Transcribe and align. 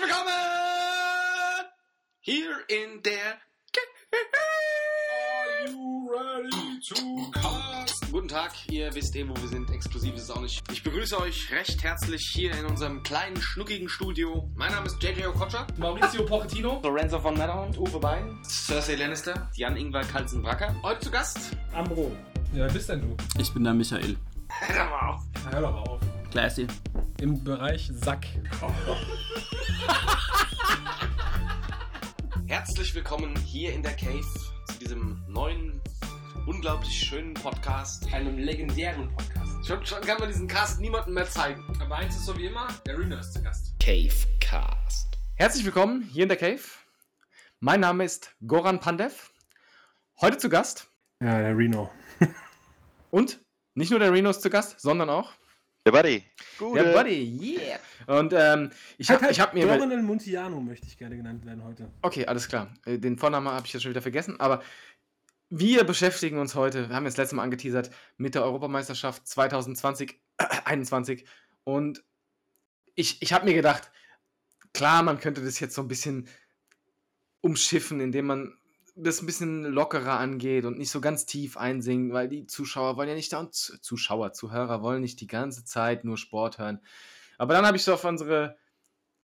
Herzlich 0.00 0.16
willkommen 0.16 1.66
hier 2.20 2.50
in 2.68 3.02
der 3.02 3.38
Are 4.32 5.70
you 5.70 6.10
ready 6.10 6.80
to 6.88 7.30
cast? 7.32 8.10
Guten 8.10 8.28
Tag, 8.28 8.52
ihr 8.70 8.94
wisst 8.94 9.14
eh, 9.16 9.28
wo 9.28 9.34
wir 9.36 9.48
sind. 9.48 9.70
Exklusiv 9.70 10.14
ist 10.14 10.22
es 10.22 10.30
auch 10.30 10.40
nicht. 10.40 10.62
Ich 10.72 10.82
begrüße 10.82 11.20
euch 11.20 11.50
recht 11.52 11.82
herzlich 11.82 12.30
hier 12.32 12.52
in 12.52 12.64
unserem 12.66 13.02
kleinen, 13.02 13.40
schnuckigen 13.42 13.88
Studio. 13.88 14.48
Mein 14.54 14.72
Name 14.72 14.86
ist 14.86 15.02
JJ 15.02 15.26
Okocha. 15.26 15.66
Maurizio 15.76 16.24
Pochettino. 16.24 16.80
Lorenzo 16.82 17.18
von 17.20 17.36
Matterhorn, 17.36 17.76
Uwe 17.76 17.98
Bein, 17.98 18.38
Cersei 18.44 18.94
Lannister, 18.94 19.50
Jan-Ingwer 19.54 20.04
Kalsen-Wracker. 20.04 20.76
Heute 20.82 21.00
zu 21.00 21.10
Gast. 21.10 21.56
Amro. 21.72 22.10
Ja, 22.52 22.60
wer 22.60 22.72
bist 22.72 22.88
denn 22.88 23.02
du? 23.02 23.16
Ich 23.38 23.52
bin 23.52 23.64
der 23.64 23.74
Michael. 23.74 24.16
Hör 24.48 24.84
mal 24.86 25.08
auf. 25.10 25.20
Na, 25.44 25.52
hör 25.52 25.60
doch 25.60 25.72
mal 25.72 25.90
auf. 25.90 26.00
Classy. 26.30 26.66
Im 27.20 27.42
Bereich 27.44 27.90
Sack. 27.92 28.26
Herzlich 32.46 32.94
willkommen 32.94 33.36
hier 33.36 33.72
in 33.72 33.82
der 33.82 33.92
Cave 33.92 34.24
zu 34.66 34.78
diesem 34.80 35.22
neuen, 35.28 35.80
unglaublich 36.46 36.92
schönen 36.92 37.34
Podcast. 37.34 38.12
Einem 38.12 38.38
legendären 38.38 39.08
Podcast. 39.14 39.66
Schon, 39.66 39.86
schon 39.86 40.00
kann 40.00 40.18
man 40.18 40.28
diesen 40.28 40.48
Cast 40.48 40.80
niemandem 40.80 41.14
mehr 41.14 41.28
zeigen. 41.28 41.62
Aber 41.80 41.96
eins 41.96 42.16
ist 42.16 42.26
so 42.26 42.36
wie 42.36 42.46
immer, 42.46 42.68
der 42.86 42.98
Reno 42.98 43.18
ist 43.18 43.32
zu 43.32 43.42
Gast. 43.42 43.74
Cavecast. 43.80 45.16
Herzlich 45.36 45.64
willkommen 45.64 46.02
hier 46.02 46.24
in 46.24 46.28
der 46.28 46.38
Cave. 46.38 46.60
Mein 47.60 47.80
Name 47.80 48.04
ist 48.04 48.34
Goran 48.46 48.80
Pandev. 48.80 49.30
Heute 50.20 50.38
zu 50.38 50.48
Gast 50.48 50.88
Ja, 51.22 51.38
der 51.38 51.56
Reno. 51.56 51.90
und 53.10 53.40
nicht 53.74 53.90
nur 53.90 54.00
der 54.00 54.12
Reno 54.12 54.30
ist 54.30 54.42
zu 54.42 54.50
Gast, 54.50 54.80
sondern 54.80 55.08
auch 55.10 55.32
Der 55.86 55.92
Buddy. 55.92 56.24
Gute. 56.58 56.84
der 56.84 56.92
Buddy. 56.92 57.56
Yeah. 57.58 58.18
Und 58.18 58.32
ähm, 58.34 58.70
ich 58.98 59.10
habe 59.10 59.22
Halt, 59.22 59.32
ich 59.32 59.40
hab 59.40 59.54
mir. 59.54 59.66
Dorinel 59.66 60.02
Muntiano 60.02 60.60
möchte 60.60 60.86
ich 60.86 60.98
gerne 60.98 61.16
genannt 61.16 61.44
werden 61.46 61.64
heute. 61.64 61.90
Okay, 62.02 62.26
alles 62.26 62.48
klar. 62.48 62.72
Äh, 62.84 62.98
Den 62.98 63.16
Vornamen 63.18 63.48
habe 63.48 63.66
ich 63.66 63.72
jetzt 63.72 63.82
schon 63.82 63.90
wieder 63.90 64.02
vergessen, 64.02 64.38
aber 64.40 64.62
wir 65.48 65.84
beschäftigen 65.84 66.38
uns 66.38 66.54
heute, 66.54 66.88
wir 66.88 66.96
haben 66.96 67.06
jetzt 67.06 67.16
letztes 67.16 67.34
Mal 67.36 67.42
angeteasert, 67.42 67.90
mit 68.18 68.34
der 68.34 68.44
Europameisterschaft 68.44 69.26
2020, 69.26 70.20
21 70.64 71.26
und 71.64 72.04
ich, 72.94 73.20
ich 73.22 73.32
habe 73.32 73.46
mir 73.46 73.54
gedacht, 73.54 73.90
klar, 74.72 75.02
man 75.02 75.18
könnte 75.18 75.42
das 75.42 75.58
jetzt 75.60 75.74
so 75.74 75.82
ein 75.82 75.88
bisschen 75.88 76.28
umschiffen, 77.40 78.00
indem 78.00 78.26
man 78.26 78.59
das 78.96 79.22
ein 79.22 79.26
bisschen 79.26 79.64
lockerer 79.64 80.18
angeht 80.18 80.64
und 80.64 80.78
nicht 80.78 80.90
so 80.90 81.00
ganz 81.00 81.26
tief 81.26 81.56
einsingt, 81.56 82.12
weil 82.12 82.28
die 82.28 82.46
Zuschauer 82.46 82.96
wollen 82.96 83.08
ja 83.08 83.14
nicht 83.14 83.32
da 83.32 83.40
und 83.40 83.54
Zuschauer, 83.54 84.32
Zuhörer 84.32 84.82
wollen 84.82 85.00
nicht 85.00 85.20
die 85.20 85.26
ganze 85.26 85.64
Zeit 85.64 86.04
nur 86.04 86.16
Sport 86.16 86.58
hören. 86.58 86.80
Aber 87.38 87.54
dann 87.54 87.66
habe 87.66 87.76
ich 87.76 87.84
so 87.84 87.94
auf 87.94 88.04
unsere 88.04 88.56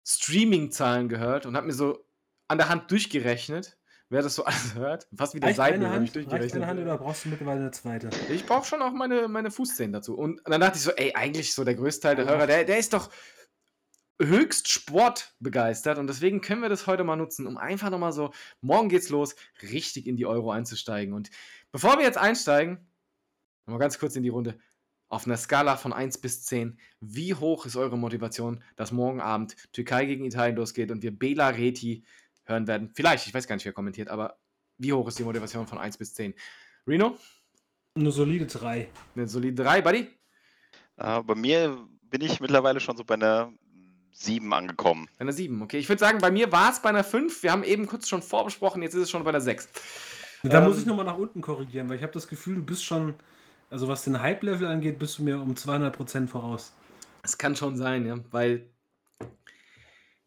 Streaming-Zahlen 0.06 1.10
gehört 1.10 1.46
und 1.46 1.56
habe 1.56 1.68
mir 1.68 1.74
so 1.74 2.06
an 2.48 2.58
der 2.58 2.70
Hand 2.70 2.90
durchgerechnet, 2.90 3.78
wer 4.10 4.22
das 4.22 4.36
so 4.36 4.44
alles 4.46 4.74
hört. 4.76 5.08
Fast 5.16 5.36
wie 5.36 5.40
der 5.40 5.52
ich 5.52 5.60
Hand, 5.60 5.84
reicht 5.84 6.16
durchgerechnet. 6.16 6.56
eine 6.56 6.68
Hand 6.68 6.80
oder 6.80 6.98
brauchst 6.98 7.26
du 7.26 7.30
mittlerweile 7.30 7.62
eine 7.62 7.72
zweite? 7.72 8.10
Ich 8.30 8.46
brauche 8.46 8.66
schon 8.66 8.82
auch 8.82 8.92
meine, 8.92 9.28
meine 9.28 9.52
Fußzehen 9.52 9.94
dazu. 9.94 10.18
Und 10.18 10.42
dann 10.46 10.60
dachte 10.62 10.78
ich 10.78 10.84
so, 10.84 10.92
ey, 10.92 11.14
eigentlich 11.14 11.54
so 11.54 11.64
der 11.64 11.76
größte 11.76 12.08
Teil 12.08 12.16
der 12.16 12.26
Hörer, 12.26 12.48
der, 12.48 12.64
der 12.64 12.80
ist 12.80 12.94
doch 12.94 13.10
höchst 14.22 14.70
sportbegeistert 14.70 15.98
und 15.98 16.08
deswegen 16.08 16.42
können 16.42 16.62
wir 16.62 16.70
das 16.70 16.88
heute 16.88 17.04
mal 17.04 17.16
nutzen, 17.16 17.48
um 17.48 17.58
einfach 17.58 17.90
nochmal 17.90 18.12
so, 18.12 18.32
morgen 18.62 18.90
geht's 18.90 19.10
los, 19.10 19.36
richtig 19.62 20.08
in 20.08 20.18
die 20.18 20.26
Euro 20.26 20.52
einzusteigen. 20.52 21.14
Und 21.14 21.30
bevor 21.72 21.98
wir 21.98 22.06
jetzt 22.06 22.18
einsteigen, 22.18 22.90
nochmal 23.66 23.80
ganz 23.80 23.98
kurz 23.98 24.16
in 24.16 24.24
die 24.24 24.30
Runde, 24.30 24.60
auf 25.08 25.26
einer 25.26 25.38
Skala 25.38 25.76
von 25.78 25.92
1 25.92 26.20
bis 26.20 26.44
10, 26.44 26.78
wie 27.00 27.34
hoch 27.34 27.66
ist 27.66 27.76
eure 27.76 27.98
Motivation, 27.98 28.64
dass 28.76 28.92
morgen 28.92 29.22
Abend 29.22 29.56
Türkei 29.74 30.06
gegen 30.06 30.24
Italien 30.26 30.56
losgeht 30.56 30.92
und 30.92 31.02
wir 31.02 31.18
Bela 31.18 31.50
Reti 31.50 32.04
hören 32.44 32.68
werden? 32.68 32.92
Vielleicht, 32.94 33.26
ich 33.26 33.34
weiß 33.34 33.48
gar 33.48 33.56
nicht, 33.56 33.66
wer 33.66 33.74
kommentiert, 33.74 34.10
aber 34.10 34.38
wie 34.78 34.94
hoch 34.94 35.08
ist 35.08 35.18
die 35.18 35.24
Motivation 35.24 35.66
von 35.66 35.78
1 35.78 35.98
bis 35.98 36.14
10? 36.14 36.36
Reno? 36.86 37.18
Eine 37.96 38.12
solide 38.12 38.46
3. 38.46 38.88
Eine 39.16 39.28
solide 39.28 39.64
3, 39.64 39.82
Buddy? 39.82 40.08
Äh, 40.98 41.24
bei 41.24 41.36
mir 41.36 41.88
bin 42.04 42.22
ich 42.22 42.40
mittlerweile 42.40 42.80
schon 42.80 42.96
so 42.96 43.04
bei 43.04 43.16
einer 43.16 43.52
7 44.12 44.54
angekommen. 44.54 45.08
Bei 45.18 45.22
einer 45.22 45.34
7, 45.34 45.62
okay. 45.62 45.78
Ich 45.78 45.90
würde 45.90 46.00
sagen, 46.00 46.20
bei 46.20 46.32
mir 46.32 46.52
war 46.52 46.72
es 46.72 46.82
bei 46.82 46.90
einer 46.90 47.04
5. 47.04 47.44
Wir 47.44 47.52
haben 47.52 47.64
eben 47.64 47.88
kurz 47.88 48.08
schon 48.08 48.22
vorbesprochen, 48.22 48.82
jetzt 48.82 48.94
ist 48.94 49.04
es 49.04 49.10
schon 49.10 49.24
bei 49.24 49.30
einer 49.30 49.42
6. 49.42 49.70
Da 50.44 50.60
Ähm, 50.60 50.70
muss 50.70 50.80
ich 50.80 50.86
nochmal 50.86 51.06
nach 51.06 51.18
unten 51.18 51.42
korrigieren, 51.42 51.90
weil 51.90 51.98
ich 51.98 52.04
habe 52.04 52.14
das 52.14 52.28
Gefühl, 52.28 52.56
du 52.56 52.64
bist 52.64 52.84
schon, 52.84 53.14
also 53.70 53.88
was 53.88 54.04
den 54.04 54.22
Hype-Level 54.22 54.68
angeht, 54.68 55.00
bist 55.00 55.18
du 55.18 55.24
mir 55.24 55.42
um 55.42 55.54
200% 55.54 56.28
voraus. 56.28 56.74
Es 57.24 57.38
kann 57.38 57.56
schon 57.56 57.78
sein, 57.78 58.06
ja, 58.06 58.18
weil 58.32 58.70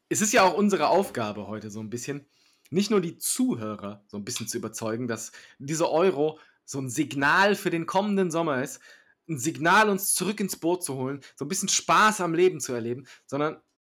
es 0.08 0.20
ist 0.20 0.32
ja 0.32 0.42
auch 0.42 0.54
unsere 0.54 0.88
Aufgabe 0.88 1.46
heute 1.46 1.70
so 1.70 1.80
ein 1.80 1.88
bisschen, 1.88 2.26
nicht 2.70 2.90
nur 2.90 3.00
die 3.00 3.16
Zuhörer 3.18 4.04
so 4.06 4.18
ein 4.18 4.24
bisschen 4.24 4.46
zu 4.46 4.58
überzeugen, 4.58 5.08
dass 5.08 5.32
diese 5.58 5.90
Euro 5.90 6.38
so 6.64 6.78
ein 6.78 6.90
Signal 6.90 7.54
für 7.54 7.70
den 7.70 7.86
kommenden 7.86 8.30
Sommer 8.30 8.62
ist, 8.62 8.80
ein 9.28 9.38
Signal, 9.38 9.88
uns 9.88 10.14
zurück 10.14 10.40
ins 10.40 10.56
Boot 10.56 10.84
zu 10.84 10.94
holen, 10.94 11.20
so 11.36 11.44
ein 11.44 11.48
bisschen 11.48 11.68
Spaß 11.68 12.20
am 12.20 12.34
Leben 12.34 12.60
zu 12.60 12.72
erleben, 12.72 13.06
sondern 13.26 13.56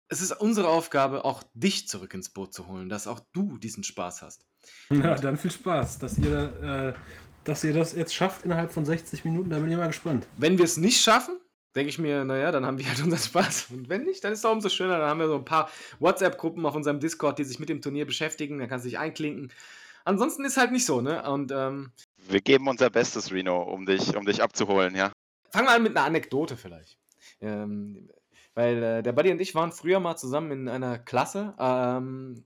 es 0.09 0.21
ist 0.21 0.31
unsere 0.31 0.67
Aufgabe, 0.67 1.25
auch 1.25 1.43
dich 1.53 1.87
zurück 1.87 2.13
ins 2.13 2.29
Boot 2.29 2.53
zu 2.53 2.67
holen, 2.67 2.89
dass 2.89 3.07
auch 3.07 3.19
du 3.33 3.57
diesen 3.57 3.83
Spaß 3.83 4.21
hast. 4.21 4.45
Ja, 4.89 5.15
dann 5.15 5.37
viel 5.37 5.51
Spaß, 5.51 5.99
dass 5.99 6.17
ihr, 6.17 6.95
äh, 6.95 6.99
dass 7.43 7.63
ihr 7.63 7.73
das 7.73 7.93
jetzt 7.93 8.13
schafft 8.13 8.45
innerhalb 8.45 8.71
von 8.71 8.85
60 8.85 9.25
Minuten, 9.25 9.49
da 9.49 9.59
bin 9.59 9.71
ich 9.71 9.77
mal 9.77 9.87
gespannt. 9.87 10.27
Wenn 10.37 10.57
wir 10.57 10.65
es 10.65 10.77
nicht 10.77 11.01
schaffen, 11.01 11.39
denke 11.75 11.89
ich 11.89 11.99
mir, 11.99 12.23
naja, 12.23 12.51
dann 12.51 12.65
haben 12.65 12.77
wir 12.77 12.87
halt 12.87 13.03
unseren 13.03 13.19
Spaß. 13.19 13.67
Und 13.71 13.89
wenn 13.89 14.05
nicht, 14.05 14.23
dann 14.23 14.31
ist 14.31 14.39
es 14.39 14.45
auch 14.45 14.53
umso 14.53 14.69
schöner. 14.69 14.97
Dann 14.99 15.09
haben 15.09 15.19
wir 15.19 15.27
so 15.27 15.35
ein 15.35 15.45
paar 15.45 15.69
WhatsApp-Gruppen 15.99 16.65
auf 16.65 16.75
unserem 16.75 16.99
Discord, 16.99 17.37
die 17.37 17.43
sich 17.43 17.59
mit 17.59 17.69
dem 17.69 17.81
Turnier 17.81 18.05
beschäftigen. 18.05 18.59
Da 18.59 18.67
kannst 18.67 18.85
du 18.85 18.89
dich 18.89 18.97
einklinken. 18.97 19.51
Ansonsten 20.05 20.45
ist 20.45 20.57
halt 20.57 20.71
nicht 20.71 20.85
so, 20.85 21.01
ne? 21.01 21.29
Und 21.29 21.51
ähm, 21.51 21.91
Wir 22.29 22.41
geben 22.41 22.67
unser 22.67 22.89
Bestes, 22.89 23.31
Reno, 23.31 23.61
um 23.61 23.85
dich, 23.85 24.15
um 24.15 24.25
dich 24.25 24.41
abzuholen, 24.41 24.95
ja. 24.95 25.11
fangen 25.49 25.67
wir 25.67 25.73
an 25.73 25.83
mit 25.83 25.97
einer 25.97 26.05
Anekdote 26.05 26.55
vielleicht. 26.55 26.97
Ähm, 27.41 28.09
weil 28.55 28.81
äh, 28.81 29.03
der 29.03 29.11
Buddy 29.11 29.31
und 29.31 29.41
ich 29.41 29.53
waren 29.53 29.71
früher 29.71 29.99
mal 29.99 30.15
zusammen 30.15 30.51
in 30.51 30.67
einer 30.69 30.97
Klasse. 30.97 31.53
Ähm, 31.59 32.43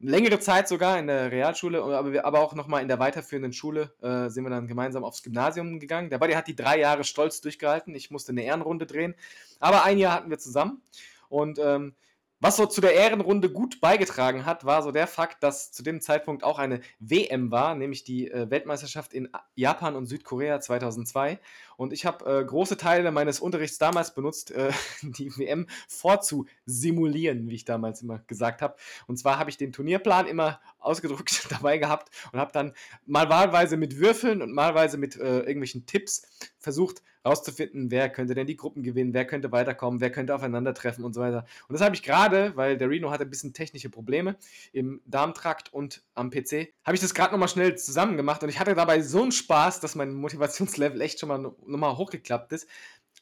längere 0.00 0.40
Zeit 0.40 0.66
sogar 0.66 0.98
in 0.98 1.06
der 1.06 1.30
Realschule, 1.30 1.82
aber, 1.82 2.12
wir, 2.12 2.24
aber 2.24 2.40
auch 2.40 2.54
nochmal 2.54 2.82
in 2.82 2.88
der 2.88 2.98
weiterführenden 2.98 3.52
Schule 3.52 3.92
äh, 4.02 4.28
sind 4.30 4.44
wir 4.44 4.50
dann 4.50 4.66
gemeinsam 4.66 5.04
aufs 5.04 5.22
Gymnasium 5.22 5.78
gegangen. 5.78 6.10
Der 6.10 6.18
Buddy 6.18 6.32
hat 6.32 6.48
die 6.48 6.56
drei 6.56 6.80
Jahre 6.80 7.04
stolz 7.04 7.40
durchgehalten. 7.40 7.94
Ich 7.94 8.10
musste 8.10 8.32
eine 8.32 8.42
Ehrenrunde 8.42 8.86
drehen. 8.86 9.14
Aber 9.60 9.84
ein 9.84 9.98
Jahr 9.98 10.14
hatten 10.14 10.30
wir 10.30 10.38
zusammen. 10.38 10.82
Und 11.28 11.58
ähm, 11.58 11.94
was 12.42 12.56
so 12.56 12.64
zu 12.64 12.80
der 12.80 12.94
Ehrenrunde 12.94 13.50
gut 13.50 13.82
beigetragen 13.82 14.46
hat, 14.46 14.64
war 14.64 14.82
so 14.82 14.92
der 14.92 15.06
Fakt, 15.06 15.42
dass 15.42 15.72
zu 15.72 15.82
dem 15.82 16.00
Zeitpunkt 16.00 16.42
auch 16.42 16.58
eine 16.58 16.80
WM 16.98 17.50
war, 17.50 17.74
nämlich 17.74 18.02
die 18.02 18.30
äh, 18.30 18.48
Weltmeisterschaft 18.48 19.12
in 19.12 19.28
Japan 19.54 19.94
und 19.94 20.06
Südkorea 20.06 20.58
2002. 20.58 21.38
Und 21.80 21.94
ich 21.94 22.04
habe 22.04 22.40
äh, 22.40 22.44
große 22.44 22.76
Teile 22.76 23.10
meines 23.10 23.40
Unterrichts 23.40 23.78
damals 23.78 24.12
benutzt, 24.12 24.50
äh, 24.50 24.70
die 25.02 25.34
WM 25.38 25.66
vorzusimulieren, 25.88 27.48
wie 27.48 27.54
ich 27.54 27.64
damals 27.64 28.02
immer 28.02 28.18
gesagt 28.26 28.60
habe. 28.60 28.76
Und 29.06 29.16
zwar 29.16 29.38
habe 29.38 29.48
ich 29.48 29.56
den 29.56 29.72
Turnierplan 29.72 30.26
immer 30.26 30.60
ausgedruckt 30.78 31.46
dabei 31.50 31.78
gehabt 31.78 32.10
und 32.34 32.38
habe 32.38 32.52
dann 32.52 32.74
mal 33.06 33.30
wahlweise 33.30 33.78
mit 33.78 33.98
Würfeln 33.98 34.42
und 34.42 34.52
malweise 34.52 34.98
mit 34.98 35.16
äh, 35.16 35.38
irgendwelchen 35.38 35.86
Tipps 35.86 36.28
versucht 36.58 37.02
rauszufinden, 37.24 37.90
wer 37.90 38.08
könnte 38.08 38.34
denn 38.34 38.46
die 38.46 38.56
Gruppen 38.56 38.82
gewinnen, 38.82 39.12
wer 39.12 39.26
könnte 39.26 39.52
weiterkommen, 39.52 40.00
wer 40.00 40.10
könnte 40.10 40.34
aufeinandertreffen 40.34 41.04
und 41.04 41.12
so 41.12 41.20
weiter. 41.20 41.44
Und 41.68 41.74
das 41.74 41.82
habe 41.82 41.94
ich 41.94 42.02
gerade, 42.02 42.56
weil 42.56 42.78
der 42.78 42.88
Reno 42.88 43.10
hatte 43.10 43.24
ein 43.24 43.30
bisschen 43.30 43.52
technische 43.52 43.90
Probleme 43.90 44.36
im 44.72 45.02
Darmtrakt 45.04 45.72
und 45.72 46.02
am 46.14 46.30
PC, 46.30 46.72
habe 46.84 46.94
ich 46.94 47.00
das 47.00 47.14
gerade 47.14 47.32
nochmal 47.32 47.48
schnell 47.48 47.76
zusammen 47.76 48.16
gemacht 48.16 48.42
und 48.42 48.48
ich 48.48 48.58
hatte 48.58 48.74
dabei 48.74 49.02
so 49.02 49.22
einen 49.22 49.32
Spaß, 49.32 49.80
dass 49.80 49.94
mein 49.94 50.14
Motivationslevel 50.14 51.00
echt 51.00 51.20
schon 51.20 51.28
mal 51.28 51.52
nochmal 51.70 51.96
hochgeklappt 51.96 52.52
ist. 52.52 52.68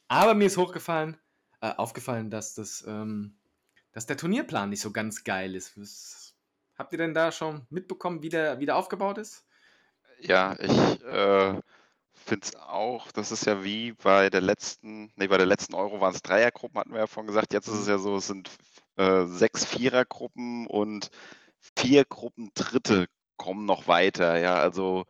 Aber 0.09 0.34
mir 0.34 0.47
ist 0.47 0.56
hochgefallen, 0.56 1.16
äh, 1.60 1.72
aufgefallen, 1.76 2.31
dass 2.31 2.54
das, 2.54 2.84
ähm, 2.86 3.36
dass 3.92 4.06
der 4.06 4.16
Turnierplan 4.16 4.70
nicht 4.70 4.81
so 4.81 4.91
ganz 4.91 5.25
geil 5.25 5.55
ist. 5.55 5.78
Was, 5.78 6.34
habt 6.76 6.93
ihr 6.93 6.99
denn 6.99 7.14
da 7.14 7.32
schon 7.32 7.67
mitbekommen, 7.70 8.23
wie 8.23 8.28
der, 8.28 8.61
wie 8.61 8.67
der 8.67 8.76
aufgebaut 8.76 9.19
ist? 9.19 9.44
Ja, 10.20 10.56
ich 10.58 11.05
äh, 11.05 11.61
finde 12.14 12.46
es 12.46 12.56
auch, 12.56 13.12
das 13.12 13.32
ist 13.32 13.46
ja 13.46 13.62
wie 13.64 13.93
bei 13.93 14.31
der 14.31 14.40
letzten, 14.40 15.12
nee, 15.17 15.28
bei 15.28 15.37
der 15.37 15.46
letzten 15.46 15.75
Euro 15.75 16.00
waren 16.00 16.14
es 16.14 16.23
Dreiergruppen, 16.23 16.78
hatten 16.78 16.93
wir 16.93 17.00
ja 17.00 17.06
vorhin 17.06 17.28
gesagt. 17.28 17.52
Jetzt 17.52 17.69
ist 17.69 17.81
es 17.81 17.88
ja 17.88 17.99
so, 17.99 18.17
es 18.17 18.26
sind 18.26 18.50
äh, 18.96 19.26
sechs 19.26 19.64
Vierergruppen 19.64 20.67
und 20.67 21.11
vier 21.76 22.05
Gruppen 22.05 22.50
Dritte 22.55 23.06
kommen 23.37 23.64
noch 23.64 23.87
weiter. 23.87 24.38
Ja, 24.38 24.56
also 24.56 25.05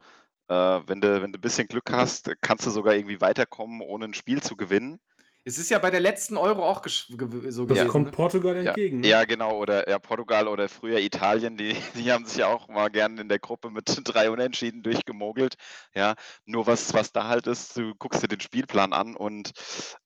wenn 0.48 1.00
du, 1.00 1.22
wenn 1.22 1.32
du 1.32 1.38
ein 1.38 1.42
bisschen 1.42 1.68
Glück 1.68 1.90
hast, 1.92 2.30
kannst 2.40 2.66
du 2.66 2.70
sogar 2.70 2.94
irgendwie 2.94 3.20
weiterkommen, 3.20 3.80
ohne 3.80 4.06
ein 4.06 4.14
Spiel 4.14 4.42
zu 4.42 4.56
gewinnen. 4.56 4.98
Es 5.44 5.56
ist 5.56 5.70
ja 5.70 5.78
bei 5.78 5.90
der 5.90 6.00
letzten 6.00 6.36
Euro 6.36 6.62
auch 6.68 6.86
so 6.86 7.16
Das 7.16 7.28
gewesen. 7.28 7.88
kommt 7.88 8.06
ne? 8.06 8.12
Portugal 8.12 8.54
Ja, 8.56 8.70
entgegen. 8.70 9.00
ne? 9.00 9.08
ja, 9.08 9.24
genau, 9.24 9.56
oder 9.56 9.88
ja, 9.88 9.98
Portugal 9.98 10.46
oder 10.46 10.68
früher 10.68 10.98
Italien, 10.98 11.56
die, 11.56 11.74
die 11.94 12.12
haben 12.12 12.26
sich 12.26 12.38
ja 12.38 12.48
auch 12.48 12.68
mal 12.68 12.90
gerne 12.90 13.20
in 13.22 13.28
der 13.28 13.38
Gruppe 13.38 13.70
mit 13.70 13.84
drei 14.04 14.30
Unentschieden 14.30 14.82
durchgemogelt. 14.82 15.54
Ja, 15.94 16.16
nur 16.44 16.66
was, 16.66 16.92
was 16.92 17.12
da 17.12 17.28
halt 17.28 17.46
ist, 17.46 17.76
du 17.78 17.94
guckst 17.94 18.22
dir 18.22 18.28
den 18.28 18.40
Spielplan 18.40 18.92
an 18.92 19.16
und 19.16 19.52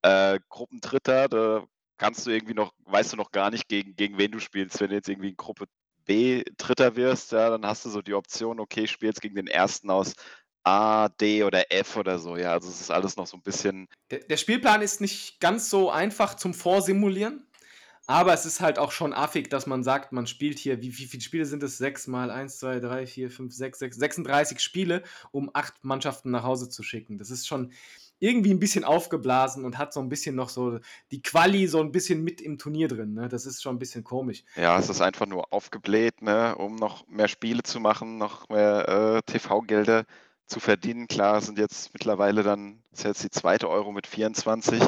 äh, 0.03 0.39
Gruppendritter, 0.49 1.29
da 1.29 1.65
kannst 1.99 2.27
du 2.27 2.31
irgendwie 2.31 2.55
noch, 2.55 2.73
weißt 2.85 3.13
du 3.13 3.17
noch 3.17 3.33
gar 3.33 3.51
nicht, 3.51 3.69
gegen, 3.69 3.97
gegen 3.97 4.19
wen 4.19 4.31
du 4.31 4.39
spielst. 4.39 4.81
Wenn 4.81 4.91
du 4.91 4.97
jetzt 4.97 5.09
irgendwie 5.09 5.31
in 5.31 5.37
Gruppe 5.37 5.67
B 6.05 6.45
Dritter 6.57 6.97
wirst, 6.97 7.33
ja, 7.33 7.51
dann 7.51 7.67
hast 7.67 7.85
du 7.85 7.91
so 7.91 8.03
die 8.03 8.15
Option, 8.15 8.61
okay, 8.61 8.89
jetzt 9.01 9.21
gegen 9.21 9.37
den 9.37 9.47
ersten 9.47 9.91
aus 9.91 10.15
A, 10.65 11.09
D 11.09 11.43
oder 11.43 11.73
F 11.73 11.97
oder 11.97 12.19
so. 12.19 12.37
Ja, 12.37 12.53
also 12.53 12.69
es 12.69 12.81
ist 12.81 12.91
alles 12.91 13.17
noch 13.17 13.27
so 13.27 13.37
ein 13.37 13.43
bisschen. 13.43 13.89
Der, 14.11 14.21
der 14.21 14.37
Spielplan 14.37 14.83
ist 14.83 15.01
nicht 15.01 15.41
ganz 15.41 15.71
so 15.71 15.91
einfach 15.91 16.35
zum 16.35 16.55
Vorsimulieren. 16.55 17.47
Aber 18.09 18.35
es 18.35 18.45
ist 18.45 18.61
halt 18.61 18.79
auch 18.79 18.91
schon 18.91 19.13
affig, 19.13 19.49
dass 19.49 19.67
man 19.67 19.85
sagt, 19.85 20.11
man 20.11 20.27
spielt 20.27 20.59
hier, 20.59 20.83
wie, 20.83 20.99
wie 20.99 21.07
viele 21.07 21.23
Spiele 21.23 21.47
sind 21.47 21.63
es? 21.63 21.79
Sechs 21.79 22.09
mal 22.09 22.31
eins, 22.33 22.59
zwei, 22.59 22.81
drei, 22.81 23.07
vier, 23.07 23.31
fünf, 23.31 23.55
sechs, 23.55 23.79
sechs, 23.79 23.97
36 23.97 24.59
Spiele, 24.59 25.05
um 25.31 25.51
acht 25.55 25.85
Mannschaften 25.85 26.33
nach 26.33 26.43
Hause 26.43 26.69
zu 26.69 26.83
schicken. 26.83 27.17
Das 27.17 27.31
ist 27.31 27.47
schon 27.47 27.73
irgendwie 28.23 28.55
ein 28.55 28.61
bisschen 28.61 28.85
aufgeblasen 28.85 29.65
und 29.65 29.79
hat 29.79 29.93
so 29.93 29.99
ein 29.99 30.09
bisschen 30.09 30.37
noch 30.37 30.49
so 30.49 30.79
die 31.11 31.23
Quali 31.23 31.67
so 31.67 31.81
ein 31.81 31.91
bisschen 31.91 32.23
mit 32.23 32.41
im 32.41 32.57
Turnier 32.57 32.87
drin. 32.87 33.15
Ne? 33.15 33.29
Das 33.29 33.47
ist 33.47 33.61
schon 33.61 33.75
ein 33.75 33.79
bisschen 33.81 34.05
komisch. 34.05 34.45
Ja, 34.55 34.79
es 34.79 34.89
ist 34.89 35.01
einfach 35.01 35.27
nur 35.27 35.53
aufgebläht, 35.53 36.23
ne, 36.23 36.55
um 36.55 36.77
noch 36.77 37.05
mehr 37.09 37.27
Spiele 37.27 37.65
zu 37.65 37.81
machen, 37.81 38.19
noch 38.19 38.49
mehr 38.49 38.89
äh, 39.27 39.33
TV-Gelder 39.33 40.05
zu 40.47 40.61
verdienen. 40.61 41.09
Klar, 41.09 41.41
sind 41.41 41.59
jetzt 41.59 41.93
mittlerweile 41.95 42.45
dann, 42.45 42.85
ist 42.93 43.03
jetzt 43.03 43.25
die 43.25 43.31
zweite 43.31 43.69
Euro 43.69 43.91
mit 43.91 44.07
24. 44.07 44.85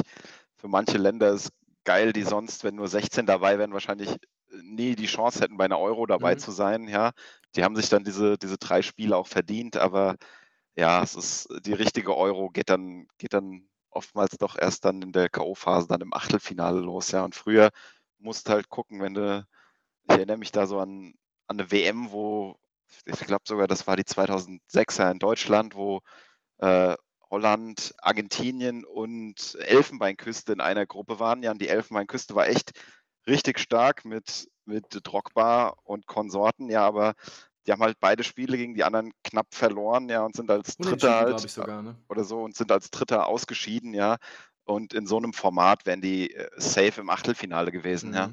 Für 0.55 0.67
manche 0.69 0.97
Länder 0.97 1.33
ist 1.33 1.51
geil, 1.83 2.13
die 2.13 2.23
sonst, 2.23 2.63
wenn 2.63 2.75
nur 2.75 2.87
16 2.87 3.25
dabei 3.25 3.59
wären, 3.59 3.73
wahrscheinlich 3.73 4.11
äh, 4.11 4.17
nie 4.63 4.95
die 4.95 5.07
Chance 5.07 5.41
hätten, 5.41 5.57
bei 5.57 5.65
einer 5.65 5.79
Euro 5.79 6.05
dabei 6.05 6.35
mhm. 6.35 6.39
zu 6.39 6.51
sein. 6.51 6.87
Ja, 6.87 7.11
die 7.57 7.65
haben 7.65 7.75
sich 7.75 7.89
dann 7.89 8.05
diese, 8.05 8.37
diese 8.37 8.57
drei 8.57 8.81
Spiele 8.81 9.17
auch 9.17 9.27
verdient, 9.27 9.75
aber 9.75 10.15
ja, 10.75 11.01
es 11.03 11.15
ist 11.15 11.47
die 11.65 11.73
richtige 11.73 12.15
Euro 12.15 12.49
geht 12.49 12.69
dann, 12.69 13.07
geht 13.17 13.33
dann 13.33 13.67
oftmals 13.89 14.37
doch 14.37 14.57
erst 14.57 14.85
dann 14.85 15.01
in 15.01 15.11
der 15.13 15.29
K.O.-Phase, 15.29 15.87
dann 15.87 16.01
im 16.01 16.13
Achtelfinale 16.13 16.79
los. 16.79 17.11
Ja, 17.11 17.23
und 17.23 17.35
früher 17.35 17.71
musst 18.19 18.49
halt 18.49 18.69
gucken, 18.69 19.01
wenn 19.01 19.13
du, 19.13 19.47
ich 20.03 20.15
erinnere 20.15 20.37
mich 20.37 20.51
da 20.51 20.67
so 20.67 20.79
an, 20.79 21.13
an 21.47 21.59
eine 21.59 21.71
WM, 21.71 22.11
wo, 22.11 22.57
ich 23.05 23.19
glaube 23.19 23.43
sogar, 23.47 23.67
das 23.67 23.87
war 23.87 23.95
die 23.95 24.03
2006er 24.03 25.11
in 25.11 25.19
Deutschland, 25.19 25.75
wo 25.75 26.01
äh, 26.59 26.95
Holland, 27.29 27.93
Argentinien 27.99 28.85
und 28.85 29.55
Elfenbeinküste 29.59 30.53
in 30.53 30.61
einer 30.61 30.85
Gruppe 30.85 31.19
waren. 31.19 31.43
Ja, 31.43 31.51
und 31.51 31.61
die 31.61 31.69
Elfenbeinküste 31.69 32.35
war 32.35 32.47
echt 32.47 32.71
richtig 33.27 33.59
stark 33.59 34.05
mit, 34.05 34.49
mit 34.65 34.85
Drogba 35.03 35.75
und 35.83 36.05
Konsorten. 36.07 36.69
Ja, 36.69 36.85
aber 36.85 37.15
die 37.65 37.71
haben 37.71 37.81
halt 37.81 37.99
beide 37.99 38.23
Spiele 38.23 38.57
gegen 38.57 38.73
die 38.73 38.83
anderen 38.83 39.11
knapp 39.23 39.47
verloren, 39.53 40.09
ja, 40.09 40.23
und 40.23 40.35
sind 40.35 40.49
als 40.51 40.77
Dritter 40.77 41.15
halt, 41.15 41.39
sogar, 41.49 41.81
ne? 41.81 41.95
oder 42.09 42.23
so 42.23 42.43
und 42.43 42.55
sind 42.55 42.71
als 42.71 42.91
Dritter 42.91 43.27
ausgeschieden, 43.27 43.93
ja. 43.93 44.17
Und 44.65 44.93
in 44.93 45.05
so 45.05 45.17
einem 45.17 45.33
Format 45.33 45.85
wären 45.85 46.01
die 46.01 46.33
äh, 46.33 46.49
safe 46.57 47.01
im 47.01 47.09
Achtelfinale 47.09 47.71
gewesen, 47.71 48.09
mhm. 48.09 48.15
ja. 48.15 48.29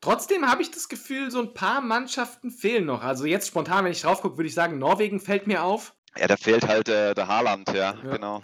Trotzdem 0.00 0.50
habe 0.50 0.62
ich 0.62 0.72
das 0.72 0.88
Gefühl, 0.88 1.30
so 1.30 1.40
ein 1.40 1.54
paar 1.54 1.80
Mannschaften 1.80 2.50
fehlen 2.50 2.86
noch. 2.86 3.04
Also 3.04 3.24
jetzt 3.24 3.46
spontan, 3.46 3.84
wenn 3.84 3.92
ich 3.92 4.02
drauf 4.02 4.20
gucke, 4.20 4.36
würde 4.36 4.48
ich 4.48 4.54
sagen, 4.54 4.78
Norwegen 4.78 5.20
fällt 5.20 5.46
mir 5.46 5.62
auf. 5.62 5.94
Ja, 6.18 6.26
da 6.26 6.36
fehlt 6.36 6.66
halt 6.66 6.88
äh, 6.88 7.14
der 7.14 7.28
Haaland, 7.28 7.68
ja, 7.68 7.74
ja, 7.74 7.92
genau. 8.10 8.42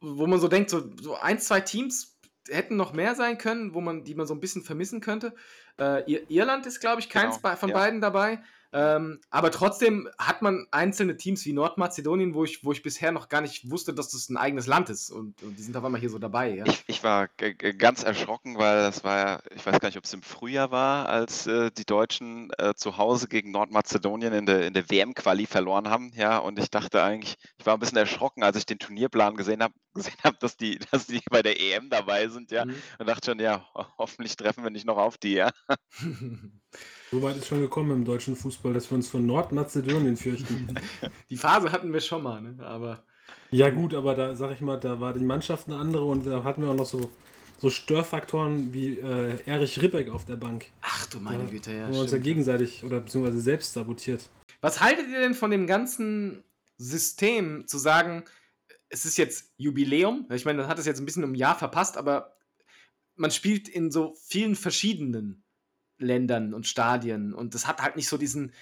Wo 0.00 0.26
man 0.26 0.38
so 0.38 0.48
denkt, 0.48 0.68
so, 0.68 0.84
so 1.00 1.16
ein, 1.16 1.38
zwei 1.38 1.60
Teams 1.60 2.18
hätten 2.50 2.76
noch 2.76 2.92
mehr 2.92 3.14
sein 3.14 3.38
können, 3.38 3.72
wo 3.72 3.80
man, 3.80 4.04
die 4.04 4.14
man 4.14 4.26
so 4.26 4.34
ein 4.34 4.40
bisschen 4.40 4.62
vermissen 4.62 5.00
könnte. 5.00 5.34
Äh, 5.78 6.02
Irland 6.28 6.66
ist, 6.66 6.80
glaube 6.80 7.00
ich, 7.00 7.08
keins 7.08 7.40
genau, 7.40 7.56
von 7.56 7.70
ja. 7.70 7.74
beiden 7.74 8.02
dabei. 8.02 8.42
Ähm, 8.74 9.20
aber 9.30 9.52
trotzdem 9.52 10.08
hat 10.18 10.42
man 10.42 10.66
einzelne 10.72 11.16
Teams 11.16 11.44
wie 11.46 11.52
Nordmazedonien, 11.52 12.34
wo 12.34 12.42
ich, 12.42 12.64
wo 12.64 12.72
ich 12.72 12.82
bisher 12.82 13.12
noch 13.12 13.28
gar 13.28 13.40
nicht 13.40 13.70
wusste, 13.70 13.94
dass 13.94 14.10
das 14.10 14.28
ein 14.28 14.36
eigenes 14.36 14.66
Land 14.66 14.90
ist. 14.90 15.10
Und, 15.10 15.40
und 15.44 15.56
die 15.56 15.62
sind 15.62 15.76
auf 15.76 15.84
einmal 15.84 16.00
hier 16.00 16.10
so 16.10 16.18
dabei. 16.18 16.56
Ja. 16.56 16.66
Ich, 16.66 16.82
ich, 16.88 17.04
war 17.04 17.28
ganz 17.78 18.02
erschrocken, 18.02 18.58
weil 18.58 18.78
das 18.78 19.04
war 19.04 19.16
ja, 19.18 19.42
ich 19.54 19.64
weiß 19.64 19.78
gar 19.78 19.88
nicht, 19.88 19.98
ob 19.98 20.04
es 20.04 20.12
im 20.12 20.22
Frühjahr 20.22 20.72
war, 20.72 21.08
als 21.08 21.46
äh, 21.46 21.70
die 21.70 21.84
Deutschen 21.84 22.50
äh, 22.58 22.74
zu 22.74 22.98
Hause 22.98 23.28
gegen 23.28 23.52
Nordmazedonien 23.52 24.32
in 24.32 24.46
der, 24.46 24.66
in 24.66 24.74
der 24.74 24.90
WM-Quali 24.90 25.46
verloren 25.46 25.88
haben. 25.88 26.10
Ja, 26.16 26.38
und 26.38 26.58
ich 26.58 26.68
dachte 26.68 27.00
eigentlich, 27.00 27.36
ich 27.58 27.66
war 27.66 27.74
ein 27.74 27.80
bisschen 27.80 27.98
erschrocken, 27.98 28.42
als 28.42 28.56
ich 28.56 28.66
den 28.66 28.80
Turnierplan 28.80 29.36
gesehen 29.36 29.62
habe, 29.62 29.74
gesehen 29.94 30.18
habe, 30.22 30.36
dass 30.40 30.56
die, 30.56 30.78
dass 30.90 31.06
die 31.06 31.22
bei 31.30 31.42
der 31.42 31.60
EM 31.60 31.88
dabei 31.88 32.28
sind, 32.28 32.50
ja. 32.50 32.64
Mhm. 32.64 32.74
Und 32.98 33.08
dachte 33.08 33.30
schon, 33.30 33.40
ja, 33.40 33.66
hoffentlich 33.98 34.36
treffen 34.36 34.64
wir 34.64 34.70
nicht 34.70 34.86
noch 34.86 34.98
auf 34.98 35.18
die, 35.18 35.34
ja. 35.34 35.50
So 37.10 37.22
weit 37.22 37.36
ist 37.36 37.46
schon 37.46 37.60
gekommen 37.60 37.92
im 37.92 38.04
deutschen 38.04 38.34
Fußball, 38.34 38.72
dass 38.72 38.90
wir 38.90 38.96
uns 38.96 39.08
von 39.08 39.24
Nordmazedonien 39.24 40.16
fürchten. 40.16 40.74
Die 41.30 41.36
Phase 41.36 41.70
hatten 41.70 41.92
wir 41.92 42.00
schon 42.00 42.24
mal, 42.24 42.40
ne? 42.40 42.56
aber. 42.66 43.04
Ja, 43.52 43.70
gut, 43.70 43.94
aber 43.94 44.16
da 44.16 44.34
sag 44.34 44.50
ich 44.50 44.60
mal, 44.60 44.80
da 44.80 44.98
war 44.98 45.12
die 45.12 45.24
Mannschaft 45.24 45.68
eine 45.68 45.76
andere 45.76 46.04
und 46.04 46.26
da 46.26 46.42
hatten 46.42 46.62
wir 46.62 46.70
auch 46.70 46.74
noch 46.74 46.86
so, 46.86 47.12
so 47.58 47.70
Störfaktoren 47.70 48.74
wie 48.74 48.98
äh, 48.98 49.38
Erich 49.46 49.80
Ribbeck 49.80 50.10
auf 50.10 50.24
der 50.24 50.34
Bank. 50.34 50.66
Ach 50.80 51.06
du 51.06 51.20
meine 51.20 51.44
ja, 51.44 51.50
Güte, 51.50 51.72
ja. 51.72 51.88
Wo 51.94 52.00
uns 52.00 52.10
ja 52.10 52.18
gegenseitig 52.18 52.82
oder 52.82 52.98
beziehungsweise 52.98 53.40
selbst 53.40 53.72
sabotiert. 53.72 54.28
Was 54.60 54.80
haltet 54.80 55.08
ihr 55.08 55.20
denn 55.20 55.34
von 55.34 55.52
dem 55.52 55.68
ganzen 55.68 56.42
System 56.78 57.68
zu 57.68 57.78
sagen, 57.78 58.24
es 58.94 59.04
ist 59.04 59.18
jetzt 59.18 59.52
Jubiläum? 59.56 60.28
Ich 60.32 60.44
meine, 60.44 60.62
man 60.62 60.68
hat 60.68 60.78
es 60.78 60.86
jetzt 60.86 61.00
ein 61.00 61.04
bisschen 61.04 61.24
um 61.24 61.32
ein 61.32 61.36
Jahr 61.36 61.58
verpasst, 61.58 61.96
aber 61.96 62.36
man 63.16 63.32
spielt 63.32 63.68
in 63.68 63.90
so 63.90 64.14
vielen 64.24 64.54
verschiedenen 64.54 65.42
Ländern 65.98 66.54
und 66.54 66.66
Stadien. 66.68 67.34
Und 67.34 67.54
das 67.54 67.66
hat 67.66 67.82
halt 67.82 67.96
nicht 67.96 68.08
so 68.08 68.16
diesen 68.16 68.52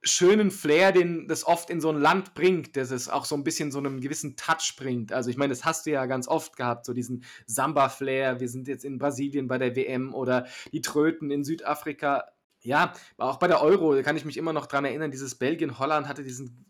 schönen 0.00 0.52
Flair, 0.52 0.92
den 0.92 1.26
das 1.26 1.44
oft 1.44 1.70
in 1.70 1.80
so 1.80 1.90
ein 1.90 2.00
Land 2.00 2.34
bringt, 2.34 2.76
dass 2.76 2.92
es 2.92 3.08
auch 3.08 3.24
so 3.24 3.34
ein 3.34 3.42
bisschen 3.42 3.72
so 3.72 3.78
einen 3.78 4.00
gewissen 4.00 4.36
Touch 4.36 4.76
bringt. 4.76 5.12
Also 5.12 5.28
ich 5.28 5.36
meine, 5.36 5.50
das 5.52 5.64
hast 5.64 5.86
du 5.86 5.90
ja 5.90 6.06
ganz 6.06 6.28
oft 6.28 6.56
gehabt, 6.56 6.86
so 6.86 6.92
diesen 6.92 7.24
Samba-Flair. 7.46 8.38
Wir 8.38 8.48
sind 8.48 8.68
jetzt 8.68 8.84
in 8.84 8.98
Brasilien 8.98 9.48
bei 9.48 9.58
der 9.58 9.74
WM 9.74 10.14
oder 10.14 10.46
die 10.72 10.82
Tröten 10.82 11.32
in 11.32 11.42
Südafrika. 11.42 12.26
Ja, 12.62 12.92
auch 13.16 13.38
bei 13.38 13.48
der 13.48 13.60
Euro 13.60 14.00
kann 14.02 14.16
ich 14.16 14.24
mich 14.24 14.36
immer 14.36 14.52
noch 14.52 14.66
dran 14.66 14.84
erinnern, 14.84 15.10
dieses 15.10 15.34
Belgien-Holland 15.34 16.06
hatte 16.06 16.22
diesen 16.22 16.67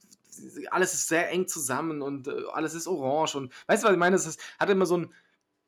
alles 0.70 0.94
ist 0.94 1.08
sehr 1.08 1.30
eng 1.30 1.46
zusammen 1.46 2.02
und 2.02 2.28
äh, 2.28 2.44
alles 2.52 2.74
ist 2.74 2.86
orange 2.86 3.36
und 3.36 3.52
weißt 3.66 3.82
du, 3.82 3.86
was 3.88 3.92
ich 3.92 3.98
meine? 3.98 4.16
Es 4.16 4.38
hat 4.58 4.70
immer 4.70 4.86
so 4.86 4.98
ein 4.98 5.14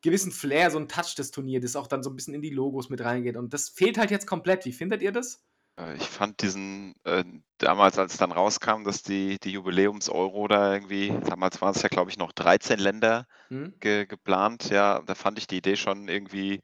gewissen 0.03 0.33
Flair, 0.33 0.71
so 0.71 0.79
ein 0.79 0.89
Touch 0.89 1.15
des 1.17 1.31
Turniers, 1.31 1.63
das 1.63 1.77
auch 1.77 1.87
dann 1.87 2.03
so 2.03 2.11
ein 2.11 2.17
bisschen 2.17 2.35
in 2.35 2.43
die 2.43 2.51
Logos 2.51 2.89
mit 2.89 3.03
reingeht. 3.03 3.37
Und 3.37 3.53
das 3.53 3.69
fehlt 3.69 3.99
halt 3.99 4.11
jetzt 4.11 4.27
komplett. 4.27 4.65
Wie 4.65 4.73
findet 4.73 5.03
ihr 5.03 5.13
das? 5.13 5.43
Äh, 5.77 5.97
ich 5.97 6.09
fand 6.09 6.43
diesen, 6.43 6.95
äh, 7.05 7.25
damals, 7.59 7.99
als 7.99 8.13
es 8.13 8.19
dann 8.19 8.33
rauskam, 8.33 8.85
dass 8.85 9.03
die, 9.03 9.39
die 9.39 9.53
Jubiläums-Euro 9.53 10.49
da 10.49 10.73
irgendwie, 10.73 11.13
damals 11.29 11.61
waren 11.61 11.75
es 11.75 11.83
ja, 11.83 11.89
glaube 11.89 12.11
ich, 12.11 12.19
noch 12.19 12.33
13 12.33 12.79
Länder 12.79 13.27
mhm. 13.49 13.75
ge 13.81 14.07
geplant, 14.07 14.71
ja, 14.71 15.01
da 15.03 15.15
fand 15.15 15.39
ich 15.39 15.47
die 15.47 15.59
Idee 15.59 15.77
schon 15.77 16.09
irgendwie 16.09 16.63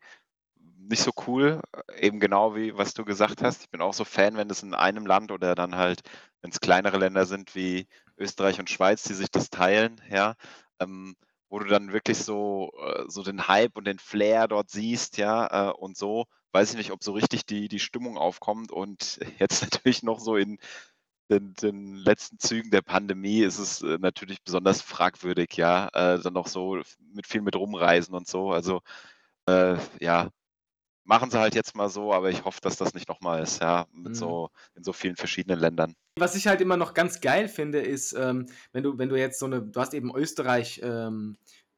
nicht 0.88 1.02
so 1.02 1.12
cool, 1.26 1.60
eben 1.98 2.20
genau 2.20 2.54
wie 2.56 2.76
was 2.76 2.94
du 2.94 3.04
gesagt 3.04 3.42
hast. 3.42 3.62
Ich 3.62 3.70
bin 3.70 3.80
auch 3.80 3.94
so 3.94 4.04
Fan, 4.04 4.36
wenn 4.36 4.50
es 4.50 4.62
in 4.62 4.74
einem 4.74 5.06
Land 5.06 5.30
oder 5.32 5.54
dann 5.54 5.76
halt, 5.76 6.02
wenn 6.42 6.50
es 6.50 6.60
kleinere 6.60 6.98
Länder 6.98 7.26
sind 7.26 7.54
wie 7.54 7.86
Österreich 8.18 8.58
und 8.60 8.70
Schweiz, 8.70 9.02
die 9.04 9.14
sich 9.14 9.30
das 9.30 9.50
teilen, 9.50 10.00
ja. 10.10 10.34
Ähm, 10.80 11.16
wo 11.48 11.58
du 11.60 11.66
dann 11.66 11.92
wirklich 11.92 12.18
so, 12.18 12.72
äh, 12.80 13.04
so 13.08 13.22
den 13.22 13.48
Hype 13.48 13.76
und 13.76 13.86
den 13.86 13.98
Flair 13.98 14.48
dort 14.48 14.70
siehst, 14.70 15.16
ja, 15.16 15.70
äh, 15.70 15.72
und 15.72 15.96
so, 15.96 16.26
weiß 16.52 16.70
ich 16.72 16.76
nicht, 16.76 16.92
ob 16.92 17.04
so 17.04 17.12
richtig 17.12 17.46
die, 17.46 17.68
die 17.68 17.78
Stimmung 17.80 18.16
aufkommt 18.18 18.72
und 18.72 19.18
jetzt 19.38 19.62
natürlich 19.62 20.02
noch 20.02 20.20
so 20.20 20.36
in 20.36 20.58
den, 21.30 21.54
den 21.54 21.96
letzten 21.96 22.38
Zügen 22.38 22.70
der 22.70 22.82
Pandemie 22.82 23.40
ist 23.42 23.58
es 23.58 23.82
äh, 23.82 23.98
natürlich 24.00 24.42
besonders 24.44 24.82
fragwürdig, 24.82 25.56
ja, 25.56 25.90
dann 25.90 26.32
noch 26.34 26.46
so 26.48 26.80
mit 27.14 27.26
viel 27.26 27.42
mit 27.42 27.56
rumreisen 27.56 28.14
und 28.14 28.28
so, 28.28 28.52
also 28.52 28.80
äh, 29.46 29.76
ja, 30.00 30.30
machen 31.06 31.30
sie 31.30 31.38
halt 31.38 31.54
jetzt 31.54 31.74
mal 31.74 31.88
so, 31.88 32.12
aber 32.12 32.30
ich 32.30 32.44
hoffe, 32.44 32.60
dass 32.60 32.76
das 32.76 32.94
nicht 32.94 33.08
nochmal 33.08 33.42
ist, 33.42 33.60
ja, 33.60 33.86
mit 33.92 34.12
mhm. 34.12 34.14
so 34.14 34.50
in 34.74 34.84
so 34.84 34.92
vielen 34.92 35.16
verschiedenen 35.16 35.58
Ländern. 35.58 35.94
Was 36.18 36.34
ich 36.34 36.46
halt 36.46 36.60
immer 36.60 36.76
noch 36.76 36.94
ganz 36.94 37.20
geil 37.20 37.48
finde, 37.48 37.80
ist, 37.80 38.12
ähm, 38.12 38.46
wenn 38.72 38.82
du, 38.82 38.98
wenn 38.98 39.08
du 39.08 39.16
jetzt 39.16 39.38
so 39.38 39.46
eine, 39.46 39.62
du 39.62 39.80
hast 39.80 39.94
eben 39.94 40.14
Österreich, 40.14 40.80
ähm, 40.82 41.36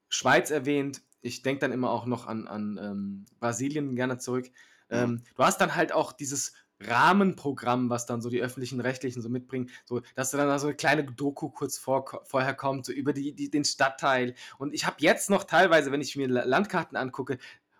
Schweiz 0.08 0.50
erwähnt, 0.50 1.02
ich 1.20 1.42
denke 1.42 1.60
dann 1.60 1.72
immer 1.72 1.90
auch 1.90 2.06
noch 2.06 2.26
an, 2.26 2.48
an 2.48 2.78
ähm, 2.82 3.26
Brasilien 3.40 3.94
gerne 3.96 4.18
zurück. 4.18 4.50
Mhm. 4.90 5.22
Du 5.36 5.44
hast 5.44 5.60
dann 5.60 5.74
halt 5.74 5.92
auch 5.92 6.12
dieses 6.12 6.54
Rahmenprogramm, 6.80 7.90
was 7.90 8.06
dann 8.06 8.22
so 8.22 8.30
die 8.30 8.40
öffentlichen 8.40 8.80
Rechtlichen 8.80 9.20
so 9.20 9.28
mitbringen, 9.28 9.70
so, 9.84 10.00
dass 10.14 10.30
dann 10.30 10.46
da 10.46 10.58
so 10.58 10.68
eine 10.68 10.76
kleine 10.76 11.04
Doku 11.04 11.50
kurz 11.50 11.76
vor, 11.76 12.22
vorher 12.24 12.54
kommt, 12.54 12.86
so 12.86 12.92
über 12.92 13.12
die, 13.12 13.34
die, 13.34 13.50
den 13.50 13.64
Stadtteil. 13.64 14.34
Und 14.58 14.72
ich 14.72 14.86
habe 14.86 14.96
jetzt 15.00 15.28
noch 15.28 15.44
teilweise, 15.44 15.90
wenn 15.90 16.00
ich 16.00 16.16
mir 16.16 16.28
Landkarten 16.28 16.96
angucke, 16.96 17.38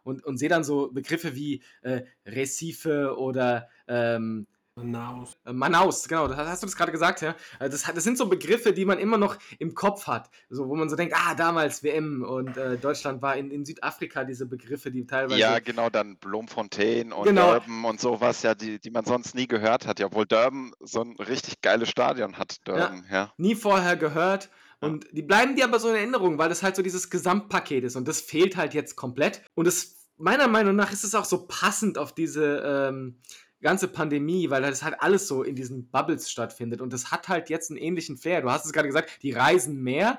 und, 0.09 0.25
und 0.25 0.38
sehe 0.38 0.49
dann 0.49 0.65
so 0.65 0.91
Begriffe 0.91 1.35
wie 1.35 1.62
äh, 1.83 2.03
Recife 2.27 3.17
oder 3.17 3.69
ähm, 3.87 4.47
Manaus. 4.79 5.37
Äh, 5.45 5.53
Manaus, 5.53 6.09
genau, 6.09 6.29
das, 6.29 6.38
hast 6.38 6.62
du 6.62 6.67
das 6.67 6.77
gerade 6.77 6.93
gesagt, 6.93 7.21
ja? 7.21 7.35
Also 7.59 7.77
das, 7.77 7.95
das, 7.95 8.05
sind 8.05 8.17
so 8.17 8.29
Begriffe, 8.29 8.73
die 8.73 8.85
man 8.85 8.99
immer 8.99 9.19
noch 9.19 9.37
im 9.59 9.75
Kopf 9.75 10.07
hat, 10.07 10.31
so, 10.49 10.69
wo 10.69 10.77
man 10.77 10.88
so 10.88 10.97
denkt, 10.97 11.15
ah, 11.17 11.35
damals 11.35 11.83
WM 11.83 12.23
und 12.23 12.57
äh, 12.57 12.77
Deutschland 12.79 13.23
war 13.23 13.37
in, 13.37 13.50
in 13.50 13.65
Südafrika 13.65 14.25
diese 14.25 14.47
Begriffe, 14.47 14.91
die 14.91 15.07
teilweise... 15.07 15.41
Ja, 15.41 15.59
genau, 15.59 15.91
dann 15.91 16.17
Blomfontein 16.17 17.12
und 17.12 17.27
genau. 17.27 17.53
Durban 17.53 17.85
und 17.85 18.00
sowas, 18.00 18.43
ja, 18.43 18.55
die, 18.55 18.79
die 18.79 18.91
man 18.91 19.05
sonst 19.05 19.35
nie 19.35 19.47
gehört 19.47 19.87
hat, 19.87 20.00
ja, 20.00 20.07
obwohl 20.07 20.27
Durban 20.27 20.73
so 20.81 21.03
ein 21.03 21.17
richtig 21.17 21.61
geiles 21.61 21.88
Stadion 21.88 22.38
hat, 22.38 22.67
Durban, 22.67 23.05
ja. 23.11 23.15
ja. 23.15 23.33
Nie 23.37 23.55
vorher 23.55 23.97
gehört 23.97 24.49
und 24.81 25.07
die 25.11 25.23
bleiben 25.23 25.57
dir 25.57 25.65
aber 25.65 25.81
so 25.81 25.88
in 25.88 25.97
Erinnerung, 25.97 26.38
weil 26.38 26.49
das 26.49 26.62
halt 26.62 26.77
so 26.77 26.83
dieses 26.83 27.11
Gesamtpaket 27.11 27.85
ist 27.85 27.97
und 27.97 28.07
das 28.07 28.21
fehlt 28.21 28.57
halt 28.57 28.75
jetzt 28.75 28.95
komplett. 28.95 29.43
Und 29.55 29.67
es 29.67 29.98
meiner 30.19 30.49
Meinung 30.49 30.77
nach 30.77 30.93
ist 30.93 31.05
es 31.05 31.15
auch 31.15 31.25
so 31.25 31.47
passend 31.47 31.99
auf 31.99 32.15
diese 32.15 32.63
ähm, 32.65 33.17
ganze 33.61 33.89
Pandemie, 33.89 34.51
weil 34.51 34.63
das 34.63 34.83
halt 34.83 35.01
alles 35.01 35.27
so 35.27 35.43
in 35.43 35.57
diesen 35.57 35.91
Bubbles 35.91 36.31
stattfindet. 36.31 36.81
Und 36.81 36.93
das 36.93 37.11
hat 37.11 37.29
halt 37.29 37.51
jetzt 37.51 37.71
einen 37.71 37.79
ähnlichen 37.79 38.17
Flair. 38.17 38.43
Du 38.43 38.51
hast 38.51 38.67
es 38.67 38.73
gerade 38.73 38.89
gesagt, 38.89 39.23
die 39.23 39.33
reisen 39.33 39.83
mehr. 39.83 40.19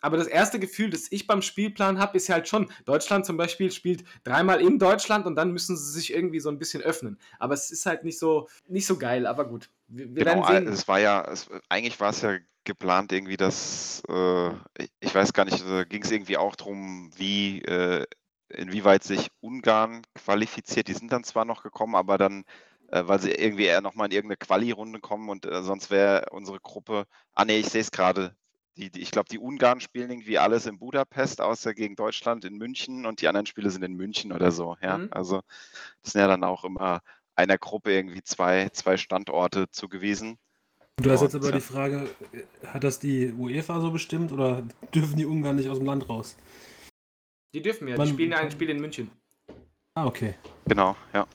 Aber 0.00 0.18
das 0.18 0.26
erste 0.26 0.60
Gefühl, 0.60 0.90
das 0.90 1.10
ich 1.10 1.26
beim 1.26 1.42
Spielplan 1.42 1.98
habe, 1.98 2.16
ist 2.16 2.28
halt 2.28 2.46
schon, 2.46 2.70
Deutschland 2.84 3.26
zum 3.26 3.36
Beispiel 3.36 3.72
spielt 3.72 4.04
dreimal 4.24 4.60
in 4.60 4.78
Deutschland 4.78 5.26
und 5.26 5.34
dann 5.36 5.52
müssen 5.52 5.76
sie 5.76 5.90
sich 5.90 6.12
irgendwie 6.12 6.38
so 6.38 6.48
ein 6.48 6.58
bisschen 6.58 6.82
öffnen. 6.82 7.18
Aber 7.38 7.54
es 7.54 7.70
ist 7.70 7.86
halt 7.86 8.04
nicht 8.04 8.18
so, 8.18 8.48
nicht 8.68 8.86
so 8.86 8.98
geil, 8.98 9.26
aber 9.26 9.48
gut. 9.48 9.70
Wir, 9.88 10.14
wir 10.14 10.24
genau, 10.24 10.48
es 10.48 10.86
war 10.86 11.00
ja, 11.00 11.24
es, 11.24 11.48
eigentlich 11.68 11.98
war 11.98 12.10
es 12.10 12.20
ja 12.20 12.36
geplant 12.64 13.10
irgendwie, 13.10 13.36
dass, 13.36 14.02
äh, 14.08 14.50
ich 15.00 15.14
weiß 15.14 15.32
gar 15.32 15.44
nicht, 15.44 15.64
ging 15.88 16.02
es 16.02 16.10
irgendwie 16.10 16.36
auch 16.36 16.54
darum, 16.54 17.10
wie 17.16 17.62
äh, 17.62 18.04
inwieweit 18.48 19.04
sich 19.04 19.30
Ungarn 19.40 20.02
qualifiziert. 20.14 20.88
Die 20.88 20.94
sind 20.94 21.12
dann 21.12 21.24
zwar 21.24 21.44
noch 21.44 21.62
gekommen, 21.62 21.94
aber 21.94 22.18
dann, 22.18 22.44
äh, 22.88 23.02
weil 23.06 23.20
sie 23.20 23.32
irgendwie 23.32 23.64
eher 23.64 23.80
nochmal 23.80 24.06
in 24.06 24.12
irgendeine 24.12 24.36
Quali-Runde 24.36 25.00
kommen 25.00 25.28
und 25.28 25.46
äh, 25.46 25.62
sonst 25.62 25.90
wäre 25.90 26.26
unsere 26.30 26.60
Gruppe, 26.60 27.06
ah 27.34 27.44
nee, 27.44 27.58
ich 27.58 27.68
sehe 27.68 27.80
es 27.80 27.90
gerade, 27.90 28.36
die, 28.76 28.90
die, 28.90 29.00
ich 29.00 29.10
glaube, 29.10 29.28
die 29.28 29.38
Ungarn 29.38 29.80
spielen 29.80 30.10
irgendwie 30.10 30.38
alles 30.38 30.66
in 30.66 30.78
Budapest, 30.78 31.40
außer 31.40 31.74
gegen 31.74 31.96
Deutschland 31.96 32.44
in 32.44 32.58
München 32.58 33.06
und 33.06 33.20
die 33.20 33.28
anderen 33.28 33.46
Spiele 33.46 33.70
sind 33.70 33.82
in 33.82 33.94
München 33.94 34.32
oder 34.32 34.52
so. 34.52 34.76
Ja, 34.82 34.98
mhm. 34.98 35.08
also 35.10 35.40
das 36.02 36.12
sind 36.12 36.20
ja 36.20 36.28
dann 36.28 36.44
auch 36.44 36.64
immer 36.64 37.00
einer 37.34 37.58
Gruppe 37.58 37.92
irgendwie 37.92 38.22
zwei, 38.22 38.68
zwei 38.70 38.96
Standorte 38.96 39.70
zugewiesen. 39.70 40.38
Du 40.98 41.10
hast 41.10 41.20
jetzt 41.20 41.34
aber 41.34 41.52
die 41.52 41.60
Frage, 41.60 42.08
hat 42.66 42.82
das 42.82 42.98
die 42.98 43.30
UEFA 43.32 43.80
so 43.80 43.90
bestimmt 43.90 44.32
oder 44.32 44.62
dürfen 44.94 45.16
die 45.16 45.26
Ungarn 45.26 45.56
nicht 45.56 45.68
aus 45.68 45.76
dem 45.76 45.86
Land 45.86 46.08
raus? 46.08 46.36
Die 47.54 47.62
dürfen 47.62 47.88
ja, 47.88 47.96
die 47.96 48.08
spielen 48.08 48.32
ein 48.32 48.50
Spiel 48.50 48.70
in 48.70 48.80
München. 48.80 49.10
Ah, 49.94 50.06
okay. 50.06 50.34
Genau, 50.66 50.96
ja. 51.14 51.26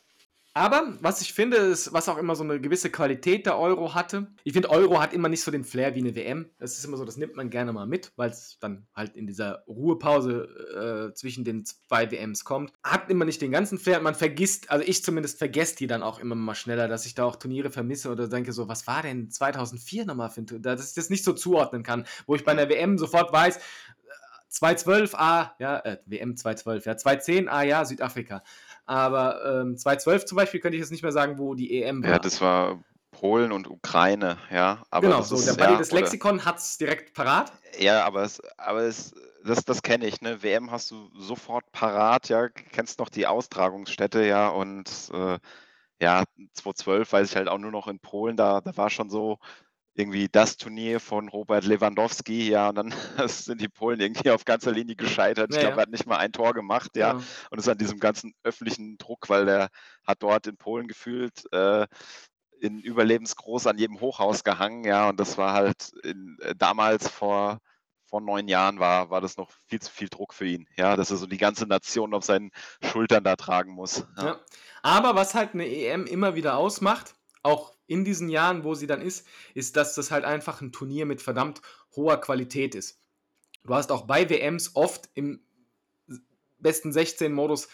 Aber 0.54 0.98
was 1.00 1.22
ich 1.22 1.32
finde, 1.32 1.56
ist, 1.58 1.94
was 1.94 2.10
auch 2.10 2.18
immer 2.18 2.36
so 2.36 2.44
eine 2.44 2.60
gewisse 2.60 2.90
Qualität 2.90 3.46
der 3.46 3.58
Euro 3.58 3.96
hatte. 3.96 4.28
Ich 4.44 4.52
finde, 4.52 4.70
Euro 4.70 5.00
hat 5.00 5.14
immer 5.14 5.30
nicht 5.30 5.44
so 5.44 5.50
den 5.50 5.64
Flair 5.64 5.96
wie 5.96 6.00
eine 6.00 6.14
WM. 6.14 6.50
Das 6.60 6.78
ist 6.78 6.84
immer 6.84 6.98
so, 6.98 7.06
das 7.06 7.16
nimmt 7.16 7.38
man 7.38 7.50
gerne 7.50 7.72
mal 7.72 7.88
mit, 7.88 8.12
weil 8.18 8.32
es 8.32 8.58
dann 8.60 8.86
halt 8.94 9.16
in 9.16 9.28
dieser 9.28 9.64
Ruhepause 9.66 11.10
äh, 11.12 11.14
zwischen 11.14 11.46
den 11.46 11.64
zwei 11.64 12.12
WMs 12.12 12.44
kommt. 12.44 12.74
Hat 12.84 13.10
immer 13.10 13.24
nicht 13.24 13.42
den 13.42 13.52
ganzen 13.52 13.78
Flair. 13.78 14.02
Man 14.02 14.14
vergisst, 14.14 14.70
also 14.70 14.84
ich 14.86 15.06
zumindest 15.06 15.38
vergesse 15.38 15.78
die 15.78 15.88
dann 15.88 16.04
auch 16.04 16.20
immer 16.20 16.36
mal 16.36 16.56
schneller, 16.56 16.90
dass 16.90 17.06
ich 17.06 17.16
da 17.16 17.24
auch 17.24 17.38
Turniere 17.38 17.72
vermisse 17.72 18.12
oder 18.12 18.28
denke 18.28 18.52
so, 18.52 18.68
was 18.68 18.88
war 18.88 19.04
denn 19.04 19.30
2004 19.30 20.06
nochmal 20.06 20.32
für 20.32 20.42
ein 20.42 20.48
Turnier, 20.48 20.64
dass 20.64 20.90
ich 20.90 20.96
das 20.96 21.10
nicht 21.10 21.24
so 21.24 21.32
zuordnen 21.32 21.84
kann. 21.84 22.06
Wo 22.26 22.36
ich 22.36 22.44
bei 22.44 22.52
einer 22.52 22.68
WM 22.68 22.98
sofort 22.98 23.32
weiß, 23.32 23.58
212, 24.52 25.16
ah, 25.16 25.56
ja, 25.60 25.80
äh, 25.80 25.98
WM 26.06 26.36
212, 26.36 26.86
ja, 26.86 26.98
210, 26.98 27.50
ah, 27.50 27.64
ja, 27.64 27.86
Südafrika. 27.86 28.44
Aber 28.86 29.62
ähm, 29.62 29.78
212 29.78 30.26
zum 30.26 30.36
Beispiel 30.36 30.60
könnte 30.60 30.76
ich 30.76 30.82
jetzt 30.82 30.92
nicht 30.92 31.04
mehr 31.04 31.14
sagen, 31.14 31.38
wo 31.38 31.56
die 31.56 31.82
EM 31.82 32.04
war. 32.04 32.12
Ja, 32.12 32.20
das 32.20 32.42
war 32.42 32.84
Polen 33.12 33.52
und 33.52 33.70
Ukraine, 33.70 34.38
ja. 34.52 34.84
Aber 34.90 35.08
genau, 35.08 35.22
so, 35.22 35.36
ist, 35.36 35.48
der 35.48 35.54
Buddy 35.54 35.74
ja, 35.74 35.78
des 35.78 35.92
Lexikon 35.92 36.44
hat 36.44 36.58
es 36.58 36.78
direkt 36.78 37.14
parat. 37.14 37.52
Ja, 37.80 38.06
aber 38.06 38.24
es, 38.24 38.42
aber 38.58 38.82
es, 38.82 39.14
das, 39.46 39.64
das 39.64 39.84
kenne 39.84 40.06
ich, 40.06 40.22
ne? 40.22 40.44
WM 40.44 40.70
hast 40.70 40.92
du 40.92 41.10
sofort 41.18 41.72
parat, 41.72 42.28
ja, 42.28 42.50
kennst 42.50 43.00
noch 43.00 43.10
die 43.10 43.28
Austragungsstätte, 43.28 44.26
ja, 44.26 44.50
und 44.50 44.90
äh, 45.14 45.40
ja, 46.02 46.24
2012 46.54 47.14
weiß 47.14 47.30
ich 47.30 47.36
halt 47.36 47.48
auch 47.48 47.60
nur 47.60 47.72
noch 47.72 47.88
in 47.88 48.00
Polen, 48.00 48.36
da, 48.36 48.60
da 48.60 48.76
war 48.76 48.90
schon 48.90 49.10
so, 49.10 49.40
irgendwie 49.94 50.30
das 50.30 50.58
Turnier 50.58 51.00
von 51.00 51.28
Robert 51.28 51.66
Lewandowski, 51.66 52.50
ja, 52.50 52.70
und 52.70 52.76
dann 52.76 52.94
sind 53.28 53.62
die 53.62 53.68
Polen 53.68 54.00
irgendwie 54.00 54.30
auf 54.32 54.46
ganzer 54.46 54.72
Linie 54.72 54.96
gescheitert. 54.96 55.52
Ich 55.52 55.58
ja, 55.58 55.64
glaube, 55.64 55.78
er 55.78 55.82
hat 55.84 55.90
nicht 55.90 56.08
mal 56.08 56.18
ein 56.18 56.32
Tor 56.32 56.54
gemacht, 56.54 56.96
ja. 56.96 57.14
ja. 57.14 57.22
Und 57.50 57.60
es 57.60 57.68
an 57.68 57.78
diesem 57.78 58.00
ganzen 58.00 58.34
öffentlichen 58.44 58.98
Druck, 58.98 59.30
weil 59.30 59.46
der 59.46 59.70
hat 60.06 60.24
dort 60.24 60.48
in 60.48 60.58
Polen 60.58 60.88
gefühlt 60.88 61.44
äh, 61.52 61.88
in 62.62 62.80
überlebensgroß 62.80 63.68
an 63.68 63.78
jedem 63.78 64.00
Hochhaus 64.00 64.44
gehangen, 64.44 64.86
ja, 64.86 65.10
und 65.10 65.20
das 65.20 65.38
war 65.38 65.54
halt 65.54 65.92
in, 66.04 66.38
äh, 66.42 66.56
damals 66.56 67.08
vor 67.08 67.60
vor 68.12 68.20
neun 68.20 68.50
Jahren 68.50 68.78
war, 68.78 69.10
war 69.10 69.22
das 69.22 69.38
noch 69.38 69.50
viel 69.68 69.80
zu 69.80 69.90
viel 69.90 70.10
Druck 70.10 70.34
für 70.34 70.46
ihn. 70.46 70.68
Ja, 70.76 70.98
dass 70.98 71.12
er 71.12 71.18
so 71.18 71.28
die 71.28 71.38
ganze 71.38 71.66
Nation 71.66 72.14
auf 72.14 72.26
seinen 72.26 72.52
Schultern 72.84 73.24
da 73.24 73.38
tragen 73.38 73.72
muss. 73.72 74.06
Ja. 74.18 74.26
Ja. 74.26 74.40
Aber 74.84 75.16
was 75.16 75.34
halt 75.34 75.54
eine 75.54 75.66
EM 75.66 76.06
immer 76.06 76.36
wieder 76.36 76.58
ausmacht, 76.58 77.16
auch 77.44 77.74
in 77.88 78.06
diesen 78.06 78.30
Jahren, 78.30 78.64
wo 78.64 78.76
sie 78.76 78.88
dann 78.88 79.02
ist, 79.02 79.28
ist, 79.54 79.76
dass 79.76 79.96
das 79.96 80.12
halt 80.12 80.26
einfach 80.26 80.62
ein 80.62 80.72
Turnier 80.72 81.06
mit 81.06 81.22
verdammt 81.22 81.62
hoher 81.96 82.20
Qualität 82.22 82.76
ist. 82.76 83.00
Du 83.64 83.74
hast 83.74 83.92
auch 83.92 84.06
bei 84.06 84.30
WMs 84.30 84.76
oft 84.76 85.10
im 85.14 85.42
besten 86.60 86.92
16-Modus 86.92 87.68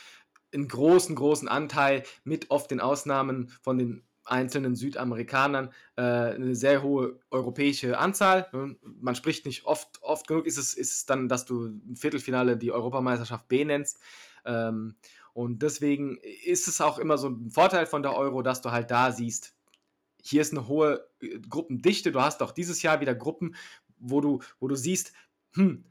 einen 0.53 0.67
großen, 0.67 1.15
großen 1.15 1.47
Anteil 1.47 2.03
mit 2.23 2.51
oft 2.51 2.71
den 2.71 2.79
Ausnahmen 2.79 3.49
von 3.61 3.77
den 3.77 4.03
einzelnen 4.23 4.75
Südamerikanern 4.75 5.71
äh, 5.95 6.01
eine 6.01 6.55
sehr 6.55 6.83
hohe 6.83 7.19
europäische 7.31 7.97
Anzahl. 7.97 8.49
Man 8.81 9.15
spricht 9.15 9.45
nicht 9.45 9.65
oft, 9.65 10.01
oft 10.01 10.27
genug, 10.27 10.45
ist 10.45 10.57
es, 10.57 10.73
ist 10.73 11.09
dann, 11.09 11.29
dass 11.29 11.45
du 11.45 11.65
im 11.65 11.95
Viertelfinale 11.95 12.57
die 12.57 12.71
Europameisterschaft 12.71 13.47
B 13.47 13.63
nennst. 13.63 13.99
Ähm, 14.45 14.95
und 15.33 15.61
deswegen 15.61 16.17
ist 16.45 16.67
es 16.67 16.81
auch 16.81 16.97
immer 16.97 17.17
so 17.17 17.29
ein 17.29 17.49
Vorteil 17.51 17.85
von 17.85 18.01
der 18.01 18.15
Euro, 18.15 18.41
dass 18.41 18.61
du 18.61 18.71
halt 18.71 18.91
da 18.91 19.11
siehst, 19.11 19.53
hier 20.27 20.41
ist 20.41 20.51
eine 20.51 20.67
hohe 20.67 21.07
äh, 21.21 21.39
Gruppendichte. 21.39 22.11
Du 22.11 22.21
hast 22.21 22.41
auch 22.41 22.51
dieses 22.51 22.81
Jahr 22.81 22.99
wieder 23.01 23.15
Gruppen, 23.15 23.55
wo 23.97 24.21
du, 24.21 24.39
wo 24.59 24.67
du 24.67 24.75
siehst, 24.75 25.13
hm, 25.53 25.85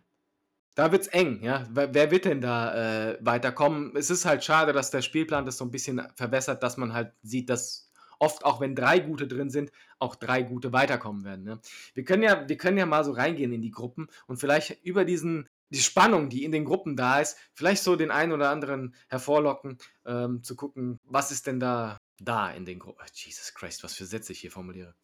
da 0.74 0.92
wird's 0.92 1.08
eng, 1.08 1.42
ja. 1.42 1.66
Wer, 1.70 1.94
wer 1.94 2.10
wird 2.10 2.26
denn 2.26 2.40
da 2.40 3.10
äh, 3.10 3.18
weiterkommen? 3.20 3.96
Es 3.96 4.10
ist 4.10 4.26
halt 4.26 4.44
schade, 4.44 4.72
dass 4.72 4.90
der 4.90 5.02
Spielplan 5.02 5.46
das 5.46 5.56
so 5.56 5.64
ein 5.64 5.70
bisschen 5.70 6.02
verwässert, 6.14 6.62
dass 6.62 6.76
man 6.76 6.92
halt 6.92 7.12
sieht, 7.22 7.48
dass 7.48 7.90
oft, 8.18 8.44
auch 8.44 8.60
wenn 8.60 8.74
drei 8.74 8.98
gute 8.98 9.26
drin 9.26 9.50
sind, 9.50 9.72
auch 9.98 10.14
drei 10.14 10.42
gute 10.42 10.72
weiterkommen 10.72 11.24
werden. 11.24 11.44
Ne? 11.44 11.60
Wir, 11.94 12.04
können 12.04 12.22
ja, 12.22 12.48
wir 12.48 12.56
können 12.56 12.78
ja 12.78 12.86
mal 12.86 13.04
so 13.04 13.12
reingehen 13.12 13.52
in 13.52 13.62
die 13.62 13.70
Gruppen 13.70 14.08
und 14.26 14.38
vielleicht 14.38 14.84
über 14.84 15.04
diesen, 15.04 15.48
die 15.70 15.80
Spannung, 15.80 16.28
die 16.28 16.44
in 16.44 16.52
den 16.52 16.64
Gruppen 16.64 16.96
da 16.96 17.20
ist, 17.20 17.36
vielleicht 17.52 17.82
so 17.82 17.96
den 17.96 18.10
einen 18.10 18.32
oder 18.32 18.50
anderen 18.50 18.94
hervorlocken, 19.08 19.78
ähm, 20.04 20.42
zu 20.42 20.56
gucken, 20.56 20.98
was 21.04 21.30
ist 21.30 21.46
denn 21.46 21.60
da 21.60 21.98
da 22.18 22.50
in 22.50 22.64
den 22.64 22.78
Gruppen. 22.78 23.04
Jesus 23.12 23.52
Christ, 23.54 23.84
was 23.84 23.94
für 23.94 24.06
Sätze 24.06 24.32
ich 24.32 24.40
hier 24.40 24.50
formuliere. 24.50 24.94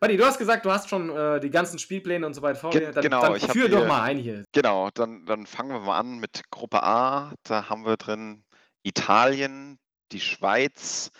Buddy, 0.00 0.16
du 0.16 0.26
hast 0.26 0.38
gesagt, 0.38 0.66
du 0.66 0.70
hast 0.70 0.88
schon 0.88 1.10
äh, 1.10 1.40
die 1.40 1.50
ganzen 1.50 1.78
Spielpläne 1.78 2.26
und 2.26 2.34
so 2.34 2.42
weiter 2.42 2.58
vor 2.58 2.70
dir. 2.70 2.92
Dann, 2.92 3.02
genau, 3.02 3.22
dann 3.22 3.36
ich 3.36 3.46
führ 3.46 3.68
doch 3.68 3.86
mal 3.86 4.02
ein 4.02 4.18
hier. 4.18 4.44
Genau, 4.52 4.90
dann, 4.92 5.24
dann 5.24 5.46
fangen 5.46 5.70
wir 5.70 5.80
mal 5.80 5.98
an 5.98 6.18
mit 6.18 6.42
Gruppe 6.50 6.82
A. 6.82 7.32
Da 7.44 7.68
haben 7.70 7.86
wir 7.86 7.96
drin 7.96 8.44
Italien, 8.82 9.78
die 10.12 10.20
Schweiz, 10.20 11.10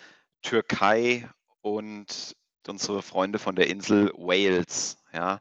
Türkei 0.41 1.27
und 1.61 2.35
unsere 2.67 3.01
Freunde 3.01 3.39
von 3.39 3.55
der 3.55 3.67
Insel 3.67 4.11
Wales. 4.15 4.97
Ja, 5.13 5.39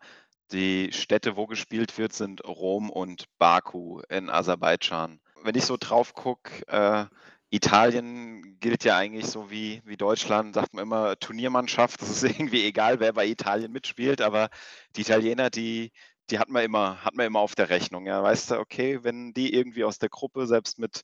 die 0.52 0.92
Städte, 0.92 1.36
wo 1.36 1.46
gespielt 1.46 1.98
wird, 1.98 2.12
sind 2.12 2.44
Rom 2.44 2.90
und 2.90 3.24
Baku 3.38 4.00
in 4.08 4.30
Aserbaidschan. 4.30 5.20
Wenn 5.42 5.54
ich 5.54 5.64
so 5.64 5.76
drauf 5.78 6.14
gucke, 6.14 6.66
äh, 6.68 7.06
Italien 7.50 8.58
gilt 8.60 8.84
ja 8.84 8.96
eigentlich 8.96 9.26
so 9.26 9.50
wie, 9.50 9.80
wie 9.84 9.96
Deutschland, 9.96 10.54
sagt 10.54 10.74
man 10.74 10.82
immer 10.82 11.18
Turniermannschaft. 11.18 12.02
Das 12.02 12.10
ist 12.10 12.22
irgendwie 12.24 12.64
egal, 12.64 13.00
wer 13.00 13.12
bei 13.12 13.26
Italien 13.26 13.72
mitspielt, 13.72 14.20
aber 14.20 14.50
die 14.96 15.02
Italiener, 15.02 15.50
die, 15.50 15.92
die 16.30 16.38
hat 16.38 16.48
man 16.48 16.64
immer, 16.64 17.04
hat 17.04 17.14
man 17.14 17.26
immer 17.26 17.40
auf 17.40 17.54
der 17.54 17.68
Rechnung. 17.68 18.06
Ja, 18.06 18.22
weißt 18.22 18.52
du, 18.52 18.58
okay, 18.58 19.04
wenn 19.04 19.32
die 19.32 19.54
irgendwie 19.54 19.84
aus 19.84 19.98
der 19.98 20.08
Gruppe 20.08 20.46
selbst 20.46 20.78
mit 20.78 21.02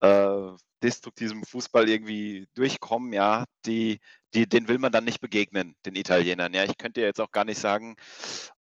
äh, 0.00 0.50
destruktivem 0.82 1.44
Fußball 1.44 1.88
irgendwie 1.88 2.48
durchkommen, 2.54 3.12
ja, 3.12 3.44
die, 3.66 4.00
die, 4.34 4.48
den 4.48 4.68
will 4.68 4.78
man 4.78 4.92
dann 4.92 5.04
nicht 5.04 5.20
begegnen, 5.20 5.74
den 5.86 5.96
Italienern. 5.96 6.54
Ja, 6.54 6.64
ich 6.64 6.76
könnte 6.78 7.00
jetzt 7.00 7.20
auch 7.20 7.30
gar 7.30 7.44
nicht 7.44 7.58
sagen, 7.58 7.96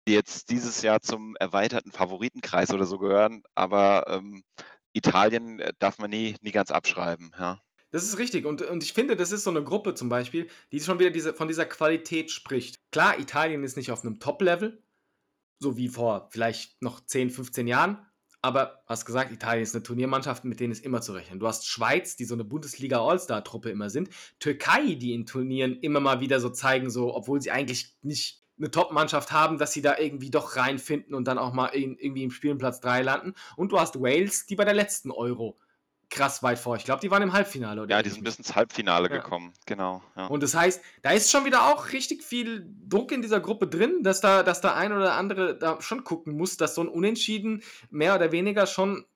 die 0.07 0.13
jetzt 0.13 0.51
dieses 0.51 0.83
Jahr 0.83 1.01
zum 1.01 1.37
erweiterten 1.39 1.93
Favoritenkreis 1.93 2.73
oder 2.73 2.87
so 2.87 2.99
gehören, 2.99 3.43
aber 3.55 4.05
ähm, 4.09 4.43
Italien 4.93 5.61
äh, 5.61 5.73
darf 5.79 5.99
man 5.99 6.11
nie, 6.11 6.37
nie 6.41 6.53
ganz 6.53 6.71
abschreiben, 6.71 7.33
ja. 7.39 7.61
Das 7.93 8.05
ist 8.05 8.19
richtig. 8.19 8.47
Und, 8.47 8.63
und 8.63 8.85
ich 8.85 8.93
finde, 8.93 9.17
das 9.17 9.33
ist 9.33 9.45
so 9.45 9.51
eine 9.51 9.65
Gruppe 9.65 9.95
zum 9.95 10.09
Beispiel, 10.09 10.49
die 10.71 10.81
schon 10.81 11.01
wieder 11.01 11.11
diese, 11.11 11.35
von 11.35 11.49
dieser 11.49 11.67
Qualität 11.67 12.31
spricht. 12.31 12.79
Klar, 12.93 13.19
Italien 13.19 13.65
ist 13.65 13.77
nicht 13.77 13.91
auf 13.91 14.05
einem 14.05 14.21
Top-Level, 14.21 14.83
so 15.59 15.77
wie 15.77 15.89
vor 15.89 16.29
vielleicht 16.31 16.81
noch 16.83 17.05
10, 17.05 17.31
15 17.31 17.67
Jahren. 17.67 18.07
Aber 18.43 18.83
hast 18.87 19.05
gesagt, 19.05 19.33
Italien 19.33 19.65
ist 19.65 19.75
eine 19.75 19.83
Turniermannschaft, 19.83 20.45
mit 20.45 20.61
denen 20.61 20.73
ist 20.73 20.85
immer 20.85 21.03
zu 21.03 21.13
rechnen. 21.13 21.41
Du 21.41 21.47
hast 21.47 21.67
Schweiz, 21.67 22.17
die 22.17 22.25
so 22.25 22.35
eine 22.35 22.45
Bundesliga-All-Star-Truppe 22.45 23.71
immer 23.71 23.91
sind. 23.91 24.09
Türkei, 24.39 24.95
die 24.95 25.13
in 25.13 25.27
Turnieren 25.27 25.77
immer 25.81 26.01
mal 26.01 26.21
wieder 26.21 26.41
so 26.41 26.49
zeigen, 26.49 26.89
so, 26.91 27.15
obwohl 27.15 27.43
sie 27.43 27.51
eigentlich 27.51 27.97
nicht 28.03 28.40
eine 28.61 28.71
Top-Mannschaft 28.71 29.33
haben, 29.33 29.59
dass 29.59 29.73
sie 29.73 29.83
da 29.83 29.99
irgendwie 29.99 30.31
doch 30.31 30.57
reinfinden 30.57 31.15
und 31.15 31.27
dann 31.27 31.39
auch 31.39 31.53
mal 31.53 31.69
in, 31.69 31.97
irgendwie 31.97 32.23
im 32.23 32.31
Spiel 32.31 32.55
Platz 32.57 32.81
3 32.81 33.03
landen. 33.03 33.35
Und 33.57 33.73
du 33.73 33.81
hast 33.81 34.01
Wales, 34.01 34.47
die 34.47 34.57
bei 34.57 34.65
der 34.65 34.75
letzten 34.75 35.11
Euro 35.11 35.59
krass 36.11 36.43
weit 36.43 36.59
vor. 36.59 36.77
Ich 36.77 36.85
glaube, 36.85 37.01
die 37.01 37.11
waren 37.11 37.23
im 37.23 37.33
Halbfinale, 37.33 37.83
oder? 37.83 37.97
Ja, 37.97 38.03
die 38.03 38.11
sind 38.11 38.25
bis 38.25 38.37
ins 38.37 38.55
Halbfinale 38.55 39.09
ja. 39.09 39.17
gekommen, 39.17 39.55
genau. 39.65 40.03
Ja. 40.17 40.27
Und 40.27 40.43
das 40.43 40.55
heißt, 40.55 40.83
da 41.03 41.13
ist 41.13 41.31
schon 41.31 41.45
wieder 41.45 41.73
auch 41.73 41.93
richtig 41.93 42.23
viel 42.25 42.69
Druck 42.89 43.13
in 43.13 43.23
dieser 43.23 43.41
Gruppe 43.41 43.69
drin, 43.69 44.03
dass 44.03 44.21
da, 44.21 44.43
dass 44.43 44.61
da 44.61 44.75
ein 44.75 44.93
oder 44.93 45.15
andere 45.15 45.57
da 45.57 45.81
schon 45.81 46.05
gucken 46.05 46.37
muss, 46.37 46.57
dass 46.57 46.75
so 46.75 46.83
ein 46.83 46.89
Unentschieden 46.89 47.63
mehr 47.91 48.17
oder 48.17 48.33
weniger 48.33 48.67
schon 48.67 49.07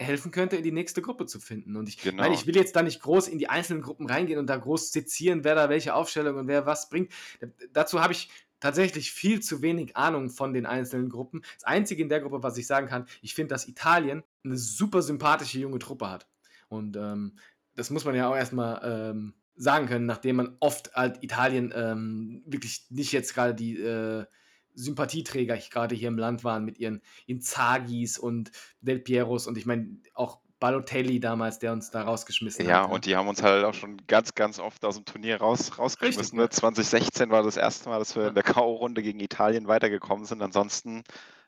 helfen 0.00 0.30
könnte, 0.30 0.56
in 0.56 0.62
die 0.62 0.70
nächste 0.70 1.02
Gruppe 1.02 1.26
zu 1.26 1.40
finden. 1.40 1.76
Und 1.76 1.88
ich 1.88 1.98
Genau. 1.98 2.22
meine, 2.22 2.34
ich 2.34 2.46
will 2.46 2.54
jetzt 2.54 2.76
da 2.76 2.82
nicht 2.82 3.02
groß 3.02 3.26
in 3.26 3.38
die 3.38 3.48
einzelnen 3.48 3.82
Gruppen 3.82 4.06
reingehen 4.06 4.38
und 4.38 4.46
da 4.46 4.56
groß 4.56 4.92
sezieren, 4.92 5.42
wer 5.42 5.56
da 5.56 5.68
welche 5.68 5.92
Aufstellung 5.92 6.36
und 6.36 6.46
wer 6.46 6.66
was 6.66 6.88
bringt. 6.88 7.12
Dazu 7.72 8.00
habe 8.00 8.12
ich 8.12 8.30
tatsächlich 8.60 9.12
viel 9.12 9.40
zu 9.40 9.62
wenig 9.62 9.96
Ahnung 9.96 10.30
von 10.30 10.52
den 10.52 10.66
einzelnen 10.66 11.08
Gruppen. 11.08 11.42
Das 11.54 11.64
Einzige 11.64 12.02
in 12.02 12.08
der 12.08 12.20
Gruppe, 12.20 12.42
was 12.42 12.58
ich 12.58 12.66
sagen 12.66 12.88
kann, 12.88 13.06
ich 13.22 13.34
finde, 13.34 13.54
dass 13.54 13.68
Italien 13.68 14.22
eine 14.44 14.56
super 14.56 15.02
sympathische 15.02 15.58
junge 15.58 15.78
Truppe 15.78 16.10
hat. 16.10 16.28
Und 16.68 16.96
ähm, 16.96 17.38
das 17.74 17.90
muss 17.90 18.04
man 18.04 18.14
ja 18.14 18.28
auch 18.28 18.36
erstmal 18.36 18.80
ähm, 18.82 19.34
sagen 19.56 19.86
können, 19.86 20.06
nachdem 20.06 20.36
man 20.36 20.56
oft 20.60 20.94
halt 20.94 21.22
Italien 21.22 21.72
ähm, 21.74 22.42
wirklich 22.46 22.86
nicht 22.90 23.12
jetzt 23.12 23.34
gerade 23.34 23.54
die 23.54 23.78
äh, 23.78 24.24
Sympathieträger 24.74 25.56
gerade 25.70 25.94
hier 25.94 26.08
im 26.08 26.18
Land 26.18 26.44
waren 26.44 26.64
mit 26.64 26.78
ihren 26.78 27.02
Inzagis 27.26 28.18
und 28.18 28.52
Del 28.80 29.00
Pieros 29.00 29.46
und 29.46 29.58
ich 29.58 29.66
meine 29.66 29.98
auch 30.14 30.40
Balotelli 30.60 31.20
damals, 31.20 31.58
der 31.58 31.72
uns 31.72 31.90
da 31.90 32.02
rausgeschmissen 32.02 32.66
Ja, 32.66 32.82
hat. 32.84 32.90
und 32.90 33.06
die 33.06 33.16
haben 33.16 33.28
uns 33.28 33.42
halt 33.42 33.64
auch 33.64 33.74
schon 33.74 33.96
ganz, 34.06 34.34
ganz 34.34 34.58
oft 34.58 34.84
aus 34.84 34.96
dem 34.96 35.04
Turnier 35.04 35.36
raus, 35.38 35.78
rausgeschmissen. 35.78 36.20
Richtig, 36.20 36.32
ne? 36.38 36.42
ja. 36.42 36.50
2016 36.50 37.30
war 37.30 37.42
das 37.42 37.56
erste 37.56 37.88
Mal, 37.88 37.98
dass 37.98 38.16
wir 38.16 38.22
Ja. 38.24 38.28
in 38.30 38.34
der 38.34 38.44
K.O.-Runde 38.44 39.02
gegen 39.02 39.20
Italien 39.20 39.68
weitergekommen 39.68 40.24
sind. 40.24 40.42
Ansonsten, 40.42 41.04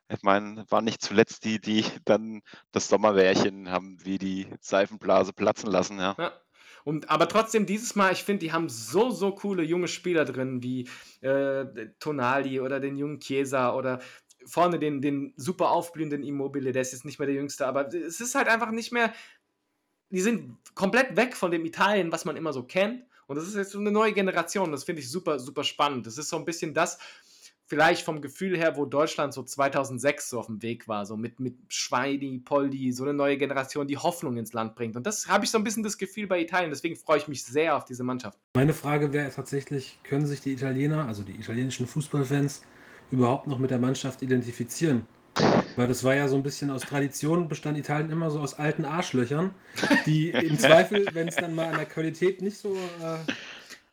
ich 0.09 0.23
meine, 0.23 0.65
waren 0.69 0.85
nicht 0.85 1.03
zuletzt 1.03 1.45
die, 1.45 1.61
die 1.61 1.85
dann 2.05 2.43
das 2.73 2.89
Sommermärchen 2.89 3.71
haben, 3.71 3.99
wie 4.05 4.19
die 4.19 4.47
Seifenblase 4.61 5.33
platzen 5.33 5.71
lassen. 5.71 5.99
Ja. 5.99 6.15
Ja. 6.19 6.33
Und, 6.83 7.11
aber 7.11 7.29
trotzdem, 7.29 7.67
dieses 7.67 7.95
Mal, 7.95 8.11
ich 8.13 8.25
finde, 8.25 8.39
die 8.41 8.53
haben 8.53 8.71
so, 8.71 9.11
so 9.11 9.33
coole 9.35 9.63
junge 9.63 9.87
Spieler 9.87 10.25
drin, 10.25 10.63
wie 10.63 10.89
äh, 11.21 11.67
Tonali 11.99 12.59
oder 12.59 12.81
den 12.81 12.97
jungen 12.97 13.21
Chiesa 13.21 13.75
oder 13.75 14.01
vorne 14.47 14.79
den, 14.79 15.01
den 15.01 15.33
super 15.37 15.71
aufblühenden 15.71 16.23
Immobile, 16.23 16.73
der 16.73 16.83
ist 16.83 16.93
jetzt 16.93 17.05
nicht 17.05 17.19
mehr 17.19 17.27
der 17.27 17.37
Jüngste, 17.37 17.67
aber 17.67 17.93
es 17.95 18.21
ist 18.21 18.35
halt 18.35 18.49
einfach 18.49 18.71
nicht 18.71 18.93
mehr, 18.93 19.13
die 20.11 20.21
sind 20.21 20.57
komplett 20.75 21.17
weg 21.17 21.37
von 21.37 21.51
dem 21.51 21.65
Italien, 21.65 22.13
was 22.13 22.25
man 22.25 22.37
immer 22.37 22.53
so 22.53 22.65
kennt. 22.65 23.05
Und 23.27 23.37
das 23.37 23.47
ist 23.47 23.55
jetzt 23.55 23.71
so 23.71 23.79
eine 23.79 23.93
neue 23.93 24.13
Generation, 24.13 24.73
das 24.73 24.85
finde 24.85 25.03
ich 25.03 25.11
super, 25.11 25.39
super 25.39 25.63
spannend. 25.63 26.07
Das 26.07 26.19
ist 26.19 26.29
so 26.29 26.37
ein 26.37 26.45
bisschen 26.45 26.75
das, 26.75 26.99
vielleicht 27.71 28.05
vom 28.05 28.21
Gefühl 28.21 28.57
her, 28.57 28.77
wo 28.77 28.85
Deutschland 28.85 29.33
so 29.33 29.45
2006 29.45 30.31
so 30.31 30.41
auf 30.41 30.47
dem 30.47 30.61
Weg 30.61 30.89
war, 30.89 31.07
so 31.07 31.17
mit, 31.17 31.39
mit 31.39 31.55
Schweini, 31.69 32.41
Poldi, 32.45 32.91
so 32.91 33.05
eine 33.05 33.15
neue 33.15 33.39
Generation, 33.39 33.87
die 33.87 33.97
Hoffnung 33.97 34.37
ins 34.39 34.53
Land 34.53 34.75
bringt. 34.75 34.97
Und 34.97 35.07
das 35.07 35.29
habe 35.29 35.45
ich 35.45 35.53
so 35.53 35.59
ein 35.59 35.63
bisschen 35.63 35.85
das 35.85 35.97
Gefühl 35.97 36.27
bei 36.27 36.41
Italien. 36.41 36.71
Deswegen 36.71 36.97
freue 36.97 37.19
ich 37.19 37.29
mich 37.29 37.45
sehr 37.45 37.77
auf 37.77 37.85
diese 37.85 38.03
Mannschaft. 38.03 38.37
Meine 38.55 38.75
Frage 38.75 39.13
wäre 39.13 39.31
tatsächlich, 39.31 40.01
können 40.03 40.27
sich 40.27 40.41
die 40.41 40.53
Italiener, 40.53 41.07
also 41.07 41.23
die 41.23 41.37
italienischen 41.37 41.87
Fußballfans, 41.87 42.63
überhaupt 43.11 43.47
noch 43.47 43.59
mit 43.59 43.71
der 43.71 43.79
Mannschaft 43.79 44.23
identifizieren? 44.23 45.07
Weil 45.77 45.87
das 45.87 46.05
war 46.05 46.15
ja 46.15 46.29
so 46.29 46.37
ein 46.37 46.43
bisschen 46.43 46.71
aus 46.71 46.83
Tradition, 46.83 47.49
bestand 47.49 47.79
Italien 47.79 48.11
immer 48.11 48.31
so 48.31 48.41
aus 48.41 48.55
alten 48.55 48.85
Arschlöchern, 48.85 49.53
die 50.07 50.31
im 50.31 50.59
Zweifel, 50.59 51.07
wenn 51.13 51.29
es 51.29 51.37
dann 51.37 51.55
mal 51.55 51.67
an 51.67 51.77
der 51.77 51.87
Qualität 51.87 52.43
nicht 52.43 52.59
so 52.59 52.75
äh, 52.75 53.33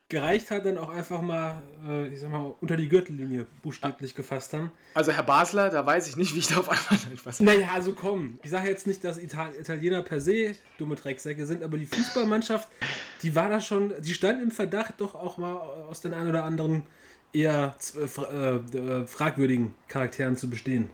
gereicht 0.09 0.51
hat, 0.51 0.65
dann 0.65 0.77
auch 0.77 0.89
einfach 0.89 1.21
mal, 1.21 1.61
äh, 1.87 2.07
ich 2.07 2.21
sag 2.21 2.31
mal, 2.31 2.55
unter 2.61 2.77
die 2.77 2.87
Gürtellinie 2.87 3.45
buchstäblich 3.61 4.15
gefasst 4.15 4.53
haben. 4.53 4.71
Also 4.93 5.11
Herr 5.11 5.23
Basler, 5.23 5.69
da 5.69 5.85
weiß 5.85 6.07
ich 6.07 6.15
nicht, 6.15 6.33
wie 6.33 6.39
ich 6.39 6.47
da 6.47 6.57
auf 6.57 6.69
einmal 6.69 6.99
etwas. 7.13 7.39
Naja, 7.39 7.69
also 7.73 7.93
komm, 7.93 8.39
ich 8.43 8.49
sage 8.49 8.69
jetzt 8.69 8.87
nicht, 8.87 9.03
dass 9.03 9.17
Ital 9.17 9.53
Italiener 9.55 10.01
per 10.01 10.21
se 10.21 10.55
dumme 10.77 10.95
Drecksäcke 10.95 11.45
sind, 11.45 11.61
aber 11.61 11.77
die 11.77 11.85
Fußballmannschaft, 11.85 12.69
die 13.21 13.35
war 13.35 13.49
da 13.49 13.59
schon, 13.59 13.93
die 13.99 14.13
stand 14.13 14.41
im 14.41 14.51
Verdacht, 14.51 14.95
doch 14.97 15.13
auch 15.13 15.37
mal 15.37 15.55
aus 15.55 16.01
den 16.01 16.13
ein 16.13 16.27
oder 16.27 16.45
anderen 16.45 16.83
eher 17.33 17.75
äh, 17.95 18.21
äh, 18.21 18.55
äh, 18.55 19.07
fragwürdigen 19.07 19.75
Charakteren 19.87 20.37
zu 20.37 20.49
bestehen. 20.49 20.89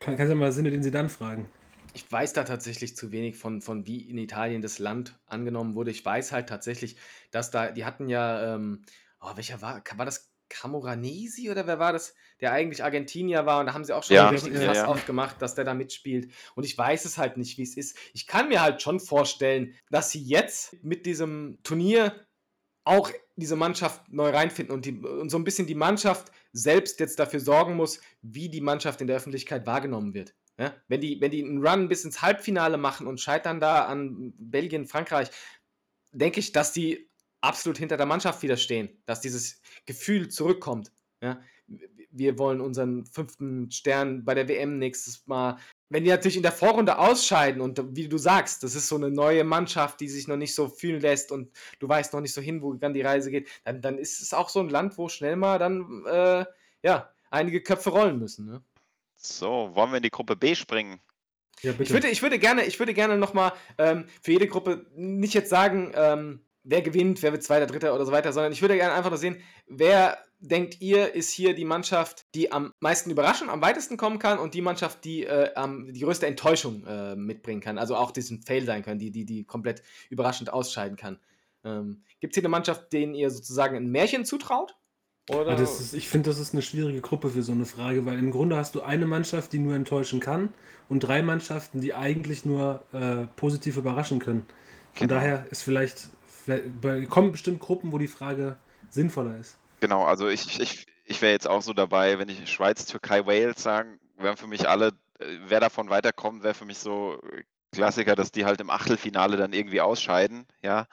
Kann, 0.00 0.16
kannst 0.16 0.32
du 0.32 0.36
mal 0.36 0.52
Sinne, 0.52 0.70
den 0.70 0.82
sie 0.82 0.90
dann 0.90 1.08
fragen? 1.08 1.48
Ich 1.94 2.10
weiß 2.10 2.32
da 2.32 2.44
tatsächlich 2.44 2.96
zu 2.96 3.10
wenig 3.10 3.36
von, 3.36 3.60
von 3.60 3.86
wie 3.86 4.08
in 4.08 4.18
Italien 4.18 4.62
das 4.62 4.78
Land 4.78 5.18
angenommen 5.26 5.74
wurde. 5.74 5.90
Ich 5.90 6.04
weiß 6.04 6.32
halt 6.32 6.48
tatsächlich, 6.48 6.96
dass 7.30 7.50
da, 7.50 7.72
die 7.72 7.84
hatten 7.84 8.08
ja, 8.08 8.54
ähm, 8.54 8.84
oh, 9.20 9.32
welcher 9.34 9.60
war, 9.62 9.82
war 9.96 10.06
das 10.06 10.32
Camoranesi 10.48 11.50
oder 11.50 11.66
wer 11.66 11.78
war 11.78 11.92
das, 11.92 12.14
der 12.40 12.52
eigentlich 12.52 12.82
Argentinier 12.82 13.46
war 13.46 13.60
und 13.60 13.66
da 13.66 13.74
haben 13.74 13.84
sie 13.84 13.92
auch 13.92 14.02
schon 14.02 14.16
Ja, 14.16 14.28
ein 14.28 14.34
richtiges 14.34 14.62
ja, 14.62 14.72
ja. 14.72 14.84
aufgemacht, 14.86 15.42
dass 15.42 15.54
der 15.54 15.64
da 15.64 15.74
mitspielt. 15.74 16.32
Und 16.54 16.64
ich 16.64 16.76
weiß 16.76 17.04
es 17.04 17.18
halt 17.18 17.36
nicht, 17.36 17.58
wie 17.58 17.62
es 17.62 17.76
ist. 17.76 17.96
Ich 18.12 18.26
kann 18.26 18.48
mir 18.48 18.62
halt 18.62 18.80
schon 18.80 19.00
vorstellen, 19.00 19.74
dass 19.90 20.10
sie 20.10 20.22
jetzt 20.22 20.82
mit 20.82 21.06
diesem 21.06 21.58
Turnier 21.62 22.26
auch 22.84 23.10
diese 23.38 23.56
Mannschaft 23.56 24.12
neu 24.12 24.30
reinfinden 24.30 24.74
und, 24.74 24.84
die, 24.84 24.98
und 24.98 25.30
so 25.30 25.38
ein 25.38 25.44
bisschen 25.44 25.66
die 25.66 25.74
Mannschaft 25.74 26.32
selbst 26.52 26.98
jetzt 26.98 27.18
dafür 27.18 27.40
sorgen 27.40 27.76
muss, 27.76 28.00
wie 28.20 28.48
die 28.48 28.60
Mannschaft 28.60 29.00
in 29.00 29.06
der 29.06 29.16
Öffentlichkeit 29.16 29.64
wahrgenommen 29.64 30.12
wird. 30.12 30.34
Ja? 30.58 30.74
Wenn, 30.88 31.00
die, 31.00 31.20
wenn 31.20 31.30
die 31.30 31.44
einen 31.44 31.64
Run 31.64 31.88
bis 31.88 32.04
ins 32.04 32.20
Halbfinale 32.20 32.78
machen 32.78 33.06
und 33.06 33.20
scheitern 33.20 33.60
da 33.60 33.84
an 33.84 34.34
Belgien, 34.38 34.86
Frankreich, 34.86 35.30
denke 36.10 36.40
ich, 36.40 36.50
dass 36.50 36.72
die 36.72 37.08
absolut 37.40 37.78
hinter 37.78 37.96
der 37.96 38.06
Mannschaft 38.06 38.42
wieder 38.42 38.56
stehen, 38.56 38.88
dass 39.06 39.20
dieses 39.20 39.62
Gefühl 39.86 40.28
zurückkommt. 40.28 40.90
Ja? 41.22 41.40
Wir 42.10 42.38
wollen 42.38 42.60
unseren 42.60 43.06
fünften 43.06 43.70
Stern 43.70 44.24
bei 44.24 44.34
der 44.34 44.48
WM 44.48 44.78
nächstes 44.78 45.26
Mal. 45.26 45.58
Wenn 45.90 46.04
die 46.04 46.10
natürlich 46.10 46.36
in 46.36 46.42
der 46.42 46.52
Vorrunde 46.52 46.98
ausscheiden 46.98 47.62
und 47.62 47.96
wie 47.96 48.08
du 48.08 48.18
sagst, 48.18 48.62
das 48.62 48.74
ist 48.74 48.88
so 48.88 48.96
eine 48.96 49.10
neue 49.10 49.44
Mannschaft, 49.44 50.00
die 50.00 50.08
sich 50.08 50.28
noch 50.28 50.36
nicht 50.36 50.54
so 50.54 50.68
fühlen 50.68 51.00
lässt 51.00 51.32
und 51.32 51.50
du 51.78 51.88
weißt 51.88 52.12
noch 52.12 52.20
nicht 52.20 52.34
so 52.34 52.42
hin, 52.42 52.62
wo 52.62 52.74
dann 52.74 52.92
die 52.92 53.00
Reise 53.00 53.30
geht, 53.30 53.48
dann, 53.64 53.80
dann 53.80 53.98
ist 53.98 54.20
es 54.20 54.34
auch 54.34 54.50
so 54.50 54.60
ein 54.60 54.68
Land, 54.68 54.98
wo 54.98 55.08
schnell 55.08 55.36
mal 55.36 55.58
dann 55.58 56.04
äh, 56.06 56.44
ja, 56.82 57.10
einige 57.30 57.62
Köpfe 57.62 57.90
rollen 57.90 58.18
müssen. 58.18 58.46
Ne? 58.46 58.62
So, 59.16 59.70
wollen 59.74 59.90
wir 59.90 59.96
in 59.96 60.02
die 60.02 60.10
Gruppe 60.10 60.36
B 60.36 60.54
springen? 60.54 61.00
Ja, 61.62 61.72
Ich 61.78 61.90
würde, 61.90 62.08
ich 62.08 62.22
würde 62.22 62.38
gerne, 62.38 62.64
ich 62.64 62.78
würde 62.78 62.94
gerne 62.94 63.16
nochmal 63.16 63.52
ähm, 63.78 64.06
für 64.22 64.32
jede 64.32 64.46
Gruppe 64.46 64.86
nicht 64.94 65.34
jetzt 65.34 65.50
sagen, 65.50 65.92
ähm, 65.94 66.40
wer 66.62 66.82
gewinnt, 66.82 67.22
wer 67.22 67.32
wird 67.32 67.42
Zweiter, 67.42 67.66
Dritter 67.66 67.94
oder 67.94 68.04
so 68.04 68.12
weiter, 68.12 68.32
sondern 68.32 68.52
ich 68.52 68.60
würde 68.62 68.76
gerne 68.76 68.94
einfach 68.94 69.10
nur 69.10 69.18
sehen, 69.18 69.42
wer 69.66 70.18
denkt 70.40 70.80
ihr, 70.80 71.14
ist 71.14 71.30
hier 71.30 71.54
die 71.54 71.64
Mannschaft, 71.64 72.26
die 72.34 72.52
am 72.52 72.72
meisten 72.80 73.10
überraschen, 73.10 73.50
am 73.50 73.60
weitesten 73.60 73.96
kommen 73.96 74.18
kann 74.18 74.38
und 74.38 74.54
die 74.54 74.62
Mannschaft, 74.62 75.04
die 75.04 75.24
äh, 75.24 75.52
am, 75.54 75.92
die 75.92 76.00
größte 76.00 76.26
Enttäuschung 76.26 76.84
äh, 76.86 77.16
mitbringen 77.16 77.60
kann, 77.60 77.78
also 77.78 77.96
auch 77.96 78.10
diesen 78.12 78.42
Fail 78.42 78.64
sein 78.64 78.82
kann, 78.82 78.98
die, 78.98 79.10
die, 79.10 79.24
die 79.24 79.44
komplett 79.44 79.82
überraschend 80.10 80.52
ausscheiden 80.52 80.96
kann. 80.96 81.18
Ähm, 81.64 82.02
Gibt 82.20 82.32
es 82.32 82.36
hier 82.36 82.42
eine 82.42 82.50
Mannschaft, 82.50 82.92
denen 82.92 83.14
ihr 83.14 83.30
sozusagen 83.30 83.76
ein 83.76 83.90
Märchen 83.90 84.24
zutraut? 84.24 84.76
Oder? 85.28 85.50
Ja, 85.50 85.56
das 85.56 85.80
ist, 85.80 85.92
ich 85.92 86.08
finde, 86.08 86.30
das 86.30 86.38
ist 86.38 86.54
eine 86.54 86.62
schwierige 86.62 87.00
Gruppe 87.00 87.30
für 87.30 87.42
so 87.42 87.52
eine 87.52 87.66
Frage, 87.66 88.06
weil 88.06 88.18
im 88.18 88.30
Grunde 88.30 88.56
hast 88.56 88.74
du 88.74 88.80
eine 88.82 89.06
Mannschaft, 89.06 89.52
die 89.52 89.58
nur 89.58 89.74
enttäuschen 89.74 90.20
kann 90.20 90.54
und 90.88 91.00
drei 91.00 91.20
Mannschaften, 91.22 91.80
die 91.80 91.92
eigentlich 91.94 92.44
nur 92.46 92.82
äh, 92.92 93.26
positiv 93.36 93.76
überraschen 93.76 94.20
können. 94.20 94.46
Von 94.94 95.08
Genau. 95.08 95.20
daher 95.20 95.46
ist 95.50 95.62
vielleicht, 95.62 96.08
vielleicht 96.26 96.80
bei- 96.80 97.04
kommen 97.06 97.32
bestimmt 97.32 97.60
Gruppen, 97.60 97.92
wo 97.92 97.98
die 97.98 98.08
Frage 98.08 98.56
sinnvoller 98.88 99.36
ist. 99.38 99.58
Genau, 99.80 100.04
also 100.04 100.28
ich, 100.28 100.60
ich, 100.60 100.86
ich 101.04 101.22
wäre 101.22 101.32
jetzt 101.32 101.48
auch 101.48 101.62
so 101.62 101.72
dabei, 101.72 102.18
wenn 102.18 102.28
ich 102.28 102.50
Schweiz, 102.50 102.86
Türkei, 102.86 103.26
Wales 103.26 103.62
sagen, 103.62 104.00
wären 104.16 104.36
für 104.36 104.46
mich 104.46 104.68
alle, 104.68 104.88
äh, 105.20 105.38
wer 105.46 105.60
davon 105.60 105.90
weiterkommt, 105.90 106.42
wäre 106.42 106.54
für 106.54 106.64
mich 106.64 106.78
so 106.78 107.20
äh, 107.32 107.44
Klassiker, 107.72 108.16
dass 108.16 108.32
die 108.32 108.44
halt 108.44 108.60
im 108.60 108.70
Achtelfinale 108.70 109.36
dann 109.36 109.52
irgendwie 109.52 109.80
ausscheiden. 109.80 110.46
Ja, 110.62 110.86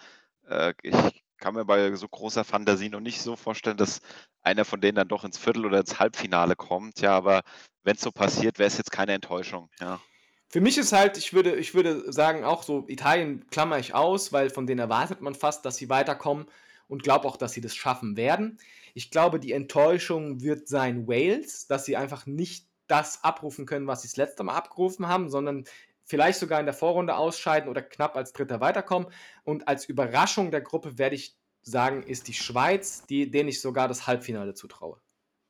äh, 0.47 0.73
ich 0.83 0.95
kann 1.37 1.55
mir 1.55 1.65
bei 1.65 1.95
so 1.95 2.07
großer 2.07 2.43
Fantasie 2.43 2.89
noch 2.89 2.99
nicht 2.99 3.21
so 3.21 3.35
vorstellen, 3.35 3.77
dass 3.77 4.01
einer 4.43 4.65
von 4.65 4.81
denen 4.81 4.95
dann 4.95 5.07
doch 5.07 5.23
ins 5.23 5.37
Viertel 5.37 5.65
oder 5.65 5.79
ins 5.79 5.99
Halbfinale 5.99 6.55
kommt. 6.55 7.01
Ja, 7.01 7.15
aber 7.15 7.41
wenn 7.83 7.95
es 7.95 8.01
so 8.01 8.11
passiert, 8.11 8.59
wäre 8.59 8.67
es 8.67 8.77
jetzt 8.77 8.91
keine 8.91 9.13
Enttäuschung. 9.13 9.69
Ja, 9.79 10.01
Für 10.49 10.61
mich 10.61 10.77
ist 10.77 10.93
halt, 10.93 11.17
ich 11.17 11.33
würde, 11.33 11.55
ich 11.55 11.73
würde 11.73 12.11
sagen, 12.11 12.43
auch 12.43 12.63
so 12.63 12.85
Italien 12.87 13.47
klammer 13.49 13.79
ich 13.79 13.93
aus, 13.93 14.31
weil 14.33 14.49
von 14.49 14.67
denen 14.67 14.79
erwartet 14.79 15.21
man 15.21 15.35
fast, 15.35 15.65
dass 15.65 15.77
sie 15.77 15.89
weiterkommen 15.89 16.47
und 16.87 17.03
glaube 17.03 17.27
auch, 17.27 17.37
dass 17.37 17.53
sie 17.53 17.61
das 17.61 17.75
schaffen 17.75 18.17
werden. 18.17 18.59
Ich 18.93 19.11
glaube, 19.11 19.39
die 19.39 19.51
Enttäuschung 19.51 20.41
wird 20.41 20.67
sein 20.67 21.07
Wales, 21.07 21.67
dass 21.67 21.85
sie 21.85 21.97
einfach 21.97 22.25
nicht 22.25 22.67
das 22.87 23.23
abrufen 23.23 23.65
können, 23.65 23.87
was 23.87 24.01
sie 24.01 24.07
das 24.07 24.17
letzte 24.17 24.43
Mal 24.43 24.55
abgerufen 24.55 25.07
haben, 25.07 25.29
sondern 25.29 25.65
vielleicht 26.03 26.39
sogar 26.39 26.59
in 26.59 26.65
der 26.65 26.75
Vorrunde 26.75 27.15
ausscheiden 27.15 27.69
oder 27.69 27.81
knapp 27.81 28.15
als 28.15 28.31
Dritter 28.31 28.61
weiterkommen. 28.61 29.09
Und 29.43 29.67
als 29.67 29.85
Überraschung 29.85 30.51
der 30.51 30.61
Gruppe 30.61 30.97
werde 30.97 31.15
ich 31.15 31.35
sagen, 31.61 32.03
ist 32.03 32.27
die 32.27 32.33
Schweiz, 32.33 33.05
die, 33.07 33.29
denen 33.31 33.49
ich 33.49 33.59
sogar 33.59 33.87
das 33.87 34.05
Halbfinale 34.05 34.53
zutraue. 34.53 34.99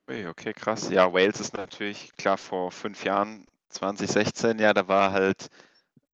Okay, 0.07 0.53
krass. 0.53 0.89
Ja, 0.89 1.11
Wales 1.13 1.39
ist 1.39 1.55
natürlich 1.55 2.15
klar 2.15 2.37
vor 2.37 2.71
fünf 2.71 3.03
Jahren, 3.03 3.45
2016, 3.69 4.59
ja, 4.59 4.73
da 4.73 4.87
war 4.87 5.11
halt 5.11 5.49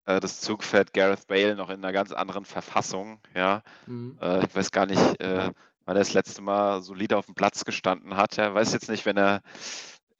äh, 0.05 0.19
das 0.19 0.41
Zugpferd 0.41 0.93
Gareth 0.93 1.27
Bale 1.27 1.55
noch 1.55 1.69
in 1.69 1.77
einer 1.83 1.93
ganz 1.93 2.11
anderen 2.11 2.45
Verfassung. 2.45 3.19
Ja, 3.35 3.63
Mhm. 3.87 4.17
äh, 4.21 4.45
ich 4.45 4.55
weiß 4.55 4.71
gar 4.71 4.85
nicht, 4.85 5.21
äh, 5.21 5.51
wann 5.85 5.95
er 5.95 5.99
das 5.99 6.13
letzte 6.13 6.41
Mal 6.41 6.81
solide 6.81 7.17
auf 7.17 7.25
dem 7.25 7.35
Platz 7.35 7.65
gestanden 7.65 8.15
hat. 8.17 8.37
Ja, 8.37 8.53
weiß 8.53 8.73
jetzt 8.73 8.89
nicht, 8.89 9.05
wenn 9.05 9.17
er 9.17 9.41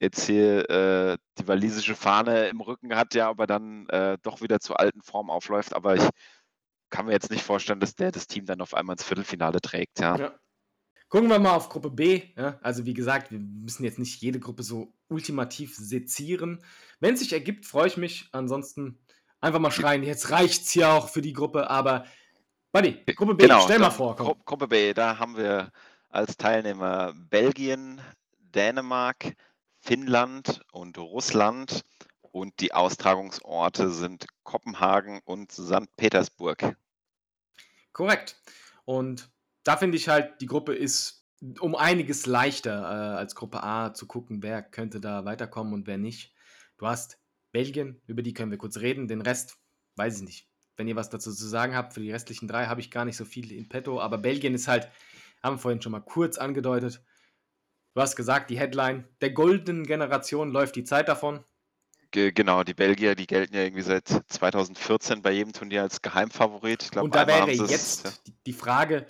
jetzt 0.00 0.26
hier 0.26 0.68
äh, 0.68 1.16
die 1.38 1.46
walisische 1.48 1.94
Fahne 1.94 2.48
im 2.48 2.60
Rücken 2.60 2.94
hat, 2.96 3.14
ja, 3.14 3.28
aber 3.28 3.46
dann 3.46 3.86
doch 4.22 4.40
wieder 4.40 4.58
zur 4.60 4.80
alten 4.80 5.02
Form 5.02 5.30
aufläuft. 5.30 5.74
Aber 5.74 5.94
ich 5.94 6.08
kann 6.90 7.06
mir 7.06 7.12
jetzt 7.12 7.30
nicht 7.30 7.44
vorstellen, 7.44 7.80
dass 7.80 7.94
der 7.94 8.10
das 8.12 8.26
Team 8.26 8.44
dann 8.44 8.60
auf 8.60 8.74
einmal 8.74 8.94
ins 8.94 9.04
Viertelfinale 9.04 9.60
trägt. 9.60 10.00
Ja, 10.00 10.16
Ja. 10.16 10.34
Gucken 11.08 11.28
wir 11.28 11.38
mal 11.38 11.54
auf 11.54 11.68
Gruppe 11.68 11.90
B. 11.90 12.22
Ja? 12.36 12.58
Also 12.62 12.86
wie 12.86 12.94
gesagt, 12.94 13.30
wir 13.30 13.38
müssen 13.38 13.84
jetzt 13.84 13.98
nicht 13.98 14.20
jede 14.22 14.40
Gruppe 14.40 14.62
so 14.62 14.94
ultimativ 15.08 15.76
sezieren. 15.76 16.64
Wenn 17.00 17.14
es 17.14 17.20
sich 17.20 17.34
ergibt, 17.34 17.66
freue 17.66 17.86
ich 17.86 17.98
mich. 17.98 18.28
Ansonsten 18.32 18.98
einfach 19.42 19.60
mal 19.60 19.70
schreien, 19.70 20.02
jetzt 20.02 20.30
reicht's 20.30 20.70
hier 20.70 20.90
auch 20.90 21.10
für 21.10 21.20
die 21.20 21.34
Gruppe, 21.34 21.68
aber 21.68 22.06
Buddy, 22.72 23.04
Gruppe 23.14 23.34
B, 23.34 23.42
Genau, 23.42 23.60
stell 23.60 23.78
mal 23.78 23.90
vor, 23.90 24.16
komm. 24.16 24.26
Gru 24.26 24.34
Gruppe 24.46 24.68
B, 24.68 24.94
da 24.94 25.18
haben 25.18 25.36
wir 25.36 25.70
als 26.08 26.38
Teilnehmer 26.38 27.12
Belgien, 27.14 28.00
Dänemark, 28.38 29.34
Finnland 29.80 30.62
und 30.72 30.96
Russland. 30.96 31.82
Und 32.20 32.60
die 32.60 32.72
Austragungsorte 32.72 33.90
sind 33.90 34.24
Kopenhagen 34.42 35.20
und 35.26 35.52
St. 35.52 35.94
Petersburg. 35.98 36.76
Korrekt. 37.92 38.40
Und 38.86 39.30
da 39.64 39.76
finde 39.76 39.98
ich 39.98 40.08
halt, 40.08 40.40
die 40.40 40.46
Gruppe 40.46 40.74
ist 40.74 41.26
um 41.60 41.74
einiges 41.74 42.24
leichter 42.24 42.80
äh, 42.80 43.18
als 43.18 43.34
Gruppe 43.34 43.62
A 43.62 43.92
zu 43.92 44.06
gucken, 44.06 44.42
wer 44.42 44.62
könnte 44.62 44.98
da 44.98 45.26
weiterkommen 45.26 45.74
und 45.74 45.86
wer 45.86 45.98
nicht. 45.98 46.32
Du 46.78 46.86
hast 46.86 47.18
Belgien, 47.52 48.00
über 48.06 48.22
die 48.22 48.34
können 48.34 48.50
wir 48.50 48.58
kurz 48.58 48.78
reden. 48.78 49.08
Den 49.08 49.20
Rest 49.20 49.58
weiß 49.96 50.16
ich 50.16 50.22
nicht. 50.22 50.48
Wenn 50.76 50.88
ihr 50.88 50.96
was 50.96 51.10
dazu 51.10 51.32
zu 51.32 51.46
sagen 51.46 51.76
habt, 51.76 51.92
für 51.92 52.00
die 52.00 52.10
restlichen 52.10 52.48
drei 52.48 52.66
habe 52.66 52.80
ich 52.80 52.90
gar 52.90 53.04
nicht 53.04 53.16
so 53.16 53.24
viel 53.24 53.52
in 53.52 53.68
petto. 53.68 54.00
Aber 54.00 54.18
Belgien 54.18 54.54
ist 54.54 54.68
halt, 54.68 54.88
haben 55.42 55.56
wir 55.56 55.58
vorhin 55.58 55.82
schon 55.82 55.92
mal 55.92 56.00
kurz 56.00 56.38
angedeutet. 56.38 57.02
Du 57.94 58.00
hast 58.00 58.16
gesagt, 58.16 58.48
die 58.48 58.58
Headline 58.58 59.06
der 59.20 59.30
goldenen 59.30 59.84
Generation 59.84 60.50
läuft 60.50 60.76
die 60.76 60.84
Zeit 60.84 61.08
davon. 61.08 61.44
Ge 62.10 62.32
genau, 62.32 62.62
die 62.62 62.74
Belgier, 62.74 63.14
die 63.14 63.26
gelten 63.26 63.54
ja 63.54 63.62
irgendwie 63.62 63.82
seit 63.82 64.06
2014 64.08 65.22
bei 65.22 65.32
jedem 65.32 65.52
Turnier 65.52 65.82
als 65.82 66.02
Geheimfavorit. 66.02 66.82
Ich 66.82 66.90
glaube, 66.90 67.06
Und 67.06 67.14
da 67.14 67.26
wäre 67.26 67.50
jetzt 67.50 68.22
die 68.46 68.52
Frage, 68.52 69.06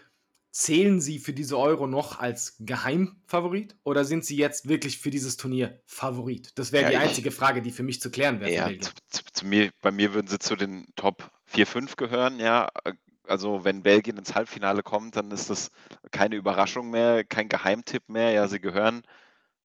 zählen 0.52 1.00
sie 1.00 1.18
für 1.18 1.32
diese 1.32 1.58
Euro 1.58 1.86
noch 1.86 2.20
als 2.20 2.56
Geheimfavorit 2.60 3.76
oder 3.82 4.04
sind 4.04 4.24
sie 4.24 4.36
jetzt 4.36 4.68
wirklich 4.68 4.98
für 4.98 5.10
dieses 5.10 5.36
Turnier 5.36 5.80
Favorit? 5.86 6.56
Das 6.58 6.70
wäre 6.72 6.84
Ja, 6.84 6.90
die 6.90 6.96
ich- 6.96 7.02
einzige 7.02 7.30
Frage, 7.30 7.62
die 7.62 7.70
für 7.72 7.82
mich 7.82 8.00
zu 8.00 8.10
klären 8.10 8.38
wäre. 8.40 8.52
Ja, 8.52 8.80
zu, 8.80 8.92
zu, 9.08 9.22
zu 9.32 9.46
mir, 9.46 9.70
bei 9.80 9.90
mir 9.90 10.14
würden 10.14 10.28
sie 10.28 10.38
zu 10.38 10.54
den 10.54 10.86
Top 10.94 11.30
4, 11.46 11.66
5 11.66 11.96
gehören, 11.96 12.38
ja. 12.38 12.68
Also 13.26 13.64
wenn 13.64 13.82
Belgien 13.82 14.18
ins 14.18 14.34
Halbfinale 14.34 14.82
kommt, 14.82 15.16
dann 15.16 15.30
ist 15.30 15.48
das 15.48 15.70
keine 16.10 16.36
Überraschung 16.36 16.90
mehr, 16.90 17.24
kein 17.24 17.48
Geheimtipp 17.48 18.08
mehr. 18.08 18.32
Ja, 18.32 18.46
sie 18.48 18.60
gehören 18.60 19.02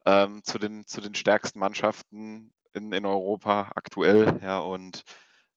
ähm, 0.07 0.42
zu 0.44 0.59
den, 0.59 0.87
zu 0.87 1.01
den 1.01 1.14
stärksten 1.14 1.59
Mannschaften 1.61 2.53
in, 2.75 2.92
in 2.92 3.07
Europa 3.07 3.73
aktuell, 3.75 4.38
ja. 4.42 4.59
Und 4.59 5.03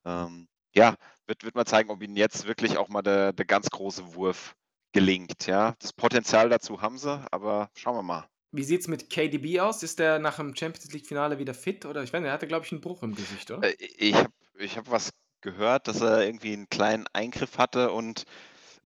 ähm, 0.06 0.48
ja, 0.74 0.96
wird, 1.26 1.44
wird 1.44 1.56
mal 1.56 1.66
zeigen, 1.66 1.90
ob 1.90 2.02
ihnen 2.04 2.16
jetzt 2.16 2.48
wirklich 2.48 2.78
auch 2.78 2.88
mal 2.88 3.02
der, 3.02 3.34
der 3.34 3.46
ganz 3.46 3.70
große 3.70 4.16
Wurf 4.16 4.56
gelingt, 4.94 5.48
ja. 5.48 5.76
Das 5.80 5.94
Potenzial 5.94 6.50
dazu 6.50 6.82
haben 6.82 6.98
sie, 6.98 7.26
aber 7.32 7.70
schauen 7.76 7.96
wir 7.96 8.04
mal. 8.04 8.30
Wie 8.52 8.64
sieht 8.64 8.82
es 8.82 8.88
mit 8.88 9.10
KDB 9.10 9.60
aus? 9.60 9.84
Ist 9.84 10.00
der 10.00 10.20
nach 10.20 10.38
dem 10.38 10.56
Champions 10.56 10.92
League-Finale 10.92 11.38
wieder 11.38 11.54
fit? 11.54 11.86
Oder 11.86 12.04
ich 12.04 12.14
weiß 12.14 12.22
nicht, 12.22 12.28
er 12.30 12.34
hatte, 12.34 12.48
glaube 12.48 12.66
ich, 12.66 12.72
einen 12.72 12.82
Bruch 12.82 13.04
im 13.04 13.14
Gesicht, 13.14 13.52
oder? 13.52 13.68
Äh, 13.68 13.76
Ich 13.98 14.16
habe 14.16 14.32
ich 14.58 14.78
hab 14.78 14.90
was 14.90 15.12
gehört, 15.42 15.88
dass 15.88 16.02
er 16.02 16.26
irgendwie 16.26 16.54
einen 16.54 16.70
kleinen 16.70 17.06
Eingriff 17.14 17.58
hatte 17.58 17.92
und 17.92 18.26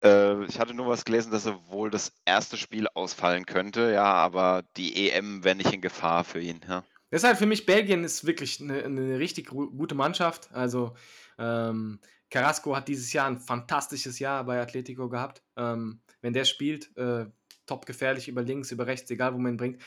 äh, 0.03 0.45
ich 0.47 0.59
hatte 0.59 0.75
nur 0.75 0.87
was 0.89 1.05
gelesen, 1.05 1.31
dass 1.33 1.47
er 1.47 1.67
wohl 1.69 1.91
das 1.91 2.13
erste 2.25 2.57
Spiel 2.57 2.89
ausfallen 2.95 3.45
könnte, 3.45 3.93
ja, 3.93 4.05
aber 4.05 4.63
die 4.77 5.09
EM 5.09 5.45
wäre 5.45 5.57
nicht 5.57 5.73
in 5.73 5.81
Gefahr 5.83 6.25
für 6.25 6.41
ihn, 6.41 6.61
ja. 6.67 6.85
Deshalb 7.13 7.39
für 7.39 7.47
mich, 7.47 7.67
Belgien 7.67 8.05
ist 8.05 8.25
wirklich 8.25 8.61
eine, 8.61 8.85
eine 8.85 9.19
richtig 9.19 9.49
gu- 9.49 9.71
gute 9.71 9.97
Mannschaft. 9.97 10.51
Also, 10.53 10.95
ähm, 11.39 11.99
Carrasco 12.31 12.77
hat 12.77 12.89
dieses 12.89 13.13
Jahr 13.13 13.27
ein 13.27 13.41
fantastisches 13.41 14.19
Jahr 14.19 14.45
bei 14.45 14.61
Atletico 14.61 15.09
gehabt. 15.09 15.43
Ähm, 15.57 16.01
wenn 16.21 16.33
der 16.33 16.45
spielt, 16.45 16.97
äh, 16.97 17.27
top 17.67 17.87
gefährlich 17.87 18.29
über 18.29 18.43
links, 18.43 18.73
über 18.73 18.87
rechts, 18.87 19.11
egal 19.11 19.35
wo 19.35 19.39
man 19.39 19.55
ihn 19.55 19.57
bringt. 19.57 19.83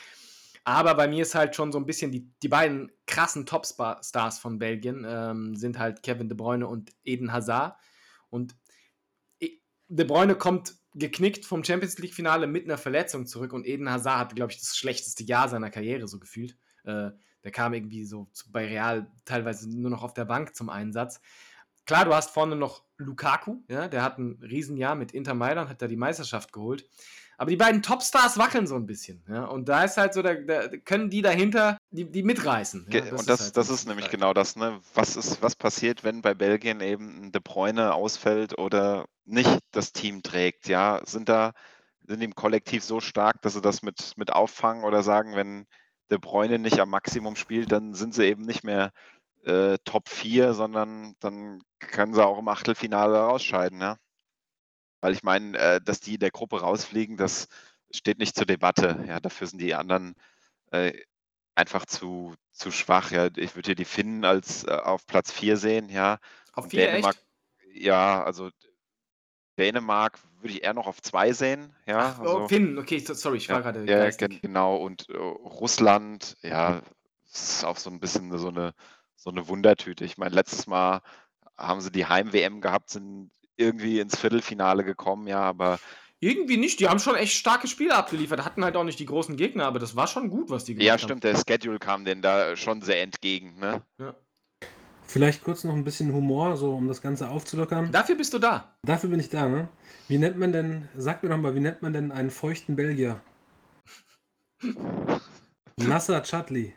Aber 0.64 0.94
bei 0.94 1.08
mir 1.08 1.22
ist 1.22 1.34
halt 1.34 1.54
schon 1.54 1.72
so 1.72 1.78
ein 1.78 1.84
bisschen 1.84 2.10
die, 2.10 2.30
die 2.42 2.48
beiden 2.48 2.90
krassen 3.06 3.44
Topstars 3.44 4.38
von 4.38 4.58
Belgien 4.58 5.04
ähm, 5.06 5.54
sind 5.54 5.78
halt 5.78 6.02
Kevin 6.02 6.28
De 6.28 6.36
Bruyne 6.36 6.66
und 6.66 6.90
Eden 7.04 7.32
Hazard. 7.32 7.76
Und 8.30 8.56
E- 9.40 9.58
De 9.88 10.06
Bruyne 10.06 10.34
kommt 10.36 10.74
geknickt 10.94 11.44
vom 11.44 11.64
Champions 11.64 11.98
League 11.98 12.14
Finale 12.14 12.46
mit 12.46 12.64
einer 12.64 12.78
Verletzung 12.78 13.26
zurück 13.26 13.52
und 13.52 13.66
Eden 13.66 13.90
Hazard 13.90 14.18
hatte, 14.18 14.34
glaube 14.34 14.52
ich, 14.52 14.58
das 14.58 14.76
schlechteste 14.76 15.24
Jahr 15.24 15.50
seiner 15.50 15.70
Karriere 15.70 16.08
so 16.08 16.18
gefühlt. 16.18 16.56
Äh, 16.84 17.10
der 17.42 17.50
kam 17.52 17.74
irgendwie 17.74 18.04
so 18.04 18.30
bei 18.48 18.66
Real 18.66 19.12
teilweise 19.26 19.68
nur 19.68 19.90
noch 19.90 20.02
auf 20.02 20.14
der 20.14 20.24
Bank 20.24 20.56
zum 20.56 20.70
Einsatz. 20.70 21.20
Klar, 21.86 22.04
du 22.04 22.14
hast 22.14 22.30
vorne 22.30 22.56
noch 22.56 22.82
Lukaku, 22.96 23.58
ja, 23.68 23.88
der 23.88 24.02
hat 24.02 24.18
ein 24.18 24.38
Riesenjahr 24.42 24.94
mit 24.94 25.12
Inter 25.12 25.34
Mailand, 25.34 25.68
hat 25.68 25.82
da 25.82 25.88
die 25.88 25.96
Meisterschaft 25.96 26.52
geholt. 26.52 26.88
Aber 27.36 27.50
die 27.50 27.56
beiden 27.56 27.82
Topstars 27.82 28.38
wackeln 28.38 28.66
so 28.66 28.76
ein 28.76 28.86
bisschen. 28.86 29.24
Ja, 29.28 29.44
und 29.44 29.68
da 29.68 29.84
ist 29.84 29.96
halt 29.96 30.14
so, 30.14 30.22
da, 30.22 30.34
da 30.34 30.68
können 30.68 31.10
die 31.10 31.20
dahinter, 31.20 31.78
die, 31.90 32.04
die 32.10 32.22
mitreißen. 32.22 32.86
Ja, 32.90 33.00
Ge- 33.00 33.10
und 33.10 33.28
das, 33.28 33.40
halt 33.40 33.56
das 33.56 33.70
ist 33.70 33.88
nämlich 33.88 34.08
genau 34.08 34.32
das, 34.32 34.56
ne? 34.56 34.80
Was 34.94 35.16
ist, 35.16 35.42
was 35.42 35.56
passiert, 35.56 36.04
wenn 36.04 36.22
bei 36.22 36.34
Belgien 36.34 36.80
eben 36.80 37.24
ein 37.24 37.32
De 37.32 37.40
Bruyne 37.42 37.94
ausfällt 37.94 38.56
oder 38.56 39.06
nicht 39.24 39.58
das 39.72 39.92
Team 39.92 40.22
trägt, 40.22 40.68
ja? 40.68 41.00
Sind 41.04 41.28
da, 41.28 41.52
sind 42.06 42.20
die 42.20 42.26
im 42.26 42.34
Kollektiv 42.36 42.84
so 42.84 43.00
stark, 43.00 43.42
dass 43.42 43.54
sie 43.54 43.60
das 43.60 43.82
mit, 43.82 44.12
mit 44.16 44.32
auffangen 44.32 44.84
oder 44.84 45.02
sagen, 45.02 45.34
wenn 45.34 45.66
De 46.10 46.18
Bruyne 46.18 46.58
nicht 46.60 46.78
am 46.78 46.90
Maximum 46.90 47.34
spielt, 47.34 47.72
dann 47.72 47.94
sind 47.94 48.14
sie 48.14 48.26
eben 48.26 48.42
nicht 48.44 48.62
mehr 48.62 48.92
äh, 49.44 49.78
Top 49.84 50.08
4, 50.08 50.54
sondern 50.54 51.14
dann 51.20 51.62
können 51.84 52.14
sie 52.14 52.24
auch 52.24 52.38
im 52.38 52.48
Achtelfinale 52.48 53.18
rausscheiden, 53.18 53.80
ja? 53.80 53.96
Weil 55.00 55.12
ich 55.12 55.22
meine, 55.22 55.56
äh, 55.58 55.80
dass 55.80 56.00
die 56.00 56.14
in 56.14 56.20
der 56.20 56.30
Gruppe 56.30 56.60
rausfliegen, 56.60 57.16
das 57.16 57.48
steht 57.90 58.18
nicht 58.18 58.34
zur 58.36 58.46
Debatte, 58.46 59.04
ja? 59.06 59.20
Dafür 59.20 59.46
sind 59.46 59.60
die 59.60 59.74
anderen 59.74 60.14
äh, 60.72 60.92
einfach 61.54 61.86
zu, 61.86 62.34
zu 62.52 62.70
schwach. 62.72 63.10
Ja, 63.12 63.28
ich 63.36 63.54
würde 63.56 63.68
hier 63.68 63.74
die 63.76 63.84
Finnen 63.84 64.24
als 64.24 64.64
äh, 64.64 64.72
auf 64.72 65.06
Platz 65.06 65.32
4 65.32 65.56
sehen, 65.56 65.88
ja. 65.90 66.18
Auf 66.54 66.64
Und 66.64 66.70
vier 66.70 66.86
Dänemark, 66.86 67.16
echt? 67.16 67.26
ja, 67.74 68.22
also 68.24 68.50
Dänemark 69.58 70.18
würde 70.40 70.54
ich 70.54 70.64
eher 70.64 70.74
noch 70.74 70.86
auf 70.86 71.00
2 71.02 71.32
sehen, 71.32 71.74
ja. 71.86 71.98
Ach, 72.14 72.18
also, 72.20 72.44
oh, 72.44 72.48
Finn, 72.48 72.78
okay, 72.78 72.98
so- 72.98 73.14
sorry, 73.14 73.36
ich 73.38 73.48
war 73.48 73.62
gerade 73.62 73.84
ja, 73.86 73.98
geistig. 73.98 74.28
gen- 74.30 74.40
genau. 74.42 74.76
Und 74.76 75.08
äh, 75.10 75.16
Russland, 75.16 76.36
ja, 76.42 76.82
ist 77.32 77.64
auch 77.64 77.76
so 77.76 77.90
ein 77.90 78.00
bisschen 78.00 78.36
so 78.38 78.48
eine, 78.48 78.74
so 79.16 79.30
eine 79.30 79.46
Wundertüte. 79.48 80.04
Ich 80.04 80.18
meine, 80.18 80.34
letztes 80.34 80.66
Mal 80.66 81.02
haben 81.58 81.80
sie 81.80 81.92
die 81.92 82.06
Heim-WM 82.06 82.60
gehabt, 82.60 82.90
sind 82.90 83.30
irgendwie 83.56 84.00
ins 84.00 84.18
Viertelfinale 84.18 84.84
gekommen, 84.84 85.26
ja, 85.26 85.40
aber 85.40 85.78
Irgendwie 86.20 86.56
nicht, 86.56 86.80
die 86.80 86.88
haben 86.88 87.00
schon 87.00 87.16
echt 87.16 87.34
starke 87.34 87.68
Spiele 87.68 87.94
abgeliefert, 87.94 88.44
hatten 88.44 88.64
halt 88.64 88.76
auch 88.76 88.84
nicht 88.84 88.98
die 88.98 89.06
großen 89.06 89.36
Gegner, 89.36 89.66
aber 89.66 89.78
das 89.78 89.94
war 89.94 90.06
schon 90.06 90.30
gut, 90.30 90.48
was 90.48 90.64
die 90.64 90.74
gemacht 90.74 90.86
ja, 90.86 90.92
haben. 90.94 91.00
stimmt, 91.00 91.24
der 91.24 91.36
Schedule 91.36 91.78
kam 91.78 92.04
denen 92.04 92.22
da 92.22 92.56
schon 92.56 92.80
sehr 92.80 93.02
entgegen, 93.02 93.58
ne? 93.58 93.82
Ja. 93.98 94.14
Vielleicht 95.06 95.44
kurz 95.44 95.64
noch 95.64 95.74
ein 95.74 95.84
bisschen 95.84 96.12
Humor, 96.12 96.56
so 96.56 96.74
um 96.74 96.88
das 96.88 97.02
Ganze 97.02 97.28
aufzulockern. 97.28 97.92
Dafür 97.92 98.14
bist 98.16 98.32
du 98.32 98.38
da. 98.38 98.74
Dafür 98.82 99.10
bin 99.10 99.20
ich 99.20 99.28
da, 99.28 99.48
ne? 99.48 99.68
Wie 100.08 100.18
nennt 100.18 100.38
man 100.38 100.52
denn, 100.52 100.88
sag 100.96 101.22
mir 101.22 101.28
doch 101.28 101.36
mal, 101.36 101.54
wie 101.54 101.60
nennt 101.60 101.82
man 101.82 101.92
denn 101.92 102.10
einen 102.10 102.30
feuchten 102.30 102.74
Belgier? 102.74 103.20
Nasser 105.76 106.22
Chadli. 106.22 106.74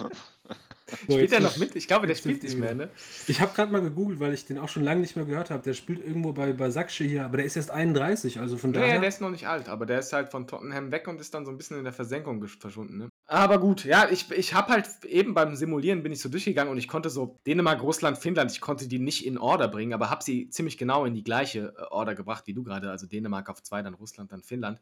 So, 1.06 1.12
Spielt 1.12 1.32
er 1.32 1.40
noch 1.40 1.58
mit? 1.58 1.76
Ich 1.76 1.86
glaube, 1.86 2.06
der 2.06 2.14
spielt 2.14 2.42
nicht 2.42 2.56
mehr, 2.56 2.74
ne? 2.74 2.88
Ich 3.26 3.42
habe 3.42 3.52
gerade 3.54 3.70
mal 3.70 3.82
gegoogelt, 3.82 4.20
weil 4.20 4.32
ich 4.32 4.46
den 4.46 4.58
auch 4.58 4.70
schon 4.70 4.82
lange 4.82 5.02
nicht 5.02 5.16
mehr 5.16 5.26
gehört 5.26 5.50
habe. 5.50 5.62
Der 5.62 5.74
spielt 5.74 6.02
irgendwo 6.02 6.32
bei, 6.32 6.54
bei 6.54 6.70
Saksche 6.70 7.04
hier, 7.04 7.26
aber 7.26 7.36
der 7.36 7.44
ist 7.46 7.56
erst 7.56 7.70
31, 7.70 8.40
also 8.40 8.56
von 8.56 8.72
Ja, 8.72 8.80
daher. 8.80 8.94
ja, 8.94 9.00
der 9.00 9.08
ist 9.10 9.20
noch 9.20 9.28
nicht 9.30 9.46
alt, 9.46 9.68
aber 9.68 9.84
der 9.84 9.98
ist 9.98 10.14
halt 10.14 10.30
von 10.30 10.46
Tottenham 10.46 10.90
weg 10.90 11.06
und 11.06 11.20
ist 11.20 11.34
dann 11.34 11.44
so 11.44 11.50
ein 11.50 11.58
bisschen 11.58 11.76
in 11.76 11.84
der 11.84 11.92
Versenkung 11.92 12.42
verschwunden. 12.46 12.96
Ne? 12.96 13.08
Aber 13.30 13.60
gut, 13.60 13.84
ja, 13.84 14.08
ich, 14.10 14.30
ich 14.30 14.54
habe 14.54 14.72
halt 14.72 15.04
eben 15.04 15.34
beim 15.34 15.54
Simulieren 15.54 16.02
bin 16.02 16.12
ich 16.12 16.20
so 16.20 16.30
durchgegangen 16.30 16.72
und 16.72 16.78
ich 16.78 16.88
konnte 16.88 17.10
so 17.10 17.38
Dänemark, 17.46 17.82
Russland, 17.82 18.16
Finnland, 18.16 18.50
ich 18.50 18.62
konnte 18.62 18.88
die 18.88 18.98
nicht 18.98 19.26
in 19.26 19.36
Order 19.36 19.68
bringen, 19.68 19.92
aber 19.92 20.08
habe 20.08 20.24
sie 20.24 20.48
ziemlich 20.48 20.78
genau 20.78 21.04
in 21.04 21.12
die 21.12 21.22
gleiche 21.22 21.74
äh, 21.76 21.82
Order 21.90 22.14
gebracht 22.14 22.46
wie 22.46 22.54
du 22.54 22.62
gerade, 22.62 22.90
also 22.90 23.06
Dänemark 23.06 23.50
auf 23.50 23.62
zwei, 23.62 23.82
dann 23.82 23.92
Russland, 23.92 24.32
dann 24.32 24.42
Finnland. 24.42 24.80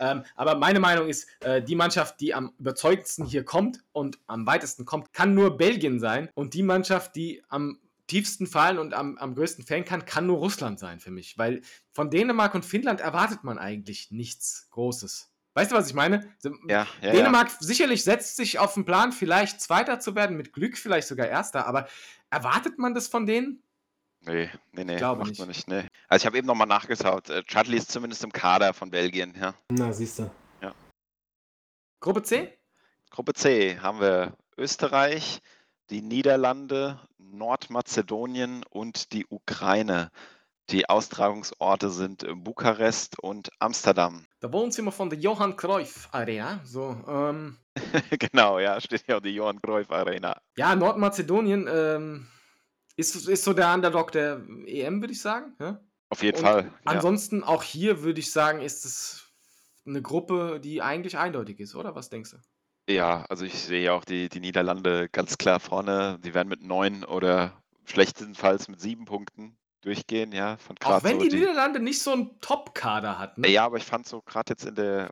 Ähm, 0.00 0.24
aber 0.34 0.56
meine 0.56 0.80
Meinung 0.80 1.08
ist, 1.08 1.28
äh, 1.38 1.62
die 1.62 1.76
Mannschaft, 1.76 2.20
die 2.20 2.34
am 2.34 2.52
überzeugendsten 2.58 3.26
hier 3.26 3.44
kommt 3.44 3.84
und 3.92 4.18
am 4.26 4.44
weitesten 4.44 4.84
kommt, 4.84 5.12
kann 5.12 5.32
nur 5.32 5.56
Belgien 5.56 6.00
sein 6.00 6.28
und 6.34 6.54
die 6.54 6.64
Mannschaft, 6.64 7.14
die 7.14 7.44
am 7.48 7.78
tiefsten 8.08 8.48
fallen 8.48 8.78
und 8.78 8.92
am, 8.92 9.18
am 9.18 9.36
größten 9.36 9.64
fällen 9.64 9.84
kann, 9.84 10.04
kann 10.04 10.26
nur 10.26 10.38
Russland 10.38 10.80
sein 10.80 10.98
für 10.98 11.12
mich, 11.12 11.38
weil 11.38 11.62
von 11.92 12.10
Dänemark 12.10 12.56
und 12.56 12.64
Finnland 12.64 13.00
erwartet 13.00 13.44
man 13.44 13.56
eigentlich 13.56 14.10
nichts 14.10 14.66
Großes. 14.70 15.30
Weißt 15.54 15.70
du, 15.70 15.76
was 15.76 15.88
ich 15.88 15.94
meine? 15.94 16.34
Ja, 16.42 16.52
ja, 16.68 16.86
ja. 17.00 17.12
Dänemark 17.12 17.50
sicherlich 17.60 18.04
setzt 18.04 18.36
sich 18.36 18.58
auf 18.58 18.74
den 18.74 18.84
Plan, 18.84 19.12
vielleicht 19.12 19.60
Zweiter 19.60 20.00
zu 20.00 20.14
werden, 20.14 20.36
mit 20.36 20.52
Glück 20.52 20.76
vielleicht 20.76 21.08
sogar 21.08 21.26
Erster, 21.26 21.66
aber 21.66 21.88
erwartet 22.30 22.78
man 22.78 22.94
das 22.94 23.08
von 23.08 23.26
denen? 23.26 23.62
Nee, 24.20 24.50
nee, 24.72 24.84
nee, 24.84 24.96
glaube 24.96 25.20
macht 25.20 25.30
nicht. 25.30 25.38
man 25.38 25.48
nicht. 25.48 25.68
Nee. 25.68 25.86
Also 26.08 26.22
ich 26.22 26.26
habe 26.26 26.38
eben 26.38 26.46
nochmal 26.46 26.66
nachgeschaut. 26.66 27.28
Äh, 27.28 27.42
Chudley 27.44 27.76
ist 27.76 27.92
zumindest 27.92 28.24
im 28.24 28.32
Kader 28.32 28.72
von 28.72 28.90
Belgien, 28.90 29.34
ja. 29.38 29.54
Na, 29.70 29.92
siehst 29.92 30.18
du. 30.18 30.30
Gruppe 32.04 32.22
C? 32.22 32.52
Gruppe 33.08 33.32
C 33.32 33.78
haben 33.78 33.98
wir 33.98 34.36
Österreich, 34.58 35.40
die 35.88 36.02
Niederlande, 36.02 37.00
Nordmazedonien 37.16 38.62
und 38.68 39.14
die 39.14 39.24
Ukraine. 39.30 40.10
Die 40.70 40.88
Austragungsorte 40.88 41.90
sind 41.90 42.24
äh, 42.24 42.34
Bukarest 42.34 43.18
und 43.20 43.50
Amsterdam. 43.58 44.26
Da 44.40 44.50
Wohnzimmer 44.52 44.92
von 44.92 45.10
der 45.10 45.18
Johann 45.18 45.56
Cruyff 45.56 46.08
Arena. 46.12 46.60
So, 46.64 46.96
ähm, 47.06 47.58
genau, 48.18 48.58
ja, 48.58 48.80
steht 48.80 49.04
ja 49.06 49.18
auch 49.18 49.20
die 49.20 49.34
Johann 49.34 49.60
Cruyff 49.60 49.90
Arena. 49.90 50.40
ja, 50.56 50.74
Nordmazedonien 50.74 51.68
ähm, 51.70 52.28
ist, 52.96 53.28
ist 53.28 53.44
so 53.44 53.52
der 53.52 53.74
Underdog 53.74 54.12
der 54.12 54.40
EM, 54.66 55.02
würde 55.02 55.12
ich 55.12 55.20
sagen. 55.20 55.54
Ja? 55.60 55.80
Auf 56.08 56.22
jeden 56.22 56.38
Und 56.38 56.44
Fall. 56.44 56.64
Ja. 56.64 56.70
Ansonsten 56.84 57.44
auch 57.44 57.62
hier 57.62 58.02
würde 58.02 58.20
ich 58.20 58.32
sagen, 58.32 58.60
ist 58.62 58.86
es 58.86 59.32
eine 59.86 60.00
Gruppe, 60.00 60.60
die 60.62 60.80
eigentlich 60.80 61.18
eindeutig 61.18 61.60
ist, 61.60 61.74
oder? 61.74 61.94
Was 61.94 62.08
denkst 62.08 62.30
du? 62.30 62.38
ja, 62.86 63.24
also 63.28 63.44
ich 63.44 63.54
sehe 63.54 63.92
auch 63.92 64.04
die, 64.04 64.28
die 64.28 64.40
Niederlande 64.40 65.08
ganz 65.10 65.38
klar 65.38 65.60
vorne. 65.60 66.18
Die 66.24 66.34
werden 66.34 66.48
mit 66.48 66.62
neun 66.62 67.04
oder 67.04 67.62
schlechtestenfalls 67.84 68.68
mit 68.68 68.80
sieben 68.80 69.04
Punkten 69.04 69.56
durchgehen, 69.84 70.32
ja. 70.32 70.56
Von 70.56 70.76
Auch 70.82 71.04
wenn 71.04 71.20
so 71.20 71.28
die 71.28 71.36
Niederlande 71.36 71.80
nicht 71.80 72.02
so 72.02 72.12
einen 72.12 72.40
Top-Kader 72.40 73.18
hat. 73.18 73.38
Ne? 73.38 73.48
Ja, 73.48 73.64
aber 73.64 73.76
ich 73.76 73.84
fand 73.84 74.06
so 74.06 74.22
gerade 74.22 74.50
jetzt 74.52 74.64
in 74.64 74.74
der, 74.74 75.10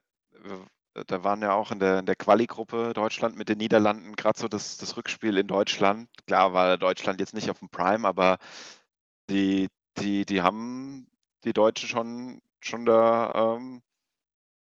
da 1.07 1.25
waren 1.25 1.43
ja 1.43 1.53
auch 1.53 1.71
in 1.71 1.79
der, 1.79 2.01
in 2.01 2.07
der 2.07 2.17
Quali-Gruppe 2.17 2.93
Deutschland 2.95 3.37
mit 3.37 3.49
den 3.49 3.59
Niederlanden, 3.59 4.15
gerade 4.17 4.39
so 4.39 4.49
das, 4.49 4.79
das 4.79 4.97
Rückspiel 4.97 5.37
in 5.37 5.47
Deutschland. 5.47 6.09
Klar 6.27 6.53
war 6.53 6.79
Deutschland 6.79 7.21
jetzt 7.21 7.35
nicht 7.35 7.51
auf 7.51 7.59
dem 7.59 7.69
Prime, 7.69 8.07
aber 8.07 8.39
die, 9.31 9.69
die, 9.99 10.25
die 10.27 10.43
haben 10.43 11.07
die 11.45 11.53
Deutschen 11.53 11.89
schon, 11.89 12.43
schon 12.61 12.85
da 12.85 13.57
ähm, 13.57 13.83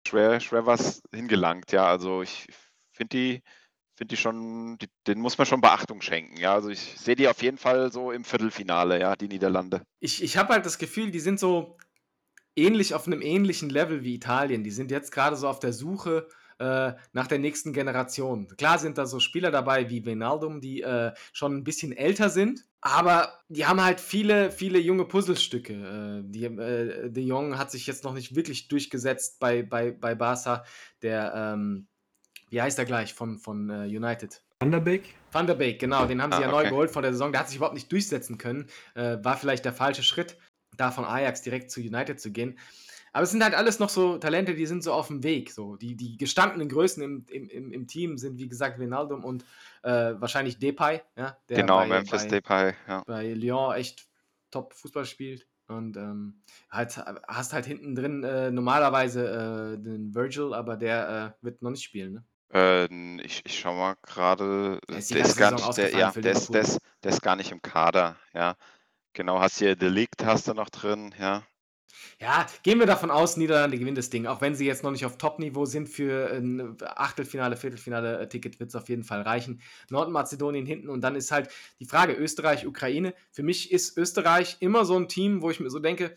schwer, 0.08 0.39
schwer 0.39 0.65
was 0.65 1.02
hingelangt. 1.13 1.72
Ja, 1.72 1.86
also 1.88 2.22
ich 2.22 2.48
finde 2.91 3.17
die, 3.17 3.43
finde 3.97 4.15
die 4.15 4.21
schon, 4.21 4.77
die, 4.77 4.88
denen 5.07 5.21
muss 5.21 5.38
man 5.38 5.47
schon 5.47 5.62
Beachtung 5.62 6.01
schenken. 6.01 6.38
Ja, 6.38 6.53
also 6.53 6.69
ich 6.69 6.79
sehe 6.79 7.15
die 7.15 7.27
auf 7.27 7.41
jeden 7.41 7.57
Fall 7.57 7.91
so 7.91 8.12
im 8.12 8.23
Viertelfinale, 8.23 8.99
ja, 8.99 9.15
die 9.15 9.27
Niederlande. 9.27 9.81
Ich, 9.99 10.23
ich 10.23 10.38
habe 10.38 10.53
halt 10.53 10.65
das 10.65 10.77
Gefühl, 10.77 11.12
die 11.12 11.19
sind 11.19 11.39
so 11.39 11.77
ähnlich 12.55 12.93
auf 12.93 13.07
einem 13.07 13.21
ähnlichen 13.21 13.69
Level 13.69 14.03
wie 14.03 14.15
Italien. 14.15 14.63
Die 14.63 14.71
sind 14.71 14.91
jetzt 14.91 15.12
gerade 15.12 15.36
so 15.36 15.47
auf 15.47 15.60
der 15.60 15.73
Suche 15.73 16.27
äh, 16.60 16.93
nach 17.12 17.27
der 17.27 17.39
nächsten 17.39 17.73
Generation. 17.73 18.47
Klar 18.57 18.79
sind 18.79 18.97
da 18.97 19.05
so 19.05 19.19
Spieler 19.19 19.51
dabei 19.51 19.89
wie 19.89 20.05
Wijnaldum, 20.05 20.62
die 20.62 20.81
äh, 20.81 21.13
schon 21.33 21.55
ein 21.55 21.63
bisschen 21.63 21.91
älter 21.91 22.29
sind, 22.29 22.65
aber 22.81 23.33
die 23.49 23.65
haben 23.65 23.83
halt 23.83 23.99
viele, 23.99 24.51
viele 24.51 24.79
junge 24.79 25.05
Puzzlestücke. 25.05 25.73
Äh, 25.73 26.31
die, 26.31 26.45
äh, 26.45 27.10
De 27.10 27.23
Jong 27.23 27.57
hat 27.57 27.71
sich 27.71 27.88
jetzt 27.88 28.03
noch 28.03 28.13
nicht 28.13 28.36
wirklich 28.36 28.67
durchgesetzt 28.67 29.39
bei, 29.39 29.63
bei, 29.63 29.91
bei 29.91 30.15
Barca. 30.15 30.63
Der, 31.01 31.33
ähm, 31.36 31.88
wie 32.49 32.62
heißt 32.62 32.79
er 32.79 32.86
gleich, 32.86 33.13
von, 33.13 33.38
von 33.38 33.69
äh, 33.69 33.86
United? 33.86 34.41
Van 34.60 34.71
der 34.71 34.79
Beek? 34.79 35.15
Van 35.31 35.47
der 35.47 35.55
Beek, 35.55 35.79
genau, 35.79 36.05
den 36.05 36.21
haben 36.21 36.31
sie 36.31 36.39
Ah, 36.39 36.41
ja 36.41 36.51
neu 36.51 36.62
okay. 36.62 36.69
geholt 36.69 36.91
vor 36.91 37.01
der 37.01 37.12
Saison. 37.12 37.31
Der 37.31 37.41
hat 37.41 37.47
sich 37.47 37.57
überhaupt 37.57 37.75
nicht 37.75 37.91
durchsetzen 37.91 38.38
können. 38.38 38.67
Äh, 38.95 39.17
war 39.21 39.38
vielleicht 39.38 39.65
der 39.65 39.73
falsche 39.73 40.03
Schritt, 40.03 40.38
da 40.75 40.91
von 40.91 41.05
Ajax 41.05 41.41
direkt 41.41 41.69
zu 41.71 41.79
United 41.79 42.19
zu 42.19 42.31
gehen. 42.31 42.57
Aber 43.13 43.23
es 43.23 43.31
sind 43.31 43.43
halt 43.43 43.55
alles 43.55 43.79
noch 43.79 43.89
so 43.89 44.17
Talente, 44.17 44.53
die 44.53 44.65
sind 44.65 44.83
so 44.83 44.93
auf 44.93 45.07
dem 45.07 45.23
Weg. 45.23 45.51
So. 45.51 45.75
Die, 45.75 45.95
die 45.95 46.17
gestandenen 46.17 46.69
Größen 46.69 47.01
im, 47.01 47.25
im, 47.29 47.49
im, 47.49 47.71
im 47.71 47.88
Team 47.88 48.17
sind, 48.17 48.38
wie 48.38 48.47
gesagt, 48.47 48.79
Wijnaldum 48.79 49.23
und 49.23 49.43
äh, 49.83 50.13
wahrscheinlich 50.19 50.60
Depay, 50.60 51.01
ja, 51.15 51.38
der 51.49 51.57
genau, 51.57 51.79
bei, 51.79 51.88
Memphis 51.88 52.23
bei, 52.23 52.29
Depay, 52.29 52.73
ja. 52.88 53.03
bei 53.05 53.33
Lyon 53.33 53.73
echt 53.73 54.07
top 54.51 54.73
Fußball 54.73 55.05
spielt. 55.05 55.47
Und 55.67 55.97
ähm, 55.97 56.41
halt, 56.69 56.97
hast 57.27 57.53
halt 57.53 57.65
hinten 57.65 57.93
drin 57.93 58.23
äh, 58.23 58.51
normalerweise 58.51 59.75
äh, 59.75 59.81
den 59.81 60.15
Virgil, 60.15 60.53
aber 60.53 60.77
der 60.77 61.36
äh, 61.41 61.43
wird 61.43 61.62
noch 61.62 61.71
nicht 61.71 61.83
spielen. 61.83 62.13
Ne? 62.13 62.23
Äh, 62.53 62.86
ich, 63.23 63.41
ich 63.45 63.60
schau 63.60 63.73
mal 63.75 63.95
gerade. 64.03 64.79
Der 64.89 64.99
ist 64.99 65.10
die 65.10 65.13
Der 65.13 65.23
ganze 65.23 65.36
gar 65.36 65.51
Saison 65.51 65.55
nicht, 65.55 65.77
der, 65.77 65.93
ausgefallen 65.93 65.99
ja, 65.99 66.12
für 66.12 66.21
der 66.21 66.31
ist, 66.33 66.49
Liverpool. 66.49 66.53
der, 66.53 66.62
ist, 66.62 66.79
der 67.03 67.12
ist 67.12 67.21
gar 67.21 67.36
nicht 67.36 67.51
im 67.51 67.62
Kader, 67.62 68.17
ja. 68.33 68.55
Genau, 69.13 69.39
hast 69.39 69.57
hier 69.60 69.75
Delict 69.75 70.23
hast 70.25 70.47
du 70.47 70.53
noch 70.53 70.69
drin, 70.69 71.13
ja. 71.19 71.43
Ja, 72.19 72.47
gehen 72.63 72.79
wir 72.79 72.86
davon 72.86 73.12
aus, 73.12 73.38
Niederlande 73.38 73.77
gewinnt 73.77 73.97
das 73.97 74.10
Ding. 74.10 74.25
Auch 74.27 74.41
wenn 74.41 74.55
sie 74.55 74.65
jetzt 74.65 74.83
noch 74.83 74.91
nicht 74.91 75.05
auf 75.05 75.17
Top-Niveau 75.17 75.65
sind 75.65 75.88
für 75.89 76.31
ein 76.31 76.77
Achtelfinale, 76.81 77.57
Viertelfinale-Ticket, 77.57 78.60
wird 78.60 78.69
es 78.69 78.75
auf 78.75 78.89
jeden 78.89 79.03
Fall 79.03 79.21
reichen. 79.21 79.62
Nordmazedonien 79.89 80.65
hinten 80.65 80.89
und 80.89 81.01
dann 81.01 81.15
ist 81.15 81.31
halt 81.31 81.49
die 81.79 81.86
Frage 81.86 82.13
Österreich, 82.13 82.65
Ukraine. 82.67 83.13
Für 83.31 83.43
mich 83.43 83.71
ist 83.71 83.97
Österreich 83.97 84.57
immer 84.60 84.86
so 84.86 84.95
ein 84.97 85.07
Team, 85.07 85.41
wo 85.41 85.49
ich 85.51 85.60
mir 85.60 85.69
so 85.69 85.79
denke, 85.79 86.15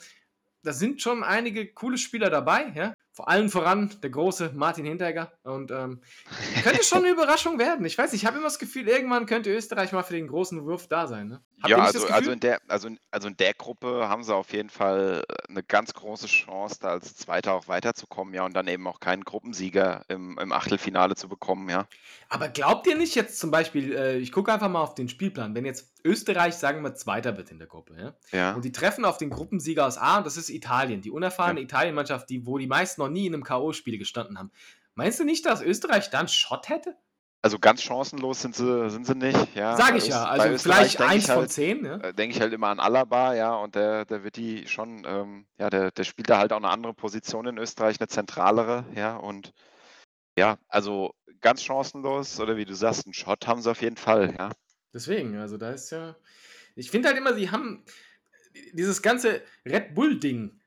da 0.63 0.73
sind 0.73 1.01
schon 1.03 1.25
einige 1.25 1.73
coole 1.73 1.99
Spieler 1.99 2.31
dabei, 2.31 2.73
ja. 2.75 2.95
Vor 3.13 3.29
allem 3.29 3.51
voran 3.51 3.91
der 4.03 4.11
große 4.11 4.53
Martin 4.55 4.85
Hinteregger. 4.85 5.33
Und 5.43 5.71
ähm, 5.71 6.01
könnte 6.63 6.85
schon 6.85 7.05
eine 7.05 7.11
Überraschung 7.13 7.59
werden. 7.59 7.85
Ich 7.85 7.99
weiß 7.99 8.13
nicht, 8.13 8.23
ich 8.23 8.27
habe 8.27 8.39
immer 8.39 8.47
das 8.47 8.59
Gefühl, 8.59 8.89
irgendwann 8.89 9.27
könnte 9.27 9.55
Österreich 9.55 9.93
mal 9.93 10.03
für 10.03 10.15
den 10.15 10.29
großen 10.29 10.65
Wurf 10.65 10.87
da 10.87 11.07
sein. 11.07 11.29
Ne? 11.29 11.43
Habt 11.63 11.69
Ja, 11.71 11.77
also, 11.79 12.07
also, 12.07 12.31
in 12.31 12.41
der, 12.41 12.61
also, 12.69 12.89
in- 12.89 12.99
also 13.11 13.29
in 13.29 13.37
der 13.37 13.53
Gruppe 13.55 14.09
haben 14.09 14.25
sie 14.25 14.35
auf 14.35 14.53
jeden 14.53 14.71
Fall 14.71 15.25
äh, 15.29 15.51
eine 15.51 15.63
ganz 15.63 15.93
große 15.93 16.27
Chance, 16.27 16.79
da 16.81 16.89
als 16.89 17.17
Zweiter 17.17 17.53
auch 17.53 17.69
weiterzukommen, 17.69 18.33
ja, 18.33 18.45
und 18.47 18.55
dann 18.55 18.67
eben 18.67 18.87
auch 18.87 18.99
keinen 19.01 19.25
Gruppensieger 19.25 20.03
im, 20.09 20.39
im 20.39 20.53
Achtelfinale 20.53 21.17
zu 21.17 21.29
bekommen, 21.29 21.69
ja. 21.69 21.87
Aber 22.31 22.49
glaubt 22.49 22.87
ihr 22.87 22.97
nicht 22.97 23.15
jetzt 23.15 23.39
zum 23.39 23.51
Beispiel, 23.51 23.93
äh, 23.95 24.17
ich 24.17 24.33
gucke 24.33 24.53
einfach 24.53 24.69
mal 24.71 24.81
auf 24.83 24.95
den 24.95 25.09
Spielplan, 25.11 25.55
wenn 25.55 25.65
jetzt 25.67 25.93
Österreich, 26.05 26.55
sagen 26.55 26.83
wir, 26.83 26.95
Zweiter 26.95 27.37
wird 27.37 27.51
in 27.51 27.59
der 27.59 27.69
Gruppe, 27.69 27.95
ja? 27.99 28.15
Ja, 28.33 28.55
Und 28.55 28.65
die 28.65 28.73
treffen 28.73 29.05
auf 29.05 29.19
den 29.19 29.29
Gruppensieger 29.31 29.87
aus 29.87 29.99
A 29.99 30.17
und 30.19 30.27
das 30.27 30.37
ist 30.39 30.49
Italien, 30.49 31.03
die 31.03 31.11
unerfahrene 31.11 31.61
Italien-Mannschaft, 31.61 32.31
die, 32.31 32.47
wo 32.47 32.57
die 32.57 32.67
meisten 32.67 33.01
noch 33.03 33.09
nie 33.11 33.27
in 33.27 33.35
einem 33.35 33.45
K.O.-Spiel 33.45 33.99
gestanden 33.99 34.39
haben. 34.39 34.51
Meinst 34.95 35.21
du 35.21 35.25
nicht, 35.25 35.45
dass 35.45 35.61
Österreich 35.63 36.09
dann 36.11 36.27
Shot 36.29 36.69
hätte? 36.69 36.97
Also 37.43 37.59
ganz 37.59 37.83
chancenlos 37.83 38.43
sind 38.43 38.55
sie, 38.55 38.91
sind 38.91 39.07
sie 39.07 39.15
nicht, 39.15 39.55
ja. 39.55 39.77
Sag 39.77 39.97
ich 39.97 40.09
ja. 40.09 40.25
Also 40.25 40.59
vielleicht 40.59 41.01
eins 41.01 41.25
ich 41.25 41.31
von 41.31 41.37
halt, 41.37 41.53
zehn, 41.53 41.85
ja? 41.85 41.97
äh, 41.97 42.13
denke 42.13 42.37
ich 42.37 42.41
halt 42.41 42.53
immer 42.53 42.69
an 42.69 42.81
Alaba, 42.81 43.35
ja, 43.35 43.55
und 43.55 43.75
der, 43.75 44.05
der 44.05 44.25
wird 44.25 44.37
die 44.37 44.67
schon, 44.67 45.05
ähm, 45.07 45.47
ja, 45.59 45.71
der, 45.71 45.91
der 45.91 46.05
spielt 46.05 46.29
da 46.29 46.39
halt 46.39 46.53
auch 46.53 46.59
eine 46.59 46.69
andere 46.69 46.93
Position 46.93 47.47
in 47.47 47.59
Österreich, 47.59 47.99
eine 47.99 48.09
zentralere, 48.09 48.85
ja, 48.95 49.17
und 49.17 49.53
ja, 50.39 50.59
also 50.69 51.15
ganz 51.41 51.63
chancenlos, 51.63 52.39
oder 52.41 52.57
wie 52.57 52.67
du 52.67 52.75
sagst, 52.75 53.07
einen 53.07 53.15
Shot 53.15 53.47
haben 53.47 53.63
sie 53.63 53.71
auf 53.71 53.81
jeden 53.81 53.97
Fall, 53.97 54.35
ja. 54.39 54.51
Deswegen, 54.93 55.37
also 55.39 55.57
da 55.57 55.71
ist 55.71 55.91
ja. 55.91 56.17
Ich 56.77 56.91
finde 56.91 57.09
halt 57.09 57.19
immer, 57.19 57.35
sie 57.35 57.51
haben 57.51 57.85
dieses 58.73 59.03
ganze 59.03 59.43
Red 59.65 59.95
Bull-Ding, 59.95 60.61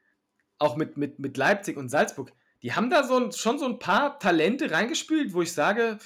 auch 0.57 0.75
mit, 0.75 0.97
mit, 0.97 1.19
mit 1.19 1.37
Leipzig 1.37 1.77
und 1.77 1.89
Salzburg, 1.89 2.31
die 2.61 2.73
haben 2.73 2.89
da 2.89 3.03
so 3.03 3.17
ein, 3.17 3.31
schon 3.31 3.59
so 3.59 3.65
ein 3.65 3.79
paar 3.79 4.19
Talente 4.19 4.71
reingespült, 4.71 5.33
wo 5.33 5.41
ich 5.41 5.51
sage, 5.51 5.99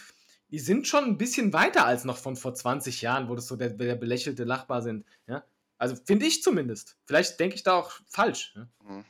die 0.49 0.59
sind 0.59 0.87
schon 0.87 1.03
ein 1.05 1.17
bisschen 1.17 1.51
weiter 1.53 1.85
als 1.85 2.03
noch 2.05 2.17
von 2.17 2.35
vor 2.35 2.53
20 2.53 3.01
Jahren, 3.01 3.27
wo 3.29 3.35
das 3.35 3.47
so 3.47 3.55
der, 3.55 3.69
der 3.69 3.95
belächelte 3.95 4.43
Lachbar 4.45 4.81
sind. 4.81 5.05
Ja? 5.27 5.43
Also 5.77 5.95
finde 6.05 6.25
ich 6.25 6.41
zumindest. 6.43 6.97
Vielleicht 7.05 7.39
denke 7.39 7.55
ich 7.55 7.63
da 7.63 7.73
auch 7.73 7.91
falsch. 8.07 8.53
Ja? 8.55 8.67
Mhm. 8.83 9.05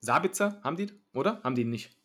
Sabitzer, 0.00 0.60
haben 0.62 0.76
die, 0.76 0.92
oder? 1.14 1.40
Haben 1.42 1.54
die 1.54 1.64
nicht? 1.64 1.96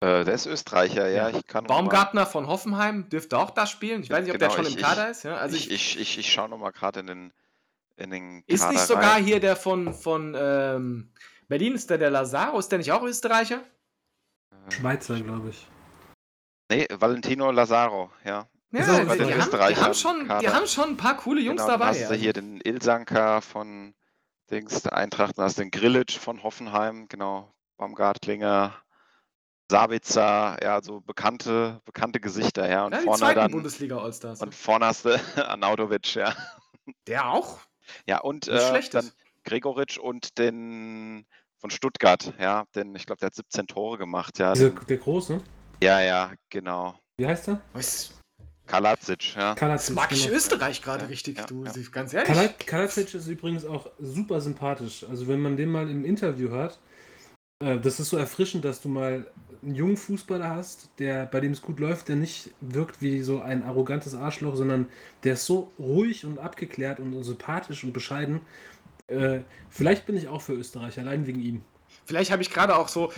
Äh, 0.00 0.24
der 0.24 0.34
ist 0.34 0.46
Österreicher, 0.46 1.08
ja, 1.08 1.28
Ja. 1.30 1.38
ich 1.38 1.46
kann 1.46 1.64
noch 1.64 1.70
mal- 1.70 1.76
Baumgartner 1.82 2.26
von 2.26 2.46
Hoffenheim 2.46 3.08
dürfte 3.08 3.38
auch 3.38 3.50
da 3.50 3.66
spielen. 3.66 4.02
Ich 4.02 4.10
weiß 4.10 4.24
nicht, 4.24 4.32
ob 4.32 4.38
der 4.38 4.48
Genau, 4.48 4.62
schon 4.62 4.66
ich- 4.70 4.76
im 4.76 4.82
Kader 4.82 5.10
ist. 5.10 5.22
Ja? 5.22 5.36
Also 5.36 5.56
ich, 5.56 5.70
ich, 5.70 5.98
ich, 6.00 6.18
ich 6.18 6.32
schaue 6.32 6.48
nochmal 6.48 6.72
gerade 6.72 7.00
in 7.00 7.06
den, 7.06 7.32
in 7.96 8.10
den 8.10 8.42
Ist 8.46 8.60
Kader 8.60 8.72
nicht 8.72 8.86
sogar 8.86 9.12
rein. 9.16 9.24
hier 9.24 9.40
der 9.40 9.56
von, 9.56 9.92
von 9.94 10.34
ähm, 10.38 11.12
Berlin, 11.48 11.74
ist 11.74 11.88
der 11.90 11.98
der 11.98 12.10
Lazaro? 12.10 12.58
Ist 12.58 12.68
der 12.70 12.78
nicht 12.78 12.92
auch 12.92 13.02
Österreicher? 13.02 13.62
Schweizer, 14.68 15.20
glaube 15.20 15.50
ich. 15.50 15.66
Nee, 16.68 16.86
Valentino 16.90 17.50
Lazaro, 17.50 18.10
ja. 18.24 18.48
Ja, 18.72 18.80
Ist 18.80 18.90
auch 18.90 18.98
die, 18.98 19.04
bei 19.04 19.16
den 19.16 19.28
die, 19.28 19.32
haben, 19.32 19.40
die, 19.40 19.46
Österreichern 19.46 19.84
haben 19.84 19.94
schon, 19.94 20.28
die 20.40 20.48
haben 20.48 20.66
schon 20.66 20.88
ein 20.90 20.96
paar 20.96 21.16
coole 21.16 21.40
Jungs 21.40 21.62
Genau, 21.62 21.70
dann 21.72 21.80
dabei. 21.80 21.90
hast 21.90 22.00
du 22.00 22.04
also. 22.08 22.14
hier 22.14 22.32
den 22.32 22.60
Ilsanker 22.60 23.40
von 23.40 23.94
Dings, 24.50 24.82
der 24.82 24.94
Eintracht, 24.94 25.38
dann 25.38 25.44
hast 25.44 25.58
du 25.58 25.62
den 25.62 25.70
Grillitsch 25.70 26.18
von 26.18 26.42
Hoffenheim, 26.42 27.06
genau, 27.08 27.52
Baumgartlinger, 27.76 28.74
Sabitzer, 29.70 30.58
ja, 30.62 30.80
so 30.82 31.00
bekannte, 31.00 31.80
bekannte 31.84 32.20
Gesichter, 32.20 32.68
ja. 32.68 32.86
Und 32.86 32.92
ja, 32.92 32.98
die 32.98 33.04
vorne 33.04 33.18
zweiten 33.18 33.40
dann, 33.40 33.50
Bundesliga 33.50 33.98
Allstars. 33.98 34.40
und 34.42 34.54
vorne 34.54 34.86
hast 34.86 35.04
du 35.04 35.10
Arnautovic, 35.48 36.14
ja. 36.14 36.34
Der 37.06 37.30
auch? 37.30 37.58
Ja, 38.06 38.20
und 38.20 38.48
äh, 38.48 38.80
dann. 38.90 39.10
Gregoritsch 39.44 39.98
und 39.98 40.38
den 40.38 41.24
von 41.58 41.70
Stuttgart, 41.70 42.34
ja, 42.38 42.64
denn 42.74 42.94
ich 42.94 43.06
glaube, 43.06 43.20
der 43.20 43.26
hat 43.26 43.34
17 43.34 43.66
Tore 43.66 43.98
gemacht, 43.98 44.38
ja. 44.38 44.52
Den, 44.52 44.78
der 44.88 44.98
Große, 44.98 45.40
ja, 45.82 46.00
ja, 46.00 46.32
genau. 46.50 46.98
wie 47.18 47.26
heißt 47.26 47.48
er? 47.48 47.60
Was? 47.72 48.12
Kaladzic, 48.66 49.34
ja. 49.36 49.50
Das 49.50 49.56
Kalacic. 49.60 49.94
mag 49.94 50.10
ich 50.12 50.24
genau. 50.24 50.36
Österreich 50.36 50.82
gerade 50.82 51.04
Ja, 51.04 51.08
richtig, 51.08 51.38
ja, 51.38 51.46
du, 51.46 51.64
ja. 51.64 51.72
ganz 51.92 52.12
ehrlich. 52.12 52.28
Kala- 52.28 52.54
Kalacic 52.66 53.14
ist 53.14 53.28
übrigens 53.28 53.64
auch 53.64 53.88
super 54.00 54.40
sympathisch. 54.40 55.04
Also 55.08 55.28
wenn 55.28 55.40
man 55.40 55.56
den 55.56 55.70
mal 55.70 55.88
im 55.88 56.04
Interview 56.04 56.48
hört, 56.48 56.80
äh, 57.62 57.78
das 57.78 58.00
ist 58.00 58.08
so 58.10 58.16
erfrischend, 58.16 58.64
dass 58.64 58.80
du 58.80 58.88
mal 58.88 59.30
einen 59.62 59.74
jungen 59.76 59.96
Fußballer 59.96 60.50
hast, 60.50 60.90
der 60.98 61.26
bei 61.26 61.38
dem 61.40 61.52
es 61.52 61.62
gut 61.62 61.78
läuft, 61.78 62.08
der 62.08 62.16
nicht 62.16 62.50
wirkt 62.60 63.00
wie 63.00 63.22
so 63.22 63.40
ein 63.40 63.62
arrogantes 63.62 64.14
Arschloch, 64.16 64.56
sondern 64.56 64.88
der 65.22 65.34
ist 65.34 65.46
so 65.46 65.72
ruhig 65.78 66.24
und 66.26 66.38
abgeklärt 66.40 66.98
und 66.98 67.22
sympathisch 67.22 67.84
und 67.84 67.92
bescheiden. 67.92 68.40
Äh, 69.06 69.40
vielleicht 69.70 70.06
bin 70.06 70.16
ich 70.16 70.26
auch 70.26 70.42
für 70.42 70.54
Österreich, 70.54 70.98
allein 70.98 71.26
wegen 71.28 71.40
ihm. 71.40 71.62
Vielleicht 72.04 72.32
habe 72.32 72.42
ich 72.42 72.50
gerade 72.50 72.74
auch 72.76 72.88
so 72.88 73.12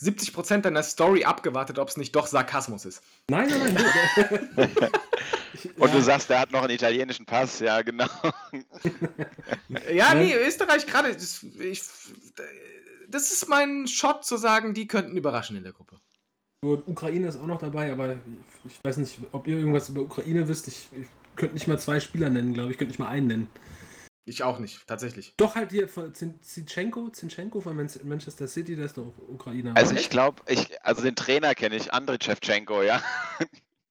70% 0.00 0.60
deiner 0.62 0.82
Story 0.82 1.24
abgewartet, 1.24 1.78
ob 1.78 1.88
es 1.88 1.96
nicht 1.96 2.14
doch 2.14 2.26
Sarkasmus 2.26 2.84
ist. 2.84 3.02
Nein, 3.28 3.48
nein, 3.48 3.74
nein. 4.56 4.68
Und 5.78 5.92
du 5.92 5.98
ja, 5.98 6.04
sagst, 6.04 6.30
der 6.30 6.40
hat 6.40 6.52
noch 6.52 6.62
einen 6.62 6.70
italienischen 6.74 7.26
Pass, 7.26 7.58
ja, 7.58 7.82
genau. 7.82 8.06
Ja, 9.92 10.14
Ne? 10.14 10.24
nee, 10.24 10.34
Österreich 10.34 10.86
gerade, 10.86 11.12
das, 11.12 11.42
ich- 11.58 11.82
das 13.08 13.32
ist 13.32 13.48
mein 13.48 13.86
Shot 13.88 14.24
zu 14.24 14.36
sagen, 14.36 14.74
die 14.74 14.86
könnten 14.86 15.16
überraschen 15.16 15.56
in 15.56 15.62
der 15.64 15.72
Gruppe. 15.72 15.98
Und 16.64 16.86
Ukraine 16.88 17.28
ist 17.28 17.36
auch 17.40 17.46
noch 17.46 17.58
dabei, 17.58 17.92
aber 17.92 18.16
ich 18.66 18.78
weiß 18.82 18.96
nicht, 18.98 19.18
ob 19.32 19.46
ihr 19.46 19.58
irgendwas 19.58 19.88
über 19.88 20.02
Ukraine 20.02 20.46
wisst. 20.48 20.68
Ich, 20.68 20.88
ich 20.92 21.06
könnte 21.36 21.54
nicht 21.54 21.68
mal 21.68 21.78
zwei 21.78 22.00
Spieler 22.00 22.30
nennen, 22.30 22.52
glaube 22.52 22.68
ich. 22.70 22.72
Ich 22.74 22.78
könnte 22.78 22.90
nicht 22.90 22.98
mal 22.98 23.08
einen 23.08 23.26
nennen. 23.28 23.50
Ich 24.28 24.42
auch 24.42 24.58
nicht, 24.58 24.86
tatsächlich. 24.86 25.32
Doch 25.38 25.54
halt 25.54 25.70
hier 25.70 25.88
von 25.88 26.14
Zin- 26.14 26.38
Zinchenko, 26.42 27.08
Zinchenko 27.08 27.62
von 27.62 27.74
Man- 27.74 27.88
Manchester 28.04 28.46
City, 28.46 28.76
der 28.76 28.84
ist 28.84 28.98
doch 28.98 29.14
Ukrainer. 29.26 29.74
Also 29.74 29.92
oder? 29.92 30.00
ich 30.00 30.10
glaube, 30.10 30.42
ich, 30.46 30.82
also 30.84 31.02
den 31.02 31.14
Trainer 31.16 31.54
kenne 31.54 31.76
ich, 31.76 31.94
Andriy 31.94 32.18
Shevchenko, 32.22 32.82
ja. 32.82 33.02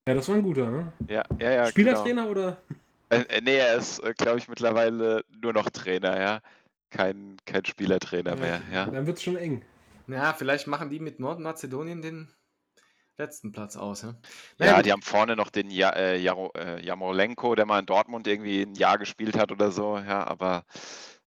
ja, 0.06 0.14
das 0.14 0.28
war 0.28 0.36
ein 0.36 0.42
guter, 0.44 0.70
ne? 0.70 0.92
Ja, 1.08 1.24
ja, 1.40 1.50
ja. 1.50 1.66
Spielertrainer 1.66 2.28
oder? 2.28 2.62
Genau. 3.08 3.22
Äh, 3.24 3.38
äh, 3.38 3.40
nee, 3.40 3.56
er 3.56 3.76
ist, 3.78 4.00
glaube 4.16 4.38
ich, 4.38 4.46
mittlerweile 4.48 5.24
nur 5.42 5.52
noch 5.52 5.70
Trainer, 5.70 6.20
ja. 6.20 6.40
Kein, 6.90 7.36
kein 7.44 7.64
Spielertrainer 7.64 8.36
mehr, 8.36 8.62
ja. 8.72 8.86
Dann 8.86 9.06
wird 9.06 9.16
es 9.18 9.24
schon 9.24 9.36
eng. 9.36 9.62
Ja, 10.06 10.34
vielleicht 10.34 10.68
machen 10.68 10.88
die 10.88 11.00
mit 11.00 11.18
Nordmazedonien 11.18 12.00
den 12.00 12.28
letzten 13.18 13.52
Platz 13.52 13.76
aus. 13.76 14.02
Ja, 14.02 14.14
Ja, 14.58 14.82
die 14.82 14.92
haben 14.92 15.02
vorne 15.02 15.36
noch 15.36 15.50
den 15.50 15.70
ja, 15.70 15.90
äh, 15.90 16.18
Jaro, 16.18 16.52
äh, 16.56 16.84
Jamolenko, 16.84 17.54
der 17.54 17.66
mal 17.66 17.80
in 17.80 17.86
Dortmund 17.86 18.26
irgendwie 18.26 18.62
ein 18.62 18.74
Jahr 18.74 18.98
gespielt 18.98 19.36
hat 19.36 19.52
oder 19.52 19.70
so, 19.70 19.98
ja, 19.98 20.26
aber 20.26 20.64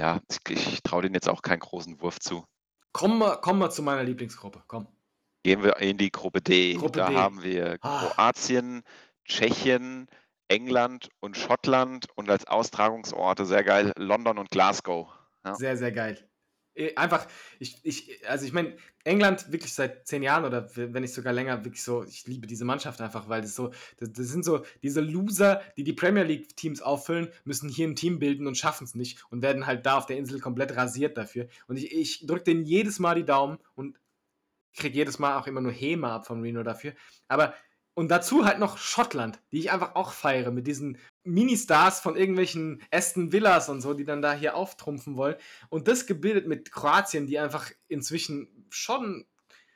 ja, 0.00 0.20
ich, 0.30 0.38
ich 0.50 0.82
traue 0.82 1.02
denen 1.02 1.14
jetzt 1.14 1.28
auch 1.28 1.42
keinen 1.42 1.60
großen 1.60 2.00
Wurf 2.00 2.20
zu. 2.20 2.44
Kommen 2.92 3.18
wir, 3.18 3.36
kommen 3.36 3.60
wir 3.60 3.70
zu 3.70 3.82
meiner 3.82 4.02
Lieblingsgruppe. 4.02 4.62
Komm. 4.66 4.88
Gehen 5.44 5.62
wir 5.62 5.76
in 5.78 5.98
die 5.98 6.10
Gruppe 6.10 6.40
D. 6.40 6.74
Gruppe 6.74 6.98
da 6.98 7.08
D. 7.08 7.16
haben 7.16 7.42
wir 7.42 7.78
Ah. 7.80 8.10
Kroatien, 8.12 8.82
Tschechien, 9.24 10.08
England 10.48 11.10
und 11.20 11.36
Schottland 11.36 12.06
und 12.16 12.30
als 12.30 12.46
Austragungsorte 12.46 13.46
sehr 13.46 13.62
geil 13.62 13.92
London 13.96 14.38
und 14.38 14.50
Glasgow. 14.50 15.08
Ja. 15.44 15.54
Sehr, 15.54 15.76
sehr 15.76 15.92
geil. 15.92 16.28
Eh, 16.78 16.94
Einfach, 16.94 17.26
ich, 17.58 17.76
ich, 17.82 18.28
also 18.28 18.46
ich 18.46 18.52
meine, 18.52 18.76
England 19.02 19.50
wirklich 19.50 19.74
seit 19.74 20.06
zehn 20.06 20.22
Jahren 20.22 20.44
oder 20.44 20.70
wenn 20.76 21.02
nicht 21.02 21.12
sogar 21.12 21.32
länger, 21.32 21.64
wirklich 21.64 21.82
so, 21.82 22.04
ich 22.04 22.26
liebe 22.26 22.46
diese 22.46 22.64
Mannschaft 22.64 23.00
einfach, 23.00 23.28
weil 23.28 23.42
das 23.42 23.56
so, 23.56 23.72
das, 23.98 24.12
das 24.12 24.28
sind 24.28 24.44
so 24.44 24.64
diese 24.82 25.00
Loser, 25.00 25.60
die 25.76 25.82
die 25.82 25.92
Premier 25.92 26.22
League 26.22 26.56
Teams 26.56 26.80
auffüllen, 26.80 27.28
müssen 27.44 27.68
hier 27.68 27.88
ein 27.88 27.96
Team 27.96 28.20
bilden 28.20 28.46
und 28.46 28.56
schaffen 28.56 28.84
es 28.84 28.94
nicht 28.94 29.24
und 29.30 29.42
werden 29.42 29.66
halt 29.66 29.86
da 29.86 29.98
auf 29.98 30.06
der 30.06 30.18
Insel 30.18 30.40
komplett 30.40 30.76
rasiert 30.76 31.18
dafür. 31.18 31.48
Und 31.66 31.78
ich, 31.78 31.92
ich 31.92 32.26
drücke 32.26 32.44
denen 32.44 32.64
jedes 32.64 33.00
Mal 33.00 33.16
die 33.16 33.24
Daumen 33.24 33.58
und 33.74 33.98
kriege 34.76 34.96
jedes 34.96 35.18
Mal 35.18 35.36
auch 35.36 35.48
immer 35.48 35.60
nur 35.60 35.72
Häme 35.72 36.08
ab 36.08 36.26
von 36.26 36.40
Reno 36.42 36.62
dafür. 36.62 36.94
Aber 37.26 37.54
und 37.98 38.12
dazu 38.12 38.44
halt 38.44 38.60
noch 38.60 38.78
Schottland, 38.78 39.40
die 39.50 39.58
ich 39.58 39.72
einfach 39.72 39.96
auch 39.96 40.12
feiere, 40.12 40.52
mit 40.52 40.68
diesen 40.68 40.98
Mini-Stars 41.24 41.98
von 41.98 42.14
irgendwelchen 42.14 42.80
Aston 42.92 43.32
Villas 43.32 43.68
und 43.68 43.80
so, 43.80 43.92
die 43.92 44.04
dann 44.04 44.22
da 44.22 44.34
hier 44.34 44.54
auftrumpfen 44.54 45.16
wollen. 45.16 45.34
Und 45.68 45.88
das 45.88 46.06
gebildet 46.06 46.46
mit 46.46 46.70
Kroatien, 46.70 47.26
die 47.26 47.40
einfach 47.40 47.72
inzwischen 47.88 48.68
schon 48.70 49.26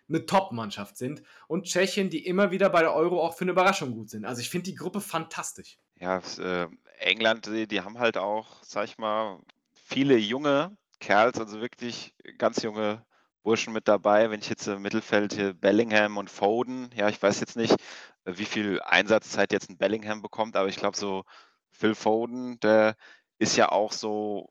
eine 0.08 0.24
Top-Mannschaft 0.24 0.98
sind. 0.98 1.24
Und 1.48 1.64
Tschechien, 1.64 2.10
die 2.10 2.24
immer 2.24 2.52
wieder 2.52 2.70
bei 2.70 2.82
der 2.82 2.94
Euro 2.94 3.20
auch 3.20 3.34
für 3.34 3.42
eine 3.42 3.50
Überraschung 3.50 3.92
gut 3.92 4.08
sind. 4.08 4.24
Also 4.24 4.40
ich 4.40 4.50
finde 4.50 4.70
die 4.70 4.76
Gruppe 4.76 5.00
fantastisch. 5.00 5.78
Ja, 5.98 6.22
äh, 6.38 6.68
England, 7.00 7.46
die, 7.46 7.66
die 7.66 7.80
haben 7.80 7.98
halt 7.98 8.18
auch, 8.18 8.62
sag 8.62 8.84
ich 8.84 8.98
mal, 8.98 9.40
viele 9.72 10.16
junge 10.16 10.76
Kerls, 11.00 11.40
also 11.40 11.60
wirklich 11.60 12.14
ganz 12.38 12.62
junge 12.62 13.04
Burschen 13.42 13.72
mit 13.72 13.88
dabei. 13.88 14.30
Wenn 14.30 14.40
ich 14.40 14.48
jetzt 14.48 14.66
im 14.66 14.82
Mittelfeld 14.82 15.34
hier 15.34 15.54
Bellingham 15.54 16.16
und 16.16 16.30
Foden, 16.30 16.90
ja, 16.94 17.08
ich 17.08 17.22
weiß 17.22 17.40
jetzt 17.40 17.56
nicht, 17.56 17.72
äh, 18.24 18.36
wie 18.36 18.44
viel 18.44 18.80
Einsatzzeit 18.82 19.52
jetzt 19.52 19.70
ein 19.70 19.78
Bellingham 19.78 20.22
bekommt, 20.22 20.56
aber 20.56 20.68
ich 20.68 20.76
glaube 20.76 20.96
so 20.96 21.24
Phil 21.70 21.94
Foden, 21.94 22.60
der 22.60 22.96
ist 23.38 23.56
ja 23.56 23.70
auch 23.70 23.92
so 23.92 24.50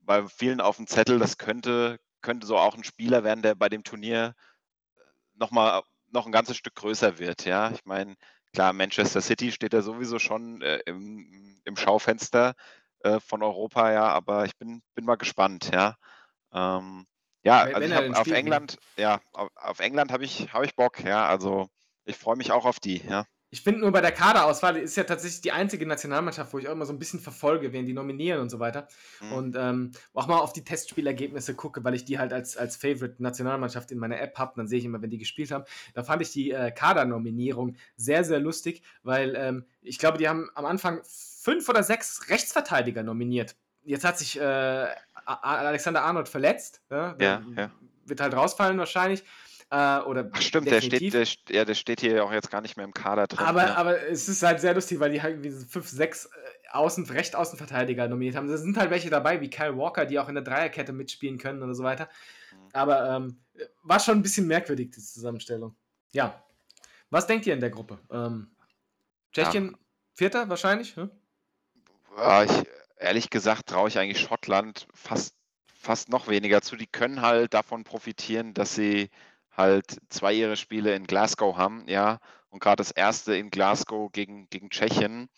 bei 0.00 0.26
vielen 0.28 0.60
auf 0.60 0.76
dem 0.76 0.86
Zettel, 0.86 1.18
das 1.18 1.38
könnte, 1.38 1.98
könnte 2.22 2.46
so 2.46 2.56
auch 2.58 2.76
ein 2.76 2.84
Spieler 2.84 3.24
werden, 3.24 3.42
der 3.42 3.54
bei 3.54 3.68
dem 3.68 3.84
Turnier 3.84 4.34
nochmal 5.34 5.82
noch 6.10 6.26
ein 6.26 6.32
ganzes 6.32 6.56
Stück 6.56 6.74
größer 6.76 7.18
wird, 7.18 7.44
ja. 7.44 7.70
Ich 7.70 7.84
meine, 7.84 8.16
klar, 8.52 8.72
Manchester 8.72 9.20
City 9.20 9.52
steht 9.52 9.72
ja 9.74 9.82
sowieso 9.82 10.18
schon 10.18 10.62
äh, 10.62 10.78
im, 10.86 11.60
im 11.64 11.76
Schaufenster 11.76 12.54
äh, 13.00 13.20
von 13.20 13.42
Europa, 13.42 13.92
ja, 13.92 14.08
aber 14.08 14.44
ich 14.46 14.56
bin, 14.56 14.82
bin 14.94 15.04
mal 15.04 15.16
gespannt, 15.16 15.70
ja. 15.72 15.96
Ähm, 16.52 17.06
ja, 17.42 17.66
Wenn- 17.66 17.74
also 17.74 17.88
wenn 18.04 18.14
auf 18.14 18.20
spielt, 18.20 18.34
ne? 18.34 18.38
England, 18.38 18.78
ja, 18.96 19.20
auf, 19.32 19.48
auf 19.54 19.80
England 19.80 20.12
habe 20.12 20.24
ich, 20.24 20.52
hab 20.52 20.64
ich 20.64 20.74
Bock, 20.74 21.02
ja, 21.04 21.26
also 21.26 21.68
ich 22.04 22.16
freue 22.16 22.36
mich 22.36 22.52
auch 22.52 22.64
auf 22.64 22.80
die, 22.80 23.02
ja. 23.08 23.24
Ich 23.50 23.62
finde 23.62 23.80
nur 23.80 23.92
bei 23.92 24.02
der 24.02 24.12
Kaderauswahl 24.12 24.76
ist 24.76 24.96
ja 24.96 25.04
tatsächlich 25.04 25.40
die 25.40 25.52
einzige 25.52 25.86
Nationalmannschaft, 25.86 26.52
wo 26.52 26.58
ich 26.58 26.68
auch 26.68 26.72
immer 26.72 26.84
so 26.84 26.92
ein 26.92 26.98
bisschen 26.98 27.18
verfolge, 27.18 27.72
wen 27.72 27.86
die 27.86 27.94
nominieren 27.94 28.40
und 28.40 28.50
so 28.50 28.58
weiter. 28.58 28.88
Mhm. 29.22 29.32
Und 29.32 29.56
ähm, 29.58 29.92
auch 30.12 30.26
mal 30.26 30.36
auf 30.36 30.52
die 30.52 30.64
Testspielergebnisse 30.64 31.54
gucke, 31.54 31.82
weil 31.82 31.94
ich 31.94 32.04
die 32.04 32.18
halt 32.18 32.34
als, 32.34 32.58
als 32.58 32.76
Favorite-Nationalmannschaft 32.76 33.90
in 33.90 33.98
meiner 34.00 34.20
App 34.20 34.36
habe. 34.36 34.52
Dann 34.56 34.68
sehe 34.68 34.78
ich 34.78 34.84
immer, 34.84 35.00
wenn 35.00 35.08
die 35.08 35.16
gespielt 35.16 35.50
haben. 35.50 35.64
Da 35.94 36.02
fand 36.02 36.20
ich 36.20 36.30
die 36.30 36.50
äh, 36.50 36.70
Kadernominierung 36.72 37.76
sehr, 37.96 38.22
sehr 38.22 38.38
lustig, 38.38 38.82
weil 39.02 39.34
ähm, 39.34 39.64
ich 39.80 39.98
glaube, 39.98 40.18
die 40.18 40.28
haben 40.28 40.50
am 40.54 40.66
Anfang 40.66 41.00
fünf 41.06 41.66
oder 41.70 41.82
sechs 41.82 42.28
Rechtsverteidiger 42.28 43.02
nominiert. 43.02 43.56
Jetzt 43.82 44.04
hat 44.04 44.18
sich 44.18 44.38
äh, 44.38 44.88
Alexander 45.28 46.02
Arnold 46.02 46.28
verletzt. 46.28 46.82
Ja, 46.90 47.16
Ja, 47.20 47.42
ja. 47.56 47.70
Wird 48.06 48.20
halt 48.20 48.34
rausfallen 48.34 48.78
wahrscheinlich. 48.78 49.22
Äh, 49.70 50.00
oder 50.00 50.30
Ach 50.32 50.40
stimmt, 50.40 50.70
der 50.70 50.80
steht, 50.80 51.12
der, 51.12 51.26
ja, 51.50 51.64
der 51.64 51.74
steht 51.74 52.00
hier 52.00 52.24
auch 52.24 52.32
jetzt 52.32 52.50
gar 52.50 52.62
nicht 52.62 52.78
mehr 52.78 52.86
im 52.86 52.94
Kader 52.94 53.26
drin. 53.26 53.44
Aber, 53.44 53.66
ja. 53.66 53.74
aber 53.74 54.08
es 54.08 54.26
ist 54.28 54.42
halt 54.42 54.60
sehr 54.60 54.72
lustig, 54.72 54.98
weil 54.98 55.10
die 55.10 55.20
halt 55.20 55.34
irgendwie 55.34 55.50
so 55.50 55.66
fünf, 55.66 55.88
sechs 55.88 56.24
äh, 56.24 56.28
Außen, 56.70 57.04
Rechtaußenverteidiger 57.04 58.08
nominiert 58.08 58.36
haben. 58.36 58.48
Da 58.48 58.56
sind 58.56 58.78
halt 58.78 58.90
welche 58.90 59.10
dabei, 59.10 59.42
wie 59.42 59.50
Kyle 59.50 59.76
Walker, 59.76 60.06
die 60.06 60.18
auch 60.18 60.28
in 60.28 60.36
der 60.36 60.44
Dreierkette 60.44 60.92
mitspielen 60.92 61.36
können 61.36 61.62
oder 61.62 61.74
so 61.74 61.84
weiter. 61.84 62.08
Mhm. 62.50 62.68
Aber 62.72 63.10
ähm, 63.10 63.40
war 63.82 64.00
schon 64.00 64.18
ein 64.18 64.22
bisschen 64.22 64.46
merkwürdig, 64.46 64.90
die 64.90 65.02
Zusammenstellung. 65.02 65.76
Ja. 66.12 66.42
Was 67.10 67.26
denkt 67.26 67.46
ihr 67.46 67.52
in 67.54 67.60
der 67.60 67.70
Gruppe? 67.70 67.98
Ähm, 68.10 68.50
Tschechien, 69.32 69.76
Vierter 70.14 70.48
wahrscheinlich? 70.48 70.96
Hm? 70.96 71.10
Ja, 72.16 72.44
ich, 72.44 72.50
ehrlich 72.98 73.30
gesagt 73.30 73.68
traue 73.68 73.88
ich 73.88 73.98
eigentlich 73.98 74.20
Schottland 74.20 74.86
fast, 74.94 75.34
fast 75.66 76.08
noch 76.08 76.28
weniger 76.28 76.62
zu. 76.62 76.76
Die 76.76 76.86
können 76.86 77.22
halt 77.22 77.54
davon 77.54 77.84
profitieren, 77.84 78.54
dass 78.54 78.74
sie 78.74 79.10
halt 79.50 79.98
zwei 80.08 80.34
ihre 80.34 80.56
Spiele 80.56 80.94
in 80.94 81.06
Glasgow 81.06 81.56
haben, 81.56 81.84
ja. 81.88 82.18
Und 82.50 82.60
gerade 82.60 82.76
das 82.76 82.90
erste 82.90 83.36
in 83.36 83.50
Glasgow 83.50 84.10
gegen, 84.12 84.48
gegen 84.50 84.70
Tschechien, 84.70 85.28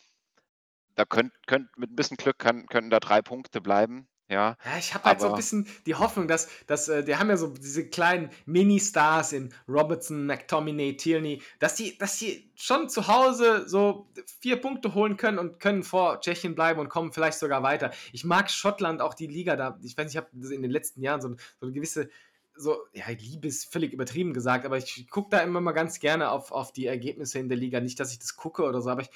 da 0.94 1.04
könnt, 1.04 1.32
könnt 1.46 1.76
mit 1.78 1.90
ein 1.90 1.96
bisschen 1.96 2.16
Glück 2.16 2.38
kann, 2.38 2.66
könnten 2.66 2.90
da 2.90 3.00
drei 3.00 3.22
Punkte 3.22 3.60
bleiben, 3.60 4.08
ja. 4.30 4.56
Ja, 4.64 4.78
ich 4.78 4.94
habe 4.94 5.04
halt 5.04 5.20
so 5.20 5.28
ein 5.28 5.34
bisschen 5.34 5.66
die 5.86 5.96
Hoffnung, 5.96 6.28
dass, 6.28 6.48
dass 6.66 6.88
äh, 6.88 7.02
die 7.04 7.16
haben 7.16 7.28
ja 7.28 7.36
so 7.36 7.48
diese 7.48 7.86
kleinen 7.88 8.30
Mini-Stars 8.46 9.32
in 9.32 9.52
Robertson, 9.68 10.24
McTominay, 10.24 10.96
Tierney, 10.96 11.42
dass 11.58 11.74
die, 11.74 11.98
dass 11.98 12.16
die 12.18 12.50
schon 12.54 12.88
zu 12.88 13.08
Hause 13.08 13.68
so 13.68 14.08
vier 14.40 14.60
Punkte 14.60 14.94
holen 14.94 15.16
können 15.16 15.38
und 15.38 15.58
können 15.58 15.82
vor 15.82 16.20
Tschechien 16.20 16.54
bleiben 16.54 16.78
und 16.78 16.88
kommen 16.88 17.12
vielleicht 17.12 17.38
sogar 17.38 17.62
weiter. 17.62 17.90
Ich 18.12 18.24
mag 18.24 18.50
Schottland 18.50 19.02
auch 19.02 19.14
die 19.14 19.26
Liga 19.26 19.56
da. 19.56 19.78
Ich 19.82 19.98
weiß 19.98 20.04
nicht, 20.04 20.14
ich 20.14 20.16
habe 20.16 20.28
in 20.32 20.62
den 20.62 20.70
letzten 20.70 21.02
Jahren 21.02 21.20
so, 21.20 21.30
so 21.30 21.66
eine 21.66 21.72
gewisse 21.72 22.08
so, 22.54 22.76
ja, 22.92 23.04
Liebe 23.08 23.48
ist 23.48 23.72
völlig 23.72 23.92
übertrieben 23.92 24.34
gesagt, 24.34 24.64
aber 24.66 24.76
ich 24.76 25.08
gucke 25.08 25.30
da 25.30 25.38
immer 25.38 25.60
mal 25.60 25.72
ganz 25.72 25.98
gerne 25.98 26.30
auf, 26.30 26.52
auf 26.52 26.72
die 26.72 26.86
Ergebnisse 26.86 27.38
in 27.38 27.48
der 27.48 27.56
Liga. 27.56 27.80
Nicht, 27.80 27.98
dass 27.98 28.12
ich 28.12 28.18
das 28.18 28.36
gucke 28.36 28.64
oder 28.64 28.82
so, 28.82 28.90
aber 28.90 29.02
ich, 29.02 29.10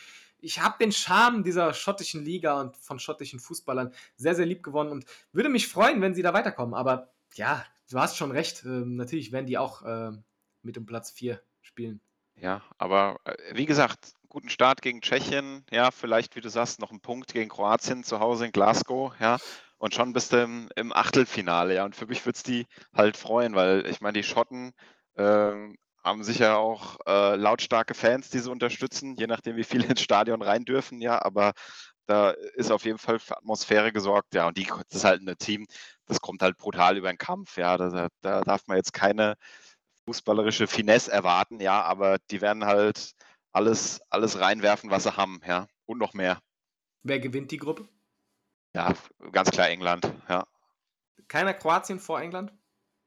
ich 0.45 0.61
habe 0.61 0.77
den 0.79 0.93
Charme 0.93 1.43
dieser 1.43 1.73
schottischen 1.73 2.25
Liga 2.25 2.61
und 2.61 2.77
von 2.77 2.99
schottischen 2.99 3.41
Fußballern 3.41 3.93
sehr, 4.17 4.35
sehr 4.35 4.47
lieb 4.47 4.63
gewonnen 4.63 4.91
und 4.91 5.07
würde 5.33 5.49
mich 5.49 5.69
freuen, 5.69 6.01
wenn 6.01 6.15
sie 6.15 6.23
da 6.23 6.35
weiterkommen. 6.35 6.75
Aber 6.75 7.13
ja, 7.35 7.65
du 7.91 7.99
hast 7.99 8.17
schon 8.17 8.31
recht. 8.31 8.65
Ähm, 8.65 8.97
natürlich 8.97 9.33
werden 9.33 9.47
die 9.47 9.59
auch 9.59 9.83
ähm, 9.87 10.23
mit 10.63 10.77
um 10.77 10.87
Platz 10.87 11.11
4 11.11 11.41
spielen. 11.63 12.01
Ja, 12.37 12.63
aber 12.79 13.21
äh, 13.25 13.35
wie 13.55 13.67
gesagt, 13.67 14.13
guten 14.29 14.51
Start 14.51 14.83
gegen 14.83 15.01
Tschechien, 15.01 15.65
ja, 15.71 15.91
vielleicht, 15.91 16.37
wie 16.37 16.41
du 16.41 16.51
sagst, 16.51 16.81
noch 16.81 16.91
ein 16.91 17.01
Punkt 17.01 17.33
gegen 17.33 17.49
Kroatien 17.49 18.05
zu 18.05 18.21
Hause 18.21 18.47
in 18.47 18.53
Glasgow, 18.53 19.15
ja, 19.21 19.39
und 19.79 19.95
schon 19.95 20.13
bist 20.13 20.33
du 20.33 20.43
im, 20.43 20.69
im 20.75 20.93
Achtelfinale, 20.93 21.75
ja, 21.77 21.85
und 21.85 21.95
für 21.95 22.07
mich 22.07 22.27
würde 22.27 22.37
es 22.37 22.43
die 22.43 22.67
halt 22.93 23.17
freuen, 23.17 23.55
weil 23.55 23.87
ich 23.87 24.01
meine, 24.01 24.15
die 24.15 24.25
Schotten 24.25 24.73
ähm, 25.17 25.77
haben 26.05 26.23
sicher 26.23 26.59
auch 26.59 26.99
äh, 27.07 27.35
lautstarke 27.37 27.95
Fans, 27.95 28.29
die 28.29 28.39
sie 28.39 28.51
unterstützen, 28.51 29.17
je 29.17 29.27
nachdem, 29.27 29.57
wie 29.57 29.65
viele 29.65 29.87
ins 29.87 30.03
Stadion 30.03 30.43
rein 30.43 30.65
dürfen, 30.65 31.01
ja, 31.01 31.25
aber 31.25 31.53
da 32.07 32.31
ist 32.31 32.71
auf 32.71 32.85
jeden 32.85 32.99
Fall 32.99 33.19
für 33.19 33.39
Atmosphäre 33.39 33.91
gesorgt, 33.91 34.35
ja, 34.35 34.47
und 34.47 34.59
die, 34.59 34.67
das 34.67 34.99
ist 34.99 35.05
halt 35.05 35.27
ein 35.27 35.39
Team, 35.39 35.67
das 36.05 36.21
kommt 36.21 36.43
halt 36.43 36.59
brutal 36.59 36.99
über 36.99 37.11
den 37.11 37.19
Kampf, 37.19 37.57
ja, 37.57 37.79
da, 37.79 38.09
da 38.21 38.43
darf 38.43 38.67
man 38.67 38.77
jetzt 38.77 38.93
keine 38.93 39.37
fußballerische 40.07 40.67
Finesse 40.67 41.11
erwarten, 41.11 41.61
ja, 41.61 41.83
aber 41.83 42.19
die 42.31 42.43
werden 42.43 42.67
halt 42.67 43.15
alles, 43.53 44.01
alles 44.11 44.39
reinwerfen, 44.39 44.91
was 44.91 45.05
sie 45.05 45.17
haben, 45.17 45.41
ja, 45.47 45.67
und 45.87 45.99
noch 45.99 46.13
mehr. 46.13 46.41
Wer 47.03 47.21
gewinnt 47.21 47.51
die 47.51 47.59
Gruppe? 47.59 47.89
Ja, 48.77 48.93
ganz 49.33 49.51
klar 49.51 49.71
England, 49.71 50.13
ja. 50.29 50.47
Keiner 51.29 51.55
Kroatien 51.55 51.99
vor 51.99 52.21
England? 52.21 52.53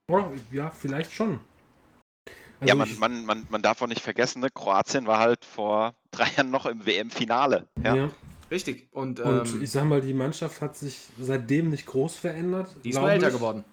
Oh, 0.09 0.31
ja, 0.51 0.71
vielleicht 0.71 1.11
schon. 1.11 1.39
Ja, 2.61 2.73
Also 2.73 2.75
man, 2.77 2.87
ich- 2.87 2.99
man, 2.99 3.25
man, 3.25 3.47
man 3.49 3.61
darf 3.61 3.81
auch 3.81 3.87
nicht 3.87 4.01
vergessen, 4.01 4.39
ne? 4.41 4.49
Kroatien 4.49 5.07
war 5.07 5.19
halt 5.19 5.45
vor 5.45 5.93
drei 6.11 6.27
Jahren 6.37 6.49
noch 6.51 6.65
im 6.65 6.85
WM-Finale. 6.85 7.67
Ja. 7.83 7.95
ja. 7.95 8.09
Richtig. 8.49 8.87
Und, 8.91 9.19
Und 9.19 9.53
ähm, 9.53 9.61
ich 9.63 9.71
sag 9.71 9.83
mal, 9.85 9.99
die 10.01 10.13
Mannschaft 10.13 10.61
hat 10.61 10.77
sich 10.77 10.99
seitdem 11.19 11.69
nicht 11.69 11.85
groß 11.85 12.15
verändert. 12.15 12.73
die 12.83 12.91
ist 12.91 12.97
älter 12.97 13.29
geworden. 13.31 13.65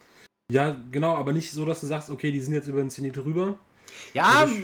Ja, 0.51 0.76
genau, 0.91 1.14
aber 1.14 1.32
nicht 1.32 1.51
so, 1.53 1.64
dass 1.64 1.80
du 1.80 1.87
sagst, 1.87 2.11
okay, 2.11 2.32
die 2.32 2.41
sind 2.41 2.55
jetzt 2.55 2.66
über 2.68 2.80
den 2.80 2.91
Zenit 2.91 3.16
drüber. 3.16 3.57
Ja, 4.12 4.40
Also 4.40 4.55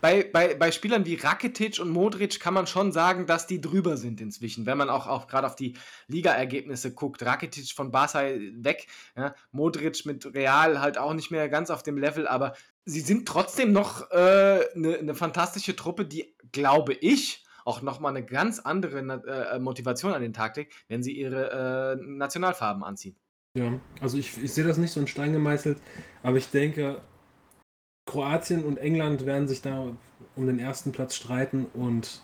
bei, 0.00 0.24
bei, 0.32 0.54
bei 0.54 0.72
Spielern 0.72 1.06
wie 1.06 1.14
Rakitic 1.16 1.78
und 1.80 1.90
Modric 1.90 2.40
kann 2.40 2.54
man 2.54 2.66
schon 2.66 2.92
sagen, 2.92 3.26
dass 3.26 3.46
die 3.46 3.60
drüber 3.60 3.96
sind 3.96 4.20
inzwischen. 4.20 4.66
Wenn 4.66 4.78
man 4.78 4.90
auch, 4.90 5.06
auch 5.06 5.26
gerade 5.26 5.46
auf 5.46 5.56
die 5.56 5.76
Ligaergebnisse 6.08 6.92
guckt. 6.94 7.22
Rakitic 7.22 7.72
von 7.72 7.90
Barca 7.90 8.20
weg, 8.22 8.86
ja, 9.16 9.34
Modric 9.52 10.04
mit 10.06 10.26
Real 10.34 10.80
halt 10.80 10.98
auch 10.98 11.14
nicht 11.14 11.30
mehr 11.30 11.48
ganz 11.48 11.70
auf 11.70 11.82
dem 11.82 11.98
Level, 11.98 12.26
aber 12.26 12.54
sie 12.84 13.00
sind 13.00 13.26
trotzdem 13.26 13.72
noch 13.72 14.10
eine 14.10 14.64
äh, 14.74 14.78
ne- 14.78 15.02
ne 15.02 15.14
fantastische 15.14 15.76
Truppe, 15.76 16.04
die, 16.04 16.34
glaube 16.52 16.94
ich, 16.94 17.44
auch 17.64 17.82
nochmal 17.82 18.16
eine 18.16 18.24
ganz 18.24 18.58
andere 18.58 19.00
äh, 19.52 19.58
Motivation 19.58 20.12
an 20.12 20.22
den 20.22 20.32
Tag 20.32 20.56
legt, 20.56 20.74
wenn 20.88 21.02
sie 21.02 21.12
ihre 21.12 21.96
äh, 22.00 22.02
Nationalfarben 22.02 22.82
anziehen. 22.82 23.16
Ja, 23.54 23.80
also 24.00 24.16
ich, 24.16 24.42
ich 24.42 24.52
sehe 24.52 24.64
das 24.64 24.78
nicht 24.78 24.92
so 24.92 25.00
in 25.00 25.08
Stein 25.08 25.32
gemeißelt, 25.32 25.78
aber 26.22 26.36
ich 26.36 26.48
denke, 26.50 27.00
Kroatien 28.10 28.64
und 28.64 28.78
England 28.78 29.24
werden 29.24 29.46
sich 29.46 29.62
da 29.62 29.96
um 30.34 30.46
den 30.46 30.58
ersten 30.58 30.90
Platz 30.90 31.14
streiten 31.14 31.66
und 31.74 32.22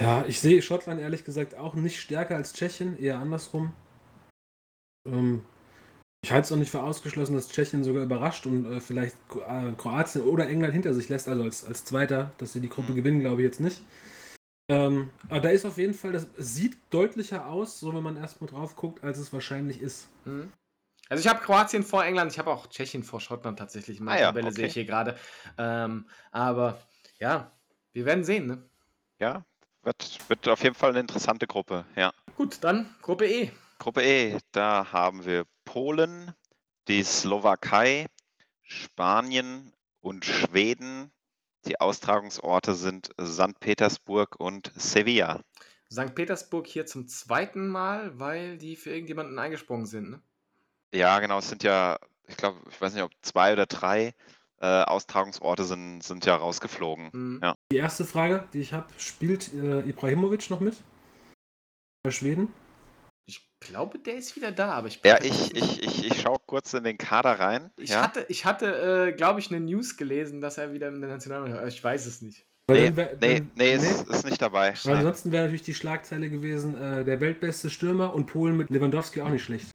ja, 0.00 0.24
ich 0.26 0.40
sehe 0.40 0.62
Schottland 0.62 1.00
ehrlich 1.00 1.24
gesagt 1.24 1.56
auch 1.56 1.74
nicht 1.74 2.00
stärker 2.00 2.36
als 2.36 2.52
Tschechien, 2.52 2.96
eher 2.96 3.18
andersrum. 3.18 3.72
Ähm, 5.08 5.42
ich 6.22 6.30
halte 6.30 6.46
es 6.46 6.52
auch 6.52 6.56
nicht 6.56 6.70
für 6.70 6.82
ausgeschlossen, 6.82 7.34
dass 7.34 7.48
Tschechien 7.48 7.82
sogar 7.82 8.04
überrascht 8.04 8.46
und 8.46 8.64
äh, 8.66 8.80
vielleicht 8.80 9.16
äh, 9.48 9.72
Kroatien 9.76 10.22
oder 10.22 10.48
England 10.48 10.72
hinter 10.72 10.94
sich 10.94 11.08
lässt, 11.08 11.28
also 11.28 11.42
als, 11.42 11.64
als 11.64 11.84
Zweiter, 11.84 12.30
dass 12.38 12.52
sie 12.52 12.60
die 12.60 12.68
Gruppe 12.68 12.92
Mhm. 12.92 12.96
gewinnen, 12.96 13.20
glaube 13.20 13.42
ich 13.42 13.46
jetzt 13.46 13.60
nicht. 13.60 13.82
Ähm, 14.68 15.10
aber 15.28 15.40
da 15.40 15.48
ist 15.48 15.64
auf 15.64 15.78
jeden 15.78 15.94
Fall, 15.94 16.12
das 16.12 16.28
sieht 16.36 16.76
deutlicher 16.90 17.46
aus, 17.46 17.80
so 17.80 17.92
wenn 17.92 18.02
man 18.04 18.16
erstmal 18.16 18.50
drauf 18.50 18.76
guckt, 18.76 19.02
als 19.02 19.18
es 19.18 19.32
wahrscheinlich 19.32 19.80
ist. 19.80 20.08
Mhm. 20.24 20.52
Also 21.08 21.20
ich 21.20 21.28
habe 21.28 21.40
Kroatien 21.40 21.84
vor 21.84 22.04
England, 22.04 22.32
ich 22.32 22.38
habe 22.38 22.50
auch 22.50 22.66
Tschechien 22.66 23.04
vor 23.04 23.20
Schottland 23.20 23.58
tatsächlich. 23.58 23.98
In 23.98 24.04
meiner 24.04 24.18
Ah 24.18 24.20
ja, 24.20 24.26
Tabelle 24.28 24.50
sehe 24.50 24.64
okay. 24.64 24.68
ich 24.68 24.74
hier 24.74 24.84
gerade. 24.84 25.16
Ähm, 25.56 26.08
aber 26.32 26.80
ja, 27.18 27.52
wir 27.92 28.04
werden 28.04 28.24
sehen. 28.24 28.46
Ne? 28.46 28.68
Ja, 29.18 29.44
wird, 29.82 30.18
wird 30.28 30.48
auf 30.48 30.62
jeden 30.62 30.74
Fall 30.74 30.90
eine 30.90 31.00
interessante 31.00 31.46
Gruppe. 31.46 31.84
Ja. 31.94 32.12
Gut, 32.36 32.58
dann 32.62 32.94
Gruppe 33.02 33.26
E. 33.26 33.50
Gruppe 33.78 34.02
E, 34.02 34.38
da 34.52 34.92
haben 34.92 35.24
wir 35.24 35.44
Polen, 35.64 36.32
die 36.88 37.02
Slowakei, 37.04 38.06
Spanien 38.62 39.72
und 40.00 40.24
Schweden. 40.24 41.12
Die 41.66 41.80
Austragungsorte 41.80 42.74
sind 42.74 43.10
St. 43.20 43.58
Petersburg 43.60 44.36
und 44.38 44.72
Sevilla. 44.76 45.40
St. 45.92 46.14
Petersburg 46.14 46.66
hier 46.66 46.86
zum 46.86 47.06
zweiten 47.06 47.68
Mal, 47.68 48.18
weil 48.18 48.58
die 48.58 48.76
für 48.76 48.90
irgendjemanden 48.90 49.38
eingesprungen 49.38 49.86
sind. 49.86 50.10
Ne? 50.10 50.22
Ja, 50.96 51.20
genau, 51.20 51.38
es 51.38 51.48
sind 51.48 51.62
ja, 51.62 51.98
ich 52.26 52.36
glaube, 52.36 52.58
ich 52.70 52.80
weiß 52.80 52.94
nicht, 52.94 53.02
ob 53.02 53.12
zwei 53.22 53.52
oder 53.52 53.66
drei 53.66 54.14
äh, 54.60 54.82
Austragungsorte 54.84 55.64
sind, 55.64 56.02
sind 56.02 56.24
ja 56.24 56.34
rausgeflogen. 56.36 57.10
Mhm. 57.12 57.40
Ja. 57.42 57.54
Die 57.70 57.76
erste 57.76 58.04
Frage, 58.04 58.48
die 58.52 58.60
ich 58.60 58.72
habe, 58.72 58.86
spielt 58.98 59.52
äh, 59.52 59.80
Ibrahimovic 59.80 60.48
noch 60.50 60.60
mit? 60.60 60.76
Bei 62.02 62.10
Schweden? 62.10 62.52
Ich 63.28 63.50
glaube, 63.60 63.98
der 63.98 64.14
ist 64.14 64.36
wieder 64.36 64.52
da, 64.52 64.72
aber 64.72 64.88
ich 64.88 65.00
Ja, 65.04 65.18
ich, 65.22 65.54
ich, 65.54 65.82
ich, 65.82 66.06
ich 66.06 66.20
schaue 66.22 66.38
kurz 66.46 66.72
in 66.74 66.84
den 66.84 66.96
Kader 66.96 67.38
rein. 67.40 67.70
Ich 67.76 67.90
ja. 67.90 68.02
hatte, 68.02 68.24
ich 68.28 68.44
hatte 68.44 69.08
äh, 69.08 69.12
glaube 69.12 69.40
ich, 69.40 69.50
eine 69.50 69.60
News 69.60 69.96
gelesen, 69.96 70.40
dass 70.40 70.56
er 70.58 70.72
wieder 70.72 70.88
in 70.88 71.00
der 71.00 71.10
Nationalmannschaft 71.10 71.66
Ich 71.68 71.82
weiß 71.82 72.06
es 72.06 72.22
nicht. 72.22 72.46
Nee, 72.70 72.86
dann 72.86 72.96
wär- 72.96 73.16
nee, 73.20 73.38
dann- 73.40 73.50
nee, 73.56 73.74
Ist, 73.74 74.08
ist 74.08 74.24
nicht 74.24 74.40
dabei. 74.40 74.74
Weil 74.84 74.96
ansonsten 74.96 75.32
wäre 75.32 75.44
natürlich 75.44 75.62
die 75.62 75.74
Schlagzeile 75.74 76.30
gewesen, 76.30 76.76
äh, 76.80 77.04
der 77.04 77.20
weltbeste 77.20 77.68
Stürmer 77.70 78.14
und 78.14 78.26
Polen 78.26 78.56
mit 78.56 78.70
Lewandowski 78.70 79.20
auch 79.20 79.28
nicht 79.28 79.44
schlecht. 79.44 79.70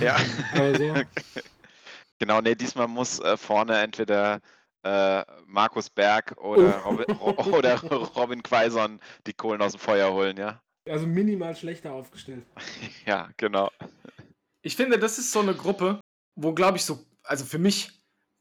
Ja. 0.00 0.16
So, 0.76 0.94
Genau, 2.18 2.40
nee, 2.40 2.54
diesmal 2.54 2.88
muss 2.88 3.20
äh, 3.20 3.36
vorne 3.36 3.78
entweder 3.78 4.40
äh, 4.82 5.22
Markus 5.46 5.90
Berg 5.90 6.34
oder, 6.38 6.82
Oh. 6.86 6.90
Robin, 6.90 7.16
Ro 7.16 7.30
oder 7.56 7.80
Robin 7.82 8.42
Quaison 8.42 9.00
die 9.26 9.34
Kohlen 9.34 9.60
aus 9.60 9.72
dem 9.72 9.80
Feuer 9.80 10.12
holen, 10.12 10.36
ja. 10.38 10.62
also 10.88 11.06
minimal 11.06 11.54
schlechter 11.54 11.92
aufgestellt. 11.92 12.46
Ja, 13.04 13.28
genau. 13.36 13.70
Ich 14.62 14.76
finde, 14.76 14.98
das 14.98 15.18
ist 15.18 15.30
so 15.32 15.40
eine 15.40 15.54
Gruppe, 15.54 16.00
wo, 16.36 16.54
glaube 16.54 16.78
ich, 16.78 16.84
so, 16.84 17.04
also 17.22 17.44
für 17.44 17.58
mich 17.58 17.90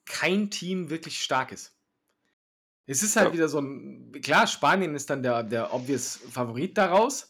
kein 0.05 0.49
Team 0.49 0.89
wirklich 0.89 1.21
stark 1.21 1.51
ist. 1.51 1.75
Es 2.87 3.01
ist 3.03 3.15
halt 3.15 3.27
Ja. 3.29 3.33
wieder 3.33 3.49
so 3.49 3.59
ein, 3.59 4.11
klar, 4.21 4.47
Spanien 4.47 4.95
ist 4.95 5.09
dann 5.09 5.23
der, 5.23 5.43
der 5.43 5.73
obvious 5.73 6.17
Favorit 6.31 6.77
daraus, 6.77 7.29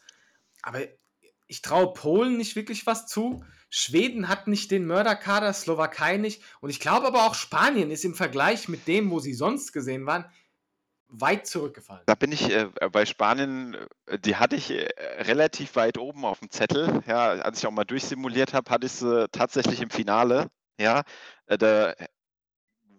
aber 0.62 0.82
ich 1.48 1.62
traue 1.62 1.94
Polen 1.94 2.38
nicht 2.38 2.56
wirklich 2.56 2.86
was 2.86 3.08
zu. 3.08 3.44
Schweden 3.78 4.30
hat 4.30 4.48
nicht 4.48 4.72
den 4.72 4.86
Mörderkader, 4.86 5.52
Slowakei 5.52 6.16
nicht. 6.16 6.42
Und 6.62 6.70
ich 6.70 6.80
glaube 6.80 7.08
aber 7.08 7.26
auch 7.26 7.36
Spanien 7.36 7.92
ist 7.92 8.06
im 8.06 8.16
Vergleich 8.16 8.70
mit 8.70 8.88
dem, 8.88 9.12
wo 9.12 9.20
sie 9.20 9.34
sonst 9.34 9.74
gesehen 9.74 10.06
waren, 10.06 10.24
weit 11.10 11.46
zurückgefallen. 11.46 12.04
Da 12.06 12.16
bin 12.16 12.32
ich 12.32 12.50
äh, 12.50 12.70
bei 12.90 13.06
Spanien, 13.06 13.76
äh, 14.06 14.18
die 14.18 14.38
hatte 14.38 14.56
ich 14.56 14.72
äh, 14.72 14.88
relativ 15.24 15.76
weit 15.76 15.98
oben 15.98 16.24
auf 16.24 16.40
dem 16.40 16.50
Zettel. 16.52 17.04
Ja, 17.06 17.32
als 17.32 17.60
ich 17.60 17.68
auch 17.68 17.72
mal 17.72 17.84
durchsimuliert 17.84 18.54
habe, 18.54 18.72
hatte 18.72 18.86
ich 18.86 18.94
sie 18.94 19.28
tatsächlich 19.34 19.82
im 19.82 19.90
Finale. 19.90 20.48
Ja, 20.80 21.04
äh, 21.48 21.58
da 21.58 21.94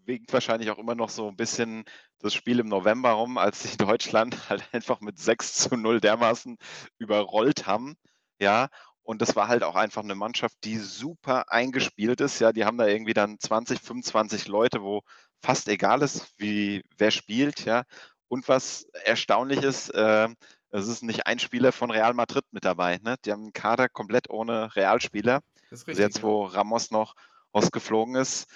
winkt 0.05 0.31
wahrscheinlich 0.35 0.71
auch 0.71 0.79
immer 0.79 0.95
noch 0.95 1.09
so 1.09 1.27
ein 1.27 1.37
bisschen 1.37 1.85
das 2.19 2.35
Spiel 2.35 2.59
im 2.59 2.69
November 2.69 3.13
rum, 3.13 3.39
als 3.39 3.63
sich 3.63 3.79
Deutschland 3.79 4.37
halt 4.51 4.63
einfach 4.73 5.01
mit 5.01 5.19
6 5.19 5.55
zu 5.55 5.77
0 5.79 6.03
dermaßen 6.03 6.59
überrollt 6.99 7.67
haben. 7.67 7.97
Ja, 8.39 8.69
und 9.07 9.23
das 9.23 9.37
war 9.37 9.47
halt 9.47 9.63
auch 9.63 9.77
einfach 9.77 10.03
eine 10.03 10.17
Mannschaft, 10.17 10.57
die 10.65 10.79
super 10.79 11.53
eingespielt 11.53 12.21
ist. 12.21 12.41
Ja, 12.41 12.53
die 12.53 12.65
haben 12.65 12.77
da 12.77 12.87
irgendwie 12.87 13.15
dann 13.15 13.39
20, 13.39 13.81
25 13.81 14.49
Leute, 14.49 14.83
wo 14.83 15.03
fast 15.41 15.69
egal 15.69 16.03
ist, 16.03 16.35
wie 16.39 16.83
wer 16.99 17.13
spielt. 17.13 17.65
Ja, 17.65 17.85
und 18.27 18.49
was 18.49 18.83
erstaunlich 19.05 19.63
ist, 19.63 19.91
äh, 19.91 20.29
es 20.71 20.89
ist 20.89 21.05
nicht 21.05 21.27
ein 21.27 21.39
Spieler 21.39 21.71
von 21.71 21.93
Real 21.93 22.15
Madrid 22.15 22.45
mit 22.51 22.65
dabei. 22.65 22.99
Ne? 22.99 23.15
Die 23.25 23.31
haben 23.31 23.43
einen 23.45 23.53
Kader 23.53 23.89
komplett 23.89 24.29
ohne 24.29 24.75
Realspieler. 24.75 25.41
Das 25.71 25.83
ist 25.83 25.89
Also 25.89 26.03
jetzt, 26.03 26.17
ja. 26.19 26.23
wo 26.25 26.45
Ramos 26.45 26.91
noch 26.91 27.15
ausgeflogen 27.53 28.17
ist. 28.17 28.49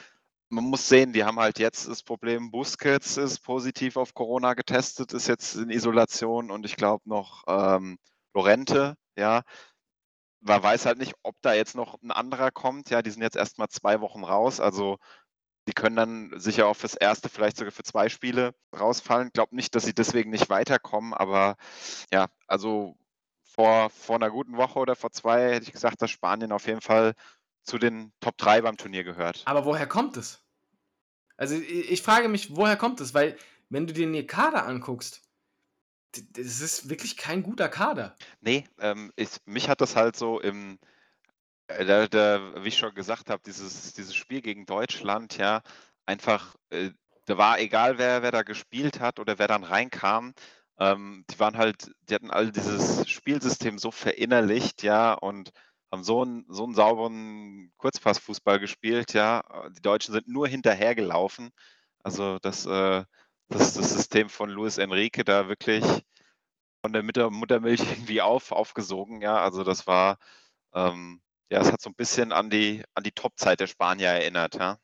Man 0.48 0.64
muss 0.64 0.88
sehen, 0.88 1.12
die 1.12 1.22
haben 1.22 1.38
halt 1.38 1.60
jetzt 1.60 1.86
das 1.88 2.02
Problem, 2.02 2.50
Busquets 2.50 3.16
ist 3.18 3.38
positiv 3.38 3.96
auf 3.96 4.14
Corona 4.14 4.54
getestet, 4.54 5.12
ist 5.12 5.28
jetzt 5.28 5.54
in 5.54 5.70
Isolation 5.70 6.50
und 6.50 6.66
ich 6.66 6.74
glaube 6.74 7.08
noch 7.08 7.44
ähm, 7.46 7.98
Lorente, 8.34 8.96
ja. 9.16 9.42
Man 10.40 10.62
weiß 10.62 10.86
halt 10.86 10.98
nicht, 10.98 11.14
ob 11.22 11.36
da 11.42 11.52
jetzt 11.52 11.74
noch 11.74 12.00
ein 12.02 12.10
anderer 12.10 12.50
kommt. 12.50 12.90
Ja, 12.90 13.02
die 13.02 13.10
sind 13.10 13.22
jetzt 13.22 13.36
erstmal 13.36 13.68
zwei 13.68 14.00
Wochen 14.00 14.24
raus. 14.24 14.60
Also 14.60 14.98
die 15.68 15.72
können 15.72 15.96
dann 15.96 16.32
sicher 16.40 16.66
auch 16.66 16.74
fürs 16.74 16.94
erste, 16.94 17.28
vielleicht 17.28 17.56
sogar 17.56 17.72
für 17.72 17.82
zwei 17.82 18.08
Spiele 18.08 18.54
rausfallen. 18.78 19.28
Ich 19.28 19.32
glaube 19.32 19.54
nicht, 19.54 19.74
dass 19.74 19.84
sie 19.84 19.94
deswegen 19.94 20.30
nicht 20.30 20.48
weiterkommen, 20.48 21.14
aber 21.14 21.56
ja, 22.12 22.28
also 22.46 22.96
vor, 23.42 23.90
vor 23.90 24.16
einer 24.16 24.30
guten 24.30 24.56
Woche 24.56 24.78
oder 24.78 24.96
vor 24.96 25.10
zwei 25.10 25.52
hätte 25.52 25.66
ich 25.66 25.72
gesagt, 25.72 26.00
dass 26.02 26.10
Spanien 26.10 26.52
auf 26.52 26.66
jeden 26.66 26.80
Fall 26.80 27.14
zu 27.62 27.78
den 27.78 28.12
Top 28.20 28.36
3 28.38 28.62
beim 28.62 28.76
Turnier 28.76 29.04
gehört. 29.04 29.42
Aber 29.44 29.64
woher 29.64 29.86
kommt 29.86 30.16
es? 30.16 30.42
Also 31.36 31.54
ich, 31.56 32.02
frage 32.02 32.28
mich, 32.28 32.56
woher 32.56 32.76
kommt 32.76 33.00
es? 33.00 33.14
Weil, 33.14 33.36
wenn 33.68 33.86
du 33.86 33.92
dir 33.92 34.10
den 34.10 34.26
Kader 34.26 34.66
anguckst, 34.66 35.22
das 36.12 36.60
ist 36.60 36.88
wirklich 36.88 37.16
kein 37.16 37.42
guter 37.42 37.68
Kader. 37.68 38.16
Nee, 38.40 38.68
ähm, 38.80 39.12
ich, 39.16 39.30
mich 39.44 39.68
hat 39.68 39.80
das 39.80 39.96
halt 39.96 40.16
so 40.16 40.40
im, 40.40 40.78
äh, 41.68 41.84
da, 41.84 42.06
da, 42.08 42.64
wie 42.64 42.68
ich 42.68 42.78
schon 42.78 42.94
gesagt 42.94 43.30
habe, 43.30 43.42
dieses, 43.44 43.92
dieses 43.94 44.14
Spiel 44.14 44.40
gegen 44.42 44.66
Deutschland, 44.66 45.36
ja, 45.38 45.62
einfach, 46.06 46.56
äh, 46.70 46.90
da 47.26 47.38
war 47.38 47.60
egal, 47.60 47.98
wer, 47.98 48.22
wer 48.22 48.32
da 48.32 48.42
gespielt 48.42 49.00
hat 49.00 49.20
oder 49.20 49.38
wer 49.38 49.48
dann 49.48 49.64
reinkam, 49.64 50.34
ähm, 50.78 51.24
die 51.30 51.38
waren 51.38 51.56
halt, 51.56 51.92
die 52.08 52.14
hatten 52.14 52.30
all 52.30 52.50
dieses 52.50 53.08
Spielsystem 53.08 53.78
so 53.78 53.90
verinnerlicht, 53.90 54.82
ja, 54.82 55.12
und 55.14 55.52
haben 55.92 56.04
so 56.04 56.22
einen, 56.22 56.44
so 56.48 56.64
einen 56.64 56.74
sauberen 56.74 57.72
Kurzpassfußball 57.76 58.58
gespielt, 58.60 59.12
ja. 59.12 59.42
Die 59.76 59.82
Deutschen 59.82 60.12
sind 60.14 60.28
nur 60.28 60.48
hinterhergelaufen. 60.48 61.50
Also 62.02 62.38
das, 62.40 62.66
äh, 62.66 63.04
das, 63.50 63.74
das 63.74 63.92
System 63.92 64.28
von 64.30 64.50
Luis 64.50 64.78
Enrique 64.78 65.24
da 65.24 65.48
wirklich 65.48 65.84
von 66.82 66.92
der 66.92 67.02
Mutter, 67.02 67.30
Muttermilch 67.30 67.80
irgendwie 67.90 68.22
auf, 68.22 68.52
aufgesogen, 68.52 69.22
ja. 69.22 69.38
Also 69.42 69.64
das 69.64 69.86
war, 69.86 70.18
ähm, 70.74 71.22
ja, 71.50 71.60
es 71.60 71.72
hat 71.72 71.80
so 71.82 71.90
ein 71.90 71.96
bisschen 71.96 72.32
an 72.32 72.50
die, 72.50 72.84
an 72.94 73.04
die 73.04 73.12
Topzeit 73.12 73.60
der 73.60 73.66
Spanier 73.68 74.08
erinnert, 74.10 74.56
ja. 74.56 74.78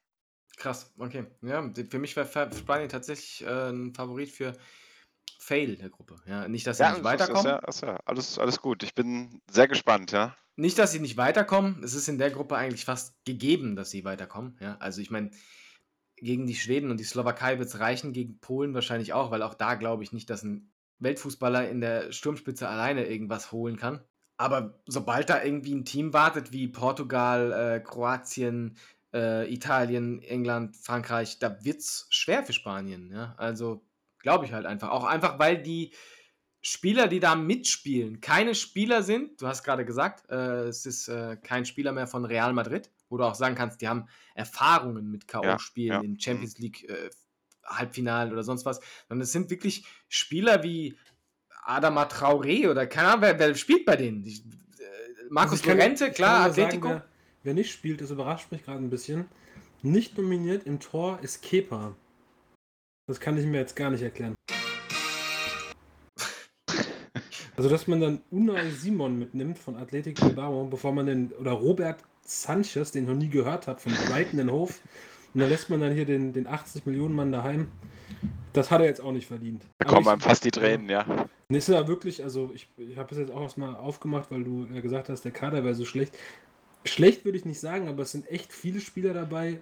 Krass, 0.57 0.93
okay. 0.99 1.27
Ja, 1.43 1.71
für 1.91 1.99
mich 1.99 2.17
war 2.17 2.25
Spanien 2.27 2.89
tatsächlich 2.89 3.43
äh, 3.47 3.71
ein 3.71 3.95
Favorit 3.95 4.31
für 4.31 4.57
Fail 5.39 5.77
der 5.77 5.91
Gruppe. 5.91 6.23
Ja, 6.27 6.49
nicht, 6.49 6.67
dass 6.67 6.79
sie 6.79 6.85
Ja, 6.85 6.91
nicht 6.93 7.05
ist, 7.12 7.29
ist, 7.29 7.45
weiterkommen. 7.45 7.45
ja, 7.45 7.59
ist 7.59 7.83
ja 7.83 7.99
alles, 8.05 8.39
alles 8.39 8.61
gut. 8.61 8.83
Ich 8.83 8.95
bin 8.95 9.41
sehr 9.51 9.69
gespannt, 9.69 10.12
ja. 10.12 10.37
nicht, 10.57 10.79
dass 10.79 10.93
sie 10.93 11.01
nicht 11.01 11.17
weiterkommen. 11.17 11.83
Es 11.83 11.95
ist 11.95 12.09
in 12.09 12.19
der 12.19 12.31
Gruppe 12.31 12.57
eigentlich 12.57 12.85
fast 12.85 13.14
gegeben, 13.25 13.77
dass 13.77 13.91
sie 13.91 14.05
weiterkommen. 14.05 14.57
Ja, 14.61 14.77
also 14.79 15.01
ich 15.01 15.11
meine, 15.11 15.31
gegen 16.17 16.47
die 16.47 16.55
Schweden 16.55 16.91
und 16.91 16.99
die 16.99 17.05
Slowakei 17.05 17.59
wird 17.59 17.69
es 17.69 17.81
reichen, 17.81 18.12
gegen 18.12 18.39
Polen 18.41 18.75
wahrscheinlich 18.75 19.12
auch, 19.12 19.31
weil 19.31 19.43
auch 19.43 19.55
da 19.55 19.75
glaube 19.75 20.03
ich 20.03 20.12
nicht, 20.12 20.31
dass 20.31 20.43
ein 20.43 20.71
Weltfußballer 20.99 21.69
in 21.69 21.81
der 21.81 22.12
Sturmspitze 22.12 22.69
alleine 22.69 23.07
irgendwas 23.07 23.53
holen 23.53 23.77
kann. 23.77 24.01
Aber 24.39 24.81
sobald 24.87 25.31
da 25.31 25.43
irgendwie 25.43 25.75
ein 25.75 25.85
Team 25.85 26.12
wartet 26.12 26.53
wie 26.53 26.69
Portugal, 26.69 27.53
äh, 27.53 27.81
Kroatien, 27.81 28.77
äh, 29.14 29.53
Italien, 29.53 30.23
England, 30.23 30.77
Frankreich, 30.77 31.39
da 31.39 31.64
wird 31.64 31.81
es 31.81 32.07
schwer 32.11 32.45
für 32.45 32.53
Spanien. 32.53 33.11
Ja? 33.12 33.35
Also 33.39 33.83
glaube 34.19 34.45
ich 34.45 34.53
halt 34.53 34.67
einfach. 34.67 34.91
Auch 34.91 35.05
einfach, 35.05 35.39
weil 35.39 35.62
die 35.62 35.93
Spieler, 36.61 37.07
die 37.09 37.21
da 37.21 37.37
mitspielen, 37.37 38.21
keine 38.21 38.55
Spieler 38.55 39.03
sind, 39.03 39.41
du 39.41 39.47
hast 39.47 39.62
gerade 39.62 39.85
gesagt, 39.85 40.29
äh, 40.31 40.64
es 40.64 40.85
ist 40.85 41.09
äh, 41.09 41.37
kein 41.37 41.64
Spieler 41.64 41.93
mehr 41.93 42.09
von 42.09 42.25
Real 42.25 42.53
Madrid, 42.53 42.91
wo 43.09 43.16
du 43.16 43.24
auch 43.24 43.34
sagen 43.34 43.54
kannst, 43.54 43.80
die 43.80 43.88
haben 43.88 44.07
Erfahrungen 44.34 45.11
mit 45.11 45.28
K.O.-Spielen 45.28 45.86
ja, 45.88 45.94
ja. 45.94 46.00
in 46.00 46.12
Mhm. 46.12 46.20
Champions 46.20 46.59
League 46.59 46.88
äh, 46.88 47.11
Halbfinalen 47.64 48.32
oder 48.32 48.42
sonst 48.42 48.64
was, 48.64 48.80
sondern 49.09 49.22
es 49.24 49.32
sind 49.32 49.50
wirklich 49.50 49.84
Spieler 50.09 50.62
wie 50.62 50.96
Adama 51.64 52.04
Traoré 52.04 52.70
oder 52.70 52.86
keine 52.86 53.09
Ahnung, 53.09 53.22
wer, 53.22 53.38
wer 53.38 53.54
spielt 53.54 53.84
bei 53.84 53.96
denen? 53.96 54.22
Die, 54.22 54.34
äh, 54.34 55.24
Markus 55.30 55.61
Also 55.61 55.64
ich 55.64 55.76
Llorente, 55.76 56.07
ich 56.09 56.14
klar, 56.14 56.44
nur 56.46 56.54
sagen, 56.54 56.66
Atletico. 56.66 56.88
wer, 56.88 57.09
wer 57.42 57.54
nicht 57.54 57.72
spielt, 57.72 58.00
das 58.00 58.11
überrascht 58.11 58.52
mich 58.52 58.64
gerade 58.64 58.78
ein 58.78 58.90
bisschen. 58.90 59.26
Nicht 59.82 60.16
nominiert 60.16 60.66
im 60.66 60.80
Tor 60.80 61.18
ist 61.22 61.42
Kepa. 61.42 61.94
Das 63.09 63.20
kann 63.20 63.36
ich 63.36 63.46
mir 63.46 63.59
jetzt 63.59 63.76
gar 63.76 63.90
nicht 63.90 64.02
erklären. 64.02 64.34
Also, 67.59 67.70
dass 67.70 67.86
man 67.86 68.02
dann 68.02 68.20
Unai 68.30 68.68
Simon 68.68 69.18
mitnimmt 69.18 69.59
von 69.59 69.76
Atletico 69.76 70.26
Bilbao, 70.26 70.66
bevor 70.66 70.92
man 70.92 71.07
den, 71.07 71.32
oder 71.32 71.52
Robert 71.52 72.04
Sanchez, 72.29 72.93
den 72.93 73.05
ich 73.05 73.09
noch 73.09 73.16
nie 73.16 73.29
gehört 73.29 73.66
habe, 73.66 73.81
von 73.81 73.93
Brighton 74.09 74.39
in 74.39 74.51
Hof, 74.51 74.81
und 75.35 75.41
dann 75.41 75.51
lässt 75.51 75.68
man 75.68 75.81
dann 75.81 75.93
hier 75.93 76.07
den, 76.07 76.33
den 76.33 76.47
80 76.47 76.87
Millionen 76.87 77.14
Mann 77.14 77.31
daheim. 77.31 77.70
Das 78.55 78.70
hat 78.70 78.81
er 78.81 78.87
jetzt 78.87 79.03
auch 79.03 79.12
nicht 79.12 79.27
verdient. 79.27 79.64
Da 79.79 79.87
Aber 79.87 79.97
kommen 79.97 80.09
einem 80.09 80.20
fast 80.22 80.45
die 80.45 80.51
Tränen, 80.51 80.89
ja. 80.89 81.27
Nee, 81.49 81.59
ist 81.59 81.68
ja 81.68 81.87
wirklich, 81.87 82.24
also 82.24 82.51
ich, 82.55 82.68
ich 82.79 82.97
habe 82.97 83.14
es 83.14 83.20
jetzt 83.20 83.31
auch 83.31 83.43
erstmal 83.43 83.77
aufgemacht, 83.77 84.31
weil 84.31 84.45
du 84.45 84.66
ja 84.72 84.81
gesagt 84.81 85.11
hast, 85.11 85.27
der 85.27 85.33
Kader 85.33 85.62
wäre 85.62 85.74
so 85.74 85.85
schlecht. 85.85 86.16
Schlecht 86.87 87.27
würde 87.27 87.37
ich 87.37 87.45
nicht 87.45 87.61
sagen, 87.61 87.89
aber 87.89 88.05
es 88.05 88.12
sind 88.12 88.27
echt 88.31 88.51
viele 88.53 88.81
Spieler 88.81 89.12
dabei, 89.12 89.61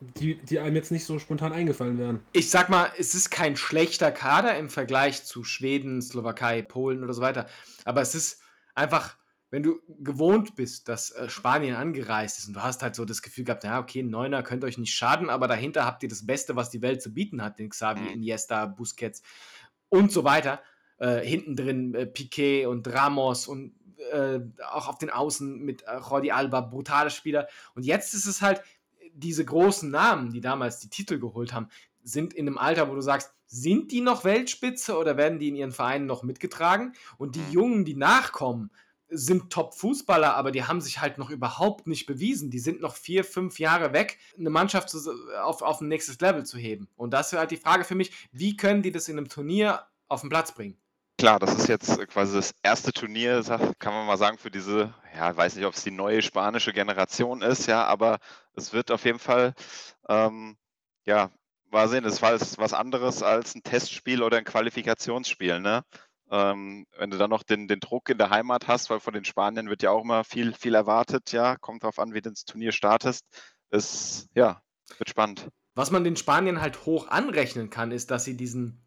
die, 0.00 0.34
die 0.34 0.58
einem 0.58 0.76
jetzt 0.76 0.92
nicht 0.92 1.06
so 1.06 1.18
spontan 1.18 1.52
eingefallen 1.52 1.98
wären. 1.98 2.20
Ich 2.32 2.50
sag 2.50 2.68
mal, 2.68 2.92
es 2.98 3.14
ist 3.14 3.30
kein 3.30 3.56
schlechter 3.56 4.12
Kader 4.12 4.58
im 4.58 4.68
Vergleich 4.68 5.24
zu 5.24 5.44
Schweden, 5.44 6.02
Slowakei, 6.02 6.62
Polen 6.62 7.02
oder 7.02 7.14
so 7.14 7.22
weiter. 7.22 7.48
Aber 7.84 8.02
es 8.02 8.14
ist 8.14 8.40
einfach, 8.74 9.16
wenn 9.56 9.62
du 9.62 9.80
gewohnt 10.00 10.54
bist, 10.54 10.86
dass 10.86 11.12
äh, 11.12 11.30
Spanien 11.30 11.76
angereist 11.76 12.38
ist 12.38 12.46
und 12.46 12.52
du 12.56 12.62
hast 12.62 12.82
halt 12.82 12.94
so 12.94 13.06
das 13.06 13.22
Gefühl 13.22 13.44
gehabt, 13.44 13.64
ja, 13.64 13.80
okay, 13.80 14.00
ein 14.02 14.10
Neuner 14.10 14.42
könnte 14.42 14.66
euch 14.66 14.76
nicht 14.76 14.92
schaden, 14.92 15.30
aber 15.30 15.48
dahinter 15.48 15.86
habt 15.86 16.02
ihr 16.02 16.10
das 16.10 16.26
Beste, 16.26 16.56
was 16.56 16.68
die 16.68 16.82
Welt 16.82 17.00
zu 17.00 17.14
bieten 17.14 17.42
hat, 17.42 17.58
den 17.58 17.70
Xavi, 17.70 18.00
Mhm. 18.00 18.08
Iniesta, 18.08 18.66
Busquets 18.66 19.22
und 19.88 20.12
so 20.12 20.24
weiter. 20.24 20.60
Äh, 20.98 21.20
hinten 21.20 21.56
drin 21.56 21.94
äh, 21.94 22.04
Piquet 22.04 22.66
und 22.66 22.86
Ramos 22.92 23.48
und 23.48 23.72
äh, 24.12 24.40
auch 24.70 24.88
auf 24.88 24.98
den 24.98 25.08
Außen 25.08 25.58
mit 25.64 25.84
äh, 25.84 26.00
Jordi 26.06 26.32
Alba, 26.32 26.60
brutale 26.60 27.08
Spieler. 27.08 27.48
Und 27.74 27.86
jetzt 27.86 28.12
ist 28.12 28.26
es 28.26 28.42
halt, 28.42 28.60
diese 29.14 29.46
großen 29.46 29.90
Namen, 29.90 30.32
die 30.32 30.42
damals 30.42 30.80
die 30.80 30.90
Titel 30.90 31.18
geholt 31.18 31.54
haben, 31.54 31.68
sind 32.02 32.34
in 32.34 32.46
einem 32.46 32.58
Alter, 32.58 32.90
wo 32.90 32.94
du 32.94 33.00
sagst, 33.00 33.32
sind 33.46 33.90
die 33.90 34.02
noch 34.02 34.24
Weltspitze 34.24 34.98
oder 34.98 35.16
werden 35.16 35.38
die 35.38 35.48
in 35.48 35.56
ihren 35.56 35.72
Vereinen 35.72 36.04
noch 36.04 36.22
mitgetragen? 36.24 36.92
Und 37.16 37.36
die 37.36 37.40
Mhm. 37.40 37.50
Jungen, 37.52 37.84
die 37.86 37.94
nachkommen, 37.96 38.70
sind 39.08 39.52
Top-Fußballer, 39.52 40.34
aber 40.34 40.50
die 40.50 40.64
haben 40.64 40.80
sich 40.80 41.00
halt 41.00 41.18
noch 41.18 41.30
überhaupt 41.30 41.86
nicht 41.86 42.06
bewiesen. 42.06 42.50
Die 42.50 42.58
sind 42.58 42.80
noch 42.80 42.96
vier, 42.96 43.24
fünf 43.24 43.58
Jahre 43.58 43.92
weg, 43.92 44.18
eine 44.38 44.50
Mannschaft 44.50 44.90
zu, 44.90 44.98
auf, 45.42 45.62
auf 45.62 45.80
ein 45.80 45.88
nächstes 45.88 46.20
Level 46.20 46.44
zu 46.44 46.58
heben. 46.58 46.88
Und 46.96 47.12
das 47.12 47.32
ist 47.32 47.38
halt 47.38 47.50
die 47.50 47.56
Frage 47.56 47.84
für 47.84 47.94
mich, 47.94 48.28
wie 48.32 48.56
können 48.56 48.82
die 48.82 48.92
das 48.92 49.08
in 49.08 49.18
einem 49.18 49.28
Turnier 49.28 49.86
auf 50.08 50.20
den 50.22 50.30
Platz 50.30 50.52
bringen? 50.52 50.76
Klar, 51.18 51.38
das 51.38 51.54
ist 51.54 51.68
jetzt 51.68 51.98
quasi 52.08 52.36
das 52.36 52.54
erste 52.62 52.92
Turnier, 52.92 53.42
kann 53.78 53.94
man 53.94 54.06
mal 54.06 54.18
sagen, 54.18 54.36
für 54.36 54.50
diese, 54.50 54.92
ja, 55.14 55.34
weiß 55.34 55.56
nicht, 55.56 55.64
ob 55.64 55.72
es 55.72 55.82
die 55.82 55.90
neue 55.90 56.20
spanische 56.20 56.74
Generation 56.74 57.40
ist, 57.40 57.66
ja, 57.66 57.84
aber 57.86 58.18
es 58.54 58.74
wird 58.74 58.90
auf 58.90 59.06
jeden 59.06 59.18
Fall, 59.18 59.54
ähm, 60.10 60.58
ja, 61.06 61.30
mal 61.70 61.88
sehen, 61.88 62.04
es 62.04 62.20
war 62.20 62.38
was 62.38 62.74
anderes 62.74 63.22
als 63.22 63.54
ein 63.54 63.62
Testspiel 63.62 64.22
oder 64.22 64.36
ein 64.36 64.44
Qualifikationsspiel, 64.44 65.60
ne? 65.60 65.84
Ähm, 66.30 66.86
wenn 66.98 67.10
du 67.10 67.18
dann 67.18 67.30
noch 67.30 67.42
den, 67.44 67.68
den 67.68 67.80
Druck 67.80 68.08
in 68.10 68.18
der 68.18 68.30
Heimat 68.30 68.66
hast, 68.66 68.90
weil 68.90 69.00
von 69.00 69.14
den 69.14 69.24
Spaniern 69.24 69.68
wird 69.68 69.82
ja 69.82 69.90
auch 69.90 70.02
immer 70.02 70.24
viel, 70.24 70.52
viel 70.54 70.74
erwartet, 70.74 71.32
ja, 71.32 71.56
kommt 71.56 71.84
drauf 71.84 71.98
an, 71.98 72.14
wie 72.14 72.20
du 72.20 72.30
ins 72.30 72.44
Turnier 72.44 72.72
startest, 72.72 73.24
ist, 73.70 74.28
ja, 74.34 74.60
wird 74.98 75.08
spannend. 75.08 75.48
Was 75.74 75.90
man 75.90 76.04
den 76.04 76.16
Spaniern 76.16 76.60
halt 76.60 76.86
hoch 76.86 77.08
anrechnen 77.08 77.70
kann, 77.70 77.92
ist, 77.92 78.10
dass 78.10 78.24
sie 78.24 78.36
diesen 78.36 78.82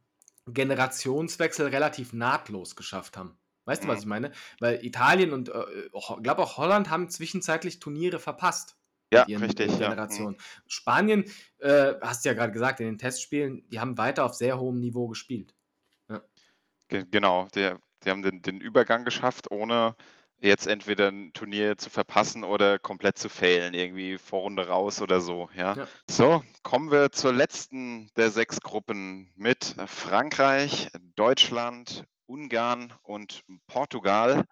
Generationswechsel 0.47 1.67
relativ 1.67 2.13
nahtlos 2.13 2.75
geschafft 2.75 3.15
haben. 3.17 3.37
Weißt 3.65 3.83
du, 3.83 3.87
was 3.87 3.97
Mhm. 3.97 4.01
ich 4.01 4.07
meine? 4.07 4.31
Weil 4.59 4.83
Italien 4.83 5.31
und 5.31 5.49
äh, 5.49 5.63
ich 5.93 6.23
glaube 6.23 6.41
auch 6.41 6.57
Holland 6.57 6.89
haben 6.89 7.09
zwischenzeitlich 7.09 7.79
Turniere 7.79 8.19
verpasst. 8.19 8.75
Ja, 9.13 9.23
richtig, 9.23 9.77
ja. 9.79 9.93
Mhm. 10.07 10.37
Spanien, 10.67 11.25
äh, 11.59 11.93
hast 12.01 12.25
du 12.25 12.29
ja 12.29 12.35
gerade 12.35 12.51
gesagt, 12.51 12.79
in 12.79 12.87
den 12.87 12.97
Testspielen, 12.97 13.67
die 13.69 13.79
haben 13.79 13.97
weiter 13.97 14.25
auf 14.25 14.33
sehr 14.33 14.59
hohem 14.59 14.79
Niveau 14.79 15.07
gespielt. 15.07 15.55
Ge- 16.89 17.05
Genau, 17.09 17.47
die, 17.55 17.73
die 18.03 18.09
haben 18.09 18.21
den, 18.21 18.41
den 18.41 18.59
Übergang 18.59 19.05
geschafft, 19.05 19.49
ohne 19.51 19.95
jetzt 20.41 20.67
entweder 20.67 21.09
ein 21.09 21.33
Turnier 21.33 21.77
zu 21.77 21.89
verpassen 21.89 22.43
oder 22.43 22.79
komplett 22.79 23.17
zu 23.17 23.29
failen, 23.29 23.73
irgendwie 23.73 24.17
Vorrunde 24.17 24.67
raus 24.67 25.01
oder 25.01 25.19
so. 25.21 25.49
Ja. 25.55 25.75
Ja. 25.75 25.87
So, 26.09 26.43
kommen 26.63 26.91
wir 26.91 27.11
zur 27.11 27.33
letzten 27.33 28.09
der 28.15 28.31
sechs 28.31 28.61
Gruppen 28.61 29.31
mit 29.35 29.75
Frankreich, 29.87 30.89
Deutschland, 31.15 32.05
Ungarn 32.25 32.93
und 33.03 33.43
Portugal. 33.67 34.45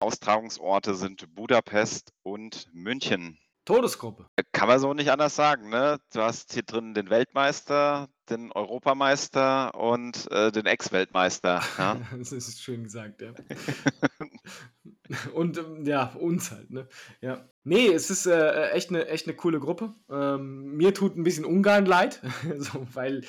Austragungsorte 0.00 0.94
sind 0.94 1.34
Budapest 1.34 2.12
und 2.22 2.68
München. 2.72 3.38
Todesgruppe. 3.64 4.26
Kann 4.52 4.68
man 4.68 4.80
so 4.80 4.92
nicht 4.92 5.10
anders 5.10 5.36
sagen, 5.36 5.70
ne? 5.70 5.98
Du 6.12 6.20
hast 6.20 6.52
hier 6.52 6.64
drin 6.64 6.92
den 6.92 7.08
Weltmeister, 7.08 8.08
den 8.30 8.52
Europameister 8.52 9.74
und 9.74 10.30
äh, 10.30 10.50
den 10.52 10.66
Ex-Weltmeister. 10.66 11.62
Ja? 11.78 12.00
das 12.18 12.32
ist 12.32 12.62
schön 12.62 12.84
gesagt, 12.84 13.22
ja. 13.22 13.32
Und 15.34 15.58
ähm, 15.58 15.84
ja, 15.84 16.14
uns 16.14 16.50
halt, 16.50 16.70
ne? 16.70 16.88
Ja. 17.20 17.46
Nee, 17.62 17.88
es 17.88 18.10
ist 18.10 18.26
äh, 18.26 18.70
echt, 18.70 18.88
eine, 18.88 19.06
echt 19.06 19.26
eine 19.26 19.36
coole 19.36 19.60
Gruppe. 19.60 19.94
Ähm, 20.10 20.76
mir 20.76 20.94
tut 20.94 21.16
ein 21.16 21.24
bisschen 21.24 21.44
Ungarn 21.44 21.84
leid, 21.84 22.22
so, 22.58 22.86
weil 22.94 23.24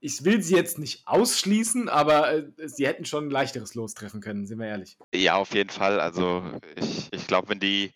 ich 0.00 0.24
will 0.24 0.42
sie 0.42 0.56
jetzt 0.56 0.78
nicht 0.78 1.06
ausschließen, 1.06 1.90
aber 1.90 2.32
äh, 2.32 2.44
sie 2.64 2.86
hätten 2.86 3.04
schon 3.04 3.26
ein 3.26 3.30
leichteres 3.30 3.74
Los 3.74 3.92
treffen 3.92 4.20
können, 4.22 4.46
sind 4.46 4.58
wir 4.58 4.66
ehrlich. 4.66 4.96
Ja, 5.14 5.36
auf 5.36 5.54
jeden 5.54 5.70
Fall. 5.70 6.00
Also 6.00 6.42
ich, 6.76 7.12
ich 7.12 7.26
glaube, 7.26 7.50
wenn 7.50 7.60
die 7.60 7.92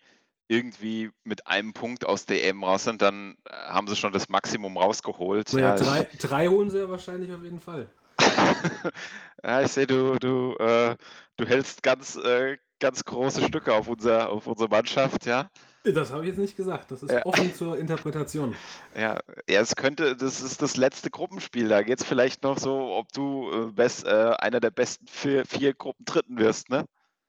irgendwie 0.47 1.11
mit 1.23 1.47
einem 1.47 1.73
Punkt 1.73 2.05
aus 2.05 2.25
der 2.25 2.43
EM 2.43 2.63
raus 2.63 2.83
sind, 2.83 3.01
dann 3.01 3.35
äh, 3.49 3.53
haben 3.53 3.87
sie 3.87 3.95
schon 3.95 4.13
das 4.13 4.29
Maximum 4.29 4.77
rausgeholt. 4.77 5.51
Ja, 5.53 5.59
Ja, 5.59 5.75
drei, 5.75 6.07
drei 6.19 6.47
holen 6.47 6.69
sie 6.69 6.79
ja 6.79 6.89
wahrscheinlich 6.89 7.31
auf 7.33 7.43
jeden 7.43 7.59
Fall. 7.59 7.87
ja, 9.43 9.61
ich 9.61 9.71
sehe, 9.71 9.87
du, 9.87 10.17
du, 10.19 10.55
äh, 10.57 10.95
du 11.37 11.45
hältst 11.45 11.83
ganz, 11.83 12.15
äh, 12.15 12.57
ganz 12.79 13.03
große 13.03 13.43
Stücke 13.43 13.73
auf, 13.73 13.87
unser, 13.87 14.29
auf 14.29 14.47
unsere 14.47 14.69
Mannschaft, 14.69 15.25
ja. 15.25 15.49
Das 15.83 16.11
habe 16.11 16.23
ich 16.23 16.29
jetzt 16.29 16.39
nicht 16.39 16.57
gesagt. 16.57 16.89
Das 16.91 17.03
ist 17.03 17.11
Ja. 17.11 17.25
offen 17.25 17.53
zur 17.53 17.77
Interpretation. 17.77 18.55
Ja, 18.97 19.19
ja, 19.49 19.59
es 19.59 19.75
könnte, 19.75 20.15
das 20.15 20.41
ist 20.41 20.61
das 20.61 20.77
letzte 20.77 21.09
Gruppenspiel. 21.09 21.67
Da 21.67 21.83
geht 21.83 21.99
es 21.99 22.05
vielleicht 22.05 22.43
noch 22.43 22.57
so, 22.57 22.93
ob 22.93 23.11
du 23.11 23.51
äh, 23.51 23.71
best, 23.71 24.05
äh, 24.05 24.33
einer 24.39 24.59
der 24.61 24.71
besten 24.71 25.05
vier, 25.07 25.45
vier 25.45 25.73
Gruppen 25.73 26.05
Dritten 26.05 26.37
wirst, 26.39 26.69
ne? 26.69 26.85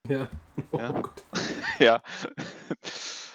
Ja. 0.09 0.29
Oh 0.73 0.79
Ja. 0.79 1.03
Ja. 1.79 2.03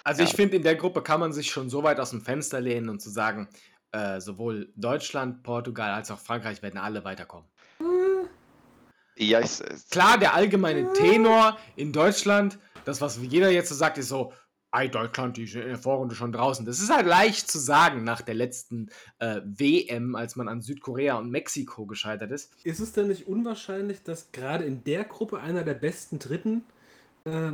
Also 0.04 0.22
Ja. 0.22 0.28
ich 0.28 0.34
finde, 0.34 0.56
in 0.56 0.62
der 0.62 0.74
Gruppe 0.74 1.02
kann 1.02 1.20
man 1.20 1.32
sich 1.32 1.50
schon 1.50 1.70
so 1.70 1.82
weit 1.82 2.00
aus 2.00 2.10
dem 2.10 2.20
Fenster 2.22 2.60
lehnen 2.60 2.88
und 2.88 3.00
zu 3.00 3.08
sagen, 3.10 3.48
äh, 3.92 4.20
sowohl 4.20 4.72
Deutschland, 4.74 5.42
Portugal 5.42 5.92
als 5.92 6.10
auch 6.10 6.18
Frankreich 6.18 6.62
werden 6.62 6.78
alle 6.78 7.04
weiterkommen. 7.04 7.48
Ja, 9.16 9.40
ich, 9.40 9.62
Klar, 9.90 10.18
der 10.18 10.34
allgemeine 10.34 10.92
Tenor 10.94 11.58
in 11.76 11.92
Deutschland, 11.92 12.58
das, 12.84 13.00
was 13.00 13.18
jeder 13.18 13.50
jetzt 13.50 13.68
so 13.68 13.74
sagt, 13.74 13.98
ist 13.98 14.08
so, 14.08 14.32
ei, 14.72 14.88
Deutschland, 14.88 15.36
die 15.36 15.46
sind 15.46 15.62
in 15.62 15.68
der 15.68 15.78
Vorrunde 15.78 16.14
schon 16.14 16.32
draußen. 16.32 16.64
Das 16.64 16.80
ist 16.80 16.90
halt 16.90 17.06
leicht 17.06 17.50
zu 17.50 17.58
sagen 17.58 18.04
nach 18.04 18.22
der 18.22 18.34
letzten 18.34 18.88
äh, 19.18 19.40
WM, 19.44 20.16
als 20.16 20.34
man 20.34 20.48
an 20.48 20.62
Südkorea 20.62 21.16
und 21.18 21.30
Mexiko 21.30 21.86
gescheitert 21.86 22.30
ist. 22.30 22.52
Ist 22.64 22.80
es 22.80 22.92
denn 22.92 23.08
nicht 23.08 23.28
unwahrscheinlich, 23.28 24.02
dass 24.02 24.32
gerade 24.32 24.64
in 24.64 24.82
der 24.84 25.04
Gruppe 25.04 25.40
einer 25.40 25.62
der 25.62 25.74
besten 25.74 26.18
Dritten 26.18 26.64
äh, 27.24 27.52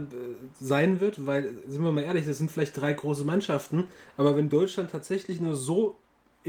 sein 0.61 1.01
wird? 1.01 1.27
Weil, 1.27 1.55
sind 1.67 1.83
wir 1.83 1.91
mal 1.91 2.05
ehrlich, 2.05 2.25
das 2.25 2.39
sind 2.39 2.53
vielleicht 2.53 2.77
drei 2.77 2.93
große 2.93 3.25
Mannschaften, 3.25 3.89
aber 4.17 4.37
wenn 4.37 4.49
Deutschland 4.49 4.93
tatsächlich 4.93 5.41
nur 5.41 5.57
so 5.57 5.99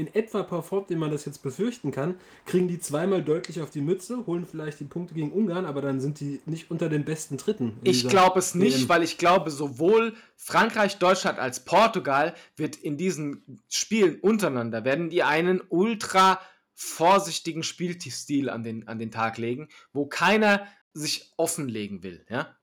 in 0.00 0.14
etwa 0.14 0.42
performt, 0.42 0.90
wie 0.90 0.96
man 0.96 1.10
das 1.10 1.24
jetzt 1.24 1.42
befürchten 1.42 1.90
kann, 1.90 2.16
kriegen 2.46 2.68
die 2.68 2.80
zweimal 2.80 3.22
deutlich 3.22 3.60
auf 3.60 3.70
die 3.70 3.82
Mütze, 3.82 4.26
holen 4.26 4.46
vielleicht 4.46 4.80
die 4.80 4.84
Punkte 4.84 5.14
gegen 5.14 5.30
Ungarn, 5.30 5.66
aber 5.66 5.82
dann 5.82 6.00
sind 6.00 6.20
die 6.20 6.40
nicht 6.46 6.70
unter 6.70 6.88
den 6.88 7.04
besten 7.04 7.36
Dritten. 7.36 7.78
Ich 7.84 8.08
glaube 8.08 8.38
es 8.38 8.54
nicht, 8.54 8.80
WM. 8.80 8.88
weil 8.88 9.02
ich 9.02 9.18
glaube, 9.18 9.50
sowohl 9.50 10.14
Frankreich, 10.36 10.98
Deutschland 10.98 11.38
als 11.38 11.64
Portugal 11.64 12.34
wird 12.56 12.76
in 12.76 12.96
diesen 12.96 13.60
Spielen 13.68 14.18
untereinander, 14.20 14.84
werden 14.84 15.10
die 15.10 15.22
einen 15.22 15.60
ultra 15.68 16.40
vorsichtigen 16.74 17.62
Spielstil 17.62 18.48
an 18.48 18.62
den, 18.62 18.88
an 18.88 18.98
den 18.98 19.10
Tag 19.10 19.36
legen, 19.36 19.68
wo 19.92 20.06
keiner 20.06 20.66
sich 20.94 21.32
offenlegen 21.36 22.02
will. 22.02 22.24
Ja? 22.30 22.56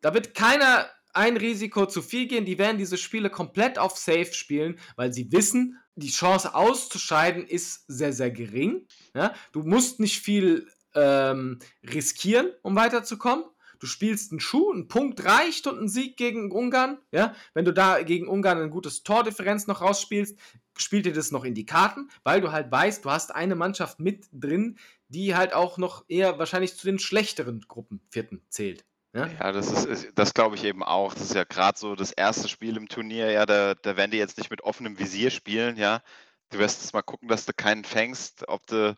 Da 0.00 0.14
wird 0.14 0.34
keiner 0.34 0.86
ein 1.12 1.36
Risiko 1.36 1.86
zu 1.86 2.02
viel 2.02 2.26
gehen. 2.26 2.44
Die 2.44 2.58
werden 2.58 2.78
diese 2.78 2.96
Spiele 2.96 3.30
komplett 3.30 3.78
auf 3.78 3.96
Safe 3.96 4.32
spielen, 4.32 4.78
weil 4.96 5.12
sie 5.12 5.30
wissen, 5.32 5.78
die 5.94 6.10
Chance 6.10 6.54
auszuscheiden 6.54 7.46
ist 7.46 7.84
sehr, 7.88 8.12
sehr 8.12 8.30
gering. 8.30 8.86
Ja? 9.14 9.34
Du 9.52 9.62
musst 9.62 10.00
nicht 10.00 10.20
viel 10.20 10.68
ähm, 10.94 11.58
riskieren, 11.84 12.50
um 12.62 12.76
weiterzukommen. 12.76 13.44
Du 13.78 13.86
spielst 13.86 14.30
einen 14.30 14.40
Schuh, 14.40 14.72
ein 14.72 14.86
Punkt 14.86 15.24
reicht 15.24 15.66
und 15.66 15.80
ein 15.80 15.88
Sieg 15.88 16.16
gegen 16.16 16.52
Ungarn. 16.52 16.98
Ja? 17.10 17.34
Wenn 17.52 17.64
du 17.64 17.72
da 17.72 18.02
gegen 18.02 18.28
Ungarn 18.28 18.62
ein 18.62 18.70
gutes 18.70 19.02
Tordifferenz 19.02 19.66
noch 19.66 19.80
rausspielst, 19.80 20.38
spielt 20.78 21.04
dir 21.04 21.12
das 21.12 21.32
noch 21.32 21.44
in 21.44 21.54
die 21.54 21.66
Karten, 21.66 22.08
weil 22.22 22.40
du 22.40 22.52
halt 22.52 22.70
weißt, 22.70 23.04
du 23.04 23.10
hast 23.10 23.34
eine 23.34 23.56
Mannschaft 23.56 24.00
mit 24.00 24.26
drin, 24.32 24.78
die 25.08 25.34
halt 25.34 25.52
auch 25.52 25.78
noch 25.78 26.04
eher 26.08 26.38
wahrscheinlich 26.38 26.76
zu 26.76 26.86
den 26.86 26.98
schlechteren 26.98 27.60
Gruppen 27.68 28.00
vierten 28.08 28.42
zählt. 28.48 28.84
Ja? 29.14 29.26
Ja, 29.26 29.52
das 29.52 29.70
ist, 29.70 30.12
das 30.14 30.34
glaube 30.34 30.56
ich 30.56 30.64
eben 30.64 30.82
auch. 30.82 31.14
Das 31.14 31.24
ist 31.24 31.34
ja 31.34 31.44
gerade 31.44 31.78
so 31.78 31.94
das 31.94 32.12
erste 32.12 32.48
Spiel 32.48 32.76
im 32.76 32.88
Turnier, 32.88 33.30
ja, 33.30 33.46
da, 33.46 33.74
da 33.74 33.96
werden 33.96 34.10
die 34.10 34.18
jetzt 34.18 34.38
nicht 34.38 34.50
mit 34.50 34.62
offenem 34.62 34.98
Visier 34.98 35.30
spielen, 35.30 35.76
ja. 35.76 36.02
Du 36.50 36.58
wirst 36.58 36.82
jetzt 36.82 36.94
mal 36.94 37.02
gucken, 37.02 37.28
dass 37.28 37.46
du 37.46 37.52
keinen 37.54 37.84
fängst, 37.84 38.48
ob 38.48 38.66
du 38.66 38.96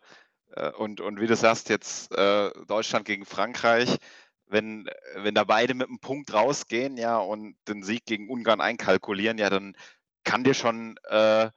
äh, 0.55 0.71
und, 0.71 1.01
und 1.01 1.19
wie 1.19 1.27
du 1.27 1.35
sagst, 1.35 1.69
jetzt 1.69 2.11
äh, 2.13 2.51
Deutschland 2.67 3.05
gegen 3.05 3.25
Frankreich, 3.25 3.97
wenn, 4.47 4.89
wenn 5.15 5.35
da 5.35 5.43
beide 5.43 5.73
mit 5.73 5.87
einem 5.87 5.99
Punkt 5.99 6.33
rausgehen, 6.33 6.97
ja, 6.97 7.17
und 7.17 7.55
den 7.67 7.83
Sieg 7.83 8.05
gegen 8.05 8.29
Ungarn 8.29 8.61
einkalkulieren, 8.61 9.37
ja, 9.37 9.49
dann 9.49 9.75
kann 10.23 10.43
dir 10.43 10.53
schon 10.53 10.97
äh, 11.05 11.49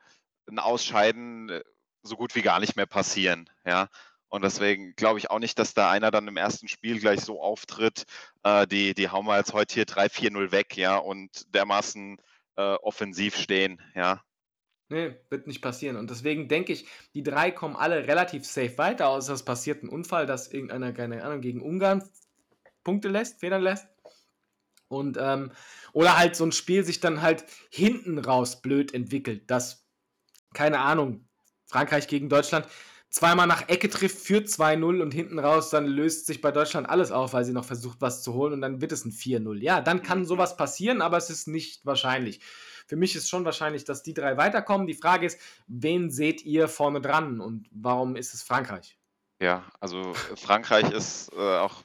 ein 0.49 0.59
Ausscheiden 0.59 1.51
äh, 1.51 1.63
so 2.03 2.17
gut 2.17 2.35
wie 2.35 2.43
gar 2.43 2.61
nicht 2.61 2.77
mehr 2.77 2.87
passieren, 2.87 3.51
ja. 3.65 3.89
Und 4.29 4.43
deswegen 4.43 4.95
glaube 4.95 5.19
ich 5.19 5.31
auch 5.31 5.39
nicht, 5.39 5.59
dass 5.59 5.75
da 5.75 5.91
einer 5.91 6.11
dann 6.11 6.29
im 6.29 6.37
ersten 6.37 6.69
Spiel 6.69 7.01
gleich 7.01 7.21
so 7.21 7.41
auftritt, 7.41 8.05
äh, 8.43 8.67
die, 8.67 8.95
die 8.95 9.09
hauen 9.09 9.27
wir 9.27 9.39
jetzt 9.39 9.55
heute 9.55 9.75
hier 9.75 9.87
3-4-0 9.87 10.53
weg, 10.53 10.77
ja, 10.77 10.97
und 10.97 11.55
dermaßen 11.55 12.19
äh, 12.57 12.75
offensiv 12.75 13.37
stehen, 13.37 13.81
ja. 13.95 14.23
Nee, 14.91 15.17
wird 15.29 15.47
nicht 15.47 15.61
passieren. 15.61 15.97
Und 15.97 16.11
deswegen 16.11 16.49
denke 16.49 16.73
ich, 16.73 16.89
die 17.15 17.23
drei 17.23 17.51
kommen 17.51 17.77
alle 17.77 18.07
relativ 18.07 18.47
safe 18.47 18.79
weiter, 18.79 19.09
außer 19.09 19.35
es 19.35 19.45
passiert 19.45 19.83
ein 19.83 19.89
Unfall, 19.89 20.27
dass 20.27 20.49
irgendeiner, 20.49 20.93
keine 20.93 21.23
Ahnung, 21.23 21.41
gegen 21.41 21.61
Ungarn 21.61 22.09
Punkte 22.85 23.09
lässt, 23.09 23.41
Federn 23.41 23.63
lässt. 23.63 23.87
Und, 24.89 25.19
ähm, 25.21 25.53
oder 25.93 26.17
halt 26.17 26.37
so 26.37 26.45
ein 26.45 26.53
Spiel 26.53 26.85
sich 26.85 27.01
dann 27.01 27.21
halt 27.21 27.45
hinten 27.71 28.19
raus 28.19 28.63
blöd 28.63 28.95
entwickelt, 28.95 29.51
dass, 29.51 29.87
keine 30.55 30.81
Ahnung, 30.81 31.29
Frankreich 31.67 32.09
gegen 32.09 32.31
Deutschland 32.31 32.67
zweimal 33.11 33.47
nach 33.47 33.69
Ecke 33.69 33.89
trifft, 33.89 34.19
führt 34.19 34.49
2-0 34.49 35.01
und 35.01 35.13
hinten 35.13 35.39
raus, 35.39 35.71
dann 35.71 35.87
löst 35.87 36.27
sich 36.27 36.41
bei 36.41 36.53
Deutschland 36.53 36.89
alles 36.89 37.11
auf, 37.11 37.33
weil 37.33 37.45
sie 37.45 37.53
noch 37.53 37.65
versucht, 37.65 38.01
was 38.01 38.23
zu 38.23 38.35
holen 38.35 38.53
und 38.53 38.61
dann 38.61 38.81
wird 38.81 38.93
es 38.93 39.05
ein 39.05 39.13
4-0. 39.13 39.63
Ja, 39.63 39.81
dann 39.81 40.03
kann 40.03 40.25
sowas 40.25 40.57
passieren, 40.57 41.01
aber 41.01 41.17
es 41.17 41.31
ist 41.31 41.49
nicht 41.49 41.85
wahrscheinlich. 41.85 42.41
Für 42.87 42.97
mich 42.97 43.15
ist 43.15 43.29
schon 43.29 43.45
wahrscheinlich, 43.45 43.85
dass 43.85 44.03
die 44.03 44.15
drei 44.15 44.37
weiterkommen. 44.37 44.87
Die 44.87 44.95
Frage 44.95 45.27
ist, 45.27 45.39
wen 45.67 46.11
seht 46.11 46.43
ihr 46.45 46.69
vorne 46.69 47.01
dran 47.01 47.41
und 47.41 47.69
warum 47.71 48.17
ist 48.17 48.33
es 48.35 48.43
Frankreich? 48.43 48.99
Ja, 49.41 49.65
also 49.79 50.15
Frankreich 50.37 50.91
ist 50.91 51.31
äh, 51.33 51.59
auch, 51.59 51.85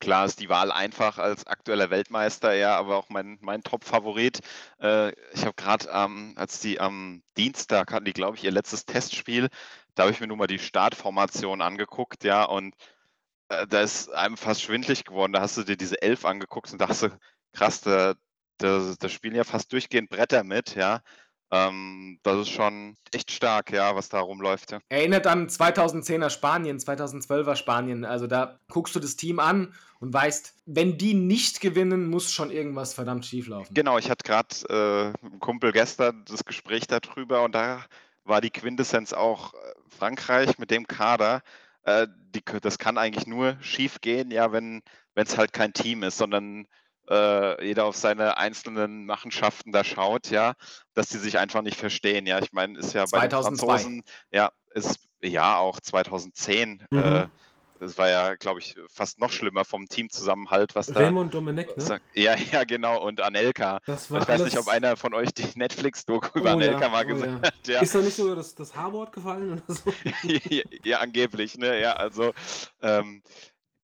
klar 0.00 0.24
ist 0.24 0.40
die 0.40 0.48
Wahl 0.48 0.70
einfach 0.70 1.18
als 1.18 1.46
aktueller 1.46 1.90
Weltmeister, 1.90 2.54
ja, 2.54 2.76
aber 2.76 2.96
auch 2.96 3.08
mein, 3.10 3.38
mein 3.40 3.62
Top-Favorit. 3.62 4.40
Äh, 4.80 5.10
ich 5.32 5.44
habe 5.44 5.54
gerade, 5.56 5.88
ähm, 5.92 6.34
als 6.36 6.60
die 6.60 6.80
am 6.80 7.22
Dienstag 7.36 7.92
hatten 7.92 8.04
die, 8.04 8.12
glaube 8.12 8.36
ich, 8.36 8.44
ihr 8.44 8.52
letztes 8.52 8.86
Testspiel, 8.86 9.48
da 9.98 10.04
habe 10.04 10.12
ich 10.12 10.20
mir 10.20 10.28
nur 10.28 10.36
mal 10.36 10.46
die 10.46 10.60
Startformation 10.60 11.60
angeguckt, 11.60 12.22
ja, 12.22 12.44
und 12.44 12.74
äh, 13.48 13.66
da 13.66 13.80
ist 13.80 14.12
einem 14.12 14.36
fast 14.36 14.62
schwindlig 14.62 15.04
geworden. 15.04 15.32
Da 15.32 15.40
hast 15.40 15.56
du 15.56 15.64
dir 15.64 15.76
diese 15.76 16.00
Elf 16.00 16.24
angeguckt 16.24 16.70
und 16.72 16.80
dachte, 16.80 17.18
krass, 17.52 17.80
da, 17.80 18.14
da, 18.58 18.94
da 18.98 19.08
spielen 19.08 19.34
ja 19.34 19.42
fast 19.42 19.72
durchgehend 19.72 20.08
Bretter 20.08 20.44
mit, 20.44 20.76
ja. 20.76 21.00
Ähm, 21.50 22.20
das 22.22 22.42
ist 22.42 22.50
schon 22.50 22.94
echt 23.12 23.32
stark, 23.32 23.72
ja, 23.72 23.96
was 23.96 24.08
da 24.08 24.20
rumläuft. 24.20 24.70
Ja. 24.70 24.80
Erinnert 24.88 25.26
an 25.26 25.48
2010er 25.48 26.30
Spanien, 26.30 26.78
2012er 26.78 27.56
Spanien. 27.56 28.04
Also 28.04 28.26
da 28.26 28.60
guckst 28.68 28.94
du 28.94 29.00
das 29.00 29.16
Team 29.16 29.40
an 29.40 29.74
und 29.98 30.12
weißt, 30.12 30.54
wenn 30.66 30.98
die 30.98 31.14
nicht 31.14 31.60
gewinnen, 31.60 32.08
muss 32.10 32.30
schon 32.32 32.50
irgendwas 32.50 32.92
verdammt 32.92 33.24
schief 33.24 33.48
laufen. 33.48 33.72
Genau, 33.72 33.98
ich 33.98 34.10
hatte 34.10 34.24
gerade 34.24 34.54
äh, 34.68 35.24
mit 35.24 35.32
einem 35.32 35.40
Kumpel 35.40 35.72
gestern 35.72 36.24
das 36.28 36.44
Gespräch 36.44 36.86
darüber 36.86 37.42
und 37.42 37.54
da 37.54 37.82
war 38.28 38.40
die 38.40 38.50
Quintessenz 38.50 39.12
auch 39.12 39.54
äh, 39.54 39.56
Frankreich 39.88 40.58
mit 40.58 40.70
dem 40.70 40.86
Kader. 40.86 41.42
Äh, 41.82 42.06
die, 42.34 42.42
das 42.60 42.78
kann 42.78 42.98
eigentlich 42.98 43.26
nur 43.26 43.56
schief 43.60 44.00
gehen, 44.00 44.30
ja, 44.30 44.52
wenn 44.52 44.82
es 45.14 45.36
halt 45.36 45.52
kein 45.52 45.72
Team 45.72 46.02
ist, 46.02 46.18
sondern 46.18 46.66
äh, 47.10 47.64
jeder 47.64 47.86
auf 47.86 47.96
seine 47.96 48.36
einzelnen 48.36 49.06
Machenschaften 49.06 49.72
da 49.72 49.82
schaut, 49.84 50.30
ja, 50.30 50.54
dass 50.94 51.08
die 51.08 51.18
sich 51.18 51.38
einfach 51.38 51.62
nicht 51.62 51.78
verstehen. 51.78 52.26
Ja, 52.26 52.38
ich 52.38 52.52
meine, 52.52 52.78
ist 52.78 52.92
ja 52.92 53.04
bei 53.10 53.20
den 53.20 53.30
2002. 53.30 53.66
Franzosen, 53.66 54.02
ja, 54.30 54.50
ist 54.70 55.08
ja 55.22 55.56
auch 55.56 55.80
2010. 55.80 56.86
Mhm. 56.90 56.98
Äh, 56.98 57.26
das 57.78 57.96
war 57.98 58.08
ja, 58.08 58.34
glaube 58.34 58.60
ich, 58.60 58.76
fast 58.88 59.20
noch 59.20 59.30
schlimmer 59.30 59.64
vom 59.64 59.88
Teamzusammenhalt, 59.88 60.74
was 60.74 60.86
da. 60.86 61.00
Raymond 61.00 61.32
Domenech, 61.34 61.76
ne? 61.76 62.00
Ja, 62.14 62.36
ja, 62.36 62.64
genau. 62.64 63.02
Und 63.04 63.20
Anelka. 63.20 63.80
Ich 63.86 64.10
weiß 64.10 64.28
alles- 64.28 64.44
nicht, 64.44 64.58
ob 64.58 64.68
einer 64.68 64.96
von 64.96 65.14
euch 65.14 65.32
die 65.32 65.46
Netflix-Doku 65.58 66.38
über 66.40 66.50
Oh 66.50 66.56
Anelka 66.56 66.80
ja, 66.82 66.88
mal 66.88 67.04
oh 67.04 67.08
gesehen 67.08 67.40
ja. 67.42 67.48
hat. 67.48 67.68
Ja. 67.68 67.80
Ist 67.80 67.94
da 67.94 67.98
nicht 68.00 68.16
sogar 68.16 68.36
das, 68.36 68.54
das 68.54 68.74
H-Wort 68.74 69.12
gefallen 69.12 69.52
oder 69.52 69.74
so? 69.74 69.92
ja, 70.22 70.62
ja, 70.84 70.98
angeblich, 70.98 71.56
ne? 71.58 71.80
Ja, 71.80 71.92
also 71.94 72.32
ähm, 72.82 73.22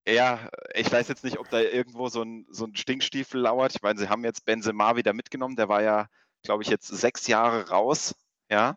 ja, 0.07 0.51
ich 0.75 0.91
weiß 0.93 1.09
jetzt 1.09 1.25
nicht, 1.25 1.39
ob 1.39 1.49
da 1.49 1.61
irgendwo 1.61 2.09
so 2.09 2.23
ein, 2.23 2.47
so 2.51 2.67
ein 2.67 2.77
Stinkstiefel 2.77 3.41
lauert. 3.41 3.75
Ich 3.75 3.83
meine, 3.83 3.99
sie 3.99 4.09
haben 4.09 4.25
jetzt 4.25 4.45
Benzema 4.45 4.97
wieder 4.97 5.13
mitgenommen. 5.13 5.57
Der 5.57 5.69
war 5.69 5.83
ja, 5.83 6.09
glaube 6.43 6.63
ich, 6.63 6.69
jetzt 6.69 6.89
sechs 6.89 7.27
Jahre 7.27 7.69
raus, 7.71 8.15
ja, 8.51 8.77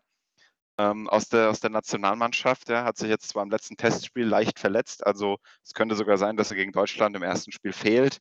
ähm, 0.78 1.08
aus 1.08 1.28
der, 1.28 1.50
aus 1.50 1.60
der 1.60 1.70
Nationalmannschaft. 1.70 2.68
Ja, 2.68 2.84
hat 2.84 2.96
sich 2.96 3.08
jetzt 3.08 3.28
zwar 3.28 3.42
im 3.42 3.50
letzten 3.50 3.76
Testspiel 3.76 4.24
leicht 4.26 4.58
verletzt. 4.58 5.06
Also 5.06 5.38
es 5.64 5.74
könnte 5.74 5.94
sogar 5.96 6.16
sein, 6.18 6.36
dass 6.36 6.50
er 6.50 6.56
gegen 6.56 6.72
Deutschland 6.72 7.14
im 7.16 7.22
ersten 7.22 7.52
Spiel 7.52 7.72
fehlt. 7.72 8.18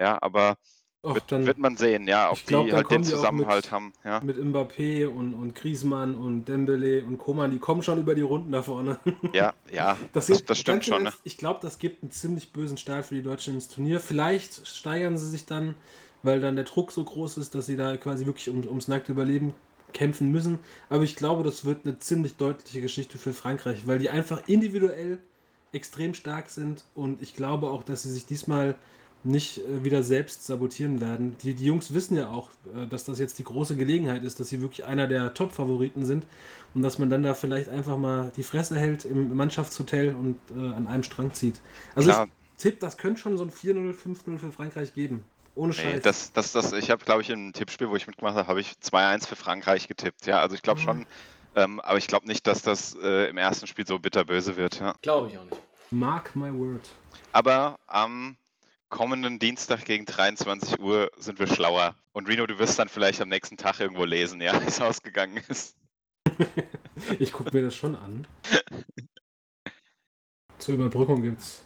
Ja, 0.00 0.18
aber 0.22 0.56
Och, 1.04 1.14
wird, 1.14 1.30
dann 1.30 1.46
wird 1.46 1.58
man 1.58 1.76
sehen, 1.76 2.08
ja, 2.08 2.32
ob 2.32 2.44
glaub, 2.44 2.66
die 2.66 2.72
halt 2.72 2.90
den 2.90 3.04
Zusammenhalt 3.04 3.66
mit- 3.66 3.72
haben. 3.72 3.92
Ja. 4.04 4.20
mit 4.20 4.36
Mbappé 4.36 5.06
und, 5.06 5.32
und 5.34 5.54
Griezmann 5.54 6.16
und 6.16 6.46
Dembele 6.46 7.04
und 7.04 7.18
Koman, 7.18 7.52
die 7.52 7.60
kommen 7.60 7.82
schon 7.84 8.00
über 8.00 8.16
die 8.16 8.22
Runden 8.22 8.50
da 8.50 8.62
vorne. 8.62 8.98
Ja, 9.32 9.52
ja, 9.72 9.96
Das, 10.12 10.26
das, 10.26 10.44
das 10.44 10.58
stimmt 10.58 10.84
schon. 10.84 11.04
Ne? 11.04 11.12
Ich 11.22 11.38
glaube, 11.38 11.60
das 11.62 11.78
gibt 11.78 12.02
einen 12.02 12.10
ziemlich 12.10 12.52
bösen 12.52 12.78
Start 12.78 13.06
für 13.06 13.14
die 13.14 13.22
Deutschen 13.22 13.54
ins 13.54 13.68
Turnier. 13.68 14.00
Vielleicht 14.00 14.66
steigern 14.66 15.16
sie 15.18 15.28
sich 15.28 15.46
dann, 15.46 15.76
weil 16.24 16.40
dann 16.40 16.56
der 16.56 16.64
Druck 16.64 16.90
so 16.90 17.04
groß 17.04 17.38
ist, 17.38 17.54
dass 17.54 17.66
sie 17.66 17.76
da 17.76 17.96
quasi 17.96 18.26
wirklich 18.26 18.48
um, 18.50 18.66
ums 18.66 18.88
nackte 18.88 19.12
Überleben 19.12 19.54
kämpfen 19.92 20.30
müssen. 20.30 20.58
Aber 20.88 21.02
ich 21.04 21.16
glaube, 21.16 21.42
das 21.42 21.64
wird 21.64 21.84
eine 21.84 21.98
ziemlich 21.98 22.36
deutliche 22.36 22.80
Geschichte 22.80 23.18
für 23.18 23.32
Frankreich, 23.32 23.86
weil 23.86 23.98
die 23.98 24.10
einfach 24.10 24.42
individuell 24.46 25.18
extrem 25.72 26.14
stark 26.14 26.48
sind 26.50 26.84
und 26.94 27.22
ich 27.22 27.34
glaube 27.34 27.68
auch, 27.70 27.82
dass 27.82 28.02
sie 28.02 28.10
sich 28.10 28.26
diesmal 28.26 28.76
nicht 29.24 29.58
äh, 29.58 29.84
wieder 29.84 30.02
selbst 30.02 30.46
sabotieren 30.46 31.00
werden. 31.00 31.36
Die, 31.42 31.54
die 31.54 31.66
Jungs 31.66 31.92
wissen 31.92 32.16
ja 32.16 32.28
auch, 32.28 32.50
äh, 32.74 32.86
dass 32.86 33.04
das 33.04 33.18
jetzt 33.18 33.38
die 33.38 33.44
große 33.44 33.76
Gelegenheit 33.76 34.24
ist, 34.24 34.40
dass 34.40 34.48
sie 34.48 34.60
wirklich 34.60 34.84
einer 34.84 35.06
der 35.06 35.34
Top-Favoriten 35.34 36.06
sind 36.06 36.24
und 36.74 36.82
dass 36.82 36.98
man 36.98 37.10
dann 37.10 37.22
da 37.22 37.34
vielleicht 37.34 37.68
einfach 37.68 37.98
mal 37.98 38.32
die 38.36 38.42
Fresse 38.42 38.76
hält 38.76 39.04
im 39.04 39.34
Mannschaftshotel 39.34 40.14
und 40.14 40.36
äh, 40.56 40.74
an 40.74 40.86
einem 40.86 41.02
Strang 41.02 41.32
zieht. 41.32 41.60
Also 41.94 42.10
Klar. 42.10 42.26
ich 42.26 42.62
tippe, 42.62 42.78
das 42.78 42.96
könnte 42.96 43.20
schon 43.20 43.36
so 43.36 43.44
ein 43.44 43.50
4-0, 43.50 43.94
5-0 43.94 44.38
für 44.38 44.52
Frankreich 44.52 44.94
geben. 44.94 45.24
Ohne 45.58 45.74
Nee, 45.74 45.94
Scheiß. 45.94 46.02
das, 46.02 46.32
das, 46.32 46.52
das, 46.52 46.72
ich 46.72 46.88
habe, 46.92 47.04
glaube 47.04 47.22
ich, 47.22 47.30
im 47.30 47.52
Tippspiel, 47.52 47.90
wo 47.90 47.96
ich 47.96 48.06
mitgemacht 48.06 48.36
habe, 48.36 48.46
habe 48.46 48.60
ich 48.60 48.74
2-1 48.80 49.26
für 49.26 49.34
Frankreich 49.34 49.88
getippt. 49.88 50.24
Ja, 50.26 50.38
also 50.38 50.54
ich 50.54 50.62
glaube 50.62 50.78
Mhm. 50.80 50.84
schon, 50.84 51.06
ähm, 51.56 51.80
aber 51.80 51.98
ich 51.98 52.06
glaube 52.06 52.28
nicht, 52.28 52.46
dass 52.46 52.62
das 52.62 52.94
äh, 53.02 53.28
im 53.28 53.38
ersten 53.38 53.66
Spiel 53.66 53.84
so 53.84 53.98
bitterböse 53.98 54.56
wird. 54.56 54.78
Ja. 54.78 54.94
Glaube 55.02 55.26
ich 55.26 55.36
auch 55.36 55.42
nicht. 55.44 55.60
Mark 55.90 56.36
my 56.36 56.52
word. 56.56 56.88
Aber 57.32 57.76
am 57.88 58.36
kommenden 58.88 59.40
Dienstag 59.40 59.84
gegen 59.84 60.06
23 60.06 60.78
Uhr 60.78 61.10
sind 61.18 61.40
wir 61.40 61.48
schlauer. 61.48 61.96
Und 62.12 62.28
Reno, 62.28 62.46
du 62.46 62.56
wirst 62.60 62.78
dann 62.78 62.88
vielleicht 62.88 63.20
am 63.20 63.28
nächsten 63.28 63.56
Tag 63.56 63.80
irgendwo 63.80 64.04
lesen, 64.04 64.40
ja, 64.40 64.52
wie 64.62 64.66
es 64.68 64.80
ausgegangen 64.80 65.42
ist. 65.48 65.76
Ich 67.18 67.32
gucke 67.32 67.50
mir 67.52 67.64
das 67.64 67.74
schon 67.74 67.96
an. 67.96 68.28
Zur 70.58 70.74
Überbrückung 70.74 71.22
gibt's. 71.22 71.64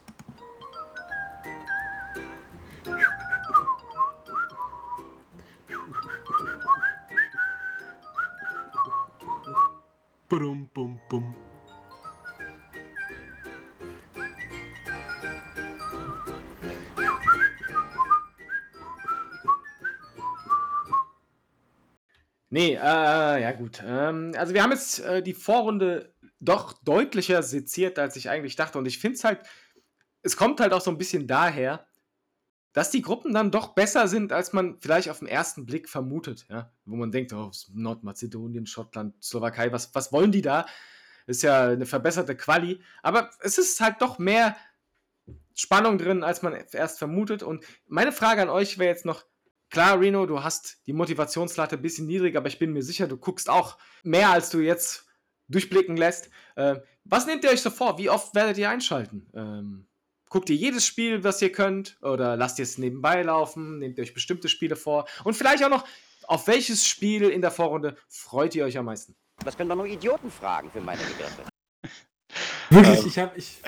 Bum, 10.33 10.66
bum, 10.72 10.99
bum. 11.11 11.35
Nee, 22.49 22.76
äh, 22.76 22.78
ja 22.78 23.53
gut. 23.53 23.83
Ähm, 23.85 24.33
also 24.35 24.55
wir 24.55 24.62
haben 24.62 24.70
jetzt 24.70 25.01
äh, 25.01 25.22
die 25.22 25.35
Vorrunde 25.35 26.14
doch 26.41 26.72
deutlicher 26.83 27.43
seziert, 27.43 27.99
als 27.99 28.16
ich 28.16 28.30
eigentlich 28.30 28.57
dachte. 28.57 28.78
Und 28.78 28.87
ich 28.87 28.99
finde 28.99 29.16
es 29.16 29.24
halt, 29.24 29.41
es 30.22 30.39
kommt 30.39 30.61
halt 30.61 30.72
auch 30.72 30.80
so 30.80 30.91
ein 30.91 30.97
bisschen 30.97 31.26
daher, 31.26 31.87
dass 32.72 32.90
die 32.90 33.02
Gruppen 33.02 33.34
dann 33.34 33.50
doch 33.50 33.74
besser 33.74 34.08
sind, 34.08 34.32
als 34.32 34.52
man 34.52 34.78
vielleicht 34.80 35.10
auf 35.10 35.18
den 35.18 35.28
ersten 35.28 35.66
Blick 35.66 35.88
vermutet. 35.88 36.46
Ja? 36.48 36.72
Wo 36.84 36.96
man 36.96 37.12
denkt, 37.12 37.32
oh, 37.32 37.50
Nordmazedonien, 37.72 38.66
Schottland, 38.66 39.14
Slowakei, 39.22 39.72
was, 39.72 39.94
was 39.94 40.12
wollen 40.12 40.32
die 40.32 40.42
da? 40.42 40.66
Ist 41.26 41.42
ja 41.42 41.68
eine 41.68 41.86
verbesserte 41.86 42.36
Quali. 42.36 42.80
Aber 43.02 43.30
es 43.40 43.58
ist 43.58 43.80
halt 43.80 44.00
doch 44.00 44.18
mehr 44.18 44.56
Spannung 45.54 45.98
drin, 45.98 46.24
als 46.24 46.42
man 46.42 46.54
erst 46.54 46.98
vermutet. 46.98 47.42
Und 47.42 47.64
meine 47.86 48.12
Frage 48.12 48.42
an 48.42 48.48
euch 48.48 48.78
wäre 48.78 48.90
jetzt 48.90 49.04
noch, 49.04 49.24
Klar, 49.72 49.98
Reno, 49.98 50.26
du 50.26 50.42
hast 50.42 50.86
die 50.86 50.92
Motivationslatte 50.92 51.76
ein 51.76 51.82
bisschen 51.82 52.06
niedrig, 52.06 52.36
aber 52.36 52.46
ich 52.46 52.58
bin 52.58 52.74
mir 52.74 52.82
sicher, 52.82 53.08
du 53.08 53.16
guckst 53.16 53.48
auch 53.48 53.78
mehr, 54.02 54.28
als 54.28 54.50
du 54.50 54.60
jetzt 54.60 55.06
durchblicken 55.48 55.96
lässt. 55.96 56.28
Äh, 56.56 56.80
was 57.04 57.26
nehmt 57.26 57.42
ihr 57.42 57.50
euch 57.50 57.62
so 57.62 57.70
vor? 57.70 57.96
Wie 57.96 58.10
oft 58.10 58.34
werdet 58.34 58.58
ihr 58.58 58.68
einschalten? 58.68 59.26
Guckt 60.33 60.49
ihr 60.49 60.57
jedes 60.57 60.87
Spiel, 60.87 61.24
was 61.24 61.43
ihr 61.43 61.53
könnt? 61.53 61.99
Oder 62.01 62.39
lasst 62.39 62.59
ihr 62.59 62.62
es 62.62 62.78
nebenbei 62.78 63.20
laufen? 63.20 63.80
Nehmt 63.80 63.99
ihr 63.99 64.03
euch 64.03 64.14
bestimmte 64.14 64.49
Spiele 64.49 64.76
vor? 64.76 65.07
Und 65.24 65.35
vielleicht 65.35 65.62
auch 65.62 65.68
noch, 65.68 65.85
auf 66.22 66.47
welches 66.47 66.87
Spiel 66.87 67.24
in 67.24 67.43
der 67.43 67.51
Vorrunde 67.51 67.99
freut 68.09 68.55
ihr 68.55 68.64
euch 68.64 68.78
am 68.78 68.87
meisten? 68.87 69.14
Das 69.45 69.59
können 69.59 69.68
doch 69.68 69.76
nur 69.76 69.85
Idioten 69.85 70.30
fragen 70.30 70.70
für 70.70 70.80
meine 70.80 71.03
Begriffe. 71.03 71.43
Wirklich, 72.70 73.01
Ähm. 73.01 73.07
ich 73.09 73.18
habe, 73.18 73.37
ich, 73.37 73.61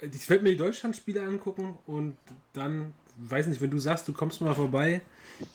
ich 0.00 0.30
werde 0.30 0.44
mir 0.44 0.50
die 0.50 0.56
Deutschlandspiele 0.56 1.20
angucken 1.20 1.76
und 1.86 2.16
dann, 2.52 2.94
weiß 3.16 3.48
nicht, 3.48 3.60
wenn 3.60 3.72
du 3.72 3.80
sagst, 3.80 4.06
du 4.06 4.12
kommst 4.12 4.40
mal 4.40 4.54
vorbei 4.54 5.02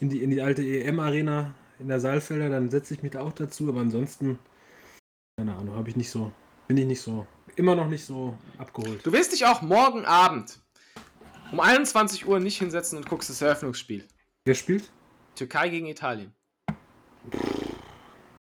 in 0.02 0.10
die, 0.10 0.22
in 0.22 0.30
die 0.30 0.42
alte 0.42 0.62
EM-Arena 0.62 1.56
in 1.80 1.88
der 1.88 2.02
Saalfelder, 2.02 2.50
dann 2.50 2.70
setze 2.70 2.96
ich 2.96 3.02
mich 3.02 3.14
da 3.14 3.22
auch 3.22 3.32
dazu, 3.32 3.70
aber 3.70 3.80
ansonsten, 3.80 4.40
keine 5.38 5.56
Ahnung, 5.56 5.74
habe 5.78 5.90
ich 5.90 5.96
nicht 5.96 6.10
so, 6.10 6.34
bin 6.68 6.76
ich 6.76 6.86
nicht 6.86 7.02
so, 7.02 7.26
immer 7.62 7.76
noch 7.76 7.88
nicht 7.88 8.04
so 8.04 8.36
abgeholt. 8.58 9.06
Du 9.06 9.14
wirst 9.14 9.34
dich 9.34 9.46
auch 9.46 9.62
morgen 9.62 10.04
Abend 10.04 10.60
um 11.52 11.60
21 11.60 12.28
Uhr 12.28 12.40
nicht 12.40 12.58
hinsetzen 12.58 12.98
und 12.98 13.08
guckst 13.08 13.30
das 13.30 13.40
Eröffnungsspiel. 13.40 14.08
Wer 14.46 14.56
spielt? 14.56 14.92
Türkei 15.36 15.70
gegen 15.70 15.86
Italien. 15.86 16.34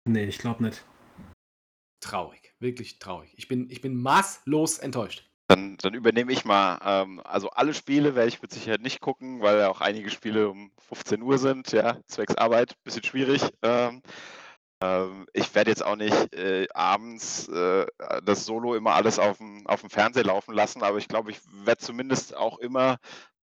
Nee, 0.03 0.25
ich 0.25 0.37
glaube 0.37 0.63
nicht. 0.63 0.83
Traurig, 2.01 2.53
wirklich 2.59 2.99
traurig. 2.99 3.33
Ich 3.37 3.47
bin, 3.47 3.69
ich 3.69 3.79
bin 3.79 3.95
maßlos 3.95 4.79
enttäuscht. 4.79 5.23
Dann, 5.47 5.77
dann 5.77 5.93
übernehme 5.93 6.33
ich 6.33 6.43
mal. 6.43 6.79
Ähm, 6.83 7.21
also 7.23 7.49
alle 7.51 7.73
Spiele 7.73 8.15
werde 8.15 8.27
ich 8.27 8.41
mit 8.41 8.51
Sicherheit 8.51 8.81
nicht 8.81 8.99
gucken, 8.99 9.41
weil 9.41 9.59
ja 9.59 9.69
auch 9.69 9.79
einige 9.79 10.09
Spiele 10.09 10.49
um 10.49 10.71
15 10.89 11.21
Uhr 11.21 11.37
sind, 11.37 11.71
ja, 11.71 12.01
zwecks 12.07 12.35
Arbeit, 12.35 12.75
bisschen 12.83 13.03
schwierig. 13.03 13.43
Ähm, 13.61 14.01
ähm, 14.85 15.25
ich 15.33 15.53
werde 15.55 15.71
jetzt 15.71 15.83
auch 15.83 15.95
nicht 15.95 16.33
äh, 16.35 16.67
abends 16.73 17.47
äh, 17.47 17.85
das 18.23 18.45
Solo 18.45 18.75
immer 18.75 18.93
alles 18.93 19.19
auf 19.19 19.37
dem, 19.37 19.65
Fernseher 19.89 20.25
laufen 20.25 20.53
lassen, 20.53 20.83
aber 20.83 20.97
ich 20.97 21.07
glaube, 21.07 21.31
ich 21.31 21.39
werde 21.65 21.79
zumindest 21.83 22.35
auch 22.35 22.59
immer 22.59 22.97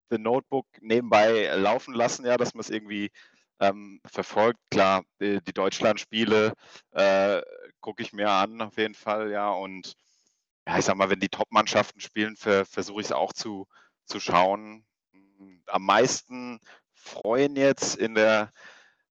The 0.09 0.17
Notebook 0.17 0.67
nebenbei 0.81 1.47
laufen 1.55 1.93
lassen, 1.93 2.25
ja, 2.25 2.37
dass 2.37 2.53
man 2.53 2.61
es 2.61 2.69
irgendwie 2.69 3.11
ähm, 3.59 3.99
verfolgt. 4.05 4.59
Klar, 4.71 5.03
die, 5.19 5.41
die 5.43 5.53
Deutschland-Spiele 5.53 6.53
äh, 6.91 7.41
gucke 7.81 8.03
ich 8.03 8.13
mir 8.13 8.29
an, 8.29 8.61
auf 8.61 8.77
jeden 8.77 8.95
Fall, 8.95 9.31
ja, 9.31 9.49
und 9.51 9.93
ja, 10.67 10.77
ich 10.77 10.85
sag 10.85 10.95
mal, 10.95 11.09
wenn 11.09 11.19
die 11.19 11.29
Top-Mannschaften 11.29 11.99
spielen, 11.99 12.37
ver 12.37 12.65
versuche 12.65 13.01
ich 13.01 13.07
es 13.07 13.11
auch 13.11 13.33
zu, 13.33 13.67
zu 14.05 14.19
schauen. 14.19 14.85
Am 15.67 15.83
meisten 15.85 16.59
freuen 16.93 17.55
jetzt 17.55 17.95
in 17.95 18.15
der, 18.15 18.53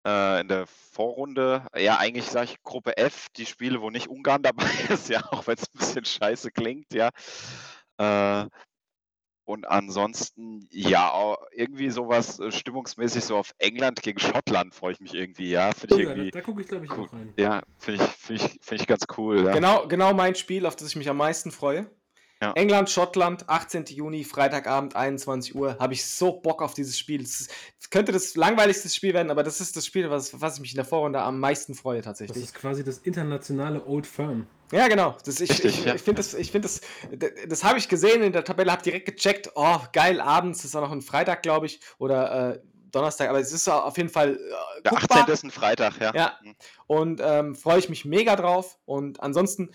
äh, 0.08 0.40
in 0.40 0.48
der 0.48 0.66
Vorrunde, 0.66 1.66
ja, 1.76 1.98
eigentlich 1.98 2.26
sage 2.26 2.46
ich 2.46 2.62
Gruppe 2.62 2.96
F, 2.96 3.26
die 3.36 3.46
Spiele, 3.46 3.82
wo 3.82 3.90
nicht 3.90 4.08
Ungarn 4.08 4.42
dabei 4.42 4.70
ist, 4.88 5.08
ja, 5.08 5.22
auch 5.30 5.46
wenn 5.46 5.56
es 5.56 5.68
ein 5.74 5.78
bisschen 5.78 6.04
scheiße 6.04 6.50
klingt, 6.50 6.92
ja. 6.94 7.10
Äh, 7.98 8.46
und 9.44 9.66
ansonsten, 9.66 10.68
ja, 10.70 11.36
irgendwie 11.52 11.88
sowas 11.88 12.38
äh, 12.38 12.52
stimmungsmäßig 12.52 13.24
so 13.24 13.36
auf 13.38 13.52
England 13.58 14.02
gegen 14.02 14.18
Schottland 14.18 14.74
freue 14.74 14.92
ich 14.92 15.00
mich 15.00 15.14
irgendwie, 15.14 15.50
ja. 15.50 15.72
Finde 15.72 15.94
Oh 15.94 15.98
ich 15.98 16.04
ja, 16.04 16.10
da, 16.10 16.16
irgendwie, 16.16 16.30
da 16.30 16.40
gucke 16.42 16.60
ich, 16.60 16.68
glaube 16.68 16.84
ich, 16.84 16.92
cool. 16.92 17.06
auch 17.06 17.12
rein. 17.12 17.32
ja, 17.38 17.62
finde 17.78 18.04
ich, 18.04 18.10
finde 18.10 18.44
ich, 18.44 18.58
finde 18.60 18.82
ich 18.82 18.86
ganz 18.86 19.06
cool, 19.16 19.44
ja. 19.44 19.52
Genau, 19.52 19.88
genau 19.88 20.12
mein 20.14 20.34
Spiel, 20.34 20.66
auf 20.66 20.76
das 20.76 20.88
ich 20.88 20.96
mich 20.96 21.08
am 21.08 21.16
meisten 21.16 21.50
freue. 21.50 21.90
Ja. 22.40 22.52
England, 22.52 22.88
Schottland, 22.88 23.48
18. 23.48 23.86
Juni, 23.86 24.22
Freitagabend, 24.24 24.94
21 24.94 25.54
Uhr. 25.56 25.76
Habe 25.80 25.94
ich 25.94 26.06
so 26.06 26.32
Bock 26.40 26.62
auf 26.62 26.72
dieses 26.72 26.96
Spiel. 26.96 27.22
Es 27.22 27.48
könnte 27.90 28.12
das 28.12 28.36
langweiligste 28.36 28.88
Spiel 28.88 29.12
werden, 29.12 29.30
aber 29.30 29.42
das 29.42 29.60
ist 29.60 29.76
das 29.76 29.84
Spiel, 29.84 30.08
was, 30.10 30.40
was 30.40 30.54
ich 30.56 30.60
mich 30.60 30.70
in 30.72 30.76
der 30.76 30.84
Vorrunde 30.84 31.20
am 31.20 31.40
meisten 31.40 31.74
freue, 31.74 31.98
Das 31.98 32.04
tatsächlich. 32.06 32.44
ist 32.44 32.54
quasi 32.54 32.84
das 32.84 32.98
internationale 32.98 33.84
Old 33.86 34.06
Firm. 34.06 34.46
Ja, 34.70 34.86
genau. 34.86 35.16
Das, 35.24 35.40
ich 35.40 35.50
Richtig, 35.50 35.80
ich, 35.80 35.84
ja. 35.86 35.94
ich 35.94 36.02
finde 36.02 36.18
das, 36.20 36.34
ich 36.34 36.52
find 36.52 36.64
das, 36.64 36.80
das, 37.10 37.30
das 37.48 37.64
habe 37.64 37.78
ich 37.78 37.88
gesehen 37.88 38.22
in 38.22 38.32
der 38.32 38.44
Tabelle, 38.44 38.70
habe 38.70 38.82
direkt 38.82 39.06
gecheckt. 39.06 39.50
Oh, 39.54 39.78
geil, 39.92 40.20
abends, 40.20 40.58
das 40.58 40.66
ist 40.66 40.76
auch 40.76 40.82
noch 40.82 40.92
ein 40.92 41.02
Freitag, 41.02 41.42
glaube 41.42 41.66
ich, 41.66 41.80
oder 41.98 42.52
äh, 42.54 42.60
Donnerstag, 42.92 43.28
aber 43.30 43.40
es 43.40 43.52
ist 43.52 43.68
auf 43.68 43.96
jeden 43.96 44.08
Fall 44.10 44.34
äh, 44.36 44.82
Der 44.82 44.92
guckbar. 44.92 45.22
18. 45.22 45.34
ist 45.34 45.42
ein 45.44 45.50
Freitag, 45.50 46.00
ja. 46.00 46.12
Ja. 46.14 46.32
Mhm. 46.42 46.54
Und 46.86 47.20
ähm, 47.24 47.54
freue 47.54 47.78
ich 47.78 47.88
mich 47.88 48.04
mega 48.04 48.36
drauf. 48.36 48.78
Und 48.84 49.20
ansonsten 49.22 49.70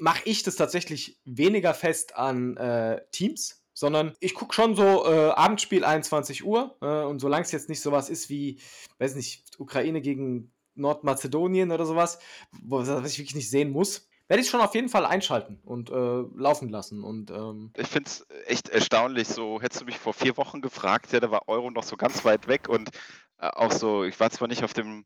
mache 0.00 0.22
ich 0.24 0.42
das 0.42 0.56
tatsächlich 0.56 1.20
weniger 1.24 1.74
fest 1.74 2.16
an 2.16 2.56
äh, 2.56 3.00
Teams, 3.12 3.62
sondern 3.72 4.14
ich 4.20 4.34
gucke 4.34 4.54
schon 4.54 4.74
so 4.76 5.06
äh, 5.06 5.30
Abendspiel 5.30 5.84
21 5.84 6.44
Uhr. 6.44 6.76
Äh, 6.80 7.04
und 7.04 7.18
solange 7.18 7.44
es 7.44 7.52
jetzt 7.52 7.68
nicht 7.68 7.80
sowas 7.80 8.10
ist 8.10 8.28
wie, 8.28 8.60
weiß 8.98 9.14
nicht, 9.14 9.44
Ukraine 9.58 10.00
gegen 10.00 10.52
Nordmazedonien 10.74 11.72
oder 11.72 11.86
sowas, 11.86 12.18
was 12.62 12.88
ich 13.12 13.18
wirklich 13.18 13.34
nicht 13.34 13.50
sehen 13.50 13.70
muss, 13.70 14.08
werde 14.28 14.42
ich 14.42 14.48
schon 14.48 14.60
auf 14.60 14.76
jeden 14.76 14.88
Fall 14.88 15.04
einschalten 15.04 15.58
und 15.64 15.90
äh, 15.90 16.22
laufen 16.36 16.68
lassen. 16.68 17.02
Und 17.02 17.32
ähm, 17.32 17.72
Ich 17.76 17.88
finde 17.88 18.08
es 18.08 18.26
echt 18.46 18.68
erstaunlich. 18.68 19.26
So 19.26 19.60
hättest 19.60 19.80
du 19.80 19.84
mich 19.86 19.98
vor 19.98 20.14
vier 20.14 20.36
Wochen 20.36 20.60
gefragt, 20.60 21.12
ja, 21.12 21.18
da 21.18 21.32
war 21.32 21.48
Euro 21.48 21.70
noch 21.70 21.82
so 21.82 21.96
ganz 21.96 22.24
weit 22.24 22.46
weg 22.46 22.68
und 22.68 22.90
äh, 23.38 23.48
auch 23.48 23.72
so, 23.72 24.04
ich 24.04 24.20
war 24.20 24.30
zwar 24.30 24.46
nicht 24.46 24.62
auf 24.62 24.72
dem 24.72 25.04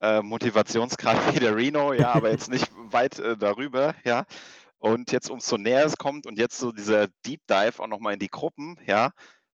äh, 0.00 0.22
Motivationsgrad 0.22 1.16
wie 1.34 1.40
der 1.40 1.56
Reno, 1.56 1.92
ja, 1.92 2.12
aber 2.12 2.30
jetzt 2.30 2.50
nicht 2.50 2.70
weit 2.74 3.18
äh, 3.18 3.36
darüber, 3.36 3.94
ja. 4.04 4.24
Und 4.78 5.10
jetzt 5.10 5.30
umso 5.30 5.56
näher 5.56 5.84
es 5.84 5.96
kommt 5.96 6.26
und 6.26 6.38
jetzt 6.38 6.58
so 6.58 6.70
dieser 6.70 7.08
Deep 7.24 7.40
Dive 7.48 7.82
auch 7.82 7.86
nochmal 7.86 8.12
in 8.12 8.18
die 8.18 8.28
Gruppen, 8.28 8.78
ja, 8.86 9.10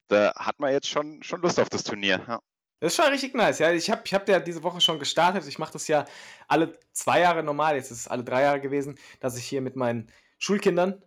da 0.09 0.35
hat 0.37 0.59
man 0.59 0.73
jetzt 0.73 0.89
schon, 0.89 1.23
schon 1.23 1.41
Lust 1.41 1.61
auf 1.61 1.69
das 1.69 1.85
Turnier. 1.85 2.21
Ja. 2.27 2.41
Das 2.81 2.93
ist 2.93 2.97
schon 2.97 3.13
richtig 3.13 3.35
nice. 3.35 3.61
Ja, 3.61 3.71
ich 3.71 3.89
habe 3.91 4.03
ich 4.05 4.13
hab 4.13 4.29
ja 4.29 4.41
diese 4.41 4.65
Woche 4.65 4.81
schon 4.81 4.99
gestartet. 4.99 5.47
Ich 5.47 5.61
mache 5.61 5.73
das 5.73 5.87
ja 5.87 6.05
alle 6.49 6.77
zwei 6.91 7.21
Jahre 7.21 7.45
normal. 7.45 7.77
Jetzt 7.77 7.93
ist 7.93 8.01
es 8.01 8.09
alle 8.09 8.25
drei 8.25 8.43
Jahre 8.43 8.61
gewesen, 8.61 8.99
dass 9.21 9.39
ich 9.39 9.45
hier 9.45 9.61
mit 9.61 9.77
meinen 9.77 10.11
Schulkindern 10.39 11.01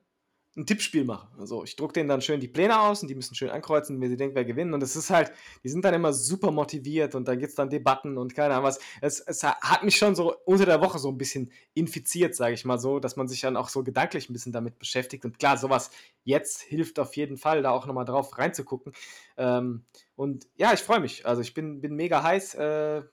ein 0.57 0.65
Tippspiel 0.65 1.03
mache. 1.03 1.27
Also 1.37 1.63
ich 1.63 1.75
drucke 1.75 1.93
denen 1.93 2.07
dann 2.07 2.21
schön 2.21 2.39
die 2.39 2.47
Pläne 2.47 2.79
aus 2.79 3.01
und 3.01 3.09
die 3.09 3.15
müssen 3.15 3.35
schön 3.35 3.49
ankreuzen, 3.49 3.99
wer 3.99 4.07
sie 4.07 4.15
denkt, 4.15 4.35
wer 4.35 4.45
gewinnen. 4.45 4.73
Und 4.73 4.81
es 4.81 4.95
ist 4.95 5.09
halt, 5.09 5.31
die 5.63 5.69
sind 5.69 5.83
dann 5.83 5.93
immer 5.93 6.13
super 6.13 6.51
motiviert 6.51 7.13
und 7.13 7.27
dann 7.27 7.39
gibt 7.39 7.49
es 7.49 7.55
dann 7.55 7.69
Debatten 7.69 8.17
und 8.17 8.33
keine 8.33 8.53
Ahnung 8.53 8.65
was. 8.65 8.79
Es, 9.01 9.19
es 9.19 9.43
hat 9.43 9.83
mich 9.83 9.97
schon 9.97 10.15
so 10.15 10.35
unter 10.45 10.65
der 10.65 10.81
Woche 10.81 10.97
so 10.97 11.09
ein 11.09 11.17
bisschen 11.17 11.51
infiziert, 11.73 12.35
sage 12.35 12.53
ich 12.53 12.63
mal 12.63 12.79
so, 12.79 12.99
dass 12.99 13.17
man 13.17 13.27
sich 13.27 13.41
dann 13.41 13.57
auch 13.57 13.67
so 13.67 13.83
gedanklich 13.83 14.29
ein 14.29 14.33
bisschen 14.33 14.53
damit 14.53 14.79
beschäftigt. 14.79 15.25
Und 15.25 15.39
klar, 15.39 15.57
sowas 15.57 15.91
jetzt 16.23 16.61
hilft 16.61 16.99
auf 16.99 17.15
jeden 17.17 17.37
Fall, 17.37 17.61
da 17.61 17.71
auch 17.71 17.85
nochmal 17.85 18.05
drauf 18.05 18.37
reinzugucken. 18.37 18.93
Ähm, 19.37 19.85
und 20.15 20.47
ja, 20.55 20.73
ich 20.73 20.79
freue 20.79 21.01
mich. 21.01 21.25
Also 21.25 21.41
ich 21.41 21.53
bin, 21.53 21.81
bin 21.81 21.95
mega 21.95 22.23
heiß. 22.23 22.55
Äh, 22.55 23.03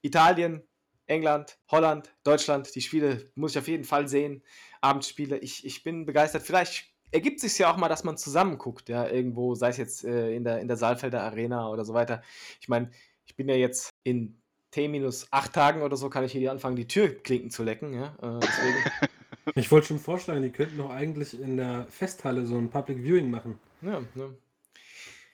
Italien, 0.00 0.62
England, 1.06 1.58
Holland, 1.70 2.14
Deutschland, 2.24 2.74
die 2.74 2.80
Spiele 2.80 3.30
muss 3.34 3.52
ich 3.52 3.58
auf 3.58 3.68
jeden 3.68 3.84
Fall 3.84 4.08
sehen. 4.08 4.42
Abendspiele, 4.86 5.38
ich, 5.38 5.64
ich 5.66 5.82
bin 5.82 6.06
begeistert. 6.06 6.42
Vielleicht 6.42 6.86
ergibt 7.10 7.40
sich 7.40 7.58
ja 7.58 7.72
auch 7.72 7.76
mal, 7.76 7.88
dass 7.88 8.04
man 8.04 8.16
zusammen 8.16 8.58
guckt, 8.58 8.88
ja, 8.88 9.08
irgendwo, 9.08 9.54
sei 9.54 9.68
es 9.68 9.76
jetzt 9.76 10.04
äh, 10.04 10.34
in, 10.34 10.44
der, 10.44 10.60
in 10.60 10.68
der 10.68 10.76
Saalfelder 10.76 11.22
Arena 11.22 11.68
oder 11.68 11.84
so 11.84 11.94
weiter. 11.94 12.22
Ich 12.60 12.68
meine, 12.68 12.90
ich 13.24 13.36
bin 13.36 13.48
ja 13.48 13.56
jetzt 13.56 13.90
in 14.04 14.40
T 14.70 14.88
minus 14.88 15.28
acht 15.32 15.52
Tagen 15.52 15.82
oder 15.82 15.96
so, 15.96 16.10
kann 16.10 16.24
ich 16.24 16.32
hier 16.32 16.50
anfangen, 16.50 16.76
die 16.76 16.88
Türklinken 16.88 17.50
zu 17.50 17.62
lecken, 17.62 17.94
ja. 17.94 18.16
Äh, 18.22 18.40
Ich 19.54 19.70
wollte 19.70 19.86
schon 19.86 20.00
vorschlagen, 20.00 20.42
die 20.42 20.50
könnten 20.50 20.78
doch 20.78 20.90
eigentlich 20.90 21.40
in 21.40 21.56
der 21.56 21.86
Festhalle 21.88 22.46
so 22.46 22.56
ein 22.56 22.68
Public 22.68 22.98
Viewing 22.98 23.30
machen. 23.30 23.60
ja, 23.80 24.02
ne. 24.14 24.36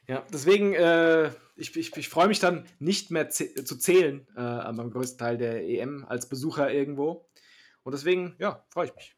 Ja, 0.08 0.26
deswegen, 0.32 0.74
äh, 0.74 1.30
ich, 1.56 1.76
ich, 1.76 1.96
ich 1.96 2.08
freue 2.08 2.28
mich 2.28 2.40
dann 2.40 2.66
nicht 2.78 3.10
mehr 3.10 3.30
zu 3.30 3.78
zählen 3.78 4.26
äh, 4.36 4.40
am 4.40 4.90
größten 4.90 5.18
Teil 5.18 5.38
der 5.38 5.64
EM 5.64 6.04
als 6.06 6.28
Besucher 6.28 6.72
irgendwo. 6.72 7.24
Und 7.84 7.92
deswegen, 7.92 8.34
ja, 8.38 8.64
freue 8.68 8.86
ich 8.86 8.94
mich. 8.94 9.16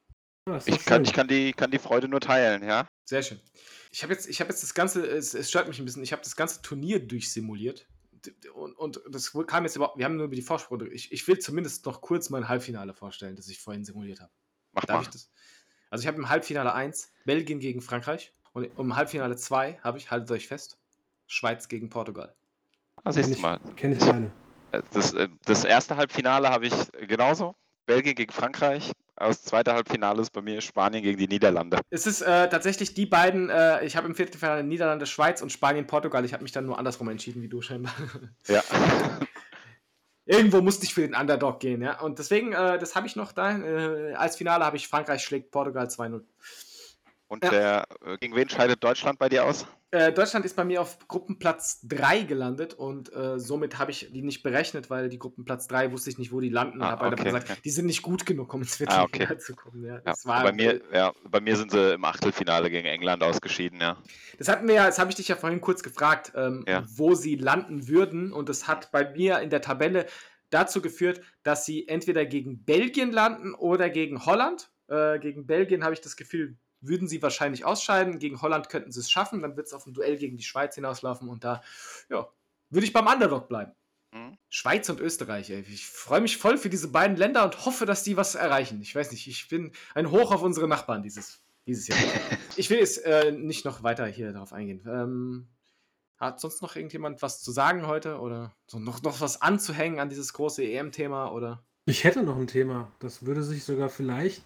Ich, 0.67 0.85
kann, 0.85 1.05
ich 1.05 1.13
kann, 1.15 1.27
die, 1.27 1.53
kann 1.53 1.71
die 1.71 1.79
Freude 1.79 2.07
nur 2.07 2.21
teilen, 2.21 2.63
ja. 2.63 2.87
Sehr 3.07 3.23
schön. 3.23 3.41
Ich 3.91 4.03
habe 4.03 4.13
jetzt, 4.13 4.29
ich 4.29 4.41
hab 4.41 4.49
jetzt 4.49 4.63
das 4.63 4.75
Ganze, 4.75 5.07
es, 5.07 5.33
es 5.33 5.49
stört 5.49 5.69
mich 5.69 5.79
ein 5.79 5.87
bisschen, 5.87 6.03
ich 6.03 6.13
habe 6.13 6.23
das 6.23 6.37
ganze 6.37 6.61
Turnier 6.61 7.01
durchsimuliert. 7.01 7.87
und, 8.55 8.75
und 8.77 9.01
das 9.09 9.33
kam 9.47 9.65
jetzt 9.65 9.77
überhaupt, 9.77 9.97
wir 9.97 10.05
haben 10.05 10.17
nur 10.17 10.27
über 10.27 10.37
die 10.37 10.43
Vorsprung. 10.43 10.83
Ich, 10.93 11.13
ich 11.13 11.27
will 11.27 11.39
zumindest 11.39 11.87
noch 11.87 12.03
kurz 12.03 12.29
mein 12.29 12.49
Halbfinale 12.49 12.93
vorstellen, 12.93 13.37
das 13.37 13.49
ich 13.49 13.59
vorhin 13.59 13.85
simuliert 13.85 14.21
habe. 14.21 14.31
Mach 14.73 14.85
Darf 14.85 14.97
mal. 14.97 15.03
ich 15.03 15.09
das? 15.09 15.31
Also 15.89 16.03
ich 16.03 16.09
habe 16.09 16.19
im 16.19 16.29
Halbfinale 16.29 16.75
1 16.75 17.11
Belgien 17.25 17.61
gegen 17.61 17.81
Frankreich 17.81 18.33
und 18.53 18.65
im 18.79 18.97
Halbfinale 18.97 19.37
2 19.37 19.79
habe 19.83 19.97
ich, 19.97 20.11
haltet 20.11 20.31
euch 20.31 20.47
fest, 20.47 20.77
Schweiz 21.27 21.69
gegen 21.69 21.89
Portugal. 21.89 22.35
Ah, 23.03 23.13
du 23.13 23.21
ich, 23.21 23.39
mal. 23.39 23.61
kenn 23.77 23.93
ich 23.93 23.99
beide. 24.01 24.31
Äh, 24.73 24.83
Das, 24.93 25.15
äh, 25.15 25.29
das 25.45 25.65
erste 25.65 25.97
Halbfinale 25.97 26.51
habe 26.51 26.67
ich 26.67 26.75
genauso. 27.07 27.55
Belgien 27.87 28.15
gegen 28.15 28.33
Frankreich. 28.33 28.93
Das 29.17 29.43
zweite 29.43 29.73
Halbfinale 29.73 30.21
ist 30.23 30.31
bei 30.31 30.43
mir 30.43 30.61
Spanien 30.61 31.03
gegen 31.03 31.19
die 31.19 31.29
Niederlande. 31.29 31.81
Es 31.91 32.07
ist 32.07 32.21
äh, 32.23 32.49
tatsächlich 32.49 32.95
die 32.95 33.07
beiden, 33.07 33.49
äh, 33.49 33.85
ich 33.85 33.97
habe 33.97 34.09
im 34.09 34.15
Viertelfinale 34.15 34.65
Niederlande, 34.65 35.07
Schweiz 35.07 35.41
und 35.41 35.53
Spanien, 35.53 35.87
Portugal. 35.87 36.25
Ich 36.25 36.33
habe 36.33 36.43
mich 36.43 36.53
dann 36.53 36.67
nur 36.67 36.79
andersrum 36.79 37.09
entschieden 37.09 37.41
wie 37.43 37.49
du 37.49 37.63
scheinbar. 37.63 37.95
Ja. 38.49 38.63
Irgendwo 40.27 40.63
musste 40.63 40.85
ich 40.85 40.95
für 40.95 41.03
den 41.03 41.15
Underdog 41.15 41.61
gehen, 41.61 41.83
ja. 41.83 42.01
Und 42.01 42.19
deswegen, 42.19 42.53
äh, 42.53 42.79
das 42.79 42.97
habe 42.97 43.07
ich 43.07 43.15
noch 43.15 43.33
da. 43.33 43.59
Äh, 43.59 44.15
als 44.15 44.37
Finale 44.37 44.65
habe 44.65 44.77
ich 44.77 44.89
Frankreich 44.89 45.23
schlägt 45.23 45.51
Portugal 45.51 45.87
2-0. 45.87 46.25
Und 47.29 47.45
Ja. 47.45 47.51
der, 47.51 47.85
äh, 48.05 48.17
gegen 48.19 48.35
wen 48.35 48.49
scheidet 48.49 48.83
Deutschland 48.83 49.19
bei 49.19 49.29
dir 49.29 49.45
aus? 49.45 49.67
Äh, 49.95 50.13
Deutschland 50.13 50.45
ist 50.45 50.57
bei 50.57 50.65
mir 50.65 50.81
auf 50.81 50.99
Gruppenplatz 51.07 51.79
3 51.85 52.23
gelandet 52.23 52.75
und 52.75 53.13
äh, 53.15 53.39
somit 53.39 53.79
habe 53.79 53.93
ich 53.93 54.11
die 54.13 54.23
nicht 54.23 54.43
berechnet, 54.43 54.91
weil 54.91 55.09
die 55.09 55.21
Gruppenplatz 55.21 55.69
3 55.69 55.93
wusste 55.93 56.11
ich 56.11 56.19
nicht, 56.19 56.33
wo 56.33 56.41
die 56.41 56.49
landen. 56.49 56.83
Ah, 56.83 56.91
habe 56.91 57.05
aber 57.05 57.13
okay, 57.13 57.25
gesagt, 57.27 57.49
okay. 57.49 57.61
die 57.65 57.71
sind 57.71 57.87
nicht 57.87 58.03
gut 58.03 58.27
genug, 58.27 58.53
um 58.53 58.63
ins 58.63 58.75
Ah, 58.75 59.07
Viertelfinale 59.07 59.25
okay. 59.35 59.39
zu 59.39 59.55
kommen. 59.55 59.85
Ja, 59.85 60.01
Ja, 60.05 60.15
bei, 60.25 60.53
mir, 60.53 60.81
ja, 60.93 61.13
bei 61.31 61.41
mir 61.41 61.57
sind 61.57 61.71
sie 61.71 61.95
im 61.95 62.05
Achtelfinale 62.05 62.71
gegen 62.71 62.89
England 62.89 63.23
ausgeschieden, 63.23 63.81
ja. 63.81 63.97
das 64.37 64.49
hatten 64.49 64.67
wir 64.67 64.75
ja, 64.75 64.87
das 64.87 64.99
habe 64.99 65.11
ich 65.11 65.17
dich 65.17 65.29
ja 65.29 65.37
vorhin 65.37 65.61
kurz 65.61 65.85
gefragt, 65.85 66.33
ähm, 66.35 66.65
Ja. 66.67 66.83
wo 66.89 67.15
sie 67.15 67.37
landen 67.37 67.87
würden. 67.87 68.33
Und 68.33 68.49
das 68.49 68.67
hat 68.67 68.91
bei 68.91 69.09
mir 69.13 69.39
in 69.41 69.51
der 69.51 69.61
Tabelle 69.61 70.07
dazu 70.51 70.83
geführt, 70.83 71.21
dass 71.45 71.67
sie 71.67 71.87
entweder 71.87 72.27
gegen 72.27 72.65
Belgien 72.65 73.13
landen 73.13 73.55
oder 73.55 73.91
gegen 73.91 74.27
Holland. 74.27 74.71
Äh, 74.89 75.21
gegen 75.21 75.47
Belgien 75.47 75.85
habe 75.85 75.95
ich 75.95 76.01
das 76.01 76.17
Gefühl, 76.17 76.57
würden 76.87 77.09
sie 77.09 77.23
wahrscheinlich 77.23 77.65
ausscheiden. 77.65 78.19
Gegen 78.19 78.41
Holland 78.43 78.69
könnten 78.69 78.93
sie 78.93 79.01
es 79.01 79.11
schaffen. 79.11 79.43
Dann 79.43 79.57
wird 79.57 79.67
es 79.67 79.73
auf 79.73 79.87
ein 79.87 79.95
Duell 79.95 80.17
gegen 80.17 80.37
die 80.37 80.45
Schweiz 80.45 80.75
hinauslaufen. 80.75 81.29
Und 81.29 81.45
da, 81.45 81.63
ja, 82.09 82.29
würde 82.71 82.87
ich 82.87 82.93
beim 82.93 83.07
Underdog 83.07 83.49
bleiben. 83.49 83.73
Hm? 84.13 84.39
Schweiz 84.49 84.89
und 84.89 85.01
Österreich, 85.01 85.51
ey. 85.51 85.65
Ich 85.69 85.87
freue 85.87 86.21
mich 86.21 86.37
voll 86.37 86.57
für 86.57 86.71
diese 86.71 86.89
beiden 86.89 87.17
Länder 87.17 87.45
und 87.45 87.67
hoffe, 87.67 87.87
dass 87.87 88.05
die 88.05 88.17
was 88.17 88.35
erreichen. 88.35 88.81
Ich 88.81 88.95
weiß 88.95 89.11
nicht, 89.11 89.27
ich 89.27 89.49
bin 89.49 89.73
ein 89.95 90.11
Hoch 90.11 90.33
auf 90.33 90.43
unsere 90.43 90.69
Nachbarn 90.69 91.03
dieses, 91.03 91.43
dieses 91.67 91.89
Jahr. 91.89 91.99
ich 92.57 92.71
will 92.71 92.79
jetzt 92.79 93.05
äh, 93.05 93.33
nicht 93.33 93.65
noch 93.65 93.83
weiter 93.83 94.07
hier 94.07 94.33
darauf 94.33 94.53
eingehen. 94.53 94.85
Ähm, 94.87 95.49
hat 96.17 96.41
sonst 96.41 96.63
noch 96.63 96.77
irgendjemand 96.77 97.23
was 97.23 97.43
zu 97.43 97.51
sagen 97.51 97.87
heute 97.87 98.21
oder 98.21 98.55
so 98.67 98.79
noch, 98.79 99.03
noch 99.03 99.21
was 99.21 99.43
anzuhängen 99.43 100.01
an 100.01 100.09
dieses 100.09 100.33
große 100.33 100.63
EM-Thema 100.63 101.33
oder? 101.33 101.65
Ich 101.87 102.05
hätte 102.05 102.23
noch 102.23 102.37
ein 102.37 102.47
Thema, 102.47 102.91
das 102.99 103.27
würde 103.27 103.43
sich 103.43 103.65
sogar 103.65 103.91
vielleicht 103.91 104.45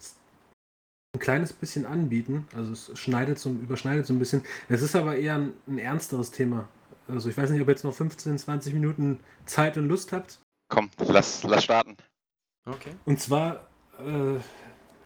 ein 1.13 1.19
kleines 1.19 1.53
bisschen 1.53 1.85
anbieten. 1.85 2.47
Also 2.55 2.73
es 2.73 2.91
schneidet 2.99 3.39
so, 3.39 3.49
überschneidet 3.49 4.05
so 4.05 4.13
ein 4.13 4.19
bisschen. 4.19 4.43
Es 4.67 4.81
ist 4.81 4.95
aber 4.95 5.17
eher 5.17 5.35
ein, 5.35 5.53
ein 5.67 5.79
ernsteres 5.79 6.31
Thema. 6.31 6.67
Also 7.07 7.29
ich 7.29 7.37
weiß 7.37 7.49
nicht, 7.49 7.61
ob 7.61 7.67
ihr 7.67 7.71
jetzt 7.71 7.83
noch 7.83 7.93
15, 7.93 8.37
20 8.37 8.73
Minuten 8.73 9.19
Zeit 9.45 9.77
und 9.77 9.87
Lust 9.87 10.11
habt. 10.11 10.39
Komm, 10.69 10.89
lass, 10.99 11.43
lass 11.43 11.63
starten. 11.63 11.97
Okay. 12.65 12.91
Und 13.05 13.19
zwar, 13.19 13.67
äh, 13.97 14.37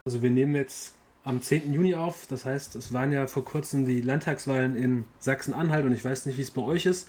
also 0.04 0.22
wir 0.22 0.30
nehmen 0.30 0.56
jetzt 0.56 0.95
am 1.24 1.41
10. 1.41 1.72
Juni 1.74 1.95
auf. 1.95 2.28
Das 2.28 2.45
heißt, 2.45 2.76
es 2.76 2.91
waren 2.91 3.14
ja 3.14 3.28
vor 3.28 3.45
kurzem 3.45 3.86
die 3.86 4.01
Landtagswahlen 4.01 4.76
in 4.76 5.06
Sachsen-Anhalt 5.20 5.86
und 5.86 5.93
ich 5.93 6.04
weiß 6.04 6.26
nicht, 6.26 6.38
wie 6.38 6.41
es 6.41 6.51
bei 6.51 6.62
euch 6.62 6.86
ist. 6.86 7.08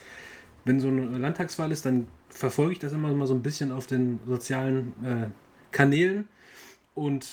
Wenn 0.64 0.78
so 0.78 0.88
eine 0.88 1.18
Landtagswahl 1.18 1.72
ist, 1.72 1.84
dann 1.84 2.06
verfolge 2.28 2.72
ich 2.72 2.78
das 2.78 2.92
immer 2.92 3.12
mal 3.12 3.26
so 3.26 3.34
ein 3.34 3.42
bisschen 3.42 3.72
auf 3.72 3.88
den 3.88 4.20
sozialen 4.26 4.92
äh, 5.04 5.26
Kanälen 5.72 6.28
und 6.94 7.26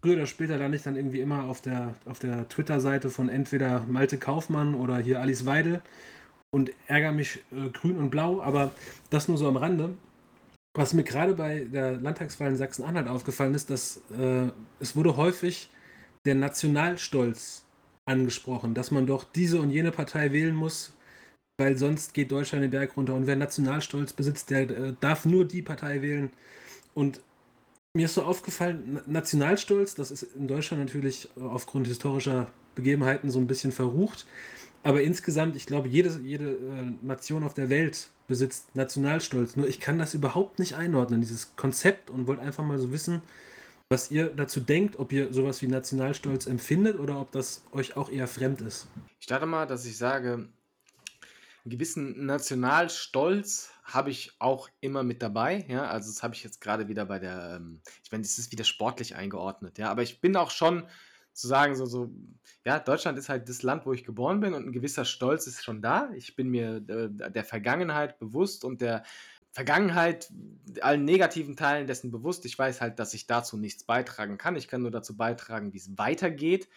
früher 0.00 0.14
oder 0.14 0.26
später 0.26 0.56
lande 0.56 0.76
ich 0.76 0.82
dann 0.82 0.96
irgendwie 0.96 1.20
immer 1.20 1.44
auf 1.44 1.60
der, 1.60 1.94
auf 2.04 2.18
der 2.18 2.48
Twitter-Seite 2.48 3.10
von 3.10 3.28
entweder 3.28 3.84
Malte 3.88 4.18
Kaufmann 4.18 4.74
oder 4.74 4.98
hier 4.98 5.20
Alice 5.20 5.46
Weidel 5.46 5.82
und 6.50 6.70
ärgere 6.86 7.12
mich 7.12 7.40
äh, 7.52 7.68
grün 7.70 7.98
und 7.98 8.10
blau, 8.10 8.40
aber 8.40 8.72
das 9.10 9.28
nur 9.28 9.38
so 9.38 9.48
am 9.48 9.56
Rande. 9.56 9.94
Was 10.76 10.92
mir 10.92 11.04
gerade 11.04 11.34
bei 11.34 11.64
der 11.64 11.92
Landtagswahl 11.92 12.50
in 12.50 12.56
Sachsen-Anhalt 12.56 13.08
aufgefallen 13.08 13.54
ist, 13.54 13.70
dass 13.70 14.02
äh, 14.18 14.48
es 14.80 14.96
wurde 14.96 15.16
häufig 15.16 15.70
der 16.24 16.34
Nationalstolz 16.34 17.64
angesprochen, 18.06 18.74
dass 18.74 18.90
man 18.90 19.06
doch 19.06 19.24
diese 19.24 19.60
und 19.60 19.70
jene 19.70 19.92
Partei 19.92 20.32
wählen 20.32 20.54
muss, 20.54 20.92
weil 21.58 21.76
sonst 21.76 22.14
geht 22.14 22.32
Deutschland 22.32 22.64
den 22.64 22.70
Berg 22.70 22.96
runter. 22.96 23.14
Und 23.14 23.26
wer 23.26 23.36
Nationalstolz 23.36 24.12
besitzt, 24.12 24.50
der 24.50 24.70
äh, 24.70 24.94
darf 25.00 25.24
nur 25.24 25.44
die 25.46 25.62
Partei 25.62 26.02
wählen. 26.02 26.30
Und 26.94 27.20
mir 27.94 28.06
ist 28.06 28.14
so 28.14 28.22
aufgefallen, 28.22 28.94
Na- 28.94 29.02
Nationalstolz, 29.06 29.94
das 29.94 30.10
ist 30.10 30.22
in 30.34 30.48
Deutschland 30.48 30.84
natürlich 30.84 31.28
äh, 31.36 31.40
aufgrund 31.40 31.86
historischer 31.86 32.48
Begebenheiten 32.74 33.30
so 33.30 33.38
ein 33.38 33.46
bisschen 33.46 33.72
verrucht. 33.72 34.26
Aber 34.82 35.02
insgesamt, 35.02 35.56
ich 35.56 35.64
glaube, 35.66 35.88
jede, 35.88 36.20
jede 36.22 36.50
äh, 36.50 36.92
Nation 37.02 37.44
auf 37.44 37.54
der 37.54 37.70
Welt 37.70 38.08
besitzt 38.26 38.74
Nationalstolz. 38.74 39.56
Nur 39.56 39.68
ich 39.68 39.80
kann 39.80 39.98
das 39.98 40.12
überhaupt 40.12 40.58
nicht 40.58 40.74
einordnen, 40.74 41.20
dieses 41.20 41.56
Konzept, 41.56 42.10
und 42.10 42.26
wollte 42.26 42.42
einfach 42.42 42.64
mal 42.64 42.78
so 42.78 42.90
wissen, 42.90 43.22
was 43.88 44.10
ihr 44.10 44.26
dazu 44.28 44.60
denkt, 44.60 44.98
ob 44.98 45.12
ihr 45.12 45.32
sowas 45.32 45.62
wie 45.62 45.68
Nationalstolz 45.68 46.46
empfindet 46.46 46.98
oder 46.98 47.20
ob 47.20 47.30
das 47.32 47.62
euch 47.72 47.96
auch 47.96 48.10
eher 48.10 48.26
fremd 48.26 48.60
ist. 48.60 48.88
Ich 49.20 49.24
starte 49.24 49.46
mal, 49.46 49.66
dass 49.66 49.84
ich 49.84 49.96
sage, 49.96 50.48
einen 51.64 51.70
gewissen 51.70 52.26
Nationalstolz 52.26 53.70
habe 53.84 54.10
ich 54.10 54.32
auch 54.38 54.68
immer 54.80 55.02
mit 55.02 55.22
dabei. 55.22 55.64
Ja, 55.68 55.86
also 55.86 56.10
das 56.10 56.22
habe 56.22 56.34
ich 56.34 56.44
jetzt 56.44 56.60
gerade 56.60 56.88
wieder 56.88 57.06
bei 57.06 57.18
der, 57.18 57.56
ähm, 57.56 57.80
ich 58.02 58.12
meine, 58.12 58.22
das 58.22 58.38
ist 58.38 58.52
wieder 58.52 58.64
sportlich 58.64 59.16
eingeordnet. 59.16 59.78
Ja, 59.78 59.90
aber 59.90 60.02
ich 60.02 60.20
bin 60.20 60.36
auch 60.36 60.50
schon 60.50 60.86
zu 61.32 61.48
sagen, 61.48 61.74
so, 61.74 61.86
so, 61.86 62.10
ja, 62.64 62.78
Deutschland 62.78 63.18
ist 63.18 63.28
halt 63.28 63.48
das 63.48 63.62
Land, 63.62 63.86
wo 63.86 63.92
ich 63.92 64.04
geboren 64.04 64.40
bin 64.40 64.54
und 64.54 64.66
ein 64.66 64.72
gewisser 64.72 65.04
Stolz 65.04 65.46
ist 65.46 65.64
schon 65.64 65.82
da. 65.82 66.10
Ich 66.14 66.36
bin 66.36 66.48
mir 66.48 66.76
äh, 66.86 67.08
der 67.30 67.44
Vergangenheit 67.44 68.18
bewusst 68.18 68.64
und 68.64 68.80
der 68.80 69.02
Vergangenheit, 69.50 70.32
allen 70.80 71.04
negativen 71.04 71.56
Teilen 71.56 71.86
dessen 71.86 72.10
bewusst. 72.10 72.44
Ich 72.44 72.58
weiß 72.58 72.80
halt, 72.80 72.98
dass 72.98 73.14
ich 73.14 73.26
dazu 73.26 73.56
nichts 73.56 73.84
beitragen 73.84 74.36
kann. 74.36 74.56
Ich 74.56 74.68
kann 74.68 74.82
nur 74.82 74.90
dazu 74.90 75.16
beitragen, 75.16 75.72
wie 75.72 75.78
es 75.78 75.96
weitergeht. 75.96 76.68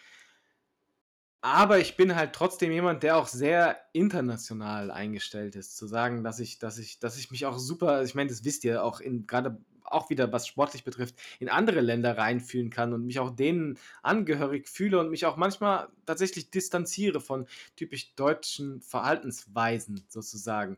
Aber 1.40 1.78
ich 1.78 1.96
bin 1.96 2.16
halt 2.16 2.32
trotzdem 2.32 2.72
jemand, 2.72 3.02
der 3.04 3.16
auch 3.16 3.28
sehr 3.28 3.78
international 3.92 4.90
eingestellt 4.90 5.54
ist. 5.54 5.76
Zu 5.76 5.86
sagen, 5.86 6.24
dass 6.24 6.40
ich, 6.40 6.58
dass 6.58 6.78
ich, 6.78 6.98
dass 6.98 7.16
ich 7.16 7.30
mich 7.30 7.46
auch 7.46 7.58
super, 7.58 8.02
ich 8.02 8.14
meine, 8.14 8.28
das 8.28 8.44
wisst 8.44 8.64
ihr 8.64 8.82
auch 8.82 9.00
in 9.00 9.26
gerade 9.26 9.58
auch 9.84 10.10
wieder, 10.10 10.30
was 10.32 10.46
sportlich 10.46 10.84
betrifft, 10.84 11.14
in 11.38 11.48
andere 11.48 11.80
Länder 11.80 12.18
reinfühlen 12.18 12.70
kann 12.70 12.92
und 12.92 13.06
mich 13.06 13.20
auch 13.20 13.30
denen 13.30 13.78
angehörig 14.02 14.68
fühle 14.68 14.98
und 15.00 15.10
mich 15.10 15.24
auch 15.26 15.36
manchmal 15.36 15.88
tatsächlich 16.06 16.50
distanziere 16.50 17.20
von 17.20 17.46
typisch 17.76 18.14
deutschen 18.14 18.80
Verhaltensweisen 18.82 20.04
sozusagen. 20.08 20.76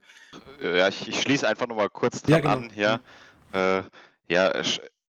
Äh, 0.61 0.79
Ja, 0.79 0.89
ich, 0.89 1.09
ich 1.09 1.21
schließe 1.21 1.49
einfach 1.49 1.67
nochmal 1.67 1.91
kurz 1.91 2.23
Ja, 2.27 2.41
dran 2.41 2.43
genau. 2.43 2.55
an. 2.55 2.73
Ja, 2.77 3.01
äh, 3.53 3.83
ja 4.29 4.63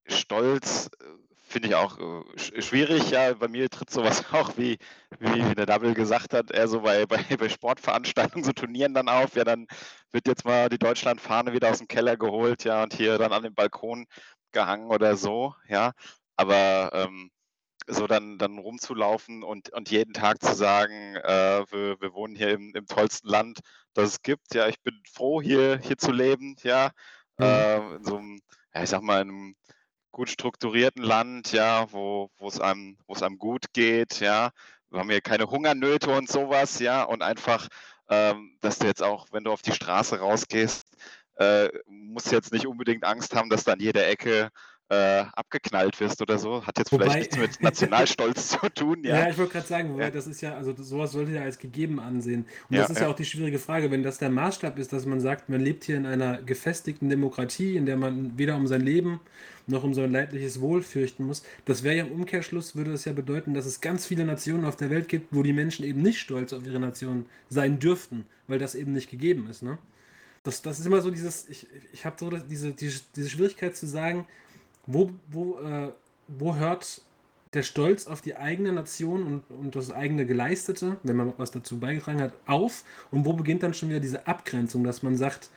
Stolz 0.08 0.90
äh, 1.00 1.06
finde 1.52 1.68
ich 1.70 1.76
auch 1.76 1.98
äh, 2.00 2.40
sch 2.40 2.64
schwierig. 2.66 3.12
Ja, 3.12 3.34
bei 3.34 3.48
mir 3.48 3.70
tritt 3.70 3.90
sowas 3.90 4.24
auch, 4.34 4.58
wie, 4.58 4.78
wie, 5.20 5.50
wie 5.50 5.56
der 5.56 5.66
Double 5.66 5.94
gesagt 5.94 6.34
hat, 6.34 6.52
eher 6.52 6.68
so 6.68 6.82
bei, 6.82 7.06
bei, 7.06 7.24
bei 7.38 7.50
Sportveranstaltungen, 7.50 8.44
so 8.44 8.54
Turnieren 8.54 8.94
dann 8.94 9.10
auf. 9.10 9.36
Ja, 9.36 9.44
dann 9.44 9.68
wird 10.12 10.28
jetzt 10.28 10.46
mal 10.46 10.70
die 10.70 10.80
Deutschlandfahne 10.80 11.54
wieder 11.54 11.70
aus 11.70 11.80
dem 11.80 11.88
Keller 11.88 12.18
geholt, 12.18 12.64
ja, 12.64 12.84
und 12.84 12.94
hier 12.94 13.18
dann 13.18 13.34
an 13.34 13.44
den 13.44 13.54
Balkon 13.54 14.06
gehangen 14.52 14.90
oder 14.90 15.16
so, 15.18 15.56
ja. 15.68 15.92
Aber 16.38 16.92
ähm, 16.94 17.32
so 17.88 18.08
dann, 18.08 18.38
dann 18.38 18.58
rumzulaufen 18.58 19.44
und, 19.44 19.72
und 19.74 19.90
jeden 19.92 20.14
Tag 20.14 20.42
zu 20.42 20.54
sagen, 20.56 21.16
äh, 21.18 21.66
wir, 21.70 22.00
wir 22.00 22.14
wohnen 22.14 22.36
hier 22.36 22.52
im, 22.52 22.74
im 22.76 22.86
tollsten 22.88 23.28
Land, 23.28 23.60
das 23.94 24.10
es 24.10 24.22
gibt. 24.22 24.54
Ja, 24.54 24.68
ich 24.68 24.82
bin 24.82 25.02
froh, 25.12 25.42
hier, 25.42 25.80
hier 25.84 25.98
zu 25.98 26.12
leben, 26.12 26.56
ja. 26.64 26.92
Mhm. 27.38 27.46
Äh, 27.46 27.96
in 27.96 28.04
so 28.04 28.18
einem, 28.18 28.40
ja, 28.74 28.84
ich 28.84 28.90
sag 28.90 29.02
mal, 29.02 29.22
in 29.22 29.30
einem 29.30 29.56
gut 30.12 30.30
strukturierten 30.30 31.04
Land, 31.04 31.52
ja, 31.52 31.92
wo, 31.92 32.30
es 32.42 32.60
einem, 32.60 32.98
einem 33.08 33.38
gut 33.38 33.74
geht, 33.74 34.20
ja. 34.20 34.52
Wir 34.90 35.00
haben 35.00 35.10
hier 35.10 35.22
keine 35.22 35.50
Hungernöte 35.50 36.10
und 36.12 36.30
sowas, 36.30 36.80
ja, 36.80 37.04
und 37.04 37.22
einfach, 37.22 37.68
ähm, 38.10 38.58
dass 38.62 38.80
du 38.80 38.88
jetzt 38.88 39.02
auch, 39.04 39.28
wenn 39.32 39.44
du 39.44 39.52
auf 39.52 39.62
die 39.62 39.72
Straße 39.72 40.20
rausgehst, 40.20 40.86
äh, 41.38 41.70
musst 41.88 42.32
jetzt 42.32 42.52
nicht 42.52 42.68
unbedingt 42.68 43.06
Angst 43.06 43.36
haben, 43.36 43.50
dass 43.50 43.64
du 43.64 43.72
an 43.72 43.80
jeder 43.80 44.08
Ecke 44.08 44.50
äh, 44.92 45.24
abgeknallt 45.34 45.98
wirst 46.02 46.22
oder 46.22 46.38
so. 46.38 46.66
Hat 46.68 46.78
jetzt 46.78 46.92
Wobei- 46.92 47.06
vielleicht 47.06 47.38
nichts 47.38 47.38
mit 47.60 47.64
Nationalstolz 47.64 48.50
zu 48.50 48.58
tun, 48.76 49.00
Ja, 49.04 49.20
ja. 49.22 49.30
ich 49.30 49.38
wollte 49.38 49.54
gerade 49.54 49.68
sagen, 49.68 49.94
wobei 49.94 50.04
Ja. 50.04 50.10
das 50.12 50.28
ist 50.28 50.42
ja, 50.42 50.56
also 50.56 50.76
sowas 50.78 51.14
sollte 51.14 51.32
ja 51.32 51.44
als 51.44 51.58
gegeben 51.60 52.00
ansehen. 52.00 52.46
Und 52.70 52.76
Ja, 52.76 52.82
das 52.82 52.92
ist 52.92 53.00
ja. 53.00 53.08
auch 53.08 53.16
die 53.16 53.24
schwierige 53.24 53.58
Frage, 53.58 53.90
wenn 53.90 54.04
das 54.04 54.18
der 54.18 54.30
Maßstab 54.30 54.78
ist, 54.78 54.92
dass 54.92 55.06
man 55.06 55.22
sagt, 55.22 55.48
man 55.48 55.62
lebt 55.62 55.86
hier 55.86 55.96
in 55.96 56.06
einer 56.06 56.42
gefestigten 56.42 57.10
Demokratie, 57.10 57.78
in 57.78 57.86
der 57.86 57.96
man 57.96 58.38
weder 58.38 58.56
um 58.58 58.68
sein 58.68 58.82
Leben 58.82 59.22
noch 59.68 59.84
um 59.86 59.94
sein 59.94 60.12
leidliches 60.12 60.60
Wohl 60.60 60.82
fürchten 60.82 61.24
muss. 61.26 61.44
Das 61.64 61.84
wäre 61.84 61.96
ja 61.96 62.04
im 62.04 62.12
Umkehrschluss, 62.12 62.76
würde 62.76 62.92
das 62.92 63.06
ja 63.06 63.14
bedeuten, 63.14 63.54
dass 63.54 63.66
es 63.66 63.80
ganz 63.80 64.06
viele 64.06 64.26
Nationen 64.26 64.66
auf 64.66 64.76
der 64.76 64.90
Welt 64.90 65.08
gibt, 65.08 65.28
wo 65.34 65.44
die 65.44 65.54
Menschen 65.54 65.86
eben 65.86 66.02
nicht 66.02 66.20
stolz 66.20 66.52
auf 66.52 66.66
ihre 66.66 66.80
Nation 66.80 67.26
sein 67.48 67.80
dürften, 67.80 68.26
weil 68.48 68.60
das 68.60 68.76
eben 68.76 68.92
nicht 68.92 69.10
gegeben 69.10 69.48
ist. 69.50 69.64
Ne? 69.64 69.78
das, 70.44 70.62
das 70.64 70.80
ist 70.80 70.86
immer 70.86 71.02
so 71.02 71.12
dieses, 71.12 71.48
ich, 71.48 71.68
ich 71.94 72.06
habe 72.06 72.16
so 72.20 72.30
diese, 72.32 72.72
diese, 72.72 73.02
diese 73.16 73.30
Schwierigkeit 73.30 73.76
zu 73.78 73.86
sagen, 73.88 74.26
wo, 74.94 75.12
wo, 75.30 75.60
äh, 75.60 75.92
wo 76.28 76.56
hört 76.56 77.02
der 77.54 77.64
Stolz 77.64 78.08
auf 78.08 78.22
die 78.22 78.38
eigene 78.38 78.72
Nation 78.72 79.24
und, 79.24 79.44
und 79.50 79.76
das 79.76 79.92
eigene 79.92 80.26
Geleistete, 80.26 80.98
wenn 81.04 81.16
man 81.18 81.34
was 81.38 81.52
dazu 81.52 81.80
beigetragen 81.80 82.22
hat, 82.22 82.34
auf 82.46 82.84
und 83.12 83.26
wo 83.26 83.34
beginnt 83.34 83.64
dann 83.64 83.74
schon 83.74 83.90
wieder 83.90 84.00
diese 84.00 84.28
Abgrenzung, 84.28 84.84
dass 84.84 85.04
man 85.04 85.18
sagt, 85.18 85.50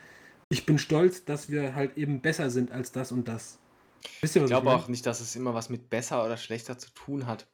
ich 0.49 0.65
bin 0.65 0.77
stolz, 0.77 1.25
dass 1.25 1.49
wir 1.49 1.73
halt 1.73 1.97
eben 1.97 2.21
besser 2.21 2.49
sind 2.49 2.71
als 2.71 2.91
das 2.91 3.11
und 3.11 3.27
das. 3.27 3.59
Ihr, 4.21 4.35
ich 4.35 4.45
glaube 4.45 4.69
auch 4.71 4.87
nicht, 4.87 5.05
dass 5.05 5.21
es 5.21 5.35
immer 5.35 5.53
was 5.53 5.69
mit 5.69 5.89
besser 5.89 6.23
oder 6.23 6.37
schlechter 6.37 6.77
zu 6.77 6.93
tun 6.93 7.25
hat. 7.25 7.47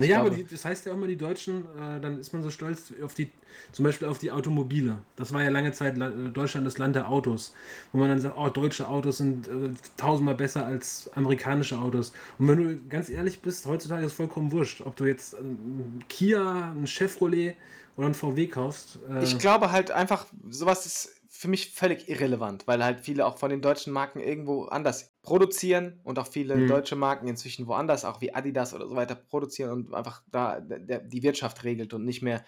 Naja, 0.00 0.20
aber 0.20 0.30
die, 0.30 0.44
das 0.44 0.64
heißt 0.64 0.86
ja 0.86 0.92
auch 0.92 0.96
immer, 0.96 1.06
die 1.06 1.16
Deutschen, 1.16 1.66
äh, 1.78 2.00
dann 2.00 2.18
ist 2.18 2.32
man 2.32 2.42
so 2.42 2.50
stolz 2.50 2.92
auf 3.04 3.12
die, 3.12 3.30
zum 3.70 3.84
Beispiel 3.84 4.08
auf 4.08 4.18
die 4.18 4.32
Automobile. 4.32 4.98
Das 5.16 5.32
war 5.34 5.42
ja 5.42 5.50
lange 5.50 5.72
Zeit 5.72 5.98
äh, 5.98 6.10
Deutschland 6.32 6.66
das 6.66 6.78
Land 6.78 6.96
der 6.96 7.10
Autos, 7.10 7.54
wo 7.92 7.98
man 7.98 8.08
dann 8.08 8.18
sagt, 8.18 8.36
oh, 8.38 8.48
deutsche 8.48 8.88
Autos 8.88 9.18
sind 9.18 9.46
äh, 9.46 9.70
tausendmal 9.98 10.34
besser 10.34 10.64
als 10.64 11.10
amerikanische 11.14 11.78
Autos. 11.78 12.12
Und 12.38 12.48
wenn 12.48 12.56
du 12.56 12.88
ganz 12.88 13.10
ehrlich 13.10 13.42
bist, 13.42 13.66
heutzutage 13.66 14.06
ist 14.06 14.12
es 14.12 14.16
vollkommen 14.16 14.50
wurscht, 14.52 14.80
ob 14.80 14.96
du 14.96 15.04
jetzt 15.04 15.34
ein 15.34 16.02
Kia, 16.08 16.72
ein 16.72 16.86
Chevrolet 16.86 17.56
oder 17.96 18.06
ein 18.06 18.14
VW 18.14 18.46
kaufst. 18.46 18.98
Äh, 19.10 19.22
ich 19.22 19.38
glaube 19.38 19.70
halt 19.70 19.90
einfach, 19.90 20.26
sowas 20.48 20.86
ist 20.86 21.20
für 21.28 21.48
mich 21.48 21.70
völlig 21.70 22.08
irrelevant, 22.08 22.66
weil 22.66 22.82
halt 22.82 23.00
viele 23.00 23.26
auch 23.26 23.36
von 23.36 23.50
den 23.50 23.60
deutschen 23.60 23.92
Marken 23.92 24.20
irgendwo 24.20 24.64
anders 24.64 25.09
produzieren 25.22 26.00
und 26.02 26.18
auch 26.18 26.26
viele 26.26 26.56
mhm. 26.56 26.68
deutsche 26.68 26.96
Marken 26.96 27.28
inzwischen 27.28 27.66
woanders, 27.66 28.04
auch 28.04 28.20
wie 28.20 28.34
Adidas 28.34 28.74
oder 28.74 28.86
so 28.86 28.96
weiter, 28.96 29.14
produzieren 29.14 29.70
und 29.70 29.94
einfach 29.94 30.22
da 30.30 30.60
der, 30.60 31.00
die 31.00 31.22
Wirtschaft 31.22 31.62
regelt 31.64 31.92
und 31.92 32.04
nicht 32.04 32.22
mehr 32.22 32.44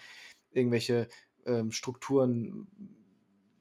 irgendwelche 0.51 1.07
ähm, 1.45 1.71
Strukturen, 1.71 2.67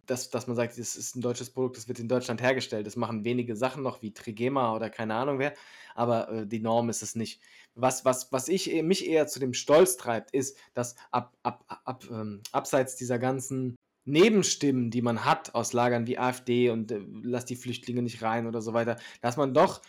dass, 0.06 0.30
dass 0.30 0.46
man 0.46 0.56
sagt, 0.56 0.78
das 0.78 0.96
ist 0.96 1.14
ein 1.14 1.20
deutsches 1.20 1.50
Produkt, 1.50 1.76
das 1.76 1.88
wird 1.88 1.98
in 1.98 2.08
Deutschland 2.08 2.42
hergestellt. 2.42 2.86
Das 2.86 2.96
machen 2.96 3.24
wenige 3.24 3.54
Sachen 3.54 3.82
noch, 3.82 4.02
wie 4.02 4.12
Trigema 4.12 4.74
oder 4.74 4.90
keine 4.90 5.14
Ahnung 5.14 5.38
wer, 5.38 5.54
aber 5.94 6.28
äh, 6.30 6.46
die 6.46 6.60
Norm 6.60 6.88
ist 6.88 7.02
es 7.02 7.14
nicht. 7.14 7.40
Was, 7.74 8.04
was, 8.04 8.32
was 8.32 8.48
ich, 8.48 8.82
mich 8.82 9.06
eher 9.06 9.26
zu 9.26 9.40
dem 9.40 9.54
Stolz 9.54 9.96
treibt, 9.96 10.32
ist, 10.32 10.58
dass 10.74 10.96
ab, 11.10 11.36
ab, 11.42 11.64
ab, 11.84 12.04
ähm, 12.10 12.42
abseits 12.50 12.96
dieser 12.96 13.18
ganzen 13.18 13.76
Nebenstimmen, 14.04 14.90
die 14.90 15.02
man 15.02 15.24
hat 15.24 15.54
aus 15.54 15.72
Lagern 15.72 16.06
wie 16.06 16.18
AfD 16.18 16.70
und 16.70 16.90
äh, 16.90 17.00
lass 17.22 17.44
die 17.44 17.56
Flüchtlinge 17.56 18.02
nicht 18.02 18.22
rein 18.22 18.46
oder 18.46 18.60
so 18.60 18.72
weiter, 18.72 18.98
dass 19.20 19.36
man 19.36 19.54
doch 19.54 19.80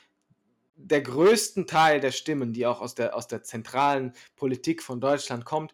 der 0.76 1.01
größten 1.01 1.68
Teil 1.68 1.99
der 1.99 2.11
Stimmen, 2.11 2.53
die 2.53 2.66
auch 2.66 2.82
aus 2.82 2.95
der, 2.95 3.16
aus 3.16 3.28
der 3.28 3.43
zentralen 3.43 4.14
Politik 4.36 4.82
von 4.82 4.99
Deutschland 4.99 5.45
kommt, 5.45 5.74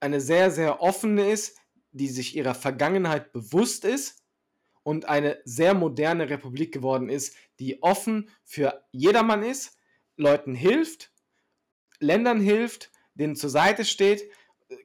eine 0.00 0.20
sehr, 0.20 0.50
sehr 0.50 0.82
offene 0.82 1.30
ist, 1.30 1.58
die 1.92 2.08
sich 2.08 2.36
ihrer 2.36 2.54
Vergangenheit 2.54 3.32
bewusst 3.32 3.84
ist 3.84 4.22
und 4.82 5.06
eine 5.06 5.38
sehr 5.44 5.74
moderne 5.74 6.28
Republik 6.28 6.72
geworden 6.72 7.08
ist, 7.08 7.36
die 7.58 7.82
offen 7.82 8.28
für 8.44 8.84
jedermann 8.90 9.42
ist, 9.42 9.78
Leuten 10.16 10.54
hilft, 10.54 11.12
Ländern 12.00 12.40
hilft, 12.40 12.90
denen 13.14 13.36
zur 13.36 13.50
Seite 13.50 13.84
steht 13.84 14.22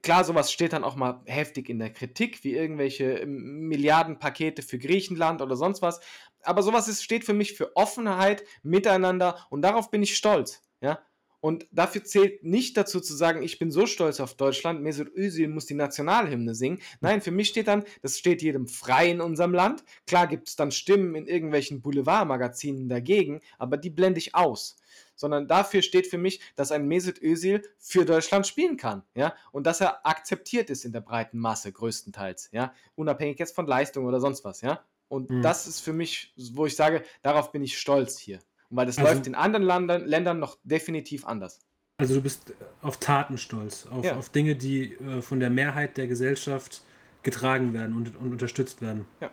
klar, 0.01 0.23
sowas 0.23 0.51
steht 0.51 0.73
dann 0.73 0.83
auch 0.83 0.95
mal 0.95 1.21
heftig 1.25 1.69
in 1.69 1.79
der 1.79 1.91
Kritik, 1.91 2.43
wie 2.43 2.55
irgendwelche 2.55 3.25
Milliardenpakete 3.25 4.61
für 4.61 4.77
Griechenland 4.77 5.41
oder 5.41 5.55
sonst 5.55 5.81
was. 5.81 5.99
Aber 6.43 6.63
sowas 6.63 6.87
ist, 6.87 7.03
steht 7.03 7.25
für 7.25 7.33
mich 7.33 7.53
für 7.53 7.75
Offenheit, 7.75 8.43
Miteinander 8.63 9.45
und 9.49 9.61
darauf 9.61 9.91
bin 9.91 10.03
ich 10.03 10.15
stolz. 10.15 10.63
Ja? 10.81 10.99
Und 11.41 11.67
dafür 11.71 12.03
zählt 12.03 12.43
nicht 12.43 12.75
dazu 12.75 12.99
zu 12.99 13.15
sagen, 13.15 13.43
ich 13.43 13.59
bin 13.59 13.71
so 13.71 13.85
stolz 13.85 14.19
auf 14.19 14.35
Deutschland, 14.35 14.81
Mesut 14.81 15.09
Özil 15.15 15.47
muss 15.47 15.65
die 15.65 15.73
Nationalhymne 15.73 16.53
singen. 16.53 16.81
Nein, 16.99 17.21
für 17.21 17.31
mich 17.31 17.47
steht 17.47 17.67
dann, 17.67 17.85
das 18.01 18.17
steht 18.17 18.41
jedem 18.41 18.67
frei 18.67 19.11
in 19.11 19.21
unserem 19.21 19.53
Land. 19.53 19.85
Klar 20.05 20.27
gibt 20.27 20.49
es 20.49 20.57
dann 20.57 20.71
Stimmen 20.71 21.15
in 21.15 21.27
irgendwelchen 21.27 21.81
Boulevardmagazinen 21.81 22.89
dagegen, 22.89 23.39
aber 23.57 23.77
die 23.77 23.89
blende 23.89 24.19
ich 24.19 24.35
aus 24.35 24.75
sondern 25.19 25.47
dafür 25.47 25.81
steht 25.81 26.07
für 26.07 26.17
mich, 26.17 26.39
dass 26.55 26.71
ein 26.71 26.87
Mesut 26.87 27.21
Özil 27.21 27.61
für 27.77 28.05
Deutschland 28.05 28.47
spielen 28.47 28.77
kann, 28.77 29.03
ja, 29.15 29.35
und 29.51 29.67
dass 29.67 29.81
er 29.81 30.05
akzeptiert 30.07 30.69
ist 30.69 30.85
in 30.85 30.93
der 30.93 31.01
breiten 31.01 31.37
Masse 31.37 31.71
größtenteils, 31.71 32.49
ja, 32.53 32.73
unabhängig 32.95 33.37
jetzt 33.37 33.53
von 33.53 33.67
Leistung 33.67 34.05
oder 34.05 34.21
sonst 34.21 34.45
was, 34.45 34.61
ja. 34.61 34.81
Und 35.09 35.29
mhm. 35.29 35.41
das 35.41 35.67
ist 35.67 35.81
für 35.81 35.91
mich, 35.91 36.33
wo 36.53 36.65
ich 36.65 36.75
sage, 36.75 37.03
darauf 37.21 37.51
bin 37.51 37.63
ich 37.63 37.77
stolz 37.77 38.17
hier. 38.17 38.39
Und 38.69 38.77
weil 38.77 38.85
das 38.85 38.97
also, 38.97 39.11
läuft 39.11 39.27
in 39.27 39.35
anderen 39.35 39.63
Ländern, 39.63 40.05
Ländern 40.05 40.39
noch 40.39 40.57
definitiv 40.63 41.25
anders. 41.25 41.59
Also 41.97 42.15
du 42.15 42.21
bist 42.21 42.53
auf 42.81 42.97
Taten 42.97 43.37
stolz, 43.37 43.87
auf, 43.87 44.05
ja. 44.05 44.15
auf 44.15 44.29
Dinge, 44.29 44.55
die 44.55 44.93
äh, 44.93 45.21
von 45.21 45.41
der 45.41 45.49
Mehrheit 45.49 45.97
der 45.97 46.07
Gesellschaft 46.07 46.81
getragen 47.23 47.73
werden 47.73 47.95
und, 47.95 48.15
und 48.15 48.31
unterstützt 48.31 48.81
werden. 48.81 49.05
Ja. 49.19 49.31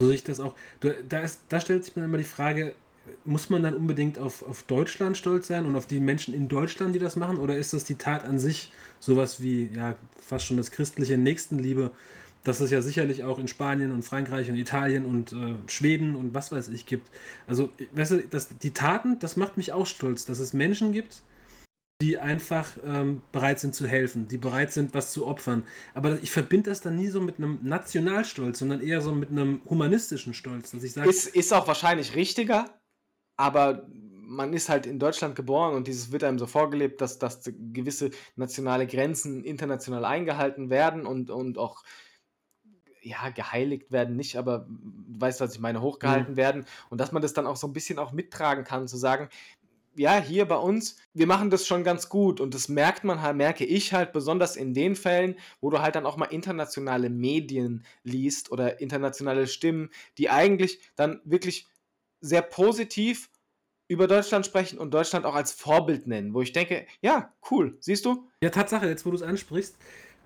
So 0.00 0.08
sehe 0.08 0.16
ich 0.16 0.24
das 0.24 0.38
auch. 0.38 0.54
Da, 0.80 1.20
ist, 1.20 1.40
da 1.48 1.60
stellt 1.60 1.84
sich 1.84 1.96
mir 1.96 2.04
immer 2.04 2.18
die 2.18 2.24
Frage, 2.24 2.74
muss 3.24 3.50
man 3.50 3.62
dann 3.62 3.74
unbedingt 3.74 4.18
auf, 4.18 4.42
auf 4.42 4.62
Deutschland 4.64 5.16
stolz 5.16 5.48
sein 5.48 5.66
und 5.66 5.76
auf 5.76 5.86
die 5.86 6.00
Menschen 6.00 6.34
in 6.34 6.48
Deutschland, 6.48 6.94
die 6.94 6.98
das 6.98 7.16
machen? 7.16 7.38
Oder 7.38 7.56
ist 7.56 7.72
das 7.72 7.84
die 7.84 7.96
Tat 7.96 8.24
an 8.24 8.38
sich 8.38 8.72
sowas 9.00 9.42
wie, 9.42 9.70
ja, 9.74 9.96
fast 10.20 10.46
schon 10.46 10.56
das 10.56 10.70
christliche 10.70 11.16
Nächstenliebe, 11.18 11.90
das 12.44 12.60
es 12.60 12.70
ja 12.70 12.82
sicherlich 12.82 13.24
auch 13.24 13.38
in 13.38 13.48
Spanien 13.48 13.92
und 13.92 14.04
Frankreich 14.04 14.48
und 14.48 14.56
Italien 14.56 15.04
und 15.04 15.32
äh, 15.32 15.54
Schweden 15.66 16.16
und 16.16 16.34
was 16.34 16.52
weiß 16.52 16.68
ich 16.68 16.86
gibt. 16.86 17.08
Also, 17.46 17.70
weißt 17.92 18.12
du, 18.12 18.22
das, 18.28 18.48
die 18.58 18.72
Taten, 18.72 19.18
das 19.18 19.36
macht 19.36 19.56
mich 19.56 19.72
auch 19.72 19.86
stolz, 19.86 20.24
dass 20.24 20.38
es 20.38 20.52
Menschen 20.52 20.92
gibt, 20.92 21.22
die 22.00 22.16
einfach 22.16 22.70
ähm, 22.84 23.22
bereit 23.32 23.58
sind 23.58 23.74
zu 23.74 23.86
helfen, 23.88 24.28
die 24.28 24.38
bereit 24.38 24.72
sind, 24.72 24.94
was 24.94 25.12
zu 25.12 25.26
opfern. 25.26 25.64
Aber 25.94 26.22
ich 26.22 26.30
verbinde 26.30 26.70
das 26.70 26.80
dann 26.80 26.96
nie 26.96 27.08
so 27.08 27.20
mit 27.20 27.38
einem 27.38 27.58
Nationalstolz, 27.62 28.60
sondern 28.60 28.80
eher 28.80 29.00
so 29.00 29.12
mit 29.12 29.30
einem 29.30 29.60
humanistischen 29.68 30.32
Stolz, 30.32 30.70
dass 30.70 30.84
ich 30.84 30.92
sage. 30.92 31.10
Ist, 31.10 31.26
ist 31.26 31.52
auch 31.52 31.66
wahrscheinlich 31.66 32.14
richtiger, 32.14 32.66
aber 33.38 33.86
man 34.28 34.52
ist 34.52 34.68
halt 34.68 34.84
in 34.84 34.98
Deutschland 34.98 35.34
geboren 35.34 35.74
und 35.74 35.86
dieses 35.86 36.12
wird 36.12 36.22
einem 36.22 36.38
so 36.38 36.46
vorgelebt, 36.46 37.00
dass, 37.00 37.18
dass 37.18 37.50
gewisse 37.72 38.10
nationale 38.36 38.86
Grenzen 38.86 39.42
international 39.42 40.04
eingehalten 40.04 40.68
werden 40.68 41.06
und, 41.06 41.30
und 41.30 41.56
auch 41.56 41.82
ja, 43.00 43.30
geheiligt 43.30 43.90
werden, 43.90 44.16
nicht, 44.16 44.36
aber 44.36 44.66
du 44.68 45.20
weißt, 45.20 45.40
was 45.40 45.54
ich 45.54 45.60
meine, 45.60 45.80
hochgehalten 45.80 46.32
mhm. 46.32 46.36
werden 46.36 46.66
und 46.90 47.00
dass 47.00 47.12
man 47.12 47.22
das 47.22 47.32
dann 47.32 47.46
auch 47.46 47.56
so 47.56 47.66
ein 47.66 47.72
bisschen 47.72 47.98
auch 47.98 48.12
mittragen 48.12 48.64
kann, 48.64 48.86
zu 48.86 48.98
sagen, 48.98 49.30
ja, 49.94 50.20
hier 50.20 50.46
bei 50.46 50.56
uns, 50.56 50.96
wir 51.14 51.26
machen 51.26 51.48
das 51.48 51.66
schon 51.66 51.82
ganz 51.82 52.08
gut 52.08 52.40
und 52.40 52.54
das 52.54 52.68
merkt 52.68 53.04
man 53.04 53.22
halt, 53.22 53.36
merke 53.36 53.64
ich 53.64 53.94
halt 53.94 54.12
besonders 54.12 54.56
in 54.56 54.74
den 54.74 54.94
Fällen, 54.94 55.36
wo 55.60 55.70
du 55.70 55.80
halt 55.80 55.94
dann 55.94 56.06
auch 56.06 56.16
mal 56.16 56.26
internationale 56.26 57.08
Medien 57.08 57.84
liest 58.02 58.52
oder 58.52 58.80
internationale 58.80 59.46
Stimmen, 59.46 59.90
die 60.18 60.28
eigentlich 60.28 60.80
dann 60.96 61.20
wirklich 61.24 61.66
sehr 62.20 62.42
positiv 62.42 63.30
über 63.88 64.06
Deutschland 64.06 64.44
sprechen 64.44 64.78
und 64.78 64.92
Deutschland 64.92 65.24
auch 65.24 65.34
als 65.34 65.52
Vorbild 65.52 66.06
nennen, 66.06 66.34
wo 66.34 66.42
ich 66.42 66.52
denke, 66.52 66.86
ja, 67.00 67.32
cool, 67.50 67.76
siehst 67.80 68.04
du? 68.04 68.28
Ja, 68.42 68.50
Tatsache, 68.50 68.86
jetzt 68.86 69.06
wo 69.06 69.10
du 69.10 69.16
es 69.16 69.22
ansprichst, 69.22 69.76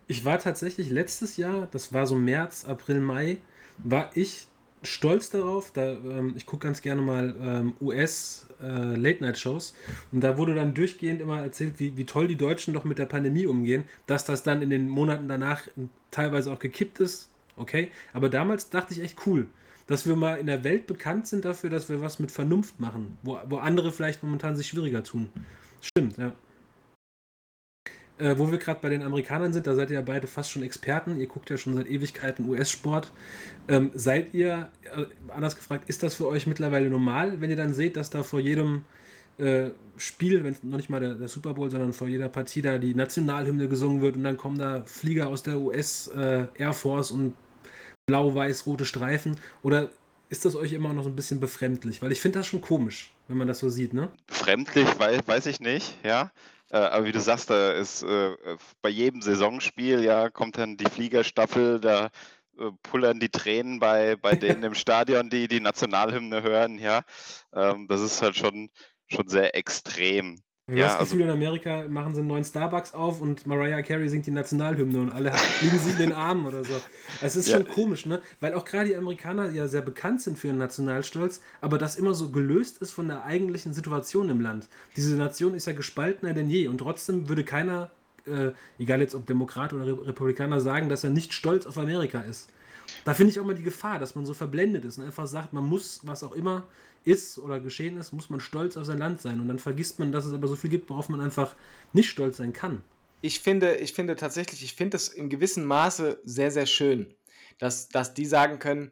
ich 0.08 0.24
war 0.24 0.38
tatsächlich 0.38 0.90
letztes 0.90 1.36
Jahr, 1.36 1.68
das 1.70 1.92
war 1.92 2.06
so 2.06 2.16
März, 2.16 2.64
April, 2.64 3.00
Mai, 3.00 3.38
war 3.78 4.10
ich 4.14 4.48
stolz 4.82 5.30
darauf, 5.30 5.70
da, 5.72 5.92
ähm, 5.92 6.34
ich 6.36 6.44
gucke 6.44 6.66
ganz 6.66 6.82
gerne 6.82 7.00
mal 7.00 7.36
ähm, 7.40 7.74
US 7.80 8.48
äh, 8.60 8.64
und 8.66 10.20
da 10.20 10.36
wurde 10.36 10.56
dann 10.56 10.74
durchgehend 10.74 11.20
immer 11.20 11.40
erzählt, 11.40 11.78
wie, 11.78 11.96
wie 11.96 12.04
toll 12.04 12.26
die 12.26 12.36
Deutschen 12.36 12.74
doch 12.74 12.82
mit 12.82 12.98
der 12.98 13.06
Pandemie 13.06 13.46
umgehen, 13.46 13.84
dass 14.06 14.24
das 14.24 14.42
dann 14.42 14.60
in 14.60 14.70
den 14.70 14.88
Monaten 14.88 15.28
danach 15.28 15.68
teilweise 16.10 16.52
auch 16.52 16.58
gekippt 16.58 16.98
ist, 16.98 17.30
okay, 17.56 17.92
aber 18.12 18.28
damals 18.28 18.70
dachte 18.70 18.92
ich 18.92 19.00
echt 19.00 19.24
cool, 19.26 19.46
dass 19.92 20.06
wir 20.06 20.16
mal 20.16 20.38
in 20.38 20.46
der 20.46 20.64
Welt 20.64 20.86
bekannt 20.86 21.26
sind 21.26 21.44
dafür, 21.44 21.68
dass 21.68 21.90
wir 21.90 22.00
was 22.00 22.18
mit 22.18 22.30
Vernunft 22.30 22.80
machen, 22.80 23.18
wo, 23.22 23.38
wo 23.44 23.58
andere 23.58 23.92
vielleicht 23.92 24.22
momentan 24.22 24.56
sich 24.56 24.68
schwieriger 24.68 25.04
tun. 25.04 25.28
Stimmt, 25.82 26.16
ja. 26.16 26.32
Äh, 28.16 28.38
wo 28.38 28.50
wir 28.50 28.56
gerade 28.56 28.80
bei 28.80 28.88
den 28.88 29.02
Amerikanern 29.02 29.52
sind, 29.52 29.66
da 29.66 29.74
seid 29.74 29.90
ihr 29.90 29.96
ja 29.96 30.00
beide 30.00 30.26
fast 30.26 30.50
schon 30.50 30.62
Experten. 30.62 31.20
Ihr 31.20 31.26
guckt 31.26 31.50
ja 31.50 31.58
schon 31.58 31.74
seit 31.74 31.88
Ewigkeiten 31.88 32.48
US-Sport. 32.48 33.12
Ähm, 33.68 33.90
seid 33.94 34.32
ihr, 34.32 34.70
äh, 34.96 35.04
anders 35.28 35.56
gefragt, 35.56 35.90
ist 35.90 36.02
das 36.02 36.14
für 36.14 36.26
euch 36.26 36.46
mittlerweile 36.46 36.88
normal, 36.88 37.42
wenn 37.42 37.50
ihr 37.50 37.56
dann 37.56 37.74
seht, 37.74 37.98
dass 37.98 38.08
da 38.08 38.22
vor 38.22 38.40
jedem 38.40 38.86
äh, 39.36 39.72
Spiel, 39.98 40.42
wenn 40.42 40.56
noch 40.62 40.78
nicht 40.78 40.88
mal 40.88 41.00
der, 41.00 41.16
der, 41.16 41.28
Super 41.28 41.52
Bowl, 41.52 41.70
sondern 41.70 41.92
vor 41.92 42.08
jeder 42.08 42.30
Partie 42.30 42.62
da 42.62 42.78
die 42.78 42.94
Nationalhymne 42.94 43.68
gesungen 43.68 44.00
wird 44.00 44.16
und 44.16 44.24
dann 44.24 44.38
kommen 44.38 44.58
da 44.58 44.84
Flieger 44.86 45.28
aus 45.28 45.42
der 45.42 45.58
US 45.60 46.08
äh, 46.08 46.46
Air 46.54 46.72
Force 46.72 47.10
und 47.10 47.34
blau-weiß-rote 48.12 48.84
Streifen? 48.84 49.40
Oder 49.62 49.88
ist 50.28 50.44
das 50.44 50.54
euch 50.54 50.74
immer 50.74 50.92
noch 50.92 51.04
so 51.04 51.08
ein 51.08 51.16
bisschen 51.16 51.40
befremdlich? 51.40 52.02
Weil 52.02 52.12
ich 52.12 52.20
finde 52.20 52.40
das 52.40 52.46
schon 52.46 52.60
komisch, 52.60 53.10
wenn 53.26 53.38
man 53.38 53.48
das 53.48 53.60
so 53.60 53.70
sieht, 53.70 53.94
ne? 53.94 54.12
Befremdlich, 54.26 54.86
weiß, 54.98 55.22
weiß 55.26 55.46
ich 55.46 55.60
nicht, 55.60 55.96
ja. 56.04 56.30
Äh, 56.70 56.76
aber 56.76 57.06
wie 57.06 57.12
du 57.12 57.20
sagst, 57.20 57.48
da 57.48 57.72
ist 57.72 58.02
äh, 58.02 58.36
bei 58.82 58.90
jedem 58.90 59.22
Saisonspiel, 59.22 60.04
ja, 60.04 60.28
kommt 60.28 60.58
dann 60.58 60.76
die 60.76 60.90
Fliegerstaffel, 60.90 61.80
da 61.80 62.10
äh, 62.58 62.70
pullern 62.82 63.18
die 63.18 63.30
Tränen 63.30 63.80
bei, 63.80 64.16
bei 64.16 64.34
denen 64.34 64.62
im 64.70 64.74
Stadion, 64.74 65.30
die 65.30 65.48
die 65.48 65.60
Nationalhymne 65.60 66.42
hören, 66.42 66.78
ja. 66.78 67.04
Ähm, 67.54 67.86
das 67.88 68.02
ist 68.02 68.20
halt 68.20 68.36
schon, 68.36 68.68
schon 69.08 69.28
sehr 69.28 69.56
extrem. 69.56 70.42
Du 70.68 70.74
Ja, 70.76 70.84
hast 70.86 70.92
das 70.92 71.00
also- 71.00 71.16
Gefühl, 71.16 71.26
in 71.28 71.32
Amerika 71.32 71.84
machen 71.88 72.14
sie 72.14 72.20
einen 72.20 72.28
neuen 72.28 72.44
Starbucks 72.44 72.94
auf 72.94 73.20
und 73.20 73.46
Mariah 73.48 73.82
Carey 73.82 74.08
singt 74.08 74.26
die 74.26 74.30
Nationalhymne 74.30 75.00
und 75.00 75.10
alle 75.10 75.32
liegen 75.60 75.76
sie 75.78 75.90
in 75.90 75.96
den 75.98 76.12
Armen 76.12 76.46
oder 76.46 76.62
so. 76.64 76.74
Es 77.20 77.34
ist 77.34 77.48
Ja. 77.48 77.56
schon 77.56 77.66
komisch, 77.66 78.06
ne? 78.06 78.22
Weil 78.38 78.54
auch 78.54 78.64
gerade 78.64 78.88
die 78.88 78.96
Amerikaner 78.96 79.50
ja 79.50 79.66
sehr 79.66 79.82
bekannt 79.82 80.22
sind 80.22 80.38
für 80.38 80.46
ihren 80.46 80.58
Nationalstolz, 80.58 81.40
aber 81.60 81.78
das 81.78 81.96
immer 81.96 82.14
so 82.14 82.28
gelöst 82.30 82.78
ist 82.80 82.92
von 82.92 83.08
der 83.08 83.24
eigentlichen 83.24 83.74
Situation 83.74 84.30
im 84.30 84.40
Land. 84.40 84.68
Diese 84.96 85.16
Nation 85.16 85.54
ist 85.54 85.66
ja 85.66 85.72
gespaltener 85.72 86.32
denn 86.32 86.48
je 86.48 86.68
und 86.68 86.78
trotzdem 86.78 87.28
würde 87.28 87.42
keiner, 87.42 87.90
äh, 88.26 88.52
egal 88.78 89.00
jetzt 89.00 89.16
ob 89.16 89.26
Demokrat 89.26 89.72
oder 89.72 89.84
Re 89.84 90.06
Republikaner, 90.06 90.60
sagen, 90.60 90.88
dass 90.88 91.02
er 91.02 91.10
nicht 91.10 91.32
stolz 91.32 91.66
auf 91.66 91.76
Amerika 91.76 92.20
ist. 92.20 92.48
Da 93.04 93.14
finde 93.14 93.32
ich 93.32 93.40
auch 93.40 93.44
mal 93.44 93.56
die 93.56 93.62
Gefahr, 93.64 93.98
dass 93.98 94.14
man 94.14 94.26
so 94.26 94.34
verblendet 94.34 94.84
ist 94.84 94.98
und 94.98 95.04
einfach 95.06 95.26
sagt, 95.26 95.52
man 95.52 95.64
muss, 95.64 96.00
was 96.04 96.22
auch 96.22 96.32
immer 96.32 96.62
ist 97.04 97.38
oder 97.38 97.60
geschehen 97.60 97.96
ist, 97.96 98.12
muss 98.12 98.30
man 98.30 98.40
stolz 98.40 98.76
auf 98.76 98.86
sein 98.86 98.98
Land 98.98 99.20
sein. 99.20 99.40
Und 99.40 99.48
dann 99.48 99.58
vergisst 99.58 99.98
man, 99.98 100.12
dass 100.12 100.24
es 100.24 100.32
aber 100.32 100.48
so 100.48 100.56
viel 100.56 100.70
gibt, 100.70 100.90
worauf 100.90 101.08
man 101.08 101.20
einfach 101.20 101.54
nicht 101.92 102.08
stolz 102.08 102.36
sein 102.36 102.52
kann. 102.52 102.82
Ich 103.20 103.40
finde, 103.40 103.76
ich 103.76 103.92
finde 103.92 104.16
tatsächlich, 104.16 104.62
ich 104.62 104.74
finde 104.74 104.96
es 104.96 105.08
in 105.08 105.28
gewissem 105.28 105.64
Maße 105.64 106.20
sehr, 106.24 106.50
sehr 106.50 106.66
schön, 106.66 107.14
dass, 107.58 107.88
dass 107.88 108.14
die 108.14 108.26
sagen 108.26 108.58
können, 108.58 108.90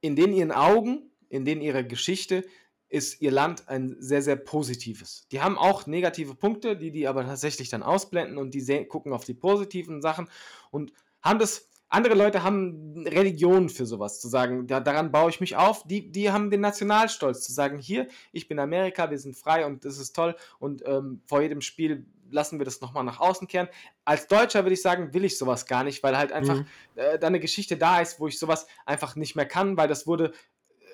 in 0.00 0.16
den 0.16 0.32
ihren 0.32 0.52
Augen, 0.52 1.10
in 1.28 1.44
den 1.44 1.60
ihrer 1.60 1.82
Geschichte 1.82 2.44
ist 2.88 3.20
ihr 3.20 3.30
Land 3.30 3.68
ein 3.68 3.96
sehr, 3.98 4.22
sehr 4.22 4.36
positives. 4.36 5.26
Die 5.30 5.40
haben 5.40 5.58
auch 5.58 5.86
negative 5.86 6.34
Punkte, 6.34 6.76
die 6.76 6.90
die 6.90 7.06
aber 7.06 7.24
tatsächlich 7.24 7.68
dann 7.68 7.82
ausblenden 7.82 8.38
und 8.38 8.54
die 8.54 8.84
gucken 8.86 9.12
auf 9.12 9.24
die 9.24 9.34
positiven 9.34 10.00
Sachen 10.00 10.28
und 10.70 10.92
haben 11.20 11.38
das, 11.38 11.67
andere 11.88 12.14
Leute 12.14 12.42
haben 12.42 13.04
Religion 13.06 13.68
für 13.68 13.86
sowas, 13.86 14.20
zu 14.20 14.28
sagen, 14.28 14.66
da, 14.66 14.80
daran 14.80 15.10
baue 15.12 15.30
ich 15.30 15.40
mich 15.40 15.56
auf, 15.56 15.84
die, 15.86 16.10
die 16.10 16.30
haben 16.30 16.50
den 16.50 16.60
Nationalstolz, 16.60 17.42
zu 17.44 17.52
sagen, 17.52 17.78
hier, 17.78 18.08
ich 18.32 18.46
bin 18.48 18.58
Amerika, 18.58 19.10
wir 19.10 19.18
sind 19.18 19.36
frei 19.36 19.64
und 19.64 19.84
das 19.84 19.98
ist 19.98 20.14
toll 20.14 20.36
und 20.58 20.82
ähm, 20.86 21.22
vor 21.26 21.40
jedem 21.40 21.60
Spiel 21.60 22.04
lassen 22.30 22.58
wir 22.58 22.66
das 22.66 22.82
nochmal 22.82 23.04
nach 23.04 23.20
außen 23.20 23.48
kehren. 23.48 23.68
Als 24.04 24.26
Deutscher 24.26 24.64
würde 24.64 24.74
ich 24.74 24.82
sagen, 24.82 25.14
will 25.14 25.24
ich 25.24 25.38
sowas 25.38 25.64
gar 25.64 25.82
nicht, 25.82 26.02
weil 26.02 26.18
halt 26.18 26.30
einfach 26.30 26.56
Mhm. 26.58 26.66
äh, 26.96 27.18
da 27.18 27.26
eine 27.28 27.40
Geschichte 27.40 27.78
da 27.78 28.00
ist, 28.00 28.20
wo 28.20 28.28
ich 28.28 28.38
sowas 28.38 28.66
einfach 28.84 29.16
nicht 29.16 29.34
mehr 29.34 29.46
kann, 29.46 29.78
weil 29.78 29.88
das 29.88 30.06
wurde 30.06 30.32
äh, 30.80 30.84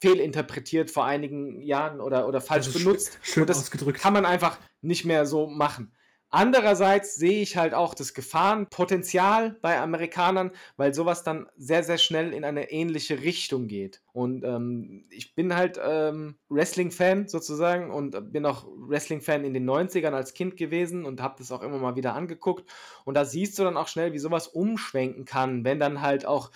fehlinterpretiert 0.00 0.90
vor 0.90 1.04
einigen 1.06 1.62
Jahren 1.62 2.00
oder, 2.00 2.28
oder 2.28 2.40
falsch 2.40 2.68
ist 2.68 2.74
benutzt. 2.74 3.18
Schön 3.22 3.42
Und 3.42 3.50
das 3.50 3.58
ausgedrückt. 3.58 3.98
kann 4.00 4.12
man 4.12 4.26
einfach 4.26 4.58
nicht 4.82 5.04
mehr 5.04 5.26
so 5.26 5.46
machen. 5.46 5.92
Andererseits 6.30 7.14
sehe 7.14 7.40
ich 7.40 7.56
halt 7.56 7.72
auch 7.72 7.94
das 7.94 8.12
Gefahrenpotenzial 8.12 9.56
bei 9.62 9.80
Amerikanern, 9.80 10.50
weil 10.76 10.92
sowas 10.92 11.22
dann 11.22 11.48
sehr, 11.56 11.82
sehr 11.82 11.96
schnell 11.96 12.34
in 12.34 12.44
eine 12.44 12.70
ähnliche 12.70 13.22
Richtung 13.22 13.66
geht. 13.66 14.02
Und 14.12 14.44
ähm, 14.44 15.06
ich 15.10 15.34
bin 15.34 15.56
halt 15.56 15.80
ähm, 15.82 16.36
Wrestling-Fan 16.50 17.28
sozusagen 17.28 17.90
und 17.90 18.30
bin 18.30 18.44
auch 18.44 18.66
Wrestling-Fan 18.66 19.44
in 19.44 19.54
den 19.54 19.68
90ern 19.68 20.12
als 20.12 20.34
Kind 20.34 20.58
gewesen 20.58 21.06
und 21.06 21.22
habe 21.22 21.36
das 21.38 21.50
auch 21.50 21.62
immer 21.62 21.78
mal 21.78 21.96
wieder 21.96 22.14
angeguckt. 22.14 22.70
Und 23.06 23.14
da 23.14 23.24
siehst 23.24 23.58
du 23.58 23.64
dann 23.64 23.78
auch 23.78 23.88
schnell, 23.88 24.12
wie 24.12 24.18
sowas 24.18 24.48
umschwenken 24.48 25.24
kann, 25.24 25.64
wenn 25.64 25.80
dann 25.80 26.02
halt 26.02 26.26
auch 26.26 26.50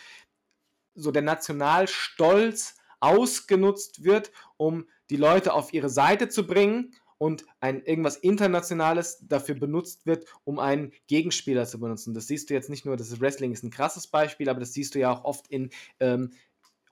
so 0.94 1.10
der 1.12 1.22
Nationalstolz 1.22 2.76
ausgenutzt 3.00 4.04
wird, 4.04 4.32
um 4.58 4.86
die 5.08 5.16
Leute 5.16 5.54
auf 5.54 5.72
ihre 5.72 5.88
Seite 5.88 6.28
zu 6.28 6.46
bringen 6.46 6.94
und 7.22 7.46
ein 7.60 7.84
irgendwas 7.84 8.16
Internationales 8.16 9.24
dafür 9.28 9.54
benutzt 9.54 10.06
wird, 10.06 10.26
um 10.42 10.58
einen 10.58 10.90
Gegenspieler 11.06 11.66
zu 11.66 11.78
benutzen. 11.78 12.14
Das 12.14 12.26
siehst 12.26 12.50
du 12.50 12.54
jetzt 12.54 12.68
nicht 12.68 12.84
nur, 12.84 12.96
das 12.96 13.20
Wrestling 13.20 13.52
ist 13.52 13.62
ein 13.62 13.70
krasses 13.70 14.08
Beispiel, 14.08 14.48
aber 14.48 14.58
das 14.58 14.72
siehst 14.72 14.96
du 14.96 14.98
ja 14.98 15.12
auch 15.12 15.22
oft 15.22 15.46
in 15.46 15.70
ähm, 16.00 16.32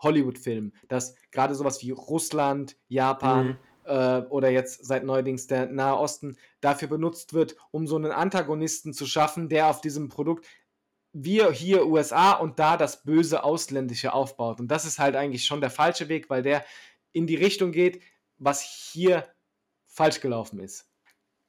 Hollywood-Filmen, 0.00 0.72
dass 0.86 1.16
gerade 1.32 1.56
sowas 1.56 1.82
wie 1.82 1.90
Russland, 1.90 2.76
Japan 2.86 3.46
Mhm. 3.46 3.56
äh, 3.86 4.20
oder 4.28 4.50
jetzt 4.50 4.86
seit 4.86 5.02
neuerdings 5.02 5.48
der 5.48 5.66
Nahe 5.66 5.98
Osten 5.98 6.36
dafür 6.60 6.86
benutzt 6.86 7.34
wird, 7.34 7.56
um 7.72 7.88
so 7.88 7.96
einen 7.96 8.12
Antagonisten 8.12 8.94
zu 8.94 9.06
schaffen, 9.06 9.48
der 9.48 9.66
auf 9.66 9.80
diesem 9.80 10.10
Produkt 10.10 10.46
wir 11.12 11.50
hier 11.50 11.88
USA 11.88 12.34
und 12.34 12.60
da 12.60 12.76
das 12.76 13.02
böse 13.02 13.42
Ausländische 13.42 14.12
aufbaut. 14.12 14.60
Und 14.60 14.68
das 14.68 14.84
ist 14.84 15.00
halt 15.00 15.16
eigentlich 15.16 15.44
schon 15.44 15.60
der 15.60 15.70
falsche 15.70 16.08
Weg, 16.08 16.30
weil 16.30 16.44
der 16.44 16.64
in 17.10 17.26
die 17.26 17.34
Richtung 17.34 17.72
geht, 17.72 18.00
was 18.38 18.62
hier 18.62 19.26
falsch 19.90 20.20
gelaufen 20.20 20.60
ist. 20.60 20.86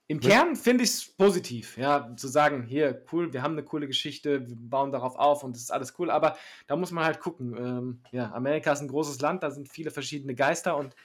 Im 0.08 0.20
Kern 0.20 0.58
finde 0.58 0.84
ich 0.84 0.89
es 0.89 1.06
positiv, 1.06 1.78
ja, 1.78 2.14
zu 2.18 2.28
sagen, 2.28 2.64
hier, 2.64 3.06
cool, 3.14 3.32
wir 3.32 3.44
haben 3.44 3.54
eine 3.54 3.64
coole 3.64 3.88
Geschichte, 3.88 4.46
wir 4.46 4.58
bauen 4.60 4.92
darauf 4.92 5.16
auf 5.16 5.42
und 5.46 5.56
es 5.56 5.62
ist 5.62 5.72
alles 5.72 5.98
cool, 6.00 6.12
aber 6.12 6.36
da 6.68 6.76
muss 6.76 6.92
man 6.92 7.06
halt 7.06 7.22
gucken. 7.22 7.56
Ähm, 7.56 8.02
ja, 8.12 8.30
Amerika 8.34 8.74
ist 8.74 8.82
ein 8.82 8.89
großes 8.89 9.22
Land, 9.22 9.42
da 9.42 9.52
sind 9.52 9.70
viele 9.70 9.89
verschiedene 9.89 10.36
Geister 10.36 10.76
und 10.76 10.98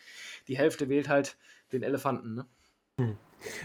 die 0.49 0.59
Hälfte 0.59 0.89
wählt 0.89 1.09
halt 1.09 1.37
den 1.71 1.85
Elefanten, 1.85 2.35
ne? 2.35 2.47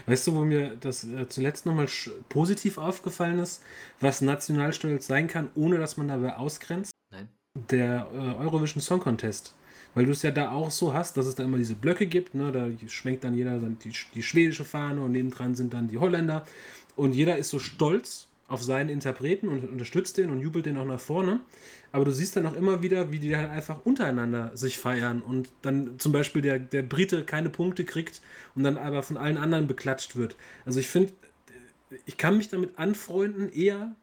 Weißt 0.06 0.28
du, 0.28 0.34
wo 0.36 0.44
mir 0.44 0.76
das 0.76 1.02
äh, 1.02 1.26
zuletzt 1.28 1.66
nochmal 1.66 1.88
positiv 2.28 2.78
aufgefallen 2.78 3.40
ist, 3.40 3.64
was 3.98 4.20
Nationalstolz 4.20 5.08
sein 5.08 5.26
kann, 5.26 5.50
ohne 5.56 5.78
dass 5.78 5.96
man 5.96 6.06
dabei 6.06 6.36
ausgrenzt? 6.36 6.92
Nein. 7.10 7.28
Der 7.70 8.06
äh, 8.12 8.16
Eurovision 8.16 8.80
Song 8.80 9.00
Contest. 9.00 9.56
Weil 9.94 10.06
du 10.06 10.12
es 10.12 10.22
ja 10.22 10.30
da 10.30 10.50
auch 10.50 10.70
so 10.70 10.94
hast, 10.94 11.16
dass 11.16 11.26
es 11.26 11.34
da 11.34 11.44
immer 11.44 11.58
diese 11.58 11.74
Blöcke 11.74 12.06
gibt, 12.06 12.34
ne? 12.34 12.50
da 12.50 12.68
schwenkt 12.88 13.24
dann 13.24 13.34
jeder 13.34 13.58
die, 13.58 13.92
die 14.14 14.22
schwedische 14.22 14.64
Fahne 14.64 15.02
und 15.02 15.12
nebendran 15.12 15.54
sind 15.54 15.74
dann 15.74 15.88
die 15.88 15.98
Holländer. 15.98 16.46
Und 16.96 17.14
jeder 17.14 17.36
ist 17.36 17.50
so 17.50 17.58
stolz 17.58 18.28
auf 18.48 18.62
seinen 18.62 18.90
Interpreten 18.90 19.48
und 19.48 19.68
unterstützt 19.68 20.18
den 20.18 20.30
und 20.30 20.40
jubelt 20.40 20.66
den 20.66 20.76
auch 20.76 20.84
nach 20.84 21.00
vorne. 21.00 21.40
Aber 21.90 22.04
du 22.06 22.12
siehst 22.12 22.36
dann 22.36 22.46
auch 22.46 22.54
immer 22.54 22.82
wieder, 22.82 23.12
wie 23.12 23.18
die 23.18 23.36
halt 23.36 23.50
einfach 23.50 23.84
untereinander 23.84 24.50
sich 24.54 24.78
feiern 24.78 25.20
und 25.20 25.50
dann 25.60 25.98
zum 25.98 26.12
Beispiel 26.12 26.42
der, 26.42 26.58
der 26.58 26.82
Brite 26.82 27.24
keine 27.24 27.50
Punkte 27.50 27.84
kriegt 27.84 28.22
und 28.54 28.64
dann 28.64 28.78
aber 28.78 29.02
von 29.02 29.16
allen 29.16 29.36
anderen 29.36 29.66
beklatscht 29.66 30.16
wird. 30.16 30.36
Also 30.64 30.80
ich 30.80 30.88
finde, 30.88 31.12
ich 32.06 32.16
kann 32.16 32.38
mich 32.38 32.48
damit 32.48 32.78
anfreunden, 32.78 33.50
eher, 33.50 33.94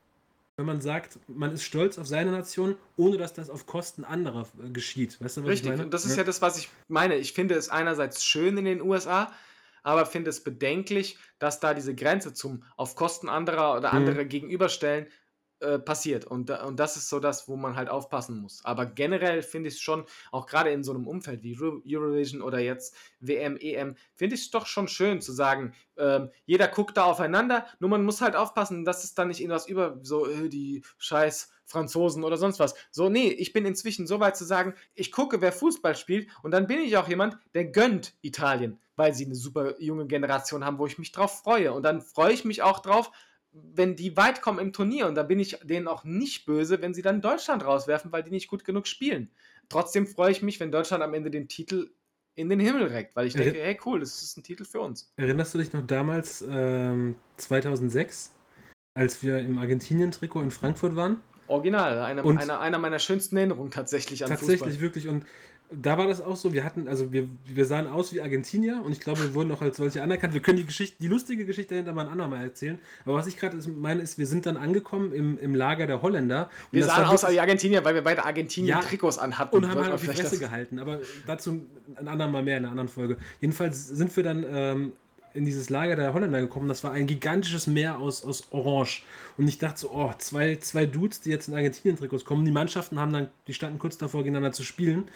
wenn 0.60 0.66
man 0.66 0.82
sagt, 0.82 1.18
man 1.30 1.54
ist 1.54 1.64
stolz 1.64 1.98
auf 1.98 2.06
seine 2.06 2.32
Nation, 2.32 2.76
ohne 2.98 3.18
dass 3.18 3.34
das 3.34 3.50
auf 3.50 3.66
Kosten 3.66 4.04
anderer 4.04 4.46
äh, 4.62 4.70
geschieht. 4.70 5.20
Weißt 5.22 5.38
du, 5.38 5.42
was 5.44 5.50
Richtig, 5.50 5.68
ich 5.68 5.72
meine? 5.72 5.84
und 5.86 5.94
das 5.94 6.04
ist 6.04 6.18
ja 6.18 6.26
das, 6.26 6.42
was 6.42 6.58
ich 6.58 6.68
meine. 6.90 7.16
Ich 7.16 7.32
finde 7.32 7.56
es 7.56 7.70
einerseits 7.70 8.26
schön 8.26 8.58
in 8.58 8.66
den 8.66 8.82
USA, 8.82 9.32
aber 9.84 10.06
finde 10.06 10.30
es 10.30 10.44
bedenklich, 10.44 11.18
dass 11.40 11.62
da 11.62 11.74
diese 11.74 11.96
Grenze 11.96 12.34
zum 12.34 12.64
auf 12.76 12.96
Kosten 12.96 13.30
anderer 13.30 13.78
oder 13.78 13.92
Mhm. 13.94 13.98
andere 13.98 14.26
gegenüberstellen 14.26 15.08
äh, 15.60 15.80
passiert. 15.80 16.26
Und, 16.26 16.50
und 16.50 16.80
das 16.80 16.98
ist 16.98 17.10
so 17.10 17.20
das, 17.20 17.48
wo 17.48 17.56
man 17.56 17.76
halt 17.76 17.90
aufpassen 17.90 18.38
muss. 18.40 18.64
Aber 18.66 18.86
generell 18.86 19.42
finde 19.42 19.70
ich 19.70 19.76
es 19.76 19.82
schon, 19.82 20.06
auch 20.32 20.46
gerade 20.46 20.72
in 20.72 20.84
so 20.84 20.94
einem 20.94 21.08
Umfeld 21.08 21.44
wie 21.44 21.58
Euro- 21.60 21.82
Eurovision 21.88 22.42
oder 22.42 22.60
jetzt 22.60 22.96
WM, 23.20 23.58
EM, 23.58 23.96
finde 24.16 24.36
ich 24.36 24.42
es 24.42 24.52
doch 24.52 24.66
schon 24.66 24.88
schön 24.88 25.22
zu 25.22 25.32
sagen, 25.32 25.74
ähm, 25.98 26.30
jeder 26.46 26.68
guckt 26.68 26.98
da 26.98 27.04
aufeinander, 27.04 27.66
nur 27.80 27.90
man 27.90 28.04
muss 28.06 28.22
halt 28.22 28.36
aufpassen, 28.36 28.86
dass 28.86 29.04
es 29.04 29.14
dann 29.14 29.28
nicht 29.28 29.42
irgendwas 29.42 29.68
über 29.68 30.00
so 30.02 30.28
äh, 30.28 30.50
die 30.50 30.84
scheiß 30.98 31.52
Franzosen 31.66 32.24
oder 32.24 32.38
sonst 32.38 32.60
was. 32.60 32.74
So, 32.92 33.10
nee, 33.10 33.28
ich 33.30 33.54
bin 33.54 33.66
inzwischen 33.66 34.08
so 34.08 34.20
weit 34.20 34.36
zu 34.38 34.46
sagen, 34.46 34.74
ich 34.96 35.12
gucke, 35.12 35.42
wer 35.42 35.52
Fußball 35.52 35.96
spielt 35.96 36.30
und 36.42 36.52
dann 36.52 36.68
bin 36.68 36.80
ich 36.80 36.98
auch 36.98 37.08
jemand, 37.08 37.38
der 37.54 37.66
gönnt 37.66 38.16
Italien, 38.22 38.80
weil 38.96 39.14
sie 39.14 39.26
eine 39.26 39.36
super 39.36 39.80
junge 39.80 40.08
Generation 40.08 40.66
haben, 40.66 40.80
wo 40.80 40.88
ich 40.88 40.98
mich 40.98 41.12
drauf 41.12 41.42
freue. 41.44 41.74
Und 41.74 41.84
dann 41.84 42.02
freue 42.02 42.34
ich 42.34 42.44
mich 42.46 42.64
auch 42.64 42.80
drauf, 42.80 43.12
wenn 43.52 43.96
die 43.96 44.16
weit 44.16 44.42
kommen 44.42 44.60
im 44.60 44.74
Turnier 44.74 45.08
und 45.08 45.16
da 45.16 45.24
bin 45.24 45.40
ich 45.40 45.58
denen 45.64 45.88
auch 45.88 46.04
nicht 46.04 46.46
böse, 46.46 46.82
wenn 46.82 46.94
sie 46.94 47.02
dann 47.02 47.22
Deutschland 47.22 47.66
rauswerfen, 47.66 48.12
weil 48.12 48.24
die 48.24 48.30
nicht 48.32 48.48
gut 48.48 48.64
genug 48.64 48.88
spielen. 48.88 49.30
Trotzdem 49.70 50.06
freue 50.08 50.32
ich 50.32 50.42
mich, 50.42 50.60
wenn 50.60 50.72
Deutschland 50.72 51.04
am 51.04 51.14
Ende 51.14 51.32
den 51.32 51.48
Titel 51.48 51.90
in 52.36 52.48
den 52.50 52.60
Himmel 52.60 52.84
reckt, 52.84 53.16
weil 53.16 53.28
ich 53.28 53.34
denke, 53.34 53.60
hey 53.60 53.78
cool, 53.86 54.00
das 54.00 54.22
ist 54.22 54.38
ein 54.38 54.44
Titel 54.44 54.64
für 54.64 54.80
uns. 54.80 55.12
Erinnerst 55.18 55.54
du 55.54 55.58
dich 55.58 55.74
noch 55.74 55.86
damals, 55.86 56.44
ähm, 56.50 57.16
2006, 57.38 58.32
als 58.94 59.22
wir 59.24 59.40
im 59.40 59.58
Argentinien-Trikot 59.58 60.42
in 60.42 60.52
Frankfurt 60.52 60.96
waren? 60.96 61.20
Original, 61.48 62.00
eine, 62.00 62.24
Und- 62.24 62.38
einer, 62.38 62.60
einer 62.62 62.78
meiner 62.78 63.00
schönsten 63.00 63.36
Erinnerungen 63.36 63.72
tatsächlich 63.72 64.24
an 64.24 64.30
Tatsächlich, 64.30 64.60
Fußball. 64.60 64.80
wirklich. 64.82 65.08
Und 65.08 65.26
da 65.72 65.98
war 65.98 66.08
das 66.08 66.20
auch 66.20 66.36
so, 66.36 66.52
wir 66.52 66.64
hatten, 66.64 66.88
also 66.88 67.12
wir, 67.12 67.28
wir 67.46 67.66
sahen 67.66 67.88
aus 67.88 68.12
wie 68.12 68.22
Argentinier 68.22 68.82
und 68.84 68.92
ich 68.92 69.00
glaube, 69.00 69.22
wir 69.22 69.34
wurden 69.36 69.52
auch 69.52 69.62
als 69.62 69.78
solche 69.78 70.02
anerkannt. 70.02 70.34
Wir 70.34 70.42
können 70.42 70.58
die 70.58 70.66
Geschichte, 70.66 70.98
die 71.00 71.08
lustige 71.08 71.46
Geschichte 71.46 71.76
dahinter 71.76 71.94
mal 71.94 72.06
ein 72.06 72.12
andermal 72.12 72.44
erzählen. 72.44 72.80
Aber 73.06 73.16
was 73.16 73.28
ich 73.28 73.38
gerade 73.38 73.58
meine, 73.70 74.02
ist, 74.02 74.18
wir 74.18 74.26
sind 74.26 74.48
dann 74.48 74.58
angekommen 74.58 75.14
im, 75.14 75.38
im 75.38 75.54
Lager 75.54 75.86
der 75.86 76.02
Holländer. 76.02 76.50
Wir 76.72 76.86
sahen 76.86 77.06
aus 77.06 77.30
wie 77.30 77.40
Argentinier, 77.40 77.86
weil 77.86 77.94
wir 77.94 78.04
beide 78.04 78.26
Argentinien-Trikots 78.26 79.20
anhatten. 79.20 79.56
und 79.58 79.70
haben 79.70 79.84
halt 79.84 79.94
auf 79.94 80.02
die 80.02 80.08
Fresse 80.08 80.40
gehalten. 80.40 80.80
Aber 80.80 81.00
dazu 81.28 81.62
ein 81.96 82.08
andermal 82.08 82.42
mehr 82.42 82.58
in 82.58 82.64
einer 82.64 82.72
anderen 82.72 82.90
Folge. 82.90 83.18
Jedenfalls 83.40 83.88
sind 83.88 84.16
wir 84.16 84.24
dann 84.24 84.46
ähm, 84.50 84.94
in 85.36 85.46
dieses 85.46 85.70
Lager 85.70 85.96
der 85.96 86.14
Holländer 86.14 86.42
gekommen. 86.42 86.68
Das 86.68 86.84
war 86.84 86.94
ein 86.94 87.06
gigantisches 87.06 87.68
Meer 87.68 88.00
aus, 88.00 88.24
aus 88.24 88.48
Orange. 88.52 89.04
Und 89.38 89.48
ich 89.48 89.60
dachte 89.60 89.82
so, 89.82 89.92
oh, 89.92 90.12
zwei, 90.18 90.56
zwei 90.56 90.88
Dudes, 90.88 91.22
die 91.22 91.30
jetzt 91.30 91.48
in 91.48 91.54
Argentinien-Trikots 91.54 92.26
kommen. 92.26 92.44
Die 92.44 92.52
Mannschaften 92.52 93.00
haben 93.00 93.14
dann, 93.14 93.28
die 93.48 93.54
standen 93.54 93.78
kurz 93.78 94.00
davor, 94.00 94.22
gegeneinander 94.22 94.54
zu 94.54 94.64
spielen. 94.64 95.10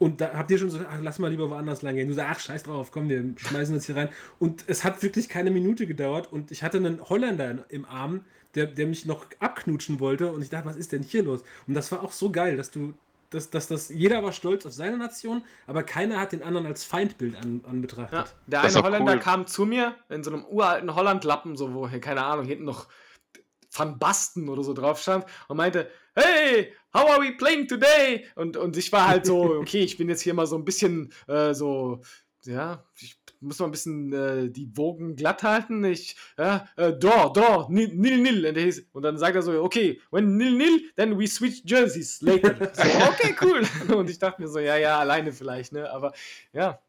Und 0.00 0.22
da 0.22 0.32
habt 0.32 0.50
ihr 0.50 0.56
schon 0.56 0.70
so, 0.70 0.78
ach, 0.88 0.98
lass 1.02 1.18
mal 1.18 1.28
lieber 1.28 1.50
woanders 1.50 1.82
lang 1.82 1.94
gehen. 1.94 2.08
Du 2.08 2.14
sagst, 2.14 2.30
ach, 2.32 2.40
scheiß 2.40 2.62
drauf, 2.62 2.90
komm, 2.90 3.10
wir 3.10 3.22
schmeißen 3.36 3.74
uns 3.74 3.84
hier 3.84 3.96
rein. 3.96 4.08
Und 4.38 4.64
es 4.66 4.82
hat 4.82 5.02
wirklich 5.02 5.28
keine 5.28 5.50
Minute 5.50 5.86
gedauert. 5.86 6.32
Und 6.32 6.50
ich 6.50 6.62
hatte 6.62 6.78
einen 6.78 7.06
Holländer 7.06 7.66
im 7.68 7.84
Arm, 7.84 8.24
der, 8.54 8.64
der 8.66 8.86
mich 8.86 9.04
noch 9.04 9.26
abknutschen 9.40 10.00
wollte. 10.00 10.32
Und 10.32 10.40
ich 10.40 10.48
dachte, 10.48 10.64
was 10.64 10.76
ist 10.76 10.92
denn 10.92 11.02
hier 11.02 11.22
los? 11.22 11.44
Und 11.66 11.74
das 11.74 11.92
war 11.92 12.02
auch 12.02 12.12
so 12.12 12.32
geil, 12.32 12.56
dass 12.56 12.70
du 12.70 12.94
dass, 13.28 13.48
dass 13.50 13.68
das, 13.68 13.90
jeder 13.90 14.24
war 14.24 14.32
stolz 14.32 14.66
auf 14.66 14.72
seine 14.72 14.98
Nation, 14.98 15.44
aber 15.68 15.84
keiner 15.84 16.18
hat 16.18 16.32
den 16.32 16.42
anderen 16.42 16.66
als 16.66 16.82
Feindbild 16.82 17.36
an, 17.36 17.60
an 17.64 17.80
betrachtet. 17.80 18.12
Ja, 18.12 18.26
der 18.48 18.62
Das 18.62 18.74
eine 18.74 18.84
Holländer 18.84 19.12
cool. 19.12 19.18
kam 19.20 19.46
zu 19.46 19.66
mir 19.66 19.94
in 20.08 20.24
so 20.24 20.32
einem 20.32 20.44
uralten 20.46 20.92
Hollandlappen, 20.96 21.56
so 21.56 21.72
wo, 21.72 21.88
keine 22.00 22.24
Ahnung, 22.24 22.44
hinten 22.44 22.64
noch 22.64 22.88
Van 23.72 24.00
Basten 24.00 24.48
oder 24.48 24.64
so 24.64 24.74
drauf 24.74 25.00
stand 25.00 25.26
und 25.46 25.56
meinte, 25.56 25.88
hey, 26.14 26.72
how 26.92 27.08
are 27.10 27.20
we 27.20 27.32
playing 27.32 27.66
today? 27.66 28.26
Und, 28.34 28.56
und 28.56 28.76
ich 28.76 28.92
war 28.92 29.08
halt 29.08 29.26
so, 29.26 29.42
okay, 29.60 29.80
ich 29.80 29.96
bin 29.96 30.08
jetzt 30.08 30.22
hier 30.22 30.34
mal 30.34 30.46
so 30.46 30.56
ein 30.56 30.64
bisschen 30.64 31.12
äh, 31.28 31.54
so, 31.54 32.02
ja, 32.44 32.84
ich 32.98 33.18
muss 33.40 33.58
mal 33.58 33.66
ein 33.66 33.70
bisschen 33.70 34.12
äh, 34.12 34.50
die 34.50 34.76
Wogen 34.76 35.16
glatt 35.16 35.42
halten. 35.42 35.84
Ich, 35.84 36.16
ja, 36.38 36.68
äh, 36.76 36.92
door, 36.92 37.32
door, 37.32 37.68
nil, 37.70 37.88
nil, 37.94 38.18
nil. 38.20 38.86
Und, 38.92 39.02
dann 39.02 39.18
sagt 39.18 39.34
er 39.34 39.42
so, 39.42 39.62
okay, 39.62 40.00
when 40.10 40.36
nil, 40.36 40.52
nil, 40.56 40.80
then 40.96 41.18
we 41.18 41.26
switch 41.26 41.62
jerseys 41.64 42.20
later. 42.22 42.54
So, 42.74 42.82
okay, 42.82 43.34
cool. 43.40 43.62
Und 43.96 44.10
ich 44.10 44.18
dachte 44.18 44.42
mir 44.42 44.48
so, 44.48 44.58
ja, 44.58 44.76
ja, 44.76 44.98
alleine 44.98 45.32
vielleicht, 45.32 45.72
ne, 45.72 45.90
aber 45.90 46.12
ja, 46.52 46.80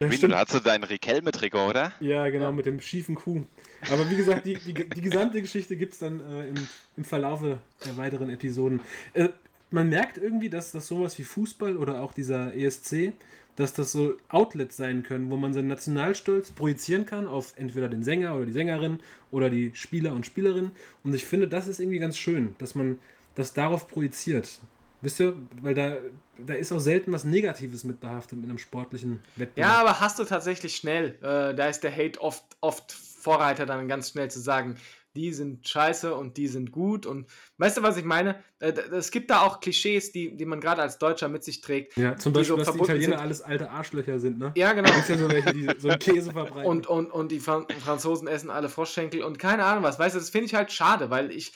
Ja, 0.00 0.08
da 0.08 0.38
hast 0.38 0.54
du 0.54 0.60
deinen 0.60 0.84
Riquelme-Trikot, 0.84 1.68
oder? 1.68 1.92
Ja, 2.00 2.28
genau, 2.28 2.52
mit 2.52 2.66
dem 2.66 2.80
schiefen 2.80 3.14
Kuh. 3.14 3.44
Aber 3.90 4.08
wie 4.10 4.16
gesagt, 4.16 4.46
die, 4.46 4.54
die, 4.54 4.74
die 4.74 5.00
gesamte 5.00 5.40
Geschichte 5.40 5.76
gibt 5.76 5.94
es 5.94 5.98
dann 5.98 6.20
äh, 6.20 6.48
im, 6.48 6.68
im 6.96 7.04
Verlaufe 7.04 7.58
der 7.84 7.96
weiteren 7.96 8.30
Episoden. 8.30 8.80
Äh, 9.14 9.30
man 9.70 9.88
merkt 9.88 10.18
irgendwie, 10.18 10.50
dass 10.50 10.72
das 10.72 10.86
sowas 10.86 11.18
wie 11.18 11.24
Fußball 11.24 11.76
oder 11.76 12.02
auch 12.02 12.12
dieser 12.12 12.54
ESC, 12.54 13.12
dass 13.56 13.74
das 13.74 13.92
so 13.92 14.14
Outlets 14.28 14.76
sein 14.76 15.02
können, 15.02 15.30
wo 15.30 15.36
man 15.36 15.52
seinen 15.52 15.68
Nationalstolz 15.68 16.52
projizieren 16.52 17.06
kann 17.06 17.26
auf 17.26 17.54
entweder 17.56 17.88
den 17.88 18.02
Sänger 18.02 18.34
oder 18.36 18.46
die 18.46 18.52
Sängerin 18.52 19.00
oder 19.30 19.50
die 19.50 19.72
Spieler 19.74 20.12
und 20.12 20.26
Spielerinnen. 20.26 20.72
Und 21.04 21.14
ich 21.14 21.24
finde, 21.24 21.48
das 21.48 21.68
ist 21.68 21.80
irgendwie 21.80 21.98
ganz 21.98 22.16
schön, 22.16 22.54
dass 22.58 22.74
man 22.74 22.98
das 23.34 23.52
darauf 23.52 23.88
projiziert. 23.88 24.60
Wisst 25.00 25.20
ihr, 25.20 25.34
weil 25.60 25.74
da, 25.74 25.96
da 26.38 26.54
ist 26.54 26.70
auch 26.70 26.78
selten 26.78 27.12
was 27.12 27.24
Negatives 27.24 27.82
mit 27.82 28.00
behaftet 28.00 28.38
mit 28.38 28.48
einem 28.48 28.58
sportlichen 28.58 29.20
Wettbewerb. 29.36 29.68
Ja, 29.68 29.80
aber 29.80 30.00
hast 30.00 30.18
du 30.18 30.24
tatsächlich 30.24 30.76
schnell. 30.76 31.16
Äh, 31.22 31.54
da 31.54 31.66
ist 31.66 31.80
der 31.80 31.94
Hate 31.94 32.20
oft, 32.20 32.44
oft 32.60 32.94
Vorreiter, 33.22 33.66
dann 33.66 33.88
ganz 33.88 34.10
schnell 34.10 34.30
zu 34.30 34.40
sagen, 34.40 34.76
die 35.14 35.32
sind 35.32 35.68
scheiße 35.68 36.14
und 36.14 36.36
die 36.36 36.48
sind 36.48 36.72
gut. 36.72 37.04
Und 37.06 37.26
weißt 37.58 37.76
du, 37.76 37.82
was 37.82 37.96
ich 37.96 38.04
meine? 38.04 38.42
Äh, 38.60 38.72
es 38.92 39.10
gibt 39.10 39.30
da 39.30 39.42
auch 39.42 39.60
Klischees, 39.60 40.12
die, 40.12 40.36
die 40.36 40.46
man 40.46 40.60
gerade 40.60 40.80
als 40.80 40.98
Deutscher 40.98 41.28
mit 41.28 41.44
sich 41.44 41.60
trägt. 41.60 41.96
Ja, 41.96 42.16
zum 42.16 42.32
Beispiel, 42.32 42.56
so 42.56 42.64
dass 42.64 42.72
die 42.72 42.78
Italiener 42.78 43.16
sind. 43.16 43.20
alles 43.20 43.42
alte 43.42 43.70
Arschlöcher 43.70 44.18
sind, 44.18 44.38
ne? 44.38 44.52
Ja, 44.56 44.72
genau. 44.72 44.88
Da 44.88 44.94
gibt's 44.94 45.08
ja 45.08 45.18
so 45.18 45.28
welche, 45.28 45.52
die 45.52 45.68
so 45.78 45.88
einen 45.88 45.98
Käse 45.98 46.32
verbreiten. 46.32 46.66
Und, 46.66 46.86
und, 46.86 47.10
und 47.10 47.30
die 47.30 47.40
Fran 47.40 47.66
Franzosen 47.84 48.26
essen 48.26 48.50
alle 48.50 48.68
Froschschenkel 48.68 49.22
und 49.22 49.38
keine 49.38 49.64
Ahnung 49.64 49.84
was. 49.84 49.98
Weißt 49.98 50.14
du, 50.14 50.18
das 50.18 50.30
finde 50.30 50.46
ich 50.46 50.54
halt 50.54 50.72
schade, 50.72 51.10
weil 51.10 51.30
ich, 51.30 51.52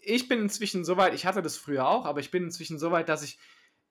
ich 0.00 0.28
bin 0.28 0.40
inzwischen 0.40 0.84
so 0.84 0.96
weit, 0.96 1.14
ich 1.14 1.26
hatte 1.26 1.42
das 1.42 1.56
früher 1.56 1.86
auch, 1.86 2.06
aber 2.06 2.20
ich 2.20 2.30
bin 2.30 2.44
inzwischen 2.44 2.78
so 2.78 2.90
weit, 2.90 3.08
dass 3.08 3.22
ich 3.22 3.38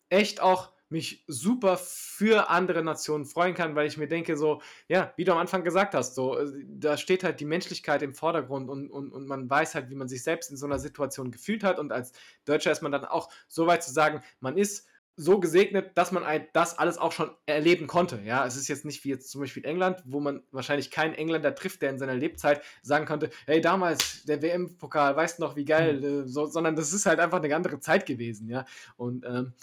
echt 0.10 0.42
auch 0.42 0.73
mich 0.90 1.24
super 1.28 1.78
für 1.78 2.50
andere 2.50 2.84
Nationen 2.84 3.26
freuen 3.26 3.56
kann, 3.56 3.76
weil 3.76 3.88
ich 3.88 3.98
mir 3.98 4.08
denke, 4.08 4.38
so, 4.38 4.62
ja, 4.88 5.14
wie 5.16 5.24
du 5.24 5.32
am 5.32 5.40
Anfang 5.40 5.64
gesagt 5.64 5.96
hast, 5.96 6.16
so, 6.16 6.38
äh, 6.38 6.52
da 6.68 6.98
steht 6.98 7.24
halt 7.24 7.40
die 7.40 7.46
Menschlichkeit 7.46 8.02
im 8.02 8.14
Vordergrund 8.14 8.70
und, 8.70 8.90
und, 8.90 9.12
und 9.12 9.28
man 9.28 9.50
weiß 9.50 9.76
halt, 9.76 9.90
wie 9.90 9.96
man 9.96 10.08
sich 10.08 10.24
selbst 10.24 10.52
in 10.52 10.58
so 10.58 10.66
einer 10.66 10.80
Situation 10.80 11.32
gefühlt 11.32 11.64
hat 11.64 11.80
und 11.80 11.92
als 11.92 12.14
Deutscher 12.46 12.72
ist 12.72 12.82
man 12.82 12.92
dann 12.92 13.06
auch 13.06 13.30
so 13.48 13.68
weit 13.68 13.84
zu 13.84 13.92
sagen, 13.92 14.22
man 14.40 14.58
ist 14.58 14.88
so 15.16 15.40
gesegnet, 15.40 15.96
dass 15.96 16.12
man 16.12 16.24
das 16.54 16.78
alles 16.80 16.98
auch 16.98 17.12
schon 17.12 17.30
erleben 17.46 17.86
konnte. 17.86 18.20
Ja, 18.26 18.46
es 18.48 18.56
ist 18.56 18.68
jetzt 18.68 18.84
nicht 18.84 19.04
wie 19.04 19.10
jetzt 19.10 19.30
zum 19.30 19.42
Beispiel 19.42 19.64
England, 19.64 20.02
wo 20.06 20.20
man 20.20 20.42
wahrscheinlich 20.52 20.90
keinen 20.90 21.14
Engländer 21.14 21.54
trifft, 21.54 21.84
der 21.84 21.92
in 21.92 22.00
seiner 22.00 22.16
Lebzeit 22.16 22.62
sagen 22.82 23.06
konnte, 23.06 23.30
hey, 23.46 23.62
damals 23.62 24.24
der 24.26 24.42
WM-Pokal, 24.42 25.16
weißt 25.16 25.38
du 25.38 25.44
noch, 25.44 25.56
wie 25.56 25.66
geil, 25.66 26.04
äh, 26.04 26.28
so, 26.28 26.48
sondern 26.48 26.76
das 26.76 26.94
ist 26.94 27.06
halt 27.06 27.20
einfach 27.20 27.42
eine 27.44 27.56
andere 27.56 27.80
Zeit 27.80 28.08
gewesen, 28.08 28.50
ja. 28.50 28.66
Und 28.98 29.24
ähm, 29.26 29.54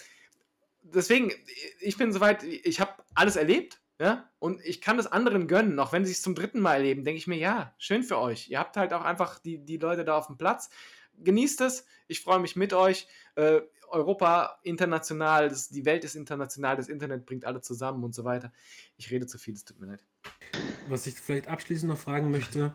deswegen, 0.95 1.33
ich 1.81 1.97
bin 1.97 2.13
soweit, 2.13 2.43
ich 2.43 2.81
habe 2.81 2.93
alles 3.15 3.37
erlebt, 3.37 3.81
ja, 4.01 4.31
und 4.39 4.65
ich 4.65 4.81
kann 4.81 4.97
das 4.97 5.07
anderen 5.07 5.47
gönnen, 5.47 5.79
auch 5.79 5.93
wenn 5.93 6.07
sie 6.07 6.13
es 6.13 6.23
zum 6.23 6.35
dritten 6.35 6.61
Mal 6.61 6.77
erleben, 6.77 7.05
denke 7.05 7.19
ich 7.19 7.27
mir, 7.27 7.37
ja, 7.37 7.75
schön 7.77 8.03
für 8.03 8.19
euch. 8.19 8.49
Ihr 8.49 8.59
habt 8.59 8.77
halt 8.79 8.95
auch 8.95 9.03
einfach 9.03 9.39
die, 9.39 9.59
die 9.59 9.77
Leute 9.77 10.05
da 10.05 10.17
auf 10.17 10.27
dem 10.27 10.39
Platz. 10.39 10.71
Genießt 11.19 11.61
es, 11.61 11.85
ich 12.09 12.23
freue 12.23 12.39
mich 12.39 12.57
mit 12.57 12.73
euch. 12.73 13.07
Äh, 13.35 13.61
Europa 13.91 14.59
international, 14.63 15.49
das, 15.49 15.69
die 15.69 15.85
Welt 15.85 16.05
ist 16.05 16.15
international, 16.15 16.77
das 16.77 16.89
Internet 16.89 17.27
bringt 17.27 17.45
alle 17.45 17.61
zusammen 17.61 18.03
und 18.05 18.15
so 18.15 18.25
weiter. 18.25 18.53
Ich 18.97 19.11
rede 19.11 19.27
zu 19.27 19.37
viel, 19.37 19.55
es 19.55 19.65
tut 19.65 19.79
mir 19.81 19.87
leid. 19.87 20.05
Was 20.89 21.07
ich 21.07 21.21
vielleicht 21.21 21.49
abschließend 21.49 21.91
noch 21.91 21.99
fragen 21.99 22.31
möchte, 22.31 22.75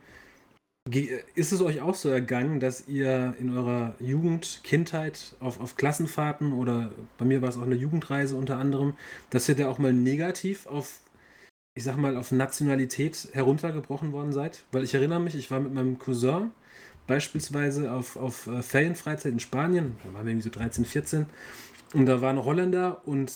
ist 0.87 1.51
es 1.51 1.61
euch 1.61 1.81
auch 1.81 1.95
so 1.95 2.09
ergangen, 2.09 2.59
dass 2.59 2.87
ihr 2.87 3.33
in 3.39 3.57
eurer 3.57 3.95
Jugend, 3.99 4.61
Kindheit 4.63 5.35
auf, 5.39 5.59
auf 5.59 5.77
Klassenfahrten 5.77 6.53
oder 6.53 6.91
bei 7.17 7.25
mir 7.25 7.41
war 7.41 7.49
es 7.49 7.57
auch 7.57 7.63
eine 7.63 7.75
Jugendreise 7.75 8.35
unter 8.35 8.57
anderem, 8.57 8.93
dass 9.31 9.49
ihr 9.49 9.55
da 9.55 9.67
auch 9.67 9.79
mal 9.79 9.93
negativ 9.93 10.67
auf, 10.67 10.99
ich 11.73 11.83
sag 11.83 11.97
mal, 11.97 12.15
auf 12.15 12.31
Nationalität 12.31 13.29
heruntergebrochen 13.33 14.11
worden 14.11 14.31
seid? 14.31 14.63
Weil 14.71 14.83
ich 14.83 14.93
erinnere 14.93 15.19
mich, 15.19 15.33
ich 15.33 15.49
war 15.49 15.59
mit 15.59 15.73
meinem 15.73 15.97
Cousin 15.97 16.51
beispielsweise 17.07 17.91
auf, 17.91 18.15
auf 18.15 18.45
äh, 18.45 18.61
Ferienfreizeit 18.61 19.31
in 19.31 19.39
Spanien, 19.39 19.97
da 20.03 20.13
waren 20.13 20.25
wir 20.25 20.33
irgendwie 20.33 20.49
so 20.49 20.51
13, 20.51 20.85
14 20.85 21.25
und 21.93 22.05
da 22.05 22.21
waren 22.21 22.43
Holländer 22.43 23.01
und 23.05 23.31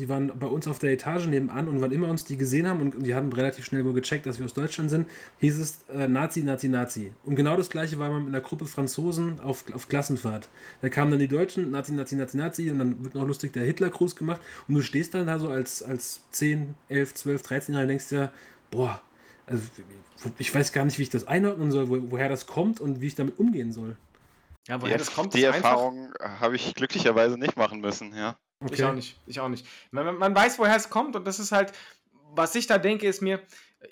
die 0.00 0.08
waren 0.08 0.32
bei 0.38 0.46
uns 0.46 0.66
auf 0.66 0.78
der 0.78 0.92
Etage 0.92 1.26
nebenan 1.26 1.68
und 1.68 1.80
wann 1.80 1.92
immer 1.92 2.08
uns 2.08 2.24
die 2.24 2.36
gesehen 2.36 2.66
haben 2.66 2.80
und 2.80 3.06
die 3.06 3.14
haben 3.14 3.32
relativ 3.32 3.64
schnell 3.64 3.84
wohl 3.84 3.92
gecheckt, 3.92 4.26
dass 4.26 4.38
wir 4.38 4.46
aus 4.46 4.54
Deutschland 4.54 4.90
sind, 4.90 5.08
hieß 5.40 5.58
es 5.58 5.84
äh, 5.94 6.08
Nazi, 6.08 6.42
Nazi, 6.42 6.68
Nazi. 6.68 7.12
Und 7.24 7.36
genau 7.36 7.56
das 7.56 7.68
gleiche 7.70 7.98
war 7.98 8.10
man 8.10 8.24
mit 8.24 8.34
einer 8.34 8.42
Gruppe 8.42 8.66
Franzosen 8.66 9.40
auf, 9.40 9.64
auf 9.74 9.88
Klassenfahrt. 9.88 10.48
Da 10.80 10.88
kamen 10.88 11.10
dann 11.10 11.20
die 11.20 11.28
Deutschen, 11.28 11.70
Nazi, 11.70 11.92
Nazi, 11.92 12.16
Nazi, 12.16 12.36
Nazi 12.36 12.70
und 12.70 12.78
dann 12.78 13.04
wird 13.04 13.14
noch 13.14 13.26
lustig 13.26 13.52
der 13.52 13.64
Hitlergruß 13.64 14.16
gemacht 14.16 14.40
und 14.66 14.74
du 14.74 14.82
stehst 14.82 15.14
dann 15.14 15.26
da 15.26 15.38
so 15.38 15.48
als, 15.48 15.82
als 15.82 16.22
10, 16.32 16.74
11, 16.88 17.14
12, 17.14 17.42
13 17.42 17.74
Jahre 17.74 17.84
und 17.84 17.88
denkst 17.88 18.08
dir, 18.08 18.32
boah, 18.70 19.02
also 19.46 19.62
ich 20.38 20.54
weiß 20.54 20.72
gar 20.72 20.84
nicht, 20.84 20.98
wie 20.98 21.02
ich 21.02 21.10
das 21.10 21.26
einordnen 21.26 21.70
soll, 21.70 21.88
wo, 21.88 22.10
woher 22.10 22.28
das 22.28 22.46
kommt 22.46 22.80
und 22.80 23.00
wie 23.00 23.08
ich 23.08 23.14
damit 23.14 23.38
umgehen 23.38 23.72
soll. 23.72 23.96
Ja, 24.68 24.80
Die, 24.82 24.82
woher 24.82 24.98
das 24.98 25.12
kommt, 25.12 25.34
die. 25.34 25.42
Erfahrung 25.44 26.12
habe 26.20 26.56
ich 26.56 26.74
glücklicherweise 26.74 27.38
nicht 27.38 27.56
machen 27.56 27.80
müssen, 27.80 28.14
ja. 28.14 28.38
Ich 28.70 28.84
auch 28.84 28.92
nicht, 28.92 29.18
ich 29.26 29.40
auch 29.40 29.48
nicht. 29.48 29.66
Man, 29.90 30.04
man- 30.04 30.16
man 30.18 30.34
weiß, 30.34 30.58
woher 30.58 30.76
es 30.76 30.90
kommt 30.90 31.16
und 31.16 31.26
das 31.26 31.38
ist 31.38 31.52
halt, 31.52 31.72
was 32.34 32.54
ich 32.54 32.66
da 32.66 32.78
denke, 32.78 33.06
ist 33.06 33.22
mir, 33.22 33.40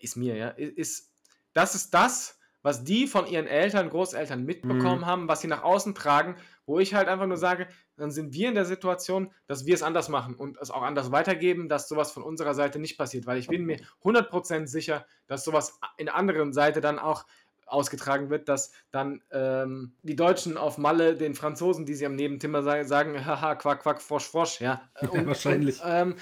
ist 0.00 0.16
mir, 0.16 0.36
ja, 0.36 0.48
ist, 0.48 1.10
das 1.54 1.74
ist 1.74 1.94
das, 1.94 2.38
was 2.62 2.84
die 2.84 3.06
von 3.06 3.26
ihren 3.26 3.46
Eltern, 3.46 3.88
Großeltern 3.88 4.44
mitbekommen 4.44 5.00
Mhm. 5.02 5.06
haben, 5.06 5.28
was 5.28 5.40
sie 5.40 5.46
nach 5.48 5.62
außen 5.62 5.94
tragen, 5.94 6.36
wo 6.66 6.78
ich 6.78 6.92
halt 6.92 7.08
einfach 7.08 7.26
nur 7.26 7.38
sage, 7.38 7.68
dann 7.96 8.10
sind 8.10 8.34
wir 8.34 8.48
in 8.48 8.54
der 8.54 8.66
Situation, 8.66 9.32
dass 9.46 9.64
wir 9.64 9.74
es 9.74 9.82
anders 9.82 10.08
machen 10.10 10.34
und 10.34 10.58
es 10.58 10.70
auch 10.70 10.82
anders 10.82 11.10
weitergeben, 11.12 11.68
dass 11.68 11.88
sowas 11.88 12.12
von 12.12 12.22
unserer 12.22 12.54
Seite 12.54 12.78
nicht 12.78 12.98
passiert, 12.98 13.26
weil 13.26 13.38
ich 13.38 13.48
bin 13.48 13.64
mir 13.64 13.78
100% 14.04 14.66
sicher, 14.66 15.06
dass 15.28 15.44
sowas 15.44 15.80
in 15.96 16.06
der 16.06 16.14
anderen 16.16 16.52
Seite 16.52 16.80
dann 16.82 16.98
auch 16.98 17.24
ausgetragen 17.68 18.30
wird, 18.30 18.48
dass 18.48 18.72
dann 18.90 19.22
ähm, 19.30 19.92
die 20.02 20.16
Deutschen 20.16 20.56
auf 20.56 20.78
Malle 20.78 21.14
den 21.14 21.34
Franzosen, 21.34 21.86
die 21.86 21.94
sie 21.94 22.06
am 22.06 22.16
Nebenzimmer 22.16 22.62
sagen, 22.62 22.86
sagen 22.86 23.26
haha, 23.26 23.54
quack, 23.54 23.82
quack, 23.82 24.02
frosch, 24.02 24.26
frosch, 24.26 24.60
ja. 24.60 24.80
Ja, 25.00 25.26
wahrscheinlich. 25.26 25.82
Und, 25.82 25.90
ähm, 25.90 26.14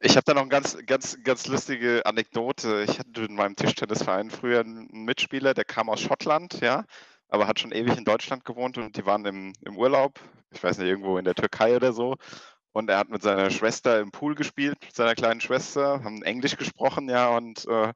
Ich 0.00 0.16
habe 0.16 0.24
da 0.24 0.34
noch 0.34 0.42
eine 0.42 0.50
ganz, 0.50 0.76
ganz, 0.86 1.18
ganz 1.22 1.46
lustige 1.46 2.04
Anekdote. 2.04 2.84
Ich 2.88 2.98
hatte 2.98 3.22
in 3.22 3.34
meinem 3.34 3.56
Tischtennisverein 3.56 4.30
früher 4.30 4.60
einen 4.60 4.88
Mitspieler, 5.04 5.54
der 5.54 5.64
kam 5.64 5.88
aus 5.88 6.00
Schottland, 6.00 6.60
ja, 6.60 6.84
aber 7.28 7.46
hat 7.46 7.60
schon 7.60 7.72
ewig 7.72 7.96
in 7.96 8.04
Deutschland 8.04 8.44
gewohnt 8.44 8.78
und 8.78 8.96
die 8.96 9.06
waren 9.06 9.24
im, 9.24 9.52
im 9.62 9.76
Urlaub, 9.76 10.20
ich 10.52 10.62
weiß 10.62 10.78
nicht, 10.78 10.88
irgendwo 10.88 11.18
in 11.18 11.24
der 11.24 11.34
Türkei 11.34 11.76
oder 11.76 11.92
so. 11.92 12.16
Und 12.72 12.90
er 12.90 12.98
hat 12.98 13.08
mit 13.08 13.22
seiner 13.22 13.50
Schwester 13.50 14.00
im 14.00 14.10
Pool 14.10 14.34
gespielt, 14.34 14.76
mit 14.82 14.94
seiner 14.94 15.14
kleinen 15.14 15.40
Schwester, 15.40 16.02
haben 16.02 16.22
Englisch 16.22 16.56
gesprochen, 16.56 17.08
ja, 17.08 17.28
und 17.28 17.64
äh, 17.68 17.92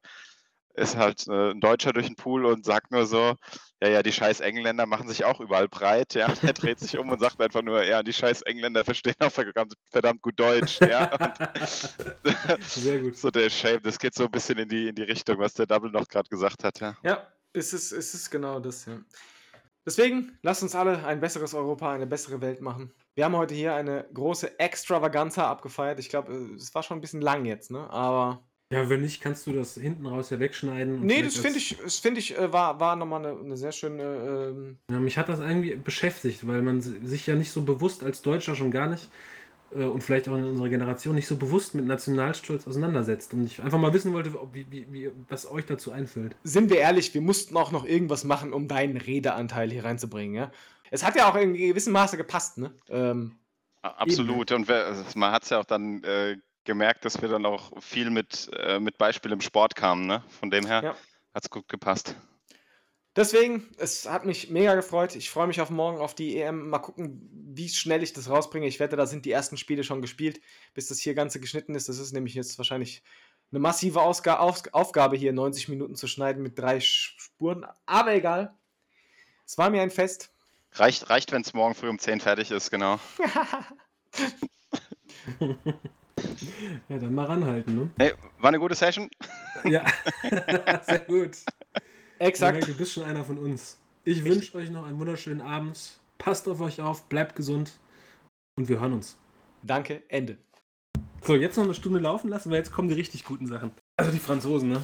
ist 0.79 0.97
halt 0.97 1.27
äh, 1.27 1.51
ein 1.51 1.59
Deutscher 1.59 1.93
durch 1.93 2.07
den 2.07 2.15
Pool 2.15 2.45
und 2.45 2.65
sagt 2.65 2.91
nur 2.91 3.05
so, 3.05 3.35
ja, 3.81 3.89
ja, 3.89 4.03
die 4.03 4.11
scheiß 4.11 4.41
Engländer 4.41 4.85
machen 4.85 5.07
sich 5.07 5.23
auch 5.23 5.39
überall 5.39 5.67
breit, 5.67 6.13
ja. 6.13 6.27
Und 6.27 6.43
er 6.43 6.53
dreht 6.53 6.79
sich 6.79 6.97
um 6.97 7.09
und 7.09 7.19
sagt 7.19 7.39
einfach 7.41 7.61
nur, 7.61 7.83
ja, 7.83 8.03
die 8.03 8.13
scheiß 8.13 8.41
Engländer 8.41 8.83
verstehen 8.83 9.15
auch 9.19 9.31
verdammt, 9.31 9.73
verdammt 9.89 10.21
gut 10.21 10.39
Deutsch, 10.39 10.79
ja. 10.81 11.11
Und 11.13 12.63
Sehr 12.63 12.99
gut. 12.99 13.17
so 13.17 13.29
der 13.31 13.49
Shame, 13.49 13.81
das 13.83 13.99
geht 13.99 14.15
so 14.15 14.25
ein 14.25 14.31
bisschen 14.31 14.57
in 14.57 14.67
die, 14.67 14.89
in 14.89 14.95
die 14.95 15.03
Richtung, 15.03 15.37
was 15.39 15.53
der 15.53 15.65
Double 15.65 15.91
noch 15.91 16.07
gerade 16.07 16.29
gesagt 16.29 16.63
hat, 16.63 16.79
ja. 16.79 16.97
ja, 17.03 17.27
es 17.53 17.73
ist, 17.73 17.91
es 17.91 18.13
ist 18.13 18.29
genau 18.29 18.59
das, 18.59 18.85
ja. 18.85 18.99
Deswegen, 19.85 20.37
lasst 20.43 20.61
uns 20.61 20.75
alle 20.75 21.05
ein 21.05 21.19
besseres 21.19 21.53
Europa, 21.53 21.91
eine 21.91 22.05
bessere 22.05 22.41
Welt 22.41 22.61
machen. 22.61 22.93
Wir 23.15 23.25
haben 23.25 23.35
heute 23.35 23.55
hier 23.55 23.73
eine 23.73 24.07
große 24.13 24.59
Extravaganza 24.59 25.49
abgefeiert. 25.49 25.99
Ich 25.99 26.09
glaube, 26.09 26.33
es 26.55 26.75
war 26.75 26.83
schon 26.83 26.97
ein 26.97 27.01
bisschen 27.01 27.21
lang 27.21 27.45
jetzt, 27.45 27.71
ne? 27.71 27.89
Aber. 27.89 28.43
Ja, 28.71 28.87
wenn 28.87 29.01
nicht, 29.01 29.19
kannst 29.21 29.47
du 29.47 29.51
das 29.53 29.73
hinten 29.73 30.05
raus 30.05 30.29
ja 30.29 30.39
wegschneiden. 30.39 30.99
und 30.99 31.05
Nee, 31.05 31.23
das 31.23 31.37
finde 31.37 31.57
ich, 31.57 31.75
das 31.83 31.97
finde 31.97 32.19
ich, 32.19 32.37
äh, 32.37 32.53
war, 32.53 32.79
war 32.79 32.95
nochmal 32.95 33.25
eine, 33.25 33.39
eine 33.39 33.57
sehr 33.57 33.71
schöne. 33.71 34.03
Ähm, 34.03 34.77
Ja, 34.91 34.99
mich 34.99 35.17
hat 35.17 35.27
das 35.27 35.39
irgendwie 35.39 35.75
beschäftigt, 35.75 36.45
weil 36.47 36.61
man 36.61 36.79
si- 36.81 36.99
sich 37.03 37.25
ja 37.25 37.35
nicht 37.35 37.51
so 37.51 37.63
bewusst 37.63 38.03
als 38.03 38.21
Deutscher 38.21 38.55
schon 38.55 38.69
gar 38.69 38.87
nicht 38.87 39.09
äh, 39.71 39.85
und 39.85 40.03
vielleicht 40.03 40.29
auch 40.29 40.35
in 40.37 40.43
unserer 40.43 40.69
Generation 40.69 41.15
nicht 41.15 41.25
so 41.25 41.35
bewusst 41.37 41.73
mit 41.73 41.85
Nationalstolz 41.85 42.67
auseinandersetzt. 42.67 43.33
Und 43.33 43.45
ich 43.47 43.59
einfach 43.63 43.79
mal 43.79 43.91
wissen 43.91 44.13
wollte, 44.13 44.39
ob, 44.39 44.53
wie, 44.53 44.67
wie, 44.69 44.85
wie, 44.93 45.11
was 45.29 45.49
euch 45.49 45.65
dazu 45.65 45.91
einfällt. 45.91 46.35
sind 46.43 46.69
wir 46.69 46.77
ehrlich, 46.77 47.11
wir 47.15 47.21
mussten 47.21 47.57
auch 47.57 47.71
noch 47.71 47.85
irgendwas 47.85 48.23
machen, 48.23 48.53
um 48.53 48.67
deinen 48.67 48.97
Redeanteil 48.97 49.71
hier 49.71 49.83
reinzubringen, 49.83 50.35
ja? 50.35 50.51
Es 50.91 51.03
hat 51.03 51.15
ja 51.15 51.27
auch 51.29 51.35
in 51.35 51.53
gewissem 51.55 51.93
Maße 51.93 52.17
gepasst, 52.17 52.59
ne? 52.59 52.71
Ähm, 52.87 53.35
Absolut. 53.81 54.51
Und 54.51 54.67
wer, 54.67 54.85
also 54.87 55.03
man 55.15 55.31
hat 55.31 55.43
es 55.43 55.49
ja 55.49 55.59
auch 55.59 55.65
dann 55.65 56.03
äh, 56.03 56.37
gemerkt, 56.69 57.03
dass 57.03 57.21
wir 57.21 57.27
dann 57.27 57.45
auch 57.45 57.71
viel 57.81 58.09
mit, 58.11 58.49
äh, 58.53 58.79
mit 58.79 58.97
Beispiel 58.97 59.31
im 59.33 59.41
Sport 59.41 59.75
kamen. 59.75 60.07
Ne? 60.07 60.23
Von 60.39 60.51
dem 60.51 60.65
her 60.65 60.81
Ja. 60.83 60.95
hat 61.33 61.43
es 61.43 61.49
gut 61.49 61.67
gepasst. 61.67 62.15
Deswegen, 63.15 63.67
es 63.77 64.07
hat 64.07 64.23
mich 64.23 64.49
mega 64.51 64.75
gefreut. 64.75 65.15
Ich 65.15 65.29
freue 65.31 65.47
mich 65.47 65.59
auf 65.59 65.71
morgen 65.71 65.99
auf 65.99 66.13
die 66.13 66.37
EM. 66.37 66.69
Mal 66.69 66.79
gucken, 66.79 67.27
wie 67.53 67.67
schnell 67.67 68.03
ich 68.03 68.13
das 68.13 68.29
rausbringe. 68.29 68.67
Ich 68.67 68.79
wette, 68.79 68.95
da 68.95 69.07
sind 69.07 69.25
die 69.25 69.31
ersten 69.31 69.57
Spiele 69.57 69.83
schon 69.83 70.01
gespielt, 70.01 70.39
bis 70.75 70.87
das 70.87 70.99
hier 70.99 71.15
Ganze 71.15 71.39
geschnitten 71.39 71.73
ist. 71.75 71.89
Das 71.89 71.97
ist 71.97 72.13
nämlich 72.13 72.35
jetzt 72.35 72.57
wahrscheinlich 72.59 73.01
eine 73.51 73.59
massive 73.59 74.01
Ausga 74.01 74.37
Auf 74.37 74.61
Aufgabe, 74.71 75.17
hier 75.17 75.33
90 75.33 75.69
Minuten 75.69 75.95
zu 75.95 76.07
schneiden 76.07 76.43
mit 76.43 76.57
drei 76.57 76.79
Spuren. 76.79 77.65
Aber 77.87 78.13
egal. 78.13 78.53
Es 79.45 79.57
war 79.57 79.71
mir 79.71 79.81
ein 79.81 79.91
Fest. 79.91 80.31
Reicht, 80.73 81.09
reicht 81.09 81.31
wenn 81.31 81.41
es 81.41 81.53
morgen 81.55 81.73
früh 81.73 81.89
um 81.89 81.97
10 81.97 82.21
fertig 82.21 82.51
ist, 82.51 82.69
genau. 82.69 82.99
Ja, 86.89 86.97
dann 86.97 87.13
mal 87.13 87.25
ranhalten, 87.25 87.75
ne? 87.75 87.89
Hey, 87.97 88.13
war 88.39 88.49
eine 88.49 88.59
gute 88.59 88.75
Session. 88.75 89.09
Ja, 89.63 89.85
sehr 90.83 90.99
gut. 90.99 91.37
Exakt. 92.19 92.67
Du 92.67 92.73
bist 92.73 92.93
schon 92.93 93.03
einer 93.03 93.23
von 93.23 93.37
uns. 93.37 93.77
Ich 94.03 94.23
wünsche 94.23 94.57
euch 94.57 94.69
noch 94.69 94.85
einen 94.85 94.99
wunderschönen 94.99 95.41
Abend. 95.41 95.99
Passt 96.17 96.47
auf 96.47 96.59
euch 96.61 96.81
auf, 96.81 97.07
bleibt 97.07 97.35
gesund 97.35 97.71
und 98.57 98.67
wir 98.67 98.79
hören 98.79 98.93
uns. 98.93 99.17
Danke. 99.63 100.03
Ende. 100.09 100.37
So, 101.21 101.35
jetzt 101.35 101.57
noch 101.57 101.65
eine 101.65 101.73
Stunde 101.73 101.99
laufen 101.99 102.29
lassen, 102.29 102.49
weil 102.49 102.57
jetzt 102.57 102.71
kommen 102.71 102.87
die 102.87 102.95
richtig 102.95 103.25
guten 103.25 103.47
Sachen. 103.47 103.71
Also 103.97 104.11
die 104.11 104.19
Franzosen, 104.19 104.69
ne? 104.69 104.81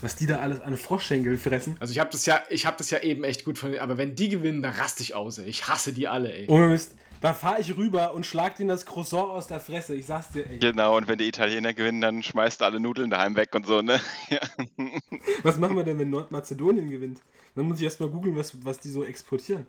Was 0.00 0.16
die 0.16 0.26
da 0.26 0.38
alles 0.38 0.60
an 0.60 0.76
Froschschenkel 0.76 1.36
fressen. 1.36 1.76
Also 1.80 1.92
ich 1.92 1.98
habe 1.98 2.10
das 2.10 2.24
ja, 2.26 2.42
ich 2.48 2.66
habe 2.66 2.76
das 2.78 2.90
ja 2.90 3.00
eben 3.00 3.24
echt 3.24 3.44
gut 3.44 3.58
von, 3.58 3.76
aber 3.78 3.98
wenn 3.98 4.14
die 4.14 4.28
gewinnen, 4.28 4.62
dann 4.62 4.72
raste 4.72 5.02
ich 5.02 5.14
aus. 5.14 5.38
Ey. 5.38 5.46
Ich 5.46 5.68
hasse 5.68 5.92
die 5.92 6.08
alle, 6.08 6.32
ey. 6.32 6.50
Mist. 6.50 6.94
Da 7.24 7.32
fahre 7.32 7.58
ich 7.58 7.74
rüber 7.74 8.12
und 8.12 8.26
schlag 8.26 8.56
denen 8.56 8.68
das 8.68 8.84
Croissant 8.84 9.30
aus 9.30 9.46
der 9.46 9.58
Fresse. 9.58 9.94
Ich 9.94 10.04
sag's 10.04 10.28
dir, 10.28 10.46
ey. 10.46 10.58
Genau, 10.58 10.94
und 10.94 11.08
wenn 11.08 11.16
die 11.16 11.26
Italiener 11.26 11.72
gewinnen, 11.72 12.02
dann 12.02 12.22
schmeißt 12.22 12.60
du 12.60 12.66
alle 12.66 12.80
Nudeln 12.80 13.08
daheim 13.08 13.34
weg 13.34 13.54
und 13.54 13.66
so, 13.66 13.80
ne? 13.80 13.98
Ja. 14.28 14.40
Was 15.42 15.56
machen 15.56 15.74
wir 15.74 15.84
denn, 15.84 15.98
wenn 15.98 16.10
Nordmazedonien 16.10 16.90
gewinnt? 16.90 17.22
Dann 17.54 17.66
muss 17.66 17.78
ich 17.78 17.84
erstmal 17.84 18.10
googeln, 18.10 18.36
was, 18.36 18.62
was 18.62 18.78
die 18.78 18.90
so 18.90 19.04
exportieren. 19.04 19.66